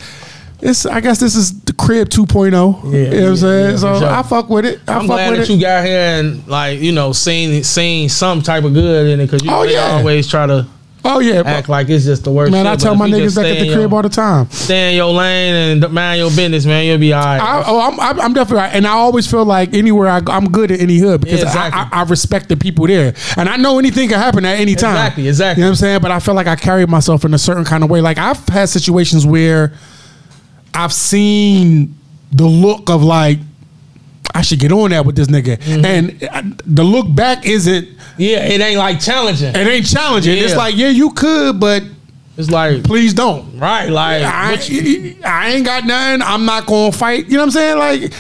it's 0.62 0.86
I 0.86 1.00
guess 1.00 1.20
this 1.20 1.36
is 1.36 1.60
the 1.62 1.74
crib 1.74 2.10
2.0. 2.10 2.46
you 2.46 2.52
know 2.52 2.70
what 2.72 3.30
I'm 3.30 3.36
saying? 3.38 3.70
yeah, 3.72 3.76
so 3.78 4.00
sure. 4.00 4.08
I 4.10 4.22
fuck 4.24 4.50
with 4.50 4.66
it. 4.66 4.80
I 4.88 4.94
I'm 4.94 5.00
fuck 5.02 5.08
glad 5.08 5.30
with 5.32 5.40
that 5.40 5.50
it. 5.50 5.54
you 5.56 5.62
got 5.62 5.86
here 5.86 6.00
and 6.20 6.48
like 6.48 6.80
you 6.80 6.92
know 6.92 7.14
seen 7.14 7.64
seen 7.64 8.10
some 8.10 8.42
type 8.42 8.64
of 8.64 8.74
good 8.74 9.08
in 9.08 9.20
it 9.20 9.26
because 9.26 9.44
you 9.44 9.52
Oh, 9.52 9.62
really 9.62 9.74
yeah. 9.76 9.98
always 9.98 10.28
try 10.28 10.46
to 10.48 10.68
oh 11.06 11.20
yeah. 11.20 11.42
act 11.46 11.70
like 11.70 11.88
it's 11.90 12.04
just 12.04 12.26
the 12.26 12.32
worst. 12.32 12.52
Man, 12.52 12.66
shit, 12.66 12.74
I 12.74 12.76
tell 12.76 12.94
my 12.94 13.08
niggas 13.10 13.36
back 13.36 13.46
at 13.46 13.60
the 13.60 13.68
crib 13.74 13.90
your- 13.90 13.96
all 13.96 14.02
the 14.02 14.10
time. 14.10 14.50
stay 14.52 14.90
in 14.92 14.98
your 14.98 15.14
lane 15.14 15.82
and 15.82 15.94
mind 15.94 16.20
your 16.20 16.30
business, 16.30 16.66
man. 16.66 16.86
You'll 16.86 16.98
be 16.98 17.14
all 17.14 17.24
right. 17.24 17.40
I, 17.42 17.64
oh, 17.66 17.80
I'm, 17.80 18.00
I'm, 18.00 18.20
I'm 18.20 18.34
definitely 18.34 18.58
right. 18.64 18.74
And 18.76 18.86
I 18.86 18.92
always 18.92 19.26
feel 19.32 19.46
like 19.46 19.74
anywhere 19.74 20.10
I, 20.10 20.20
I'm 20.28 20.52
good 20.52 20.72
at 20.72 20.82
any 20.82 20.98
hood 20.98 21.22
because 21.22 21.40
Yeah, 21.40 21.46
exactly. 21.48 21.80
I, 21.80 22.00
I, 22.00 22.02
I 22.02 22.04
respect 22.04 22.50
the 22.50 22.58
people 22.58 22.86
there. 22.86 23.14
And 23.38 23.48
I 23.48 23.56
know 23.56 23.80
anything 23.80 24.10
can 24.10 24.20
happen 24.20 24.44
at 24.44 24.60
any 24.60 24.76
time. 24.76 24.96
Exactly, 24.96 25.28
exactly. 25.30 25.62
You 25.62 25.66
know 25.66 25.70
what 25.70 25.72
I'm 25.72 25.76
saying? 25.78 26.02
But 26.02 26.12
I 26.12 26.20
feel 26.20 26.34
like 26.34 26.48
I 26.48 26.58
carry 26.58 26.86
myself 26.86 27.24
in 27.24 27.34
a 27.34 27.40
certain 27.40 27.64
kind 27.64 27.84
of 27.84 27.90
way. 27.90 28.02
Like 28.02 28.18
I've 28.18 28.46
had 28.50 28.68
situations 28.68 29.26
where 29.26 29.72
I've 30.74 30.94
seen 30.94 31.96
the 32.32 32.46
look 32.46 32.90
of 32.90 33.04
like, 33.04 33.40
I 34.34 34.42
should 34.42 34.60
get 34.60 34.72
on 34.72 34.92
that 34.92 35.06
with 35.06 35.16
this 35.16 35.28
nigga. 35.28 35.58
Mm-hmm. 35.58 35.86
And 35.86 36.24
uh, 36.24 36.62
the 36.66 36.84
look 36.84 37.14
back 37.14 37.46
isn't, 37.46 37.88
yeah, 38.18 38.44
it 38.46 38.62
ain't 38.62 38.78
like 38.78 39.00
challenging. 39.00 39.50
it 39.50 39.58
ain't 39.68 39.88
challenging. 39.88 40.38
It's 40.38 40.56
like, 40.56 40.76
yeah, 40.76 40.90
you 40.90 41.12
could, 41.12 41.60
but 41.60 41.84
It's 42.38 42.50
like 42.52 42.84
please 42.84 43.14
don't. 43.14 43.58
right, 43.60 43.90
like 43.90 44.24
I, 44.24 44.54
you- 44.66 45.16
I 45.26 45.52
ain't 45.52 45.66
got 45.66 45.86
nothing. 45.86 46.22
I'm 46.22 46.46
not 46.46 46.66
gonna 46.66 46.92
fight. 46.92 47.26
You 47.28 47.34
know 47.34 47.40
what 47.40 47.46
I'm 47.46 47.52
saying? 47.52 47.78
Like, 47.78 48.14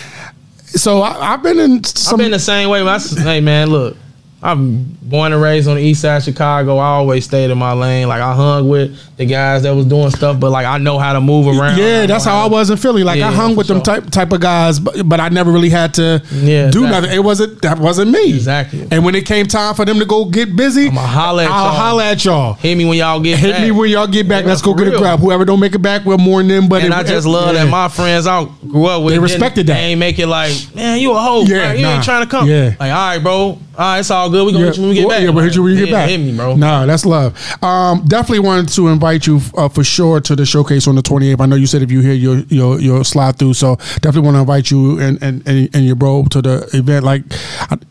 so 0.65 1.01
I, 1.01 1.33
I've 1.33 1.43
been 1.43 1.59
in 1.59 1.81
I've 2.09 2.17
been 2.17 2.31
the 2.31 2.39
same 2.39 2.69
way. 2.69 2.81
But 2.83 3.17
I, 3.17 3.21
hey 3.21 3.39
man, 3.41 3.69
look, 3.69 3.95
I'm 4.41 4.83
born 5.01 5.33
and 5.33 5.41
raised 5.41 5.67
on 5.67 5.75
the 5.75 5.81
east 5.81 6.01
side 6.01 6.17
of 6.17 6.23
Chicago. 6.23 6.77
I 6.77 6.87
always 6.87 7.25
stayed 7.25 7.49
in 7.51 7.57
my 7.57 7.73
lane. 7.73 8.07
Like 8.07 8.21
I 8.21 8.33
hung 8.33 8.67
with 8.69 8.97
the 9.19 9.25
guys 9.25 9.63
that 9.63 9.71
was 9.75 9.85
doing 9.85 10.09
stuff, 10.11 10.39
but 10.39 10.49
like 10.49 10.65
I 10.65 10.77
know 10.77 10.97
how 10.97 11.11
to 11.11 11.19
move 11.19 11.45
around. 11.45 11.77
yeah, 11.77 12.05
that's 12.05 12.25
know 12.25 12.31
how 12.31 12.45
I 12.45 12.47
was 12.47 12.69
in 12.69 12.77
Philly. 12.77 13.03
Like 13.03 13.19
I 13.21 13.29
hung 13.33 13.53
with 13.53 13.67
them 13.67 13.79
sure. 13.79 13.83
type 13.83 14.09
type 14.09 14.31
of 14.31 14.39
guys, 14.39 14.79
but, 14.79 15.07
but 15.07 15.19
I 15.19 15.27
never 15.27 15.51
really 15.51 15.69
had 15.69 15.93
to 15.95 16.23
Yeah, 16.31 16.71
do 16.71 16.85
exactly. 16.85 16.89
nothing. 16.89 17.11
It 17.11 17.19
wasn't 17.23 17.61
that 17.61 17.79
wasn't 17.79 18.11
me 18.11 18.29
Exactly. 18.33 18.87
And 18.89 19.03
when 19.03 19.15
it 19.15 19.25
came 19.25 19.45
time 19.45 19.75
for 19.75 19.83
them 19.83 19.99
to 19.99 20.05
go 20.05 20.23
get 20.23 20.55
busy, 20.55 20.87
I'ma 20.87 21.01
holla 21.01 21.43
at 21.43 21.51
I'll 21.51 21.65
y'all. 21.65 21.73
holla 21.75 22.05
at 22.05 22.23
y'all. 22.23 22.53
Hit 22.53 22.75
me 22.77 22.85
when 22.85 22.97
y'all 22.97 23.19
get 23.19 23.39
Hit 23.39 23.51
back. 23.51 23.61
me 23.61 23.71
when 23.71 23.89
y'all 23.89 24.07
get 24.07 24.25
back. 24.29 24.43
Yeah, 24.45 24.51
Let's 24.51 24.61
go 24.61 24.73
get 24.73 24.87
a 24.87 24.91
real. 24.91 24.99
grab. 24.99 25.19
Whoever 25.19 25.43
don't 25.43 25.59
make 25.59 25.75
it 25.75 25.79
back, 25.79 26.05
we'll 26.05 26.17
mourn 26.17 26.47
them. 26.47 26.69
But 26.69 26.83
And 26.83 26.93
it- 26.93 26.97
I 26.97 27.03
just 27.03 27.27
love 27.27 27.53
yeah. 27.53 27.65
that 27.65 27.69
my 27.69 27.89
friends 27.89 28.25
I 28.25 28.45
grew 28.69 28.85
up 28.85 29.03
with. 29.03 29.13
They 29.15 29.19
respected 29.19 29.67
that. 29.67 29.73
They 29.73 29.79
ain't 29.81 29.99
make 29.99 30.17
it 30.17 30.27
like, 30.27 30.53
man, 30.73 30.97
you 31.01 31.11
a 31.11 31.19
hoe. 31.19 31.43
Yeah, 31.43 31.73
you 31.73 31.81
nah. 31.81 31.95
ain't 31.95 32.05
trying 32.05 32.23
to 32.23 32.29
come. 32.31 32.47
Yeah. 32.47 32.73
Like, 32.79 32.91
all 32.93 33.07
right, 33.09 33.19
bro. 33.19 33.59
All 33.79 33.85
right, 33.85 33.99
it's 33.99 34.11
all 34.11 34.29
good. 34.29 34.45
We 34.45 34.51
gonna 34.51 34.65
hit 34.65 34.75
you 34.75 34.81
when 34.83 34.89
we 34.89 34.95
get 34.95 35.07
well, 35.07 35.17
back. 35.17 35.23
Yeah, 35.25 35.29
we'll 35.31 35.43
hit 35.45 35.55
you 35.55 35.63
when 35.63 35.73
you 35.77 35.85
get 35.85 35.91
back. 35.91 36.09
Hit 36.09 36.17
me, 36.19 36.35
bro. 36.35 36.55
Nah, 36.57 36.85
that's 36.85 37.05
love. 37.05 37.33
Um, 37.63 38.03
definitely 38.05 38.39
wanted 38.39 38.67
to 38.69 38.89
invite 38.89 39.08
you 39.25 39.39
uh, 39.57 39.69
for 39.69 39.83
sure 39.83 40.19
to 40.21 40.35
the 40.35 40.45
showcase 40.45 40.87
on 40.87 40.95
the 40.95 41.01
28th. 41.01 41.41
I 41.41 41.45
know 41.45 41.55
you 41.55 41.67
said 41.67 41.81
if 41.81 41.91
you 41.91 42.01
hear 42.01 42.13
you'll 42.13 42.39
you'll, 42.43 42.79
you'll 42.81 43.03
slide 43.03 43.37
through. 43.37 43.53
So 43.53 43.75
definitely 44.01 44.21
want 44.21 44.35
to 44.35 44.39
invite 44.41 44.71
you 44.71 44.99
and, 44.99 45.21
and 45.21 45.45
and 45.47 45.69
and 45.73 45.85
your 45.85 45.95
bro 45.95 46.25
to 46.31 46.41
the 46.41 46.69
event. 46.73 47.05
Like 47.05 47.23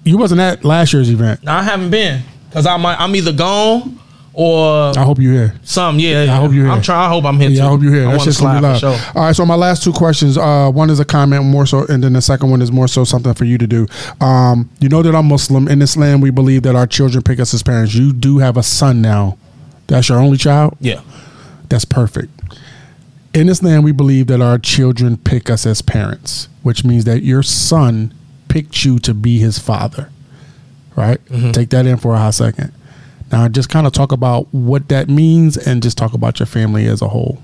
you 0.04 0.18
wasn't 0.18 0.40
at 0.40 0.64
last 0.64 0.92
year's 0.92 1.10
event. 1.10 1.42
No, 1.44 1.52
I 1.52 1.62
haven't 1.62 1.90
been 1.90 2.22
because 2.48 2.66
I'm 2.66 2.84
I'm 2.84 3.14
either 3.16 3.32
gone 3.32 3.98
or 4.38 4.96
I 4.96 5.02
hope 5.02 5.18
you're 5.18 5.32
here. 5.32 5.54
something. 5.64 6.04
Yeah, 6.04 6.22
I 6.22 6.36
hope 6.36 6.52
you're 6.52 6.64
here. 6.64 6.72
I'm 6.72 6.80
trying. 6.80 7.06
I 7.06 7.08
hope 7.08 7.24
I'm 7.24 7.40
here. 7.40 7.50
Yeah, 7.50 7.62
too. 7.62 7.66
I 7.66 7.68
hope 7.70 7.82
you're 7.82 7.92
here. 7.92 8.04
That's 8.04 8.24
just 8.24 8.40
gonna 8.40 8.60
slide 8.60 8.68
be 8.68 8.74
for 8.74 8.80
sure. 8.96 9.12
All 9.16 9.26
right, 9.26 9.34
so 9.34 9.44
my 9.44 9.56
last 9.56 9.82
two 9.82 9.92
questions. 9.92 10.38
Uh, 10.38 10.70
one 10.70 10.90
is 10.90 11.00
a 11.00 11.04
comment 11.04 11.44
more 11.44 11.66
so, 11.66 11.84
and 11.86 12.04
then 12.04 12.12
the 12.12 12.22
second 12.22 12.48
one 12.50 12.62
is 12.62 12.70
more 12.70 12.86
so 12.86 13.02
something 13.02 13.34
for 13.34 13.44
you 13.44 13.58
to 13.58 13.66
do. 13.66 13.88
Um, 14.20 14.70
you 14.78 14.88
know 14.88 15.02
that 15.02 15.14
I'm 15.14 15.26
Muslim. 15.26 15.66
In 15.66 15.82
Islam, 15.82 16.20
we 16.20 16.30
believe 16.30 16.62
that 16.62 16.76
our 16.76 16.86
children 16.86 17.22
pick 17.24 17.40
us 17.40 17.52
as 17.52 17.64
parents. 17.64 17.94
You 17.94 18.12
do 18.12 18.38
have 18.38 18.56
a 18.56 18.62
son 18.62 19.02
now. 19.02 19.36
That's 19.88 20.08
your 20.08 20.18
only 20.18 20.38
child. 20.38 20.76
Yeah. 20.80 21.00
That's 21.68 21.84
perfect. 21.84 22.30
In 23.34 23.48
Islam, 23.48 23.82
we 23.82 23.92
believe 23.92 24.26
that 24.28 24.40
our 24.40 24.58
children 24.58 25.16
pick 25.16 25.50
us 25.50 25.66
as 25.66 25.82
parents, 25.82 26.48
which 26.62 26.84
means 26.84 27.04
that 27.04 27.22
your 27.22 27.42
son 27.42 28.14
picked 28.48 28.84
you 28.84 28.98
to 29.00 29.12
be 29.12 29.38
his 29.38 29.58
father. 29.58 30.10
Right? 30.96 31.22
Mm-hmm. 31.26 31.52
Take 31.52 31.70
that 31.70 31.86
in 31.86 31.96
for 31.98 32.14
a 32.14 32.18
hot 32.18 32.34
second. 32.34 32.72
Now, 33.30 33.46
just 33.48 33.68
kind 33.68 33.86
of 33.86 33.92
talk 33.92 34.10
about 34.12 34.48
what 34.52 34.88
that 34.88 35.08
means 35.08 35.56
and 35.56 35.82
just 35.82 35.98
talk 35.98 36.14
about 36.14 36.40
your 36.40 36.46
family 36.46 36.86
as 36.86 37.02
a 37.02 37.08
whole. 37.08 37.42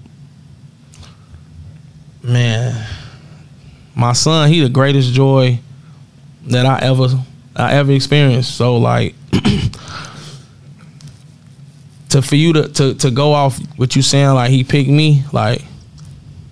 man, 2.22 2.86
my 3.94 4.12
son, 4.14 4.48
he 4.50 4.60
the 4.60 4.68
greatest 4.68 5.12
joy 5.12 5.60
that 6.46 6.66
I 6.66 6.78
ever 6.80 7.08
I 7.54 7.74
ever 7.74 7.92
experienced. 7.92 8.56
So 8.56 8.76
like 8.78 9.14
to 12.14 12.22
for 12.22 12.36
you 12.36 12.52
to 12.52 12.68
to 12.68 12.94
to 12.94 13.10
go 13.10 13.32
off 13.32 13.58
what 13.76 13.96
you 13.96 14.02
saying 14.02 14.34
like 14.34 14.50
he 14.50 14.62
picked 14.62 14.88
me, 14.88 15.24
like 15.32 15.62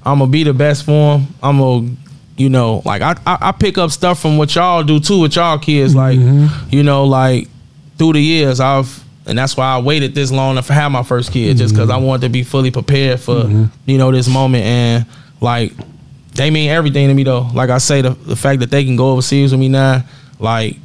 I'm 0.04 0.18
gonna 0.18 0.30
be 0.30 0.42
the 0.42 0.52
best 0.52 0.84
for 0.84 1.18
him. 1.18 1.28
I'm 1.40 1.58
gonna 1.58 1.90
you 2.36 2.48
know, 2.48 2.82
like 2.84 3.00
I, 3.00 3.12
I 3.24 3.38
I 3.40 3.52
pick 3.52 3.78
up 3.78 3.92
stuff 3.92 4.20
from 4.20 4.38
what 4.38 4.52
y'all 4.56 4.82
do 4.82 4.98
too 4.98 5.20
with 5.20 5.36
y'all 5.36 5.58
kids. 5.58 5.94
Like, 5.94 6.18
mm-hmm. 6.18 6.68
you 6.70 6.82
know, 6.82 7.04
like 7.04 7.48
through 7.96 8.14
the 8.14 8.20
years 8.20 8.58
I've 8.58 9.02
and 9.24 9.38
that's 9.38 9.56
why 9.56 9.76
I 9.76 9.78
waited 9.78 10.16
this 10.16 10.32
long 10.32 10.60
to 10.60 10.72
have 10.72 10.90
my 10.90 11.04
first 11.04 11.30
kid, 11.30 11.56
just 11.56 11.72
because 11.72 11.90
I 11.90 11.94
mm-hmm. 11.94 12.06
wanted 12.06 12.22
to 12.22 12.28
be 12.30 12.42
fully 12.42 12.72
prepared 12.72 13.20
for, 13.20 13.36
mm-hmm. 13.36 13.66
you 13.86 13.98
know, 13.98 14.10
this 14.10 14.28
moment. 14.28 14.64
And 14.64 15.06
like 15.40 15.74
they 16.34 16.50
mean 16.50 16.70
everything 16.70 17.06
to 17.06 17.14
me 17.14 17.22
though. 17.22 17.48
Like 17.54 17.70
I 17.70 17.78
say, 17.78 18.02
the, 18.02 18.10
the 18.10 18.34
fact 18.34 18.58
that 18.60 18.70
they 18.72 18.84
can 18.84 18.96
go 18.96 19.12
overseas 19.12 19.52
with 19.52 19.60
me 19.60 19.68
now, 19.68 20.02
like 20.40 20.78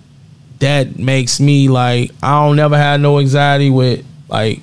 that 0.59 0.99
makes 0.99 1.39
me 1.39 1.67
like 1.67 2.11
I 2.21 2.45
don't 2.45 2.57
never 2.57 2.77
have 2.77 3.01
no 3.01 3.17
anxiety 3.17 3.71
with 3.71 4.05
like 4.29 4.61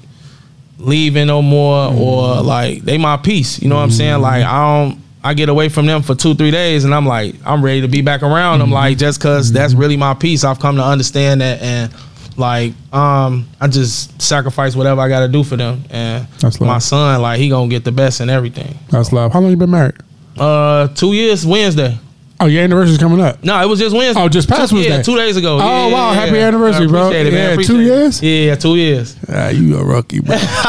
leaving 0.78 1.26
no 1.26 1.40
more 1.42 1.92
or 1.92 2.42
like 2.42 2.82
they 2.82 2.98
my 2.98 3.16
peace. 3.16 3.60
You 3.62 3.68
know 3.68 3.76
what 3.76 3.82
I'm 3.82 3.90
saying? 3.90 4.20
Like 4.20 4.44
I 4.44 4.84
don't 4.86 5.00
I 5.22 5.32
get 5.32 5.48
away 5.48 5.70
from 5.70 5.86
them 5.86 6.02
for 6.02 6.14
two, 6.14 6.34
three 6.34 6.50
days, 6.50 6.84
and 6.84 6.94
I'm 6.94 7.06
like, 7.06 7.34
I'm 7.46 7.64
ready 7.64 7.80
to 7.80 7.88
be 7.88 8.02
back 8.02 8.22
around 8.22 8.58
them. 8.58 8.70
Like 8.70 8.98
just 8.98 9.18
because 9.18 9.50
that's 9.52 9.72
really 9.72 9.96
my 9.96 10.12
piece. 10.14 10.44
I've 10.44 10.60
come 10.60 10.76
to 10.76 10.84
understand 10.84 11.40
that, 11.40 11.62
and 11.62 11.92
like, 12.36 12.74
um, 12.92 13.48
I 13.60 13.68
just 13.68 14.20
sacrifice 14.20 14.74
whatever 14.76 15.00
I 15.00 15.08
got 15.08 15.20
to 15.20 15.28
do 15.28 15.44
for 15.44 15.56
them. 15.56 15.84
And 15.90 16.26
That's 16.40 16.60
love. 16.60 16.68
my 16.68 16.78
son, 16.78 17.22
like, 17.22 17.38
he 17.38 17.48
gonna 17.48 17.68
get 17.68 17.84
the 17.84 17.92
best 17.92 18.20
in 18.20 18.28
everything. 18.28 18.78
That's 18.90 19.12
love. 19.12 19.32
How 19.32 19.40
long 19.40 19.50
you 19.50 19.56
been 19.56 19.70
married? 19.70 19.94
Uh, 20.36 20.88
two 20.88 21.12
years 21.12 21.46
Wednesday. 21.46 21.98
Oh, 22.40 22.46
your 22.46 22.64
anniversary's 22.64 22.98
coming 22.98 23.20
up. 23.20 23.42
No, 23.44 23.60
it 23.62 23.66
was 23.66 23.78
just 23.78 23.94
Wednesday. 23.94 24.20
Oh, 24.20 24.28
just 24.28 24.48
past 24.48 24.70
two, 24.70 24.78
Yeah, 24.80 24.90
Wednesday. 24.96 25.12
two 25.12 25.16
days 25.18 25.36
ago. 25.36 25.54
Oh, 25.54 25.58
Yeah, 25.88 25.92
wow. 25.94 26.10
yeah, 26.10 26.14
Happy 26.14 26.36
yeah. 26.36 26.48
anniversary, 26.48 26.88
bro. 26.88 27.10
it, 27.10 27.32
man. 27.32 27.58
Yeah, 27.58 27.64
two 27.64 27.78
it. 27.80 27.84
years? 27.84 28.22
Yeah, 28.22 28.54
two 28.56 28.76
years. 28.76 29.16
Ah, 29.28 29.48
you 29.50 29.76
a 29.78 29.84
rookie, 29.84 30.18
bro. 30.20 30.36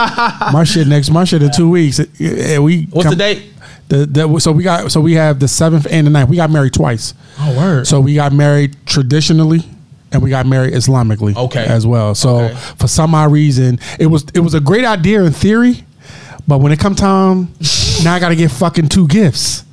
my 0.53 0.63
shit 0.63 0.87
next. 0.87 1.09
My 1.09 1.23
shit 1.23 1.41
in 1.41 1.51
two 1.51 1.69
weeks. 1.69 1.99
Yeah, 2.19 2.59
we. 2.59 2.83
What's 2.91 3.05
come- 3.07 3.11
the 3.11 3.15
date? 3.17 3.43
The, 3.87 4.05
the, 4.07 4.39
so 4.39 4.51
we 4.51 4.63
got 4.63 4.91
so 4.91 4.99
we 4.99 5.13
have 5.13 5.39
the 5.39 5.47
seventh 5.47 5.85
and 5.91 6.07
the 6.07 6.11
ninth. 6.11 6.29
We 6.29 6.37
got 6.37 6.49
married 6.49 6.73
twice. 6.73 7.13
Oh, 7.39 7.55
word. 7.57 7.85
So 7.87 7.99
we 7.99 8.15
got 8.15 8.31
married 8.33 8.75
traditionally, 8.87 9.59
and 10.11 10.23
we 10.23 10.29
got 10.31 10.45
married 10.47 10.73
Islamically. 10.73 11.35
Okay. 11.35 11.65
As 11.65 11.85
well. 11.85 12.15
So 12.15 12.37
Okay. 12.45 12.55
for 12.79 12.87
some 12.87 13.13
odd 13.13 13.31
reason, 13.31 13.79
it 13.99 14.07
was 14.07 14.25
it 14.33 14.39
was 14.39 14.53
a 14.55 14.59
great 14.59 14.85
idea 14.85 15.23
in 15.23 15.33
theory, 15.33 15.83
but 16.47 16.59
when 16.59 16.71
it 16.71 16.79
come 16.79 16.95
time, 16.95 17.53
now 18.03 18.15
I 18.15 18.19
got 18.19 18.29
to 18.29 18.35
get 18.35 18.49
fucking 18.51 18.89
two 18.89 19.07
gifts. 19.07 19.63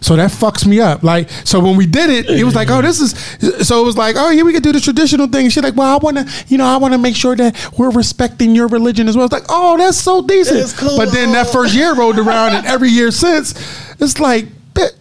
So 0.00 0.16
that 0.16 0.30
fucks 0.30 0.66
me 0.66 0.80
up. 0.80 1.02
Like, 1.02 1.30
so 1.44 1.60
when 1.60 1.76
we 1.76 1.86
did 1.86 2.10
it, 2.10 2.30
it 2.30 2.44
was 2.44 2.54
like, 2.54 2.70
oh, 2.70 2.82
this 2.82 3.00
is. 3.00 3.66
So 3.66 3.82
it 3.82 3.84
was 3.84 3.96
like, 3.96 4.16
oh, 4.18 4.30
yeah, 4.30 4.42
we 4.42 4.52
could 4.52 4.62
do 4.62 4.72
the 4.72 4.80
traditional 4.80 5.26
thing. 5.26 5.48
She's 5.48 5.62
like, 5.62 5.76
well, 5.76 5.94
I 5.94 5.98
want 6.02 6.16
to, 6.16 6.44
you 6.48 6.58
know, 6.58 6.66
I 6.66 6.76
want 6.76 6.92
to 6.94 6.98
make 6.98 7.16
sure 7.16 7.36
that 7.36 7.72
we're 7.78 7.90
respecting 7.90 8.54
your 8.54 8.68
religion 8.68 9.08
as 9.08 9.16
well. 9.16 9.26
It's 9.26 9.32
like, 9.32 9.46
oh, 9.48 9.76
that's 9.76 9.96
so 9.96 10.26
decent. 10.26 10.58
That's 10.58 10.78
cool. 10.78 10.96
But 10.96 11.12
then 11.12 11.32
that 11.32 11.48
first 11.48 11.74
year 11.74 11.94
rolled 11.94 12.18
around, 12.18 12.54
and 12.54 12.66
every 12.66 12.90
year 12.90 13.10
since, 13.10 13.52
it's 14.00 14.20
like, 14.20 14.46
"Bitch, 14.74 14.92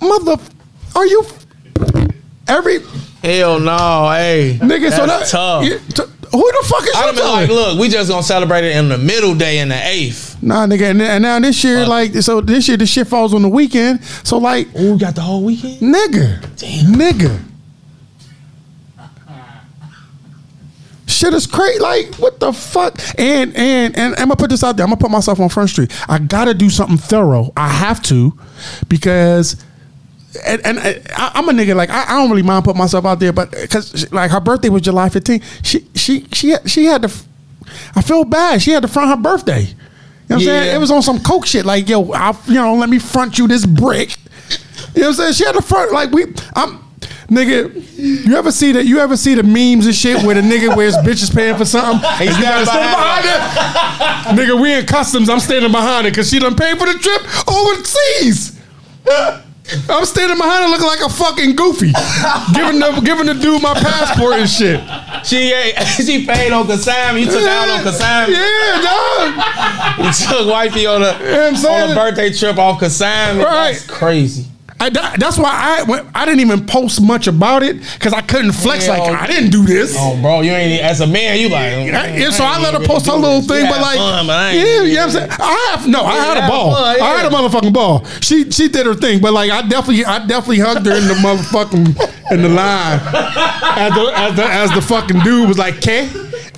mother, 0.00 0.42
are 0.94 1.06
you 1.06 1.26
every 2.48 2.78
Hell 3.28 3.60
no, 3.60 4.08
hey. 4.10 4.58
nigga? 4.60 4.90
so 4.90 5.04
that 5.04 5.18
That's 5.18 5.30
tough. 5.30 5.64
yeah, 5.64 5.76
t- 5.78 6.02
who 6.32 6.52
the 6.52 6.66
fuck 6.66 6.82
is 6.82 6.94
I'd 6.94 7.00
you 7.00 7.06
have 7.06 7.14
been 7.14 7.24
telling? 7.24 7.40
like, 7.40 7.48
look, 7.50 7.78
we 7.78 7.88
just 7.88 8.08
gonna 8.10 8.22
celebrate 8.22 8.64
it 8.64 8.76
in 8.76 8.88
the 8.88 8.96
middle 8.98 9.34
day 9.34 9.58
in 9.58 9.68
the 9.68 9.86
eighth. 9.86 10.42
Nah, 10.42 10.66
nigga, 10.66 10.90
and, 10.90 11.02
and 11.02 11.22
now 11.22 11.38
this 11.40 11.62
year, 11.64 11.86
like, 11.86 12.14
so 12.16 12.40
this 12.40 12.68
year 12.68 12.76
the 12.76 12.86
shit 12.86 13.06
falls 13.06 13.34
on 13.34 13.42
the 13.42 13.48
weekend. 13.48 14.02
So 14.24 14.38
like, 14.38 14.68
Ooh, 14.78 14.92
we 14.92 14.98
got 14.98 15.14
the 15.14 15.20
whole 15.22 15.42
weekend. 15.44 15.78
nigga, 15.80 16.40
Damn. 16.56 16.94
nigga. 16.94 17.42
Shit 21.06 21.32
is 21.34 21.46
crazy. 21.46 21.80
Like, 21.80 22.14
what 22.16 22.38
the 22.38 22.52
fuck? 22.52 22.98
And 23.18 23.56
and 23.56 23.96
and 23.96 24.14
I'm 24.16 24.28
gonna 24.28 24.36
put 24.36 24.50
this 24.50 24.62
out 24.62 24.76
there. 24.76 24.84
I'm 24.84 24.90
gonna 24.90 25.00
put 25.00 25.10
myself 25.10 25.40
on 25.40 25.48
Front 25.48 25.70
Street. 25.70 25.90
I 26.08 26.18
gotta 26.18 26.54
do 26.54 26.68
something 26.70 26.98
thorough. 26.98 27.52
I 27.56 27.68
have 27.68 28.02
to, 28.04 28.38
because. 28.88 29.56
And, 30.46 30.64
and 30.66 30.78
I, 30.78 31.32
I'm 31.34 31.48
a 31.48 31.52
nigga 31.52 31.74
like 31.76 31.90
I, 31.90 32.04
I 32.04 32.20
don't 32.20 32.30
really 32.30 32.42
mind 32.42 32.64
putting 32.64 32.78
myself 32.78 33.04
out 33.04 33.20
there, 33.20 33.32
but 33.32 33.50
because 33.50 34.10
like 34.12 34.30
her 34.30 34.40
birthday 34.40 34.68
was 34.68 34.82
July 34.82 35.08
15th, 35.08 35.42
she 35.62 35.86
she 35.94 36.26
she 36.32 36.50
had- 36.50 36.68
she 36.70 36.84
had 36.84 37.02
to. 37.02 37.12
I 37.94 38.02
feel 38.02 38.24
bad. 38.24 38.62
She 38.62 38.70
had 38.70 38.82
to 38.82 38.88
front 38.88 39.10
her 39.10 39.16
birthday. 39.16 39.62
You 39.62 39.66
know 39.66 39.76
what 40.28 40.34
I'm 40.36 40.40
saying? 40.40 40.74
It 40.76 40.78
was 40.78 40.90
on 40.90 41.02
some 41.02 41.20
coke 41.20 41.46
shit. 41.46 41.64
Like 41.66 41.88
yo, 41.88 42.12
I 42.12 42.36
you 42.46 42.54
know 42.54 42.74
let 42.74 42.88
me 42.88 42.98
front 42.98 43.38
you 43.38 43.48
this 43.48 43.64
brick. 43.66 44.16
You 44.94 45.02
know 45.02 45.08
what 45.08 45.08
I'm 45.08 45.14
saying? 45.14 45.32
She 45.34 45.44
had 45.44 45.52
to 45.52 45.62
front 45.62 45.92
like 45.92 46.10
we. 46.12 46.24
I'm 46.54 46.84
nigga. 47.28 47.84
You 47.98 48.36
ever 48.36 48.50
see 48.52 48.72
that? 48.72 48.86
You 48.86 49.00
ever 49.00 49.16
see 49.16 49.34
the 49.34 49.42
memes 49.42 49.86
and 49.86 49.94
shit 49.94 50.22
where 50.24 50.34
the 50.34 50.40
nigga 50.40 50.74
wears 50.76 50.96
bitches 50.98 51.34
paying 51.34 51.56
for 51.56 51.64
something? 51.64 52.00
And 52.20 52.24
you 52.36 52.42
gotta 52.42 52.64
stand 52.66 52.96
behind 52.96 54.38
it. 54.38 54.40
nigga, 54.48 54.60
we 54.60 54.72
in 54.74 54.86
customs. 54.86 55.28
I'm 55.28 55.40
standing 55.40 55.72
behind 55.72 56.06
it 56.06 56.10
because 56.10 56.30
she 56.30 56.38
done 56.38 56.56
paid 56.56 56.78
for 56.78 56.86
the 56.86 56.98
trip 56.98 57.22
overseas. 57.48 58.58
I'm 59.88 60.04
standing 60.06 60.38
behind 60.38 60.64
it 60.64 60.68
looking 60.70 60.86
like 60.86 61.00
a 61.00 61.08
fucking 61.08 61.56
goofy, 61.56 61.92
giving 62.54 62.80
the 62.80 63.00
giving 63.04 63.26
the 63.26 63.34
dude 63.34 63.62
my 63.62 63.74
passport 63.74 64.34
and 64.34 64.48
shit. 64.48 64.80
She 65.26 65.52
uh, 65.52 65.56
ain't, 65.56 65.86
she 66.06 66.26
paid 66.26 66.52
on 66.52 66.66
consignment. 66.66 67.26
You 67.26 67.30
took 67.30 67.46
out 67.46 67.68
on 67.68 67.82
consignment. 67.82 68.38
Yeah, 68.38 68.82
dog. 68.82 69.54
You 70.04 70.12
took 70.12 70.48
wifey 70.48 70.86
on 70.86 71.02
a 71.02 71.10
I'm 71.10 71.56
saying? 71.56 71.90
on 71.90 71.90
a 71.90 71.94
birthday 71.94 72.32
trip 72.32 72.56
off 72.56 72.78
consignment. 72.78 73.44
Right. 73.46 73.72
That's 73.72 73.86
crazy. 73.86 74.46
I, 74.80 74.90
that- 74.90 75.18
that's 75.18 75.36
why 75.38 75.50
I 75.50 76.04
I 76.14 76.24
didn't 76.24 76.40
even 76.40 76.64
post 76.66 77.02
much 77.02 77.26
about 77.26 77.62
it 77.64 77.80
because 77.94 78.12
I 78.12 78.20
couldn't 78.20 78.52
flex 78.52 78.86
Yeah, 78.86 78.96
like. 78.98 79.12
I 79.22 79.26
didn't 79.26 79.50
do 79.50 79.64
this. 79.64 79.94
Oh, 79.98 80.16
bro, 80.22 80.40
you 80.42 80.52
ain't 80.52 80.82
as 80.82 81.00
a 81.00 81.06
man. 81.06 81.38
You 81.40 81.48
like 81.48 81.72
I- 81.72 82.16
yeah, 82.16 82.30
so 82.30 82.44
I 82.44 82.54
ain't 82.54 82.62
let 82.62 82.74
her 82.74 82.86
post 82.86 83.06
her 83.06 83.12
little 83.12 83.38
this. 83.40 83.48
thing, 83.48 83.64
You 83.66 83.70
but 83.72 83.80
like, 83.80 83.96
fun, 83.98 84.26
but 84.26 84.36
I 84.38 84.52
yeah, 84.52 84.82
you 84.82 84.94
know 84.94 85.06
what 85.06 85.06
I'm 85.06 85.10
saying. 85.10 85.30
I 85.40 85.74
have 85.76 85.88
no, 85.88 86.02
I 86.04 86.14
had 86.16 86.44
a 86.44 86.48
ball. 86.48 86.74
fun, 86.74 87.00
I 87.00 87.06
had 87.18 87.26
a 87.26 87.34
motherfucking 87.34 87.72
ball. 87.72 88.04
She 88.20 88.50
she 88.52 88.68
did 88.68 88.86
her 88.86 88.94
thing, 88.94 89.20
but 89.20 89.32
like 89.32 89.50
I 89.50 89.62
definitely 89.62 90.04
I 90.04 90.24
definitely 90.26 90.60
hugged 90.60 90.86
her 90.86 90.96
in 90.96 91.08
the 91.08 91.14
motherfucking 91.14 92.17
in 92.30 92.42
the 92.42 92.48
line 92.48 93.00
as 93.14 93.92
the 93.94 94.12
as 94.14 94.36
the 94.36 94.44
as 94.44 94.70
the 94.72 94.82
fucking 94.82 95.20
dude 95.20 95.48
was 95.48 95.58
like, 95.58 95.80
"K," 95.80 96.08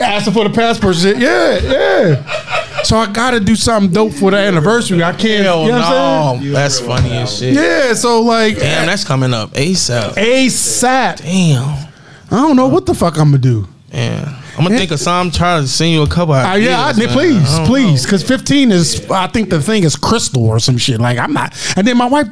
asking 0.01 0.33
for 0.33 0.45
the 0.45 0.51
passport. 0.51 0.97
Shit, 0.97 1.19
yeah, 1.19 1.59
yeah. 1.59 2.83
So 2.83 2.97
I 2.97 3.13
got 3.13 3.33
to 3.33 3.41
do 3.41 3.55
something 3.57 3.93
dope 3.93 4.13
for 4.13 4.31
the 4.31 4.39
anniversary. 4.39 5.03
I 5.03 5.13
can't. 5.13 5.45
Hell 5.45 5.65
you 5.65 5.73
know 5.73 6.37
I'm 6.37 6.45
no. 6.45 6.53
That's 6.53 6.81
funny 6.81 7.11
as 7.13 7.37
shit. 7.39 7.55
Yeah, 7.55 7.93
so 7.95 8.23
like 8.23 8.57
Damn, 8.59 8.87
that's 8.87 9.05
coming 9.05 9.35
up 9.35 9.51
ASAP. 9.53 10.15
ASAP. 10.15 11.19
Damn. 11.19 11.89
I 12.31 12.37
don't 12.37 12.57
know 12.57 12.69
what 12.69 12.87
the 12.87 12.95
fuck 12.95 13.19
I'm 13.19 13.31
gonna 13.31 13.39
do. 13.39 13.67
Yeah. 13.93 14.41
I'm 14.57 14.65
gonna 14.65 14.79
think 14.79 14.91
of 14.91 15.01
some. 15.01 15.31
Try 15.31 15.61
to 15.61 15.67
send 15.67 15.93
you 15.93 16.03
a 16.03 16.07
couple. 16.07 16.35
Uh, 16.35 16.45
Ideas, 16.45 16.69
yeah, 16.69 16.85
I, 16.87 16.93
please, 17.13 17.55
I 17.55 17.67
please, 17.67 18.05
because 18.05 18.23
15 18.23 18.73
is, 18.73 19.11
I 19.11 19.27
think 19.27 19.49
the 19.49 19.61
thing 19.61 19.85
is 19.85 19.97
crystal 19.97 20.45
or 20.47 20.59
some 20.59 20.77
shit. 20.77 21.01
Like 21.01 21.19
I'm 21.19 21.33
not, 21.33 21.57
and 21.77 21.87
then 21.87 21.97
my 21.97 22.07
wife, 22.07 22.29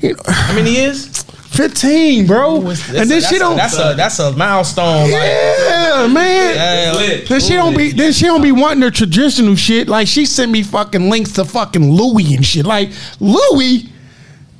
you 0.00 0.14
know, 0.14 0.22
How 0.26 0.54
many 0.54 0.72
years? 0.72 1.24
15, 1.52 2.26
bro, 2.26 2.60
That's 2.60 2.88
and 2.88 3.10
then 3.10 3.18
a- 3.18 3.20
she 3.22 3.38
don't, 3.38 3.56
That's 3.56 3.78
a 3.78 3.94
that's 3.96 4.18
a 4.18 4.32
milestone. 4.32 5.02
Like, 5.02 5.12
yeah, 5.12 6.08
man. 6.10 6.54
yeah, 6.56 6.92
Lit. 6.96 7.28
Then 7.28 7.40
she 7.40 7.54
don't 7.54 7.76
be, 7.76 7.92
then 7.92 8.12
she 8.12 8.24
don't 8.24 8.42
be 8.42 8.52
wanting 8.52 8.82
her 8.82 8.90
traditional 8.90 9.54
shit. 9.54 9.88
Like 9.88 10.08
she 10.08 10.24
sent 10.26 10.50
me 10.50 10.62
fucking 10.62 11.10
links 11.10 11.32
to 11.32 11.44
fucking 11.44 11.90
Louis 11.92 12.34
and 12.34 12.44
shit. 12.44 12.64
Like 12.64 12.90
Louis, 13.20 13.88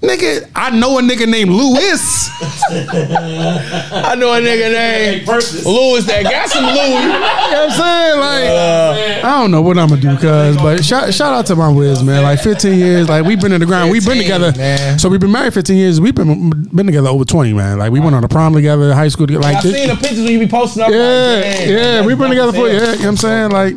nigga, 0.03 0.50
I 0.55 0.70
know 0.70 0.98
a 0.98 1.03
nigga 1.03 1.28
named 1.28 1.50
Lewis. 1.50 2.28
I 2.72 4.14
know 4.18 4.32
a 4.34 4.40
nigga 4.40 4.72
named 4.72 5.26
Lewis 5.28 6.07
that 6.07 6.22
got 6.24 6.48
some 6.48 6.64
Louis. 6.64 7.03
You 7.03 7.09
know 7.09 7.20
what 7.20 7.55
I'm 7.55 7.70
saying? 7.70 8.18
Like, 8.20 9.24
I 9.24 9.40
don't 9.40 9.50
know 9.50 9.62
what 9.62 9.78
I'm 9.78 9.88
gonna 9.88 10.00
do, 10.00 10.16
cuz, 10.16 10.57
but 10.57 10.84
shout, 10.84 11.12
shout 11.14 11.32
out 11.32 11.46
to 11.46 11.57
my 11.57 11.68
Wiz, 11.68 12.03
man. 12.03 12.22
Like 12.22 12.40
15 12.40 12.78
years, 12.78 13.09
like 13.09 13.24
we've 13.24 13.40
been 13.40 13.53
in 13.53 13.61
the 13.61 13.66
ground. 13.66 13.90
We've 13.90 14.05
been 14.05 14.18
together. 14.18 14.53
man. 14.57 14.98
So 14.98 15.09
we've 15.09 15.20
been 15.20 15.32
married 15.32 15.55
15 15.55 15.76
years. 15.76 16.00
We've 16.00 16.14
been 16.14 16.50
been 16.50 16.86
together 16.86 17.09
over 17.09 17.24
20, 17.24 17.53
man. 17.53 17.78
Like 17.78 17.92
we 17.92 18.00
went 18.00 18.14
on 18.14 18.24
a 18.24 18.28
prom 18.28 18.55
together, 18.55 18.94
high 18.94 19.09
school 19.09 19.27
together. 19.27 19.43
Like 19.44 19.56
I 19.59 19.62
this- 19.62 19.74
seen 19.74 19.89
the 19.89 19.97
pictures 19.97 20.18
when 20.18 20.32
you 20.32 20.39
be 20.40 20.48
posting 20.48 20.82
up. 20.82 20.90
yeah, 20.90 20.97
like, 20.97 21.44
damn, 21.44 21.68
yeah, 21.68 22.06
we've 22.06 22.18
been 22.18 22.31
together 22.31 22.52
for 22.52 22.66
yeah. 22.68 22.72
You 22.74 22.81
know 22.81 22.90
what 22.93 23.05
I'm 23.06 23.16
saying? 23.16 23.51
Like 23.51 23.77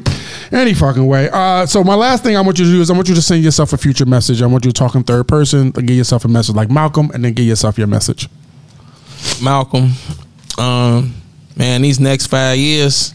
any 0.51 0.73
fucking 0.73 1.05
way. 1.05 1.29
Uh, 1.31 1.65
so 1.65 1.83
my 1.83 1.95
last 1.95 2.23
thing 2.23 2.37
I 2.37 2.41
want 2.41 2.59
you 2.59 2.65
to 2.65 2.71
do 2.71 2.81
is 2.81 2.89
I 2.89 2.93
want 2.93 3.09
you 3.09 3.15
to 3.15 3.21
send 3.21 3.43
yourself 3.43 3.73
a 3.73 3.77
future 3.77 4.05
message. 4.05 4.41
I 4.41 4.45
want 4.45 4.63
you 4.63 4.71
to 4.71 4.77
talk 4.79 4.95
in 4.95 5.03
third 5.03 5.27
person, 5.27 5.71
give 5.71 5.89
yourself 5.89 6.14
a 6.23 6.29
message 6.29 6.55
like 6.55 6.69
Malcolm, 6.69 7.11
and 7.13 7.25
then 7.25 7.33
give 7.33 7.45
yourself 7.45 7.77
your 7.77 7.87
message. 7.87 8.29
Malcolm, 9.43 9.89
um, 10.57 11.13
man, 11.57 11.81
these 11.81 11.99
next 11.99 12.27
five 12.27 12.57
years, 12.57 13.13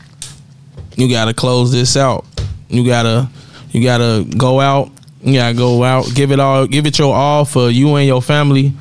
you 0.96 1.08
gotta 1.08 1.32
close 1.32 1.72
this 1.72 1.96
out. 1.96 2.26
You 2.68 2.84
gotta, 2.84 3.30
you 3.70 3.82
gotta 3.82 4.26
go 4.36 4.60
out. 4.60 4.90
You 5.22 5.34
gotta 5.34 5.54
go 5.54 5.82
out, 5.84 6.06
give 6.14 6.32
it 6.32 6.40
all, 6.40 6.66
give 6.66 6.86
it 6.86 6.98
your 6.98 7.14
all 7.14 7.44
for 7.44 7.68
you 7.68 7.94
and 7.96 8.06
your 8.06 8.22
family, 8.22 8.72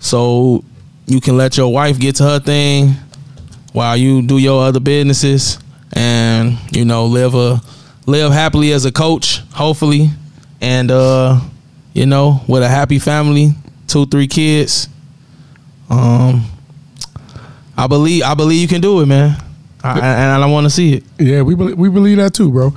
so 0.00 0.64
you 1.06 1.20
can 1.20 1.36
let 1.36 1.56
your 1.56 1.72
wife 1.72 2.00
get 2.00 2.16
to 2.16 2.24
her 2.24 2.40
thing 2.40 2.94
while 3.72 3.96
you 3.96 4.20
do 4.22 4.38
your 4.38 4.64
other 4.64 4.80
businesses, 4.80 5.56
and 5.92 6.58
you 6.72 6.84
know 6.84 7.06
live 7.06 7.36
a 7.36 7.60
live 8.06 8.32
happily 8.32 8.72
as 8.72 8.84
a 8.84 8.90
coach, 8.90 9.38
hopefully, 9.52 10.10
and 10.60 10.90
uh, 10.90 11.38
you 11.92 12.06
know 12.06 12.40
with 12.48 12.64
a 12.64 12.68
happy 12.68 12.98
family, 12.98 13.52
two 13.94 14.06
three 14.06 14.26
kids. 14.26 14.88
Um, 15.88 16.44
I 17.76 17.86
believe 17.86 18.24
I 18.24 18.34
believe 18.34 18.60
you 18.60 18.66
can 18.66 18.80
do 18.80 19.00
it, 19.00 19.06
man. 19.06 19.36
I, 19.84 19.98
and 19.98 20.32
I 20.32 20.38
don't 20.40 20.50
want 20.50 20.64
to 20.64 20.70
see 20.70 20.94
it. 20.94 21.04
Yeah, 21.18 21.42
we 21.42 21.54
believe, 21.54 21.76
we 21.76 21.90
believe 21.90 22.16
that 22.16 22.32
too, 22.32 22.50
bro. 22.50 22.72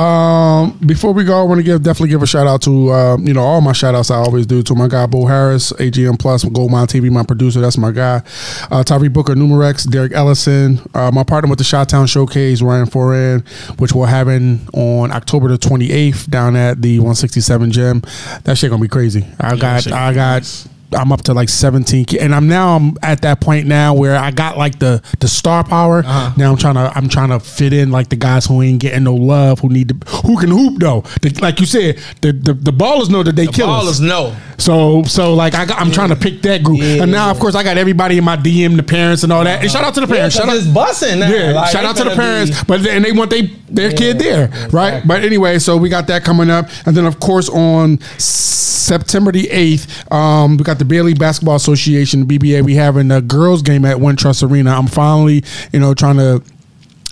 Um, 0.00 0.76
before 0.84 1.12
we 1.12 1.22
go, 1.22 1.38
I 1.38 1.44
want 1.44 1.58
to 1.58 1.62
give 1.62 1.82
definitely 1.84 2.08
give 2.08 2.22
a 2.22 2.26
shout 2.26 2.48
out 2.48 2.62
to 2.62 2.90
uh, 2.90 3.16
you 3.18 3.32
know 3.32 3.42
all 3.42 3.60
my 3.60 3.72
shout 3.72 3.94
outs 3.94 4.10
I 4.10 4.16
always 4.16 4.44
do 4.44 4.62
to 4.64 4.74
my 4.74 4.88
guy 4.88 5.06
Bo 5.06 5.26
Harris, 5.26 5.72
AGM 5.72 6.18
Plus, 6.18 6.44
Goldmine 6.44 6.88
TV, 6.88 7.10
my 7.12 7.22
producer. 7.22 7.60
That's 7.60 7.78
my 7.78 7.92
guy. 7.92 8.22
Uh, 8.70 8.82
Tyree 8.82 9.08
Booker, 9.08 9.34
Numerex, 9.34 9.88
Derek 9.88 10.12
Ellison, 10.12 10.80
uh, 10.94 11.12
my 11.12 11.22
partner 11.22 11.48
with 11.48 11.58
the 11.58 11.64
Shot 11.64 11.88
Town 11.88 12.08
Showcase, 12.08 12.60
Ryan 12.60 12.86
Foran, 12.86 13.46
which 13.78 13.92
we're 13.92 14.06
having 14.06 14.66
on 14.74 15.12
October 15.12 15.48
the 15.48 15.58
28th 15.58 16.28
down 16.28 16.56
at 16.56 16.82
the 16.82 16.98
167 16.98 17.70
Gym. 17.70 18.02
That 18.44 18.58
shit 18.58 18.70
gonna 18.70 18.82
be 18.82 18.88
crazy. 18.88 19.24
I 19.38 19.56
got 19.56 19.86
I 19.92 20.12
got 20.12 20.42
nice. 20.42 20.68
I'm 20.96 21.12
up 21.12 21.22
to 21.24 21.34
like 21.34 21.48
17, 21.50 22.06
and 22.20 22.34
I'm 22.34 22.48
now 22.48 22.76
I'm 22.76 22.96
at 23.02 23.20
that 23.22 23.40
point 23.40 23.66
now 23.66 23.92
where 23.94 24.16
I 24.16 24.30
got 24.30 24.56
like 24.56 24.78
the 24.78 25.02
the 25.20 25.28
star 25.28 25.62
power. 25.64 25.98
Uh-huh. 26.00 26.32
Now 26.36 26.50
I'm 26.50 26.56
trying 26.56 26.74
to 26.76 26.90
I'm 26.96 27.08
trying 27.08 27.28
to 27.28 27.40
fit 27.40 27.72
in 27.72 27.90
like 27.90 28.08
the 28.08 28.16
guys 28.16 28.46
who 28.46 28.62
ain't 28.62 28.80
getting 28.80 29.04
no 29.04 29.14
love, 29.14 29.60
who 29.60 29.68
need 29.68 29.88
to 29.90 29.94
who 30.24 30.38
can 30.38 30.50
hoop 30.50 30.78
though. 30.78 31.02
The- 31.22 31.38
like 31.42 31.60
you 31.60 31.66
said, 31.66 31.98
the, 32.22 32.32
the 32.32 32.54
the 32.54 32.72
ballers 32.72 33.10
know 33.10 33.22
that 33.22 33.36
they 33.36 33.46
kill 33.46 33.68
us. 33.70 34.00
Ballers 34.00 34.06
know. 34.08 34.34
So 34.56 35.02
so 35.04 35.34
like 35.34 35.54
I 35.54 35.66
got, 35.66 35.78
I'm 35.80 35.90
trying 35.92 36.08
to 36.08 36.16
pick 36.16 36.42
that 36.42 36.62
group, 36.62 36.78
Yeah. 36.80 37.02
and 37.02 37.12
now 37.12 37.30
of 37.30 37.38
course 37.38 37.54
I 37.54 37.62
got 37.62 37.76
everybody 37.78 38.16
in 38.18 38.24
my 38.24 38.36
DM, 38.36 38.76
the 38.76 38.82
parents 38.82 39.22
and 39.24 39.32
all 39.32 39.44
that. 39.44 39.60
And 39.62 39.70
shout 39.70 39.84
out 39.84 39.94
to 39.94 40.00
the 40.00 40.06
parents. 40.06 40.36
Yeah, 40.36 40.40
shout 40.42 40.50
out. 40.50 40.56
it's 40.56 40.66
busting 40.66 41.18
now. 41.20 41.28
Yeah, 41.30 41.52
Like, 41.52 41.70
shout 41.70 41.84
out 41.84 41.96
to 41.96 42.04
the 42.04 42.14
parents, 42.16 42.58
be- 42.62 42.64
but 42.66 42.86
and 42.86 43.04
they 43.04 43.12
want 43.12 43.30
they 43.30 43.42
their 43.68 43.92
kid 43.92 44.18
there, 44.18 44.48
right? 44.72 45.06
But 45.06 45.22
anyway, 45.22 45.58
so 45.58 45.76
we 45.76 45.90
got 45.90 46.06
that 46.06 46.24
coming 46.24 46.48
up, 46.50 46.66
and 46.86 46.96
then 46.96 47.04
of 47.04 47.20
course 47.20 47.48
on 47.50 47.98
September 48.16 49.30
the 49.32 49.50
eighth, 49.50 50.10
um, 50.10 50.56
we 50.56 50.64
got 50.64 50.77
the 50.78 50.84
Bailey 50.84 51.14
Basketball 51.14 51.56
Association, 51.56 52.26
BBA. 52.26 52.64
We 52.64 52.74
having 52.74 53.10
a 53.10 53.20
girls 53.20 53.62
game 53.62 53.84
at 53.84 53.96
Wintrust 53.96 54.48
Arena. 54.48 54.70
I'm 54.70 54.86
finally, 54.86 55.44
you 55.72 55.80
know, 55.80 55.94
trying 55.94 56.16
to. 56.16 56.42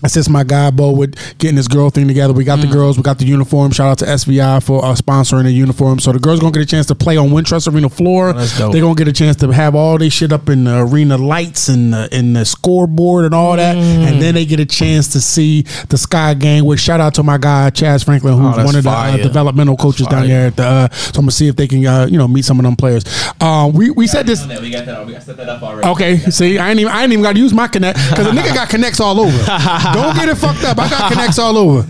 Assist 0.02 0.28
my 0.28 0.44
guy 0.44 0.70
Bo 0.70 0.92
with 0.92 1.14
getting 1.38 1.56
this 1.56 1.68
girl 1.68 1.88
thing 1.88 2.06
together. 2.06 2.34
We 2.34 2.44
got 2.44 2.58
Mm. 2.58 2.62
the 2.62 2.66
girls, 2.68 2.96
we 2.98 3.02
got 3.02 3.18
the 3.18 3.24
uniform. 3.24 3.70
Shout 3.72 3.88
out 3.92 3.98
to 4.00 4.04
SVI 4.06 4.60
for 4.62 4.84
uh, 4.84 4.94
sponsoring 4.94 5.44
the 5.44 5.52
uniform. 5.52 5.98
So 6.00 6.12
the 6.12 6.18
girls 6.18 6.38
gonna 6.38 6.52
get 6.52 6.62
a 6.62 6.66
chance 6.66 6.84
to 6.86 6.94
play 6.94 7.16
on 7.16 7.30
Wintrust 7.30 7.72
Arena 7.72 7.88
floor. 7.88 8.34
That's 8.34 8.58
dope. 8.58 8.72
They're 8.72 8.82
gonna 8.82 8.94
get 8.94 9.08
a 9.08 9.12
chance 9.12 9.36
to 9.36 9.50
have 9.52 9.74
all 9.74 9.96
this 9.96 10.12
shit 10.12 10.32
up 10.32 10.50
in 10.50 10.64
the 10.64 10.80
arena 10.82 11.16
lights 11.16 11.68
and 11.68 11.94
the, 11.94 12.14
in 12.16 12.34
the 12.34 12.44
scoreboard 12.44 13.24
and 13.24 13.34
all 13.34 13.56
that, 13.56 13.76
Mm. 13.76 14.06
and 14.06 14.20
then 14.22 14.34
they 14.34 14.44
get 14.44 14.60
a 14.60 14.66
chance 14.66 15.08
to 15.08 15.20
see 15.20 15.62
the 15.88 15.96
Sky 15.96 16.34
Gang. 16.34 16.66
Which 16.66 16.80
shout 16.80 17.00
out 17.00 17.14
to 17.14 17.22
my 17.22 17.38
guy 17.38 17.70
Chaz 17.70 18.04
Franklin, 18.04 18.34
who's 18.36 18.52
Oh, 18.52 18.56
that's 18.56 18.66
one 18.66 18.76
of 18.76 18.84
the 18.84 18.90
uh, 18.90 19.16
developmental 19.16 19.76
coaches 19.78 20.06
down 20.08 20.28
there 20.28 20.48
at 20.48 20.56
the. 20.56 20.64
Uh, 20.66 20.88
so 20.92 21.08
I'm 21.20 21.22
gonna 21.22 21.30
see 21.30 21.48
if 21.48 21.56
they 21.56 21.66
can, 21.66 21.86
uh, 21.86 22.06
you 22.06 22.18
know, 22.18 22.28
meet 22.28 22.44
some 22.44 22.58
of 22.60 22.64
them 22.64 22.76
players. 22.76 23.04
Uh, 23.40 23.70
we 23.72 23.90
we 23.90 24.06
said 24.06 24.26
this. 24.26 24.46
We 24.46 24.70
got 24.70 24.84
that. 24.84 25.06
We 25.06 25.12
got 25.14 25.22
set 25.22 25.38
that 25.38 25.48
up 25.48 25.62
already. 25.62 25.88
Okay, 25.88 26.18
see, 26.30 26.58
I 26.58 26.70
ain't 26.70 26.80
even 26.80 26.92
I 26.92 27.02
ain't 27.02 27.12
even 27.12 27.22
got 27.22 27.32
to 27.32 27.38
use 27.38 27.54
my 27.54 27.66
connect 27.66 27.98
because 28.10 28.26
a 28.26 28.30
nigga 28.30 28.54
got 28.54 28.68
connects 28.68 29.00
all 29.00 29.18
over. 29.20 29.36
Don't 29.94 30.14
get 30.16 30.28
it 30.28 30.36
fucked 30.36 30.64
up. 30.64 30.78
I 30.78 30.88
got 30.88 31.12
connects 31.12 31.38
all 31.38 31.56
over. 31.56 31.86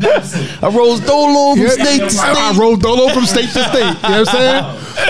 I 0.62 0.68
rose 0.68 1.00
Dolo 1.00 1.54
from 1.54 1.62
Yeah, 1.62 1.68
state 1.70 1.98
to 2.00 2.10
state. 2.10 2.22
I, 2.24 2.52
I 2.54 2.58
rode 2.58 2.80
Dolo 2.82 3.08
from 3.12 3.24
state 3.26 3.50
to 3.50 3.62
state. 3.64 3.78
You 3.78 3.84
know 3.84 3.92
what 3.92 4.12
I'm 4.18 4.24
saying? 4.26 4.64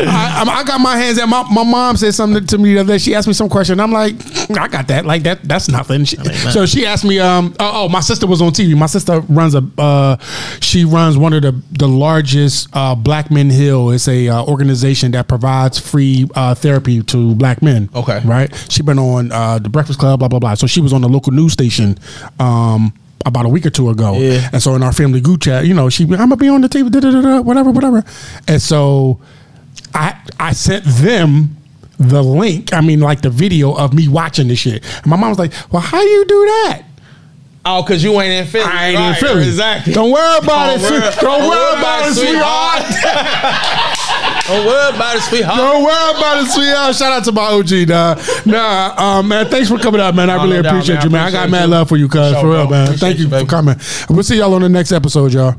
I, 0.09 0.45
I, 0.47 0.53
I 0.61 0.65
got 0.65 0.81
my 0.81 0.97
hands 0.97 1.19
at 1.19 1.27
my, 1.27 1.45
my 1.53 1.63
mom 1.63 1.97
said 1.97 2.13
something 2.15 2.45
to 2.47 2.59
me 2.59 2.75
the 2.75 2.81
other 2.81 2.95
day. 2.95 2.99
She 2.99 3.15
asked 3.15 3.29
me 3.29 3.33
some 3.35 3.49
question. 3.49 3.79
I'm 3.81 3.93
like, 3.93 4.15
I 4.59 4.69
got 4.69 4.89
that. 4.89 5.07
Like 5.07 5.23
that. 5.23 5.43
That's 5.45 5.69
nothing. 5.69 6.05
She- 6.05 6.17
so 6.51 6.67
she 6.67 6.87
asked 6.87 7.05
me. 7.05 7.19
Um. 7.19 7.55
Oh, 7.61 7.85
oh, 7.85 7.89
my 7.89 8.01
sister 8.01 8.27
was 8.27 8.43
on 8.43 8.53
TV. 8.53 8.77
My 8.77 8.87
sister 8.87 9.21
runs 9.21 9.55
a. 9.55 9.63
Uh, 9.79 10.17
she 10.61 10.85
runs 10.85 11.17
one 11.17 11.33
of 11.33 11.43
the 11.43 11.61
the 11.73 11.89
largest 11.89 12.69
uh, 12.73 12.95
Black 12.95 13.31
Men 13.31 13.49
Heal. 13.51 13.91
It's 13.91 14.09
a 14.09 14.29
uh, 14.29 14.45
organization 14.45 15.13
that 15.13 15.29
provides 15.29 15.79
free 15.79 16.29
uh, 16.35 16.55
therapy 16.55 17.03
to 17.05 17.35
black 17.37 17.63
men. 17.63 17.89
Okay. 17.95 18.21
Right. 18.25 18.53
She 18.71 18.83
been 18.83 18.99
on 18.99 19.31
uh, 19.33 19.59
the 19.59 19.69
Breakfast 19.69 19.99
Club. 19.99 20.19
Blah 20.19 20.29
blah 20.29 20.39
blah. 20.41 20.55
So 20.55 20.67
she 20.67 20.81
was 20.81 20.93
on 20.93 21.01
the 21.01 21.09
local 21.09 21.33
news 21.33 21.53
station. 21.53 21.99
Um. 22.41 22.76
About 23.25 23.45
a 23.47 23.49
week 23.49 23.67
or 23.67 23.71
two 23.71 23.89
ago, 23.91 24.19
Yeah. 24.19 24.49
and 24.53 24.63
so 24.63 24.75
in 24.77 24.83
our 24.85 24.93
family 24.93 25.21
group 25.21 25.41
chat, 25.43 25.67
you 25.67 25.75
know, 25.75 25.89
she, 25.89 26.05
I'm 26.05 26.11
gonna 26.11 26.37
be 26.37 26.49
on 26.49 26.61
the 26.61 26.69
TV, 26.69 26.89
da, 26.91 27.01
da, 27.01 27.11
da, 27.11 27.21
da, 27.21 27.41
whatever, 27.41 27.71
whatever. 27.71 28.05
And 28.47 28.63
so 28.63 29.19
I 29.95 30.15
I 30.39 30.53
sent 30.53 30.85
them 30.85 31.57
the 31.99 32.23
link. 32.23 32.73
I 32.73 32.81
mean, 32.83 33.01
like 33.01 33.23
the 33.23 33.31
video 33.31 33.73
of 33.75 33.95
me 33.95 34.07
watching 34.07 34.47
the 34.49 34.55
shit. 34.55 34.85
And 34.99 35.07
my 35.07 35.17
mom 35.17 35.31
was 35.31 35.39
like, 35.39 35.53
"Well, 35.73 35.83
how 35.83 36.01
do 36.01 36.07
you 36.07 36.25
do 36.27 36.45
that?" 36.47 36.83
Oh, 37.69 37.83
cause 37.83 38.03
you 38.03 38.19
ain't 38.21 38.33
in 38.33 38.47
Philly. 38.47 38.65
I 38.65 38.87
ain't 38.89 38.97
Right, 38.99 39.09
in 39.09 39.15
Philly. 39.17 39.47
Exactly. 39.49 39.93
Don't 39.93 40.11
worry 40.13 40.39
about 40.39 40.77
it. 40.77 40.81
Don't 40.81 40.91
worry- 40.93 41.01
sweet- 41.13 41.21
Don't 41.21 41.49
worry 41.49 41.79
about 41.79 42.09
it, 42.09 42.15
sweetheart. 42.15 42.83
Don't 44.47 44.65
worry 44.67 44.95
about 44.95 45.17
it, 45.17 45.23
sweetheart. 45.23 45.59
Don't 45.59 45.83
worry 45.83 46.11
about 46.17 46.45
it, 46.45 46.51
sweetheart. 46.51 46.95
Shout 46.95 47.13
out 47.13 47.25
to 47.25 47.33
my 47.33 47.43
OG, 47.47 47.87
dog. 47.89 48.21
Nah, 48.47 48.95
um, 49.19 49.27
man, 49.29 49.47
thanks 49.49 49.69
for 49.69 49.79
coming 49.79 50.01
out, 50.01 50.15
man. 50.15 50.31
I 50.31 50.37
really 50.45 50.59
appreciate 50.59 50.97
man. 50.97 51.05
you, 51.05 51.11
man. 51.11 51.27
I 51.27 51.31
got 51.33 51.51
mad 51.51 51.63
you. 51.65 51.67
love 51.71 51.89
for 51.89 51.97
you, 51.97 52.07
cuz. 52.09 52.29
For 52.29 52.35
sure, 52.35 52.41
For 52.43 52.47
real, 52.51 52.67
bro. 52.67 52.71
man. 52.71 52.85
Appreciate 52.85 53.01
Thank 53.01 53.19
you 53.19 53.25
you, 53.29 53.39
for 53.41 53.45
coming. 53.47 53.77
We'll 54.09 54.23
see 54.23 54.37
y'all 54.39 54.55
on 54.55 54.63
the 54.63 54.69
next 54.69 54.93
episode, 54.93 55.33
y'all. 55.35 55.55